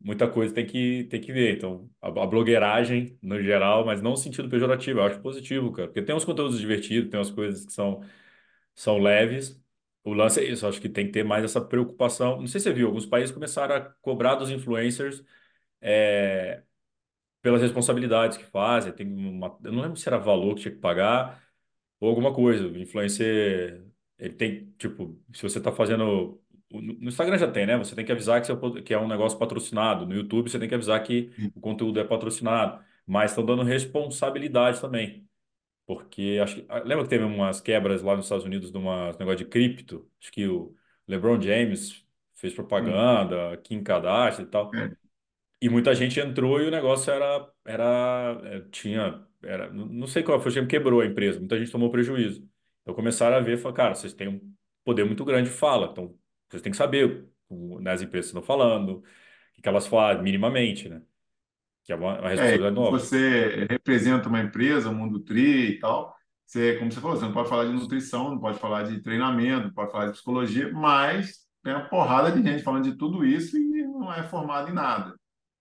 muita 0.00 0.28
coisa 0.30 0.54
tem 0.54 0.66
que, 0.66 1.04
tem 1.04 1.20
que 1.20 1.32
ver. 1.32 1.56
Então, 1.56 1.90
a, 2.00 2.08
a 2.08 2.26
blogueiragem, 2.26 3.18
no 3.22 3.42
geral, 3.42 3.84
mas 3.86 4.02
não 4.02 4.12
no 4.12 4.16
sentido 4.16 4.48
pejorativo, 4.48 5.00
eu 5.00 5.04
acho 5.04 5.20
positivo, 5.20 5.72
cara. 5.72 5.88
Porque 5.88 6.02
tem 6.02 6.14
uns 6.14 6.24
conteúdos 6.24 6.58
divertidos, 6.60 7.10
tem 7.10 7.18
umas 7.18 7.30
coisas 7.30 7.64
que 7.66 7.72
são, 7.72 8.02
são 8.74 8.98
leves. 8.98 9.60
O 10.04 10.12
lance 10.14 10.40
é 10.40 10.44
isso, 10.44 10.66
acho 10.66 10.80
que 10.80 10.88
tem 10.88 11.06
que 11.06 11.12
ter 11.12 11.24
mais 11.24 11.44
essa 11.44 11.60
preocupação. 11.60 12.38
Não 12.40 12.46
sei 12.46 12.60
se 12.60 12.64
você 12.64 12.72
viu, 12.74 12.88
alguns 12.88 13.06
países 13.06 13.34
começaram 13.34 13.74
a 13.76 13.80
cobrar 14.02 14.36
dos 14.36 14.50
influencers 14.50 15.24
é, 15.80 16.62
pelas 17.42 17.62
responsabilidades 17.62 18.36
que 18.38 18.44
fazem. 18.44 18.92
Tem 18.92 19.06
uma, 19.06 19.58
eu 19.64 19.72
não 19.72 19.82
lembro 19.82 19.96
se 19.98 20.08
era 20.08 20.18
valor 20.18 20.54
que 20.56 20.62
tinha 20.62 20.74
que 20.74 20.80
pagar 20.80 21.42
ou 22.00 22.08
alguma 22.08 22.32
coisa. 22.34 22.66
O 22.66 22.76
influencer, 22.78 23.84
ele 24.18 24.34
tem, 24.34 24.72
tipo, 24.78 25.20
se 25.32 25.42
você 25.42 25.58
está 25.58 25.72
fazendo 25.72 26.40
no 26.70 27.08
Instagram 27.08 27.38
já 27.38 27.50
tem, 27.50 27.66
né? 27.66 27.76
Você 27.78 27.94
tem 27.94 28.04
que 28.04 28.12
avisar 28.12 28.42
que, 28.42 28.82
que 28.82 28.94
é 28.94 28.98
um 28.98 29.08
negócio 29.08 29.38
patrocinado. 29.38 30.06
No 30.06 30.14
YouTube 30.14 30.50
você 30.50 30.58
tem 30.58 30.68
que 30.68 30.74
avisar 30.74 31.02
que 31.02 31.30
o 31.54 31.60
conteúdo 31.60 32.00
é 32.00 32.04
patrocinado. 32.04 32.84
Mas 33.06 33.30
estão 33.30 33.44
dando 33.44 33.62
responsabilidade 33.62 34.80
também. 34.80 35.28
Porque 35.86 36.40
acho 36.42 36.56
que. 36.56 36.66
Ah, 36.68 36.80
lembra 36.80 37.04
que 37.04 37.10
teve 37.10 37.24
umas 37.24 37.60
quebras 37.60 38.02
lá 38.02 38.16
nos 38.16 38.24
Estados 38.26 38.44
Unidos 38.44 38.72
de 38.72 38.78
um 38.78 38.82
negócio 39.18 39.36
de 39.36 39.44
cripto? 39.44 40.10
Acho 40.20 40.32
que 40.32 40.46
o 40.48 40.74
LeBron 41.06 41.40
James 41.40 42.04
fez 42.34 42.52
propaganda, 42.52 43.56
Kim 43.58 43.82
Kardashian 43.82 44.44
e 44.44 44.46
tal. 44.46 44.70
E 45.60 45.68
muita 45.68 45.94
gente 45.94 46.20
entrou 46.20 46.60
e 46.60 46.68
o 46.68 46.70
negócio 46.70 47.12
era. 47.12 47.48
era 47.64 48.40
é, 48.44 48.60
tinha. 48.70 49.24
Era, 49.42 49.70
não 49.72 50.06
sei 50.06 50.22
qual 50.22 50.40
foi, 50.40 50.60
o 50.60 50.66
quebrou 50.66 51.00
a 51.00 51.06
empresa. 51.06 51.38
Muita 51.38 51.58
gente 51.58 51.70
tomou 51.70 51.90
prejuízo. 51.90 52.46
Então 52.82 52.94
começaram 52.94 53.36
a 53.36 53.40
ver, 53.40 53.56
falaram, 53.56 53.76
cara, 53.76 53.94
vocês 53.94 54.12
têm 54.12 54.28
um 54.28 54.40
poder 54.84 55.04
muito 55.04 55.24
grande 55.24 55.50
de 55.50 55.56
fala. 55.56 55.88
Então 55.90 56.14
você 56.48 56.60
tem 56.60 56.70
que 56.70 56.76
saber 56.76 57.26
né, 57.80 57.92
as 57.92 58.02
empresas 58.02 58.26
estão 58.26 58.42
falando, 58.42 59.02
o 59.58 59.62
que 59.62 59.68
elas 59.68 59.86
falam 59.86 60.22
minimamente, 60.22 60.88
né? 60.88 61.02
Que 61.84 61.92
é 61.92 61.96
uma, 61.96 62.18
uma 62.18 62.28
responsabilidade 62.28 62.76
é, 62.76 62.78
nova. 62.78 62.98
Você 62.98 63.66
representa 63.70 64.28
uma 64.28 64.40
empresa, 64.40 64.88
o 64.88 64.92
um 64.92 64.96
Mundo 64.96 65.20
Tri 65.20 65.70
e 65.70 65.78
tal. 65.78 66.14
Você, 66.44 66.76
como 66.76 66.92
você 66.92 67.00
falou, 67.00 67.16
você 67.16 67.24
não 67.24 67.32
pode 67.32 67.48
falar 67.48 67.64
de 67.64 67.72
nutrição, 67.72 68.30
não 68.30 68.38
pode 68.38 68.58
falar 68.58 68.84
de 68.84 69.00
treinamento, 69.00 69.66
não 69.66 69.74
pode 69.74 69.90
falar 69.90 70.06
de 70.06 70.12
psicologia, 70.12 70.72
mas 70.72 71.38
tem 71.62 71.74
uma 71.74 71.88
porrada 71.88 72.30
de 72.30 72.48
gente 72.48 72.62
falando 72.62 72.84
de 72.84 72.96
tudo 72.96 73.24
isso 73.24 73.56
e 73.56 73.82
não 73.82 74.12
é 74.12 74.22
formado 74.22 74.70
em 74.70 74.74
nada. 74.74 75.14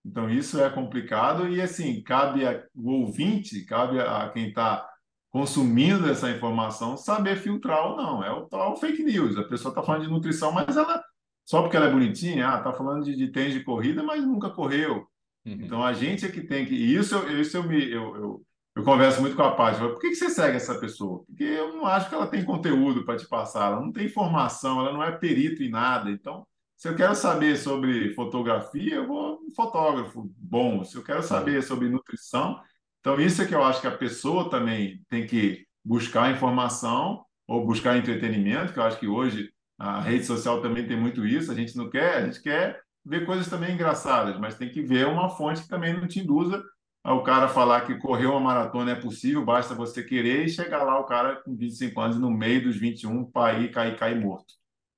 Então, 0.06 0.30
isso 0.30 0.62
é 0.62 0.70
complicado 0.70 1.50
e, 1.50 1.60
assim, 1.60 2.02
cabe 2.04 2.46
ao 2.46 2.62
ouvinte, 2.76 3.66
cabe 3.66 4.00
a 4.00 4.30
quem 4.30 4.50
está 4.50 4.88
consumindo 5.32 6.08
essa 6.08 6.30
informação, 6.30 6.96
saber 6.96 7.38
filtrar 7.38 7.88
ou 7.88 7.98
não. 7.98 8.24
É 8.24 8.32
o 8.32 8.46
tal 8.46 8.78
fake 8.78 9.04
news. 9.04 9.36
A 9.36 9.44
pessoa 9.44 9.72
está 9.72 9.84
falando 9.84 10.04
de 10.04 10.10
nutrição, 10.10 10.52
mas 10.52 10.78
ela, 10.78 11.04
só 11.44 11.62
porque 11.62 11.76
ela 11.76 11.88
é 11.88 11.92
bonitinha, 11.92 12.50
ah, 12.50 12.58
está 12.60 12.72
falando 12.72 13.04
de, 13.04 13.16
de 13.16 13.28
tênis 13.30 13.54
de 13.54 13.64
corrida, 13.64 14.02
mas 14.02 14.24
nunca 14.24 14.50
correu. 14.50 15.08
Uhum. 15.46 15.58
Então 15.60 15.84
a 15.84 15.92
gente 15.92 16.26
é 16.26 16.32
que 16.32 16.42
tem 16.42 16.66
que. 16.66 16.74
E 16.74 16.96
isso, 16.96 17.18
isso 17.34 17.58
eu, 17.58 17.64
me, 17.64 17.84
eu, 17.84 18.16
eu, 18.16 18.46
eu 18.76 18.84
converso 18.84 19.20
muito 19.20 19.36
com 19.36 19.44
a 19.44 19.56
Paty, 19.56 19.80
por 19.80 20.00
que, 20.00 20.10
que 20.10 20.16
você 20.16 20.30
segue 20.30 20.56
essa 20.56 20.80
pessoa? 20.80 21.24
Porque 21.26 21.44
eu 21.44 21.76
não 21.76 21.86
acho 21.86 22.08
que 22.08 22.16
ela 22.16 22.28
tem 22.28 22.46
conteúdo 22.46 23.04
para 23.04 23.18
te 23.18 23.28
passar, 23.28 23.72
ela 23.72 23.82
não 23.82 23.92
tem 23.92 24.06
informação, 24.06 24.80
ela 24.80 24.94
não 24.94 25.04
é 25.04 25.12
perito 25.12 25.62
em 25.62 25.70
nada. 25.70 26.10
Então, 26.10 26.48
se 26.78 26.90
eu 26.90 26.96
quero 26.96 27.16
saber 27.16 27.58
sobre 27.58 28.14
fotografia, 28.14 28.96
eu 28.96 29.08
vou 29.08 29.40
um 29.42 29.54
fotógrafo 29.54 30.30
bom. 30.38 30.84
Se 30.84 30.96
eu 30.96 31.04
quero 31.04 31.24
saber 31.24 31.64
sobre 31.64 31.90
nutrição, 31.90 32.60
então 33.00 33.20
isso 33.20 33.42
é 33.42 33.46
que 33.48 33.56
eu 33.56 33.64
acho 33.64 33.82
que 33.82 33.88
a 33.88 33.98
pessoa 33.98 34.50
também 34.50 35.02
tem 35.10 35.26
que 35.26 35.66
buscar 35.84 36.32
informação 36.32 37.24
ou 37.48 37.66
buscar 37.66 37.98
entretenimento, 37.98 38.74
que 38.74 38.80
eu 38.80 38.84
acho 38.84 39.00
que 39.00 39.08
hoje 39.08 39.52
a 39.78 40.02
rede 40.02 40.26
social 40.26 40.62
também 40.62 40.88
tem 40.88 41.00
muito 41.00 41.26
isso. 41.26 41.52
A 41.52 41.56
gente 41.56 41.76
não 41.78 41.90
quer, 41.90 42.16
a 42.16 42.26
gente 42.26 42.42
quer 42.42 42.82
ver 43.06 43.26
coisas 43.26 43.48
também 43.48 43.74
engraçadas, 43.74 44.40
mas 44.40 44.58
tem 44.58 44.70
que 44.70 44.82
ver 44.82 45.08
uma 45.08 45.30
fonte 45.30 45.62
que 45.62 45.68
também 45.70 45.94
não 45.94 46.08
te 46.08 46.20
induza 46.20 46.64
ao 47.06 47.24
cara 47.24 47.48
falar 47.48 47.82
que 47.82 48.00
correr 48.00 48.26
uma 48.26 48.40
maratona 48.40 48.94
é 48.94 48.96
possível, 48.96 49.46
basta 49.46 49.76
você 49.76 50.04
querer 50.04 50.46
e 50.46 50.50
chegar 50.50 50.82
lá 50.84 51.00
o 51.00 51.06
cara 51.06 51.36
com 51.36 51.56
25 51.56 52.02
anos 52.02 52.18
no 52.18 52.32
meio 52.32 52.64
dos 52.64 52.78
21 52.78 53.24
para 53.26 53.60
ir 53.60 53.70
cair, 53.72 53.96
cair 53.96 54.20
morto, 54.20 54.56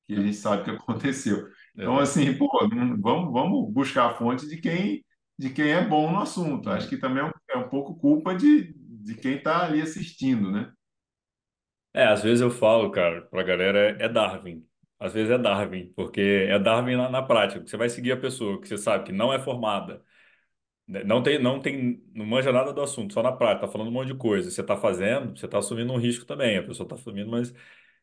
que 0.07 0.13
a 0.15 0.21
gente 0.21 0.37
sabe 0.37 0.63
que 0.63 0.71
aconteceu. 0.71 1.49
Então, 1.79 1.97
assim, 1.99 2.33
pô, 2.37 2.47
vamos, 3.01 3.31
vamos 3.31 3.71
buscar 3.73 4.07
a 4.11 4.15
fonte 4.15 4.47
de 4.47 4.57
quem, 4.57 5.03
de 5.37 5.49
quem 5.51 5.71
é 5.71 5.83
bom 5.87 6.11
no 6.11 6.19
assunto. 6.19 6.69
Acho 6.69 6.89
que 6.89 6.97
também 6.97 7.23
é 7.23 7.25
um, 7.27 7.31
é 7.51 7.57
um 7.57 7.69
pouco 7.69 7.95
culpa 7.97 8.35
de, 8.35 8.73
de 8.75 9.15
quem 9.15 9.35
está 9.37 9.63
ali 9.65 9.81
assistindo, 9.81 10.51
né? 10.51 10.71
É, 11.93 12.05
às 12.05 12.21
vezes 12.21 12.41
eu 12.41 12.51
falo, 12.51 12.91
cara, 12.91 13.23
pra 13.23 13.41
galera, 13.43 13.97
é 13.99 14.07
Darwin. 14.07 14.67
Às 14.99 15.13
vezes 15.13 15.31
é 15.31 15.37
Darwin, 15.37 15.91
porque 15.95 16.21
é 16.49 16.59
Darwin 16.59 16.95
na, 16.95 17.09
na 17.09 17.21
prática. 17.23 17.65
Você 17.65 17.75
vai 17.77 17.89
seguir 17.89 18.11
a 18.11 18.17
pessoa 18.17 18.59
que 18.61 18.67
você 18.67 18.77
sabe 18.77 19.05
que 19.05 19.11
não 19.11 19.33
é 19.33 19.39
formada, 19.39 20.03
né, 20.87 21.03
não 21.03 21.23
tem, 21.23 21.39
não 21.41 21.59
tem, 21.61 22.03
não 22.15 22.25
manja 22.25 22.51
nada 22.51 22.73
do 22.73 22.81
assunto, 22.81 23.13
só 23.13 23.23
na 23.23 23.31
prática, 23.33 23.67
tá 23.67 23.71
falando 23.73 23.89
um 23.89 23.91
monte 23.91 24.09
de 24.09 24.15
coisa. 24.15 24.51
Você 24.51 24.63
tá 24.63 24.77
fazendo, 24.77 25.37
você 25.39 25.47
tá 25.47 25.59
assumindo 25.59 25.93
um 25.93 25.97
risco 25.99 26.25
também. 26.25 26.57
A 26.57 26.63
pessoa 26.63 26.87
tá 26.89 26.95
assumindo, 26.95 27.31
mas 27.31 27.53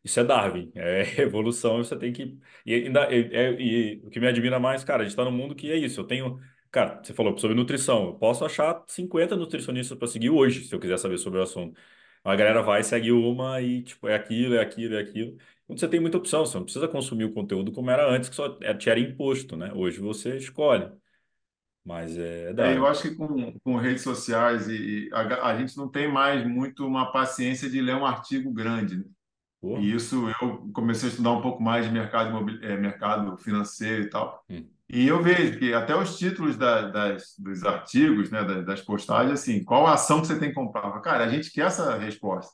isso 0.05 0.21
é 0.21 0.25
Darwin, 0.25 0.71
é 0.75 1.03
evolução. 1.23 1.79
Você 1.79 1.97
tem 1.99 2.13
que. 2.13 2.39
E, 2.67 2.75
ainda, 2.75 3.05
é, 3.13 3.19
é, 3.21 3.53
e 3.61 4.03
o 4.05 4.11
que 4.11 4.21
me 4.21 4.27
admira 4.29 4.61
mais, 4.61 4.85
cara, 4.85 5.03
a 5.03 5.07
gente 5.07 5.17
tá 5.17 5.25
num 5.25 5.33
mundo 5.33 5.55
que 5.55 5.71
é 5.71 5.77
isso. 5.77 6.01
Eu 6.01 6.05
tenho. 6.07 6.39
Cara, 6.71 7.01
você 7.03 7.15
falou 7.15 7.37
sobre 7.39 7.57
nutrição. 7.57 8.07
Eu 8.07 8.15
posso 8.15 8.45
achar 8.45 8.85
50 8.89 9.37
nutricionistas 9.37 9.97
para 9.97 10.09
seguir 10.09 10.31
hoje, 10.31 10.65
se 10.65 10.75
eu 10.75 10.81
quiser 10.81 10.99
saber 10.99 11.19
sobre 11.19 11.39
o 11.39 11.43
assunto. 11.43 11.81
A 12.25 12.35
galera 12.37 12.63
vai, 12.63 12.83
segue 12.83 13.13
uma 13.13 13.61
e, 13.61 13.83
tipo, 13.83 14.09
é 14.09 14.15
aquilo, 14.15 14.55
é 14.55 14.61
aquilo, 14.61 14.95
é 14.95 15.01
aquilo. 15.01 15.37
Quando 15.67 15.79
você 15.79 15.89
tem 15.89 16.01
muita 16.01 16.19
opção, 16.19 16.45
você 16.45 16.57
não 16.57 16.65
precisa 16.65 16.89
consumir 16.89 17.25
o 17.25 17.33
conteúdo 17.33 17.71
como 17.73 17.91
era 17.91 18.09
antes, 18.11 18.29
que 18.29 18.35
só 18.35 18.59
é, 18.63 18.75
te 18.75 18.91
era 18.91 18.99
imposto, 19.01 19.57
né? 19.57 19.73
Hoje 19.75 20.01
você 20.01 20.37
escolhe. 20.37 20.91
Mas 21.85 22.17
é, 22.17 22.51
é 22.51 22.63
É, 22.63 22.77
eu 22.77 22.87
acho 22.87 23.03
que 23.03 23.15
com, 23.15 23.59
com 23.61 23.77
redes 23.77 24.03
sociais 24.03 24.69
e, 24.69 25.09
e 25.09 25.11
a, 25.13 25.49
a 25.49 25.59
gente 25.59 25.77
não 25.77 25.89
tem 25.89 26.11
mais 26.11 26.47
muito 26.47 26.87
uma 26.87 27.13
paciência 27.13 27.69
de 27.69 27.81
ler 27.81 27.95
um 27.95 28.07
artigo 28.07 28.51
grande, 28.53 28.97
né? 28.97 29.05
Pô. 29.65 29.79
E 29.79 29.95
isso 29.95 30.29
eu 30.43 30.71
comecei 30.75 31.09
a 31.09 31.11
estudar 31.11 31.31
um 31.33 31.41
pouco 31.41 31.63
mais 31.63 31.87
de 31.87 31.91
mercado, 31.91 32.47
eh, 32.63 32.77
mercado 32.77 33.35
financeiro 33.39 34.03
e 34.03 34.11
tal. 34.11 34.45
Hum. 34.51 34.67
E 34.91 35.09
eu 35.09 35.23
vejo 35.23 35.59
que 35.59 35.73
até 35.73 35.97
os 35.97 36.19
títulos 36.19 36.59
da- 36.59 36.83
das, 36.83 37.35
dos 37.39 37.65
artigos, 37.65 38.31
né, 38.31 38.45
das, 38.45 38.67
das 38.67 38.81
postagens, 38.83 39.33
assim, 39.41 39.65
qual 39.65 39.87
a 39.87 39.95
ação 39.95 40.21
que 40.21 40.27
você 40.27 40.39
tem 40.39 40.51
que 40.51 40.55
comprar? 40.55 41.01
Cara, 41.01 41.25
a 41.25 41.29
gente 41.31 41.51
quer 41.51 41.69
essa 41.69 41.97
resposta. 41.97 42.53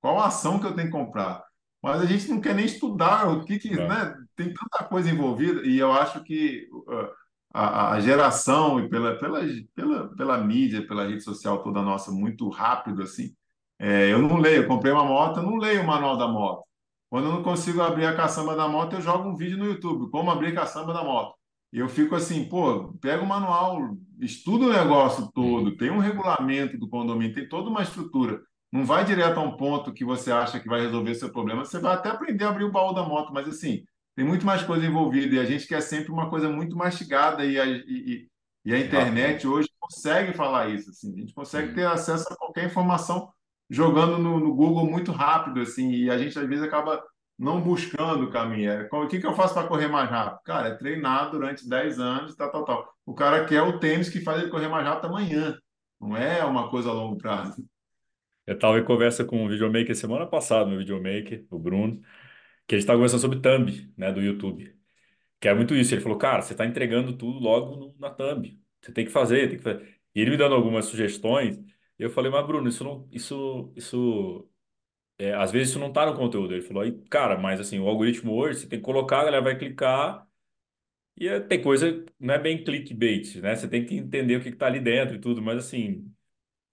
Qual 0.00 0.20
a 0.20 0.26
ação 0.28 0.60
que 0.60 0.66
eu 0.66 0.74
tenho 0.74 0.86
que 0.86 0.96
comprar? 0.96 1.42
Mas 1.82 2.00
a 2.00 2.06
gente 2.06 2.28
não 2.28 2.40
quer 2.40 2.54
nem 2.54 2.64
estudar 2.64 3.28
o 3.28 3.44
que, 3.44 3.58
que, 3.58 3.74
Não. 3.74 3.88
né? 3.88 4.14
Tem 4.36 4.54
tanta 4.54 4.84
coisa 4.84 5.10
envolvida 5.10 5.66
e 5.66 5.80
eu 5.80 5.90
acho 5.92 6.22
que 6.22 6.68
uh, 6.72 7.08
a, 7.52 7.94
a 7.94 8.00
geração 8.00 8.78
e 8.78 8.88
pela, 8.88 9.18
pela, 9.18 9.40
pela, 9.74 10.14
pela 10.14 10.38
mídia, 10.38 10.86
pela 10.86 11.08
rede 11.08 11.22
social 11.22 11.60
toda 11.60 11.82
nossa 11.82 12.12
muito 12.12 12.48
rápido 12.48 13.02
assim, 13.02 13.34
é, 13.82 14.12
eu 14.12 14.18
não 14.20 14.38
leio. 14.38 14.62
Eu 14.64 14.68
comprei 14.68 14.92
uma 14.92 15.04
moto, 15.04 15.38
eu 15.38 15.42
não 15.44 15.56
leio 15.58 15.82
o 15.82 15.86
manual 15.86 16.16
da 16.18 16.28
moto. 16.28 16.64
Quando 17.10 17.26
eu 17.28 17.32
não 17.32 17.42
consigo 17.42 17.82
abrir 17.82 18.06
a 18.06 18.16
caçamba 18.16 18.56
da 18.56 18.68
moto, 18.68 18.94
eu 18.94 19.02
jogo 19.02 19.28
um 19.28 19.36
vídeo 19.36 19.58
no 19.58 19.66
YouTube, 19.66 20.10
como 20.10 20.30
abrir 20.30 20.48
a 20.48 20.54
caçamba 20.54 20.92
da 20.94 21.04
moto. 21.04 21.34
E 21.72 21.78
eu 21.78 21.88
fico 21.88 22.14
assim, 22.14 22.44
pô, 22.48 22.92
pega 23.00 23.22
o 23.22 23.26
manual, 23.26 23.96
estuda 24.20 24.66
o 24.66 24.72
negócio 24.72 25.30
todo, 25.32 25.76
tem 25.76 25.90
um 25.90 25.98
regulamento 25.98 26.78
do 26.78 26.88
condomínio, 26.88 27.34
tem 27.34 27.48
toda 27.48 27.70
uma 27.70 27.82
estrutura. 27.82 28.40
Não 28.72 28.84
vai 28.86 29.04
direto 29.04 29.38
a 29.38 29.42
um 29.42 29.56
ponto 29.56 29.92
que 29.92 30.04
você 30.04 30.32
acha 30.32 30.60
que 30.60 30.68
vai 30.68 30.80
resolver 30.82 31.14
seu 31.14 31.30
problema. 31.32 31.64
Você 31.64 31.78
vai 31.80 31.94
até 31.94 32.10
aprender 32.10 32.44
a 32.44 32.50
abrir 32.50 32.64
o 32.64 32.72
baú 32.72 32.94
da 32.94 33.02
moto, 33.04 33.32
mas 33.32 33.48
assim, 33.48 33.84
tem 34.16 34.24
muito 34.24 34.46
mais 34.46 34.62
coisa 34.62 34.86
envolvida 34.86 35.34
e 35.36 35.40
a 35.40 35.44
gente 35.44 35.66
quer 35.66 35.80
sempre 35.82 36.12
uma 36.12 36.30
coisa 36.30 36.48
muito 36.48 36.76
mastigada 36.76 37.44
e 37.44 37.58
a, 37.58 37.66
e, 37.66 38.28
e- 38.64 38.72
a 38.74 38.78
internet 38.78 39.46
hoje 39.46 39.68
consegue 39.80 40.32
falar 40.34 40.68
isso, 40.70 40.90
assim. 40.90 41.14
A 41.14 41.18
gente 41.20 41.34
consegue 41.34 41.74
ter 41.74 41.86
acesso 41.86 42.32
a 42.32 42.36
qualquer 42.36 42.64
informação 42.66 43.30
jogando 43.72 44.18
no, 44.18 44.40
no 44.40 44.54
Google 44.54 44.86
muito 44.90 45.12
rápido, 45.12 45.60
assim, 45.62 45.90
e 45.92 46.10
a 46.10 46.18
gente 46.18 46.38
às 46.38 46.48
vezes 46.48 46.64
acaba 46.64 47.02
não 47.38 47.60
buscando 47.62 48.24
o 48.26 48.30
caminho. 48.32 48.70
É, 48.72 48.88
o 48.92 49.08
que 49.08 49.20
que 49.20 49.26
eu 49.26 49.34
faço 49.34 49.54
para 49.54 49.68
correr 49.68 49.88
mais 49.88 50.10
rápido? 50.10 50.42
Cara, 50.44 50.68
é 50.70 50.76
treinar 50.76 51.30
durante 51.32 51.68
10 51.68 52.00
anos, 52.00 52.36
tal, 52.36 52.50
tal, 52.52 52.64
tal. 52.66 52.94
O 53.06 53.14
cara 53.14 53.46
quer 53.46 53.62
o 53.62 53.80
tênis 53.80 54.10
que 54.10 54.20
faz 54.22 54.42
ele 54.42 54.50
correr 54.52 54.68
mais 54.68 54.86
rápido 54.86 55.06
amanhã. 55.08 55.58
Não 56.00 56.16
é 56.16 56.44
uma 56.44 56.70
coisa 56.70 56.90
a 56.90 56.94
longo 56.94 57.18
prazo. 57.18 57.64
Eu 58.46 58.54
estava 58.54 58.78
em 58.78 58.84
conversa 58.84 59.24
com 59.24 59.44
um 59.44 59.48
videomaker 59.48 59.94
semana 59.96 60.26
passada, 60.26 60.68
meu 60.68 60.78
videomaker, 60.78 61.46
o 61.50 61.58
Bruno, 61.58 62.00
que 62.66 62.76
a 62.76 62.78
gente 62.78 62.84
estava 62.84 62.98
conversando 62.98 63.20
sobre 63.20 63.40
thumb, 63.40 63.92
né, 63.96 64.12
do 64.12 64.20
YouTube. 64.22 64.76
Que 65.40 65.48
é 65.48 65.54
muito 65.54 65.74
isso. 65.76 65.94
Ele 65.94 66.00
falou, 66.02 66.18
cara, 66.18 66.42
você 66.42 66.54
está 66.54 66.66
entregando 66.66 67.16
tudo 67.16 67.38
logo 67.40 67.76
no- 67.76 67.96
na 67.98 68.10
thumb. 68.10 68.60
Você 68.82 68.92
tem 68.92 69.04
que 69.06 69.12
fazer, 69.12 69.48
tem 69.48 69.58
que 69.58 69.64
fazer. 69.64 70.00
E 70.14 70.20
ele 70.20 70.30
me 70.32 70.36
dando 70.38 70.54
algumas 70.54 70.86
sugestões. 70.86 71.58
Eu 72.02 72.10
falei, 72.10 72.30
mas 72.30 72.46
Bruno, 72.46 72.68
isso 72.68 72.84
não, 72.84 73.08
isso, 73.12 73.72
isso, 73.76 74.48
é, 75.18 75.34
às 75.34 75.52
vezes 75.52 75.70
isso 75.70 75.78
não 75.80 75.88
está 75.88 76.06
no 76.06 76.16
conteúdo. 76.16 76.54
Ele 76.54 76.62
falou, 76.62 76.82
aí, 76.84 76.92
cara, 77.10 77.38
mas 77.38 77.60
assim, 77.60 77.78
o 77.80 77.88
algoritmo 77.88 78.32
hoje, 78.34 78.60
você 78.60 78.68
tem 78.68 78.78
que 78.80 78.84
colocar, 78.84 79.20
a 79.22 79.24
galera 79.26 79.42
vai 79.44 79.58
clicar. 79.58 80.26
E 81.16 81.28
é- 81.28 81.40
tem 81.40 81.62
coisa, 81.62 82.04
não 82.18 82.34
é 82.34 82.38
bem 82.38 82.62
clickbait, 82.64 83.36
né? 83.40 83.54
Você 83.56 83.68
tem 83.68 83.84
que 83.84 83.94
entender 83.96 84.36
o 84.36 84.42
que 84.42 84.48
está 84.48 84.66
ali 84.66 84.80
dentro 84.80 85.16
e 85.16 85.20
tudo, 85.20 85.42
mas 85.42 85.58
assim, 85.66 86.12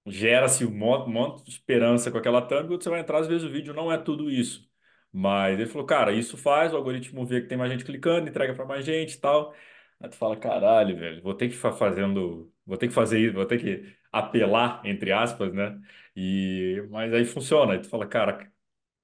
gera-se 0.08 0.66
um 0.66 0.72
monte, 0.76 1.10
monte 1.10 1.44
de 1.44 1.52
esperança 1.52 2.12
com 2.12 2.18
aquela 2.18 2.42
thumb, 2.42 2.68
você 2.70 2.90
vai 2.90 3.00
entrar, 3.02 3.20
às 3.20 3.28
vezes 3.28 3.44
o 3.48 3.52
vídeo 3.52 3.74
não 3.74 3.92
é 3.92 3.98
tudo 3.98 4.30
isso. 4.32 4.70
Mas 5.12 5.60
ele 5.60 5.68
falou, 5.70 5.86
cara, 5.88 6.12
isso 6.14 6.38
faz, 6.38 6.74
o 6.74 6.78
algoritmo 6.78 7.26
vê 7.26 7.42
que 7.42 7.48
tem 7.48 7.58
mais 7.58 7.72
gente 7.72 7.86
clicando, 7.86 8.30
entrega 8.30 8.54
para 8.56 8.66
mais 8.66 8.86
gente 8.86 9.16
e 9.16 9.20
tal. 9.20 9.54
Aí 10.00 10.10
tu 10.10 10.16
fala, 10.18 10.38
caralho, 10.38 10.98
velho, 10.98 11.22
vou 11.22 11.34
ter 11.36 11.50
que 11.50 11.56
fa- 11.56 11.74
fazendo, 11.74 12.54
vou 12.66 12.78
ter 12.78 12.88
que 12.88 12.94
fazer 12.94 13.20
isso, 13.20 13.34
vou 13.36 13.46
ter 13.46 13.60
que 13.60 13.96
apelar, 14.12 14.82
entre 14.86 15.12
aspas, 15.12 15.54
né? 15.54 15.80
E, 16.16 16.86
mas 16.90 17.14
aí 17.14 17.26
funciona. 17.26 17.74
Aí 17.74 17.80
tu 17.82 17.90
fala, 17.90 18.08
cara, 18.08 18.52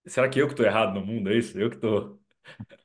será 0.07 0.29
que 0.29 0.39
eu 0.39 0.47
que 0.49 0.55
tô 0.55 0.63
errado 0.63 0.93
no 0.99 1.05
mundo? 1.05 1.29
É 1.31 1.37
isso? 1.37 1.59
Eu 1.59 1.69
que 1.69 1.77
tô, 1.77 2.19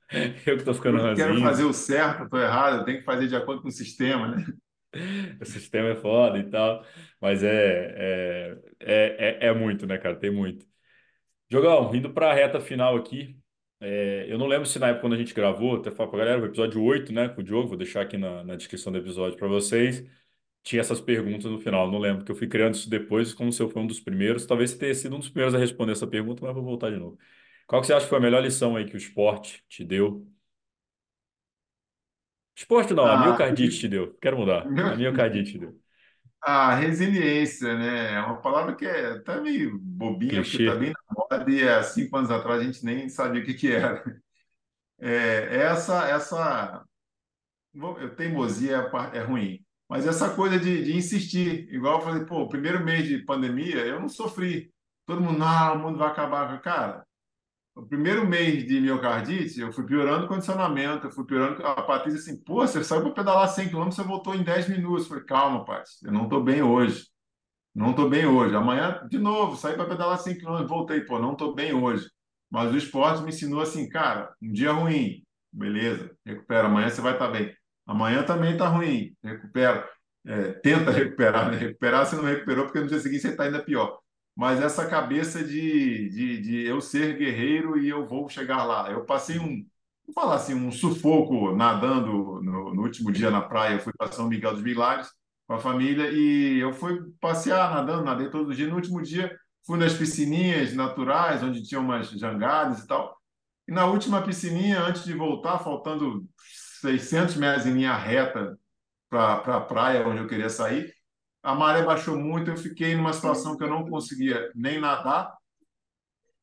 eu 0.47 0.59
que 0.59 0.64
tô 0.64 0.75
ficando 0.75 0.99
Eu 0.99 1.03
que 1.03 1.12
quero 1.14 1.37
fazer 1.37 1.64
ranzinho. 1.64 1.68
o 1.68 1.73
certo, 1.73 2.25
estou 2.25 2.41
errado, 2.41 2.79
eu 2.81 2.85
tenho 2.85 2.99
que 2.99 3.05
fazer 3.05 3.29
de 3.29 3.37
acordo 3.37 3.62
com 3.62 3.68
o 3.68 3.73
sistema, 3.73 4.29
né? 4.37 4.45
O 5.41 5.45
sistema 5.45 5.89
é 5.91 5.97
foda 5.97 6.39
e 6.39 6.51
tal. 6.51 6.85
Mas 7.21 7.43
é, 7.45 8.57
é, 8.57 8.59
é, 8.81 9.47
é, 9.47 9.47
é 9.49 9.55
muito, 9.55 9.87
né, 9.87 9.99
cara? 9.99 10.16
Tem 10.16 10.31
muito. 10.31 10.66
Jogão, 11.51 11.95
indo 11.95 12.12
para 12.12 12.31
a 12.31 12.35
reta 12.35 12.61
final 12.61 12.97
aqui, 12.97 13.39
é, 13.81 14.27
eu 14.29 14.39
não 14.39 14.47
lembro 14.47 14.66
se 14.66 14.79
na 14.79 14.89
época 14.89 15.03
quando 15.03 15.14
a 15.14 15.18
gente 15.18 15.35
gravou, 15.35 15.77
até 15.77 15.91
falar 15.91 16.11
para 16.11 16.18
galera, 16.21 16.43
o 16.43 16.47
episódio 16.47 16.83
8, 16.83 17.12
né, 17.12 17.29
com 17.29 17.41
o 17.41 17.45
Diogo, 17.45 17.68
vou 17.68 17.77
deixar 17.79 18.03
aqui 18.03 18.16
na, 18.18 18.45
na 18.45 18.57
descrição 18.57 18.93
do 18.93 18.99
episódio 18.99 19.39
para 19.39 19.49
vocês, 19.49 20.05
tinha 20.63 20.81
essas 20.81 21.01
perguntas 21.01 21.51
no 21.51 21.59
final, 21.61 21.91
não 21.91 21.99
lembro, 21.99 22.25
que 22.25 22.31
eu 22.33 22.37
fui 22.37 22.49
criando 22.49 22.75
isso 22.75 22.89
depois, 22.91 23.35
como 23.35 23.53
se 23.53 23.63
eu 23.63 23.69
fui 23.71 23.83
um 23.83 23.87
dos 23.87 24.01
primeiros, 24.01 24.47
talvez 24.47 24.71
você 24.73 24.79
tenha 24.79 24.95
sido 24.95 25.17
um 25.17 25.19
dos 25.19 25.29
primeiros 25.31 25.55
a 25.55 25.59
responder 25.59 25.93
essa 25.93 26.07
pergunta, 26.07 26.45
mas 26.45 26.55
vou 26.55 26.65
voltar 26.65 26.91
de 26.91 26.99
novo. 26.99 27.19
Qual 27.67 27.81
que 27.81 27.87
você 27.87 27.95
acha 27.95 28.05
que 28.07 28.11
foi 28.11 28.19
a 28.19 28.21
melhor 28.21 28.43
lição 28.43 28.77
aí 28.77 28.85
que 28.87 28.95
o 28.95 28.99
esporte 28.99 29.65
te 29.69 29.85
deu? 29.85 30.27
Esporte 32.57 32.95
não, 32.95 33.11
a 33.13 33.17
Ah, 33.17 33.19
miocardite 33.19 33.79
te 33.81 33.89
deu, 33.89 34.15
quero 34.21 34.37
mudar, 34.39 34.73
a 34.87 34.95
miocardite 34.95 35.53
te 35.53 35.59
deu. 35.59 35.81
a 36.43 36.75
resiliência, 36.75 37.77
né? 37.77 38.15
É 38.15 38.21
uma 38.21 38.41
palavra 38.41 38.75
que 38.77 38.87
é 38.87 39.13
até 39.13 39.41
meio 39.41 39.79
bobinha, 39.79 40.43
porque 40.43 40.57
está 40.59 40.75
Clichê. 40.75 40.75
bem 40.75 40.91
na 40.91 41.15
moda 41.15 41.51
e 41.51 41.69
há 41.69 41.83
cinco 41.83 42.17
anos 42.17 42.31
atrás 42.31 42.61
a 42.61 42.65
gente 42.65 42.85
nem 42.85 43.09
sabia 43.09 43.43
o 43.43 43.45
que 43.45 43.55
que 43.55 43.73
era. 43.73 44.03
É, 45.01 45.57
essa, 45.59 46.09
essa 46.09 46.85
vou- 47.75 47.97
teimosia 48.17 48.73
é, 48.75 48.77
a 48.77 48.91
par- 48.91 49.15
é 49.17 49.21
ruim, 49.23 49.65
mas 49.91 50.07
essa 50.07 50.30
coisa 50.30 50.57
de, 50.57 50.84
de 50.84 50.97
insistir, 50.97 51.68
igual 51.74 51.99
eu 51.99 52.05
falei, 52.05 52.24
pô, 52.24 52.49
primeiro 52.49 52.84
mês 52.84 53.09
de 53.09 53.18
pandemia 53.24 53.84
eu 53.84 53.99
não 53.99 54.09
sofri. 54.09 54.72
Todo 55.05 55.20
mundo, 55.20 55.41
não, 55.41 55.74
o 55.74 55.78
mundo 55.80 55.99
vai 55.99 56.07
acabar. 56.09 56.61
Cara, 56.62 57.05
o 57.74 57.82
primeiro 57.82 58.24
mês 58.24 58.64
de 58.68 58.80
miocardite, 58.80 59.61
eu 59.61 59.72
fui 59.72 59.84
piorando 59.84 60.26
o 60.26 60.28
condicionamento, 60.28 61.09
eu 61.09 61.11
fui 61.11 61.24
piorando. 61.26 61.66
A 61.66 61.82
Patrícia 61.82 62.20
assim, 62.20 62.41
pô, 62.41 62.64
você 62.64 62.84
saiu 62.84 63.03
para 63.03 63.14
pedalar 63.14 63.49
100 63.49 63.68
quilômetros, 63.70 63.97
você 63.97 64.05
voltou 64.05 64.32
em 64.36 64.45
10 64.45 64.68
minutos. 64.68 65.05
Eu 65.05 65.09
falei, 65.09 65.24
calma, 65.24 65.64
Patrícia, 65.64 66.07
eu 66.07 66.12
não 66.12 66.22
estou 66.24 66.41
bem 66.41 66.62
hoje. 66.62 67.09
Não 67.74 67.91
estou 67.91 68.09
bem 68.09 68.26
hoje. 68.26 68.55
Amanhã, 68.55 69.05
de 69.11 69.18
novo, 69.18 69.57
saí 69.57 69.74
para 69.74 69.88
pedalar 69.88 70.18
100 70.20 70.38
quilômetros, 70.38 70.70
voltei, 70.70 71.01
pô, 71.01 71.18
não 71.18 71.32
estou 71.32 71.53
bem 71.53 71.72
hoje. 71.74 72.09
Mas 72.49 72.72
o 72.72 72.76
esporte 72.76 73.22
me 73.24 73.30
ensinou 73.30 73.61
assim, 73.61 73.88
cara, 73.88 74.32
um 74.41 74.53
dia 74.53 74.70
ruim, 74.70 75.24
beleza, 75.53 76.16
recupera. 76.24 76.68
Amanhã 76.68 76.88
você 76.88 77.01
vai 77.01 77.14
estar 77.14 77.26
bem. 77.26 77.53
Amanhã 77.91 78.22
também 78.22 78.53
está 78.53 78.68
ruim, 78.68 79.16
recupera. 79.22 79.88
é, 80.24 80.53
tenta 80.53 80.93
recuperar, 80.93 81.51
né? 81.51 81.57
Recuperar 81.59 82.07
você 82.07 82.14
não 82.16 82.22
recuperou 82.24 82.64
porque 82.66 82.78
no 82.80 82.86
dia 82.86 83.01
seguinte 83.01 83.22
você 83.22 83.30
está 83.30 83.45
ainda 83.45 83.62
pior. 83.64 83.99
Mas 84.36 84.61
essa 84.61 84.86
cabeça 84.86 85.43
de, 85.45 86.09
de, 86.11 86.41
de 86.41 86.62
eu 86.66 86.80
ser 86.80 87.16
guerreiro 87.18 87.76
e 87.78 87.88
eu 87.88 88.07
vou 88.07 88.28
chegar 88.28 88.64
lá. 88.64 88.88
Eu 88.93 89.05
passei 89.05 89.41
um, 89.41 89.66
vou 90.07 90.14
falar 90.14 90.36
assim, 90.36 90.55
um 90.55 90.70
sufoco 90.70 91.53
nadando 91.57 92.41
no, 92.43 92.72
no 92.74 92.82
último 92.82 93.11
dia 93.11 93.28
na 93.30 93.41
praia. 93.43 93.74
Eu 93.74 93.80
fui 93.80 93.93
para 93.99 94.12
São 94.12 94.28
Miguel 94.28 94.53
dos 94.55 94.62
Milagres 94.62 95.11
com 95.49 95.55
a 95.55 95.59
família 95.59 96.11
e 96.12 96.61
eu 96.61 96.72
fui 96.72 97.01
passear 97.20 97.74
nadando, 97.74 98.05
nadei 98.05 98.30
todo 98.30 98.55
dia. 98.55 98.68
No 98.68 98.76
último 98.76 99.03
dia 99.03 99.36
fui 99.66 99.78
nas 99.78 99.95
piscininhas 99.95 100.74
naturais, 100.74 101.43
onde 101.43 101.64
tinha 101.64 101.80
umas 101.80 102.09
jangadas 102.11 102.84
e 102.84 102.86
tal. 102.86 103.16
E 103.68 103.72
na 103.72 103.86
última 103.86 104.22
piscininha, 104.22 104.80
antes 104.80 105.05
de 105.05 105.12
voltar, 105.12 105.59
faltando 105.59 106.24
600 106.81 107.37
metros 107.37 107.66
em 107.66 107.72
linha 107.72 107.97
reta 107.97 108.59
para 109.09 109.35
a 109.35 109.41
pra 109.41 109.61
praia 109.61 110.07
onde 110.07 110.20
eu 110.20 110.26
queria 110.26 110.49
sair, 110.49 110.95
a 111.43 111.55
maré 111.55 111.83
baixou 111.83 112.18
muito, 112.18 112.51
eu 112.51 112.57
fiquei 112.57 112.95
numa 112.95 113.12
situação 113.12 113.57
que 113.57 113.64
eu 113.64 113.68
não 113.68 113.89
conseguia 113.89 114.51
nem 114.55 114.78
nadar 114.81 115.35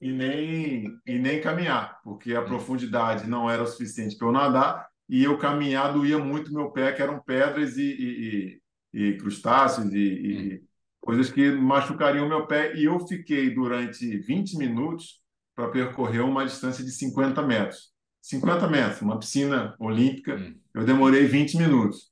e 0.01 0.11
nem, 0.11 0.99
e 1.05 1.19
nem 1.19 1.41
caminhar, 1.41 1.99
porque 2.03 2.33
a 2.33 2.41
profundidade 2.41 3.27
não 3.27 3.49
era 3.49 3.65
suficiente 3.65 4.17
para 4.17 4.27
eu 4.27 4.31
nadar 4.31 4.87
e 5.09 5.23
eu 5.23 5.37
caminhar 5.37 5.93
doía 5.93 6.17
muito 6.17 6.53
meu 6.53 6.71
pé, 6.71 6.91
que 6.91 7.01
eram 7.01 7.19
pedras 7.21 7.77
e, 7.77 8.61
e, 8.93 9.09
e 9.11 9.17
crustáceos 9.17 9.93
e, 9.93 9.99
e 9.99 10.63
coisas 10.99 11.31
que 11.31 11.51
machucariam 11.51 12.25
o 12.25 12.29
meu 12.29 12.45
pé. 12.45 12.75
E 12.75 12.83
eu 12.83 12.99
fiquei 13.07 13.49
durante 13.49 14.17
20 14.17 14.57
minutos 14.57 15.21
para 15.55 15.69
percorrer 15.69 16.21
uma 16.21 16.45
distância 16.45 16.83
de 16.83 16.91
50 16.91 17.41
metros. 17.41 17.93
50 18.27 18.67
metros, 18.67 19.01
uma 19.01 19.17
piscina 19.17 19.73
olímpica, 19.79 20.35
hum. 20.35 20.59
eu 20.73 20.83
demorei 20.83 21.25
20 21.25 21.57
minutos. 21.57 22.11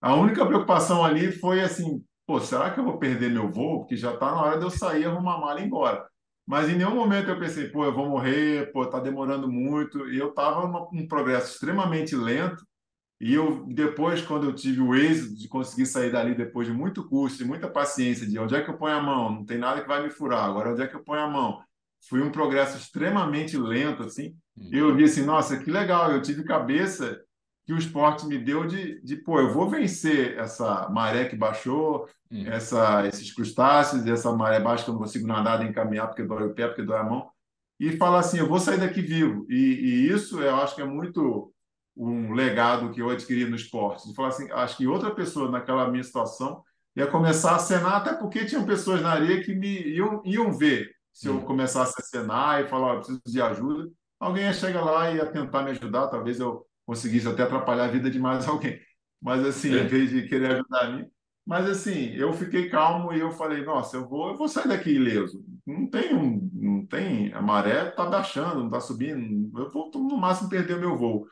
A 0.00 0.14
única 0.14 0.46
preocupação 0.46 1.04
ali 1.04 1.30
foi 1.30 1.60
assim, 1.60 2.02
pô, 2.26 2.40
será 2.40 2.70
que 2.70 2.80
eu 2.80 2.84
vou 2.84 2.98
perder 2.98 3.30
meu 3.30 3.50
voo? 3.50 3.80
Porque 3.80 3.94
já 3.94 4.14
está 4.14 4.30
na 4.30 4.40
hora 4.40 4.58
de 4.58 4.64
eu 4.64 4.70
sair, 4.70 5.04
arrumar 5.04 5.34
a 5.34 5.38
mala 5.38 5.60
e 5.60 5.64
ir 5.64 5.66
embora. 5.66 6.08
Mas 6.46 6.70
em 6.70 6.76
nenhum 6.76 6.94
momento 6.94 7.28
eu 7.28 7.38
pensei, 7.38 7.68
pô, 7.68 7.84
eu 7.84 7.94
vou 7.94 8.08
morrer, 8.08 8.72
pô, 8.72 8.86
tá 8.86 8.98
demorando 8.98 9.52
muito. 9.52 10.08
E 10.10 10.18
eu 10.18 10.30
estava 10.30 10.66
num 10.92 11.06
progresso 11.06 11.52
extremamente 11.52 12.16
lento. 12.16 12.64
E 13.20 13.34
eu 13.34 13.66
depois, 13.66 14.22
quando 14.22 14.46
eu 14.46 14.54
tive 14.54 14.80
o 14.80 14.94
êxito 14.94 15.36
de 15.36 15.46
conseguir 15.46 15.84
sair 15.84 16.10
dali 16.10 16.34
depois 16.34 16.66
de 16.66 16.72
muito 16.72 17.06
custo 17.06 17.42
e 17.42 17.46
muita 17.46 17.68
paciência, 17.68 18.26
de 18.26 18.38
onde 18.38 18.54
é 18.54 18.62
que 18.62 18.70
eu 18.70 18.78
ponho 18.78 18.96
a 18.96 19.02
mão? 19.02 19.30
Não 19.30 19.44
tem 19.44 19.58
nada 19.58 19.82
que 19.82 19.88
vai 19.88 20.02
me 20.02 20.10
furar. 20.10 20.42
Agora, 20.44 20.72
onde 20.72 20.82
é 20.82 20.86
que 20.86 20.96
eu 20.96 21.04
ponho 21.04 21.20
a 21.20 21.28
mão? 21.28 21.60
Foi 22.08 22.22
um 22.22 22.32
progresso 22.32 22.78
extremamente 22.78 23.58
lento, 23.58 24.02
assim. 24.02 24.34
Uhum. 24.56 24.68
Eu 24.72 24.94
vi 24.94 25.04
assim, 25.04 25.24
nossa, 25.24 25.56
que 25.56 25.70
legal, 25.70 26.12
eu 26.12 26.22
tive 26.22 26.44
cabeça 26.44 27.20
que 27.64 27.72
o 27.72 27.78
esporte 27.78 28.26
me 28.26 28.38
deu 28.38 28.66
de, 28.66 29.00
de 29.02 29.16
pô, 29.16 29.38
eu 29.38 29.52
vou 29.52 29.68
vencer 29.68 30.36
essa 30.38 30.88
maré 30.88 31.26
que 31.26 31.36
baixou, 31.36 32.08
uhum. 32.30 32.46
essa, 32.46 33.06
esses 33.06 33.32
crustáceos, 33.32 34.06
essa 34.06 34.32
maré 34.32 34.60
baixa 34.60 34.84
que 34.84 34.90
eu 34.90 34.94
não 34.94 35.00
consigo 35.00 35.26
nadar 35.26 35.60
nem 35.60 35.72
caminhar 35.72 36.08
porque 36.08 36.22
dói 36.22 36.44
o 36.46 36.54
pé, 36.54 36.66
porque 36.66 36.82
dói 36.82 36.98
a 36.98 37.04
mão, 37.04 37.30
e 37.78 37.96
falar 37.96 38.20
assim, 38.20 38.38
eu 38.38 38.48
vou 38.48 38.60
sair 38.60 38.78
daqui 38.78 39.00
vivo. 39.00 39.46
E, 39.48 39.54
e 39.54 40.08
isso 40.10 40.40
eu 40.40 40.56
acho 40.56 40.74
que 40.74 40.82
é 40.82 40.84
muito 40.84 41.52
um 41.96 42.32
legado 42.32 42.90
que 42.90 43.00
eu 43.00 43.10
adquiri 43.10 43.44
no 43.46 43.56
esporte. 43.56 44.08
De 44.08 44.14
falar 44.14 44.28
assim, 44.28 44.50
acho 44.52 44.76
que 44.76 44.86
outra 44.86 45.14
pessoa 45.14 45.50
naquela 45.50 45.90
minha 45.90 46.04
situação 46.04 46.62
ia 46.94 47.06
começar 47.06 47.56
a 47.56 47.58
cenar, 47.58 47.96
até 47.96 48.14
porque 48.14 48.44
tinham 48.44 48.66
pessoas 48.66 49.00
na 49.00 49.12
areia 49.12 49.42
que 49.42 49.54
me 49.54 49.80
iam, 49.88 50.20
iam 50.24 50.52
ver 50.52 50.90
se 51.12 51.28
eu 51.28 51.36
uhum. 51.36 51.42
começasse 51.42 51.94
a 51.98 52.04
cenar 52.04 52.64
e 52.64 52.68
falar, 52.68 52.94
oh, 52.94 52.96
preciso 52.98 53.22
de 53.26 53.40
ajuda. 53.40 53.90
Alguém 54.20 54.44
ia 54.44 54.52
chegar 54.52 54.84
lá 54.84 55.10
e 55.10 55.16
ia 55.16 55.26
tentar 55.26 55.62
me 55.62 55.70
ajudar, 55.70 56.08
talvez 56.08 56.38
eu 56.38 56.66
conseguisse 56.84 57.26
até 57.26 57.42
atrapalhar 57.42 57.86
a 57.86 57.90
vida 57.90 58.10
de 58.10 58.18
mais 58.18 58.46
alguém. 58.48 58.78
Mas 59.20 59.44
assim, 59.44 59.74
é. 59.74 59.82
em 59.82 59.86
vez 59.86 60.10
de 60.10 60.28
querer 60.28 60.52
ajudar 60.52 60.82
a 60.82 60.90
mim. 60.90 61.10
Mas 61.46 61.66
assim, 61.68 62.12
eu 62.14 62.32
fiquei 62.32 62.68
calmo 62.68 63.12
e 63.12 63.20
eu 63.20 63.32
falei, 63.32 63.64
nossa, 63.64 63.96
eu 63.96 64.08
vou, 64.08 64.28
eu 64.30 64.36
vou 64.36 64.46
sair 64.46 64.68
daqui 64.68 64.90
ileso. 64.90 65.42
Não 65.66 65.88
tem, 65.88 66.14
um, 66.14 66.48
não 66.52 66.86
tem, 66.86 67.32
a 67.32 67.40
maré 67.40 67.88
está 67.88 68.04
baixando, 68.06 68.60
não 68.60 68.66
está 68.66 68.78
subindo. 68.80 69.58
Eu 69.58 69.70
vou 69.70 69.90
no 69.94 70.16
máximo 70.16 70.48
perder 70.48 70.74
o 70.74 70.80
meu 70.80 70.96
voo. 70.96 71.26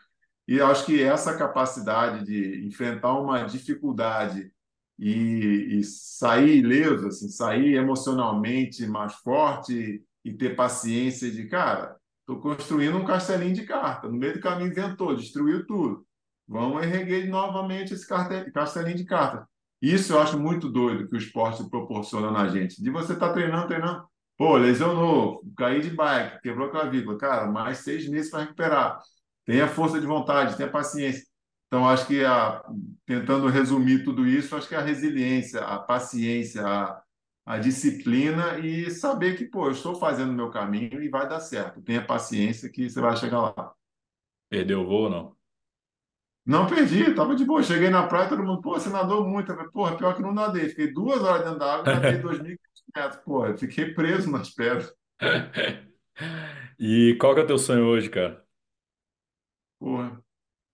E 0.48 0.60
acho 0.60 0.86
que 0.86 1.02
essa 1.02 1.36
capacidade 1.36 2.24
de 2.24 2.66
enfrentar 2.66 3.12
uma 3.12 3.44
dificuldade 3.44 4.50
e, 4.98 5.78
e 5.78 5.84
sair 5.84 6.58
ileso, 6.58 7.08
assim, 7.08 7.28
sair 7.28 7.74
emocionalmente 7.74 8.86
mais 8.86 9.14
forte 9.16 10.02
e 10.24 10.32
ter 10.32 10.56
paciência 10.56 11.30
de, 11.30 11.46
cara, 11.46 11.96
Estou 12.28 12.42
construindo 12.42 12.98
um 12.98 13.06
castelinho 13.06 13.54
de 13.54 13.64
carta. 13.64 14.06
No 14.06 14.18
meio 14.18 14.34
do 14.34 14.40
caminho 14.40 14.70
inventou, 14.70 15.16
destruiu 15.16 15.66
tudo. 15.66 16.04
Vamos 16.46 16.82
erguer 16.82 17.26
novamente 17.26 17.94
esse 17.94 18.06
castelinho 18.52 18.98
de 18.98 19.06
carta. 19.06 19.48
Isso 19.80 20.12
eu 20.12 20.20
acho 20.20 20.38
muito 20.38 20.68
doido 20.68 21.08
que 21.08 21.14
o 21.14 21.18
esporte 21.18 21.66
proporciona 21.70 22.30
na 22.30 22.46
gente. 22.48 22.82
De 22.82 22.90
você 22.90 23.14
estar 23.14 23.28
tá 23.28 23.32
treinando, 23.32 23.66
treinando. 23.66 24.06
Pô, 24.36 24.58
lesionou, 24.58 25.40
caí 25.56 25.80
de 25.80 25.88
bike, 25.88 26.42
quebrou 26.42 26.68
a 26.68 26.70
clavícula. 26.70 27.16
Cara, 27.16 27.46
mais 27.50 27.78
seis 27.78 28.06
meses 28.06 28.30
para 28.30 28.40
recuperar. 28.40 29.00
Tenha 29.46 29.66
força 29.66 29.98
de 29.98 30.06
vontade, 30.06 30.54
tenha 30.54 30.70
paciência. 30.70 31.24
Então, 31.66 31.88
acho 31.88 32.06
que 32.06 32.22
a, 32.22 32.62
tentando 33.06 33.46
resumir 33.48 34.04
tudo 34.04 34.26
isso, 34.26 34.54
acho 34.54 34.68
que 34.68 34.74
a 34.74 34.82
resiliência, 34.82 35.60
a 35.60 35.78
paciência, 35.78 36.62
a, 36.66 37.00
a 37.48 37.56
disciplina 37.56 38.58
e 38.58 38.90
saber 38.90 39.34
que, 39.34 39.46
pô, 39.46 39.68
eu 39.68 39.72
estou 39.72 39.94
fazendo 39.94 40.28
o 40.28 40.34
meu 40.34 40.50
caminho 40.50 41.02
e 41.02 41.08
vai 41.08 41.26
dar 41.26 41.40
certo. 41.40 41.80
Tenha 41.80 42.04
paciência 42.04 42.68
que 42.68 42.90
você 42.90 43.00
vai 43.00 43.16
chegar 43.16 43.40
lá. 43.40 43.72
Perdeu 44.50 44.82
o 44.82 44.86
voo, 44.86 45.08
não? 45.08 45.34
Não 46.44 46.66
perdi, 46.66 47.14
tava 47.14 47.34
de 47.34 47.46
boa. 47.46 47.62
Cheguei 47.62 47.88
na 47.88 48.06
praia, 48.06 48.28
todo 48.28 48.44
mundo, 48.44 48.60
pô, 48.60 48.74
você 48.74 48.90
nadou 48.90 49.26
muito. 49.26 49.50
Eu 49.50 49.56
falei, 49.56 49.70
porra, 49.70 49.96
pior 49.96 50.14
que 50.14 50.20
não 50.20 50.34
nadei. 50.34 50.68
Fiquei 50.68 50.92
duas 50.92 51.22
horas 51.22 51.42
dentro 51.42 51.58
da 51.58 51.72
água, 51.72 51.94
nadei 51.94 52.20
2.500 52.20 52.58
metros. 52.94 53.22
Porra, 53.24 53.56
fiquei 53.56 53.94
preso 53.94 54.30
nas 54.30 54.50
pedras. 54.50 54.92
e 56.78 57.16
qual 57.18 57.34
que 57.34 57.40
é 57.40 57.44
o 57.44 57.46
teu 57.46 57.56
sonho 57.56 57.86
hoje, 57.86 58.10
cara? 58.10 58.44
Porra, 59.78 60.22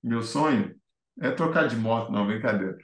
meu 0.03 0.25
sonho 0.25 0.75
é 1.20 1.31
trocar 1.31 1.68
de 1.68 1.77
moto, 1.77 2.11
não, 2.11 2.27
brincadeira. 2.27 2.77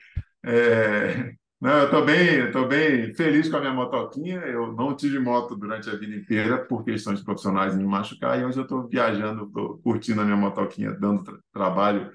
É... 0.44 1.39
Não, 1.60 1.78
eu 1.78 1.84
estou 1.84 2.04
bem, 2.06 2.38
eu 2.38 2.68
bem 2.68 3.14
feliz 3.14 3.48
com 3.50 3.56
a 3.58 3.60
minha 3.60 3.72
motoquinha. 3.74 4.38
Eu 4.38 4.72
não 4.72 4.96
tive 4.96 5.18
moto 5.18 5.54
durante 5.54 5.90
a 5.90 5.94
vida 5.94 6.14
inteira 6.16 6.64
por 6.64 6.84
questões 6.84 7.22
profissionais 7.22 7.76
me 7.76 7.84
machucar 7.84 8.40
e 8.40 8.44
hoje 8.44 8.58
eu 8.58 8.62
estou 8.62 8.88
viajando, 8.88 9.44
estou 9.44 9.78
curtindo 9.78 10.22
a 10.22 10.24
minha 10.24 10.36
motoquinha, 10.36 10.92
dando 10.92 11.22
tra 11.22 11.38
trabalho, 11.52 12.10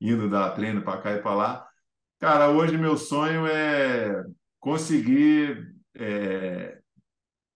indo 0.00 0.30
dar 0.30 0.50
treino 0.52 0.82
para 0.82 1.00
cá 1.00 1.12
e 1.12 1.22
para 1.22 1.34
lá. 1.34 1.68
Cara, 2.20 2.50
hoje 2.50 2.78
meu 2.78 2.96
sonho 2.96 3.46
é 3.48 4.24
conseguir 4.60 5.74
é, 5.96 6.78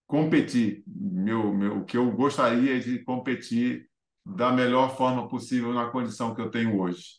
competir. 0.07 0.83
Meu, 0.87 1.53
meu, 1.53 1.77
o 1.79 1.85
que 1.85 1.95
eu 1.97 2.11
gostaria 2.11 2.79
de 2.81 2.99
competir 2.99 3.87
da 4.25 4.51
melhor 4.51 4.97
forma 4.97 5.29
possível 5.29 5.73
na 5.73 5.89
condição 5.89 6.35
que 6.35 6.41
eu 6.41 6.51
tenho 6.51 6.77
hoje 6.79 7.18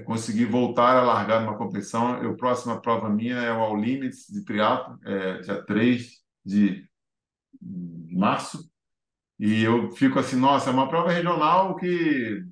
conseguir 0.00 0.46
voltar 0.46 0.96
a 0.96 1.02
largar 1.02 1.42
numa 1.42 1.56
competição. 1.56 2.12
a 2.12 2.34
próxima 2.34 2.80
prova 2.80 3.08
minha 3.08 3.36
é 3.36 3.52
o 3.52 3.60
All 3.60 3.76
Limits 3.76 4.26
de 4.28 4.44
triatlo, 4.44 4.98
é, 5.04 5.40
dia 5.40 5.62
3 5.64 6.22
de 6.44 6.88
março. 8.10 8.70
E 9.38 9.62
eu 9.62 9.90
fico 9.92 10.18
assim, 10.18 10.36
nossa, 10.36 10.70
é 10.70 10.72
uma 10.72 10.88
prova 10.88 11.10
regional 11.10 11.76
que 11.76 12.44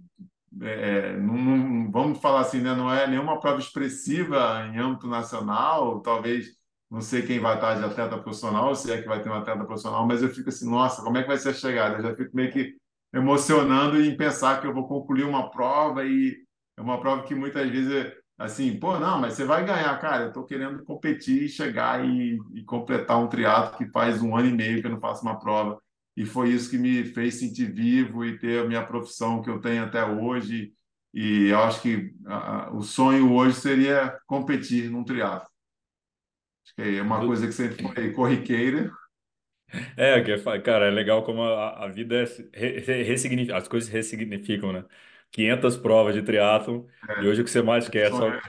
é, 0.63 1.17
não, 1.19 1.35
não, 1.35 1.91
vamos 1.91 2.21
falar 2.21 2.41
assim, 2.41 2.61
né, 2.61 2.75
não 2.75 2.93
é 2.93 3.07
nenhuma 3.07 3.39
prova 3.41 3.61
expressiva 3.61 4.67
em 4.67 4.79
âmbito 4.79 5.07
nacional, 5.07 6.01
talvez 6.01 6.49
não 6.91 7.01
sei 7.01 7.23
quem 7.23 7.39
vai 7.39 7.55
estar 7.55 7.75
de 7.77 7.85
atleta 7.85 8.19
profissional, 8.19 8.75
se 8.75 8.91
é 8.91 9.01
que 9.01 9.07
vai 9.07 9.23
ter 9.23 9.31
um 9.31 9.35
atleta 9.35 9.65
profissional, 9.65 10.07
mas 10.07 10.23
eu 10.23 10.29
fico 10.29 10.49
assim, 10.49 10.69
nossa, 10.69 11.03
como 11.03 11.17
é 11.19 11.23
que 11.23 11.29
vai 11.29 11.39
ser 11.39 11.51
a 11.51 11.55
chegada? 11.55 11.99
Eu 11.99 12.03
já 12.03 12.15
fico 12.17 12.35
meio 12.35 12.53
que 12.53 12.75
emocionando 13.15 14.01
em 14.03 14.17
pensar 14.17 14.61
que 14.61 14.67
eu 14.67 14.75
vou 14.75 14.89
concluir 14.89 15.25
uma 15.25 15.51
prova 15.51 16.05
e 16.05 16.37
é 16.81 16.83
uma 16.83 17.01
prova 17.01 17.23
que 17.25 17.35
muitas 17.35 17.69
vezes 17.71 17.93
é 17.93 18.17
assim, 18.39 18.79
pô, 18.79 18.99
não, 18.99 19.21
mas 19.21 19.35
você 19.35 19.45
vai 19.45 19.65
ganhar, 19.65 19.99
cara. 20.01 20.25
Eu 20.25 20.29
estou 20.29 20.45
querendo 20.47 20.83
competir, 20.85 21.49
chegar 21.49 22.05
e, 22.05 22.39
e 22.55 22.65
completar 22.65 23.19
um 23.23 23.29
triatlo 23.29 23.77
que 23.79 23.93
faz 23.93 24.23
um 24.23 24.35
ano 24.37 24.49
e 24.49 24.53
meio 24.53 24.81
que 24.81 24.87
eu 24.87 24.91
não 24.91 25.01
faço 25.01 25.23
uma 25.23 25.39
prova. 25.39 25.81
E 26.17 26.25
foi 26.25 26.51
isso 26.51 26.71
que 26.71 26.79
me 26.79 27.05
fez 27.05 27.35
sentir 27.39 27.73
vivo 27.73 28.25
e 28.25 28.39
ter 28.39 28.61
a 28.61 28.69
minha 28.69 28.85
profissão 28.85 29.43
que 29.43 29.51
eu 29.51 29.61
tenho 29.61 29.85
até 29.85 30.05
hoje. 30.05 30.73
E 31.13 31.49
eu 31.49 31.59
acho 31.61 31.83
que 31.83 32.15
a, 32.27 32.71
o 32.73 32.83
sonho 32.83 33.33
hoje 33.33 33.57
seria 33.61 34.19
competir 34.27 34.91
num 34.91 35.05
triatlo. 35.05 35.49
Acho 36.65 36.75
que 36.75 36.99
é 36.99 37.03
uma 37.03 37.21
coisa 37.25 37.47
que 37.47 37.53
sempre 37.53 37.83
foi 37.83 38.13
corriqueira. 38.13 38.91
É, 39.97 40.21
cara, 40.63 40.87
é 40.87 40.91
legal 40.91 41.25
como 41.25 41.43
a, 41.43 41.85
a 41.85 41.89
vida 41.89 42.25
é, 42.53 43.03
ressignifica, 43.03 43.57
as 43.57 43.69
coisas 43.69 43.89
ressignificam, 43.89 44.73
né? 44.73 44.85
500 45.33 45.77
provas 45.77 46.15
de 46.15 46.23
triatlon 46.23 46.85
é. 47.09 47.23
e 47.23 47.29
hoje 47.29 47.41
o 47.41 47.45
que 47.45 47.51
você 47.51 47.63
mais 47.63 47.89
quer 47.89 48.09
é 48.09 48.11
só, 48.11 48.41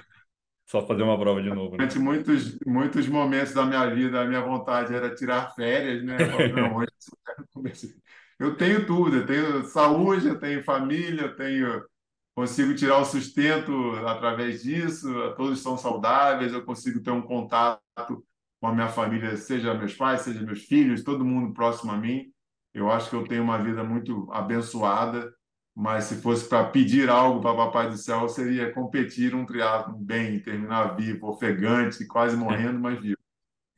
só 0.65 0.85
fazer 0.85 1.03
uma 1.03 1.19
prova 1.19 1.41
de 1.41 1.49
novo. 1.49 1.71
Né? 1.71 1.77
Durante 1.77 1.99
muitos, 1.99 2.59
muitos 2.65 3.07
momentos 3.07 3.53
da 3.53 3.65
minha 3.65 3.85
vida, 3.87 4.21
a 4.21 4.25
minha 4.25 4.41
vontade 4.41 4.93
era 4.93 5.13
tirar 5.13 5.53
férias, 5.53 6.03
né? 6.03 6.17
Não, 6.55 6.77
hoje 6.77 7.95
eu 8.39 8.55
tenho 8.55 8.85
tudo, 8.87 9.17
eu 9.17 9.25
tenho 9.25 9.63
saúde, 9.65 10.27
eu 10.27 10.39
tenho 10.39 10.63
família, 10.63 11.23
eu 11.23 11.35
tenho 11.35 11.85
consigo 12.33 12.73
tirar 12.73 12.97
o 12.97 13.05
sustento 13.05 13.71
através 14.07 14.63
disso, 14.63 15.07
todos 15.35 15.59
são 15.59 15.77
saudáveis, 15.77 16.53
eu 16.53 16.63
consigo 16.63 17.01
ter 17.01 17.11
um 17.11 17.21
contato 17.21 18.25
com 18.59 18.67
a 18.67 18.73
minha 18.73 18.87
família, 18.87 19.35
seja 19.37 19.73
meus 19.73 19.93
pais, 19.93 20.21
seja 20.21 20.41
meus 20.41 20.63
filhos, 20.63 21.03
todo 21.03 21.25
mundo 21.25 21.53
próximo 21.53 21.91
a 21.91 21.97
mim. 21.97 22.31
Eu 22.73 22.89
acho 22.89 23.09
que 23.09 23.15
eu 23.15 23.27
tenho 23.27 23.43
uma 23.43 23.61
vida 23.61 23.83
muito 23.83 24.31
abençoada, 24.31 25.33
mas 25.75 26.05
se 26.05 26.21
fosse 26.21 26.47
para 26.47 26.65
pedir 26.65 27.09
algo 27.09 27.41
para 27.41 27.55
Papai 27.55 27.89
do 27.89 27.97
Céu, 27.97 28.27
seria 28.27 28.71
competir 28.71 29.33
um 29.33 29.45
triatlo 29.45 29.97
bem, 29.97 30.39
terminar 30.39 30.95
vivo, 30.95 31.27
ofegante, 31.27 32.05
quase 32.05 32.35
morrendo, 32.35 32.79
mas 32.79 32.99
vivo. 32.99 33.17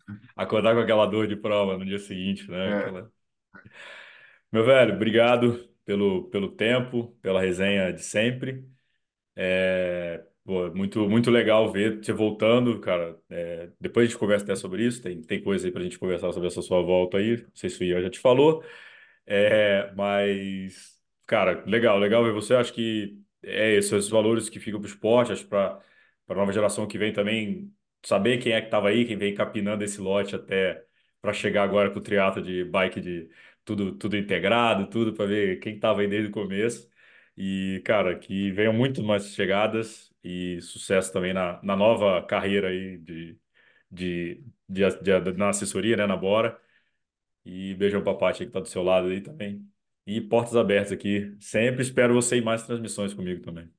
Acordar 0.36 0.74
com 0.74 0.82
aquela 0.82 1.06
dor 1.06 1.28
de 1.28 1.36
prova 1.36 1.78
no 1.78 1.86
dia 1.86 2.00
seguinte, 2.00 2.50
né? 2.50 2.70
É. 2.70 2.78
Aquela... 2.80 3.12
Meu 4.52 4.64
velho, 4.64 4.96
obrigado 4.96 5.70
pelo, 5.86 6.30
pelo 6.30 6.52
tempo, 6.52 7.18
pela 7.22 7.42
resenha 7.42 7.92
de 7.92 8.02
sempre. 8.02 8.66
É, 9.36 10.24
pô, 10.44 10.70
muito, 10.74 11.10
muito 11.10 11.32
legal 11.32 11.72
ver 11.72 12.04
você 12.04 12.14
voltando, 12.14 12.80
cara. 12.80 13.18
É, 13.30 13.70
depois 13.80 14.06
a 14.06 14.10
gente 14.10 14.20
conversa 14.20 14.46
até 14.46 14.56
sobre 14.56 14.86
isso. 14.86 15.02
Tem, 15.02 15.22
tem 15.22 15.42
coisa 15.44 15.68
aí 15.68 15.72
pra 15.72 15.84
gente 15.84 16.00
conversar 16.00 16.32
sobre 16.34 16.48
essa 16.48 16.62
sua 16.62 16.82
volta 16.82 17.18
aí. 17.18 17.42
Não 17.42 17.52
sei 17.56 17.70
se 17.70 17.84
o 17.84 17.86
Ian 17.86 18.02
já 18.02 18.10
te 18.10 18.20
falou. 18.20 18.64
É, 19.26 19.92
mas, 19.96 20.93
cara, 21.26 21.64
legal, 21.66 21.98
legal 22.00 22.24
ver 22.24 22.34
você. 22.34 22.56
Acho 22.56 22.74
que 22.74 23.20
é 23.44 23.78
isso, 23.78 23.96
esses 23.96 24.10
valores 24.10 24.50
que 24.50 24.60
ficam 24.60 24.80
pro 24.80 24.90
esporte. 24.90 25.32
Acho 25.32 25.48
para 25.48 25.82
para 26.26 26.36
a 26.38 26.40
nova 26.40 26.54
geração 26.54 26.88
que 26.88 26.98
vem 26.98 27.12
também 27.12 27.70
saber 28.06 28.38
quem 28.42 28.54
é 28.54 28.62
que 28.62 28.68
estava 28.68 28.88
aí, 28.88 29.06
quem 29.06 29.18
vem 29.18 29.34
capinando 29.34 29.84
esse 29.84 30.00
lote 30.00 30.34
até 30.36 30.82
para 31.22 31.34
chegar 31.34 31.64
agora 31.64 31.92
com 31.92 32.00
o 32.00 32.02
triatlo 32.02 32.42
de 32.42 32.64
bike 32.64 33.02
de 33.02 33.30
tudo, 33.66 33.94
tudo 33.98 34.16
integrado, 34.18 34.88
tudo 34.90 35.14
para 35.14 35.26
ver 35.26 35.60
quem 35.60 35.76
estava 35.76 36.00
aí 36.02 36.08
desde 36.08 36.30
o 36.30 36.32
começo. 36.32 36.90
E, 37.36 37.82
cara, 37.86 38.18
que 38.18 38.52
venham 38.52 38.72
muito 38.74 39.04
mais 39.04 39.34
chegadas 39.34 40.14
e 40.24 40.62
sucesso 40.62 41.12
também 41.12 41.34
na, 41.34 41.62
na 41.62 41.76
nova 41.76 42.22
carreira 42.26 42.70
aí 42.70 42.98
de, 43.00 43.38
de, 43.92 44.44
de, 44.70 44.82
de, 45.02 45.34
na 45.38 45.50
assessoria, 45.50 45.98
né, 45.98 46.06
na 46.08 46.18
Bora. 46.18 46.60
E 47.46 47.76
beijão 47.76 48.04
pra 48.04 48.14
Paty 48.16 48.46
que 48.46 48.52
tá 48.52 48.60
do 48.60 48.68
seu 48.68 48.84
lado 48.84 49.08
aí 49.10 49.22
também. 49.22 49.73
E 50.06 50.20
portas 50.20 50.56
abertas 50.56 50.92
aqui. 50.92 51.36
Sempre 51.40 51.82
espero 51.82 52.14
você 52.14 52.38
ir 52.38 52.44
mais 52.44 52.64
transmissões 52.64 53.14
comigo 53.14 53.42
também. 53.42 53.70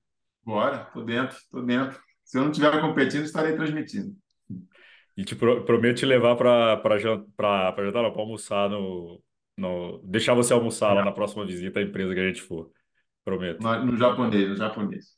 Bora, 0.44 0.86
tô 0.92 1.02
dentro, 1.02 1.36
tô 1.51 1.62
dentro. 1.62 1.98
Se 2.24 2.38
eu 2.38 2.42
não 2.42 2.51
estiver 2.51 2.80
competindo, 2.80 3.24
estarei 3.24 3.55
transmitindo. 3.55 4.14
E 5.16 5.24
te 5.24 5.36
pro, 5.36 5.64
prometo 5.64 5.98
te 5.98 6.06
levar 6.06 6.36
para 6.36 6.98
jantar, 6.98 7.74
para 7.74 8.09
almoçar 8.16 8.68
no, 8.68 9.22
no. 9.56 9.98
Deixar 10.05 10.34
você 10.34 10.52
almoçar 10.52 10.92
lá 10.92 11.05
na 11.05 11.12
próxima 11.12 11.46
visita 11.46 11.78
à 11.78 11.82
empresa 11.82 12.14
que 12.14 12.20
a 12.20 12.26
gente 12.26 12.42
for. 12.42 12.70
Prometo. 13.24 13.62
No, 13.62 13.86
no 13.86 13.96
japonês, 13.96 14.48
no 14.48 14.56
japonês. 14.56 15.16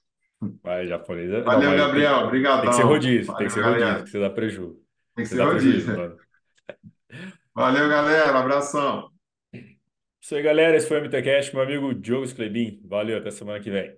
Vai, 0.62 0.86
japonês. 0.86 1.30
É- 1.30 1.40
Valeu, 1.40 1.70
não, 1.70 1.76
Gabriel. 1.76 2.16
Obrigado. 2.26 2.60
Tem 2.60 2.70
que 2.70 2.76
ser 2.76 2.82
rodízio, 2.82 3.36
tem 3.36 3.46
que 3.46 3.52
ser 3.52 3.62
rodízio, 3.62 4.04
que 4.04 4.10
você 4.10 4.20
dá 4.20 4.30
prejuízo. 4.30 4.80
Tem 5.14 5.24
que 5.24 5.30
ser 5.30 5.42
rodízio. 5.42 6.18
Valeu, 7.54 7.88
galera. 7.88 8.38
Abração. 8.38 9.10
Isso 10.26 10.34
aí, 10.34 10.42
galera. 10.42 10.76
Esse 10.76 10.88
foi 10.88 10.98
o 10.98 11.04
MTCast, 11.04 11.54
meu 11.54 11.62
amigo 11.62 11.94
Diogo 11.94 12.24
Sclebin. 12.26 12.80
Valeu, 12.84 13.18
até 13.18 13.30
semana 13.30 13.60
que 13.60 13.70
vem. 13.70 13.96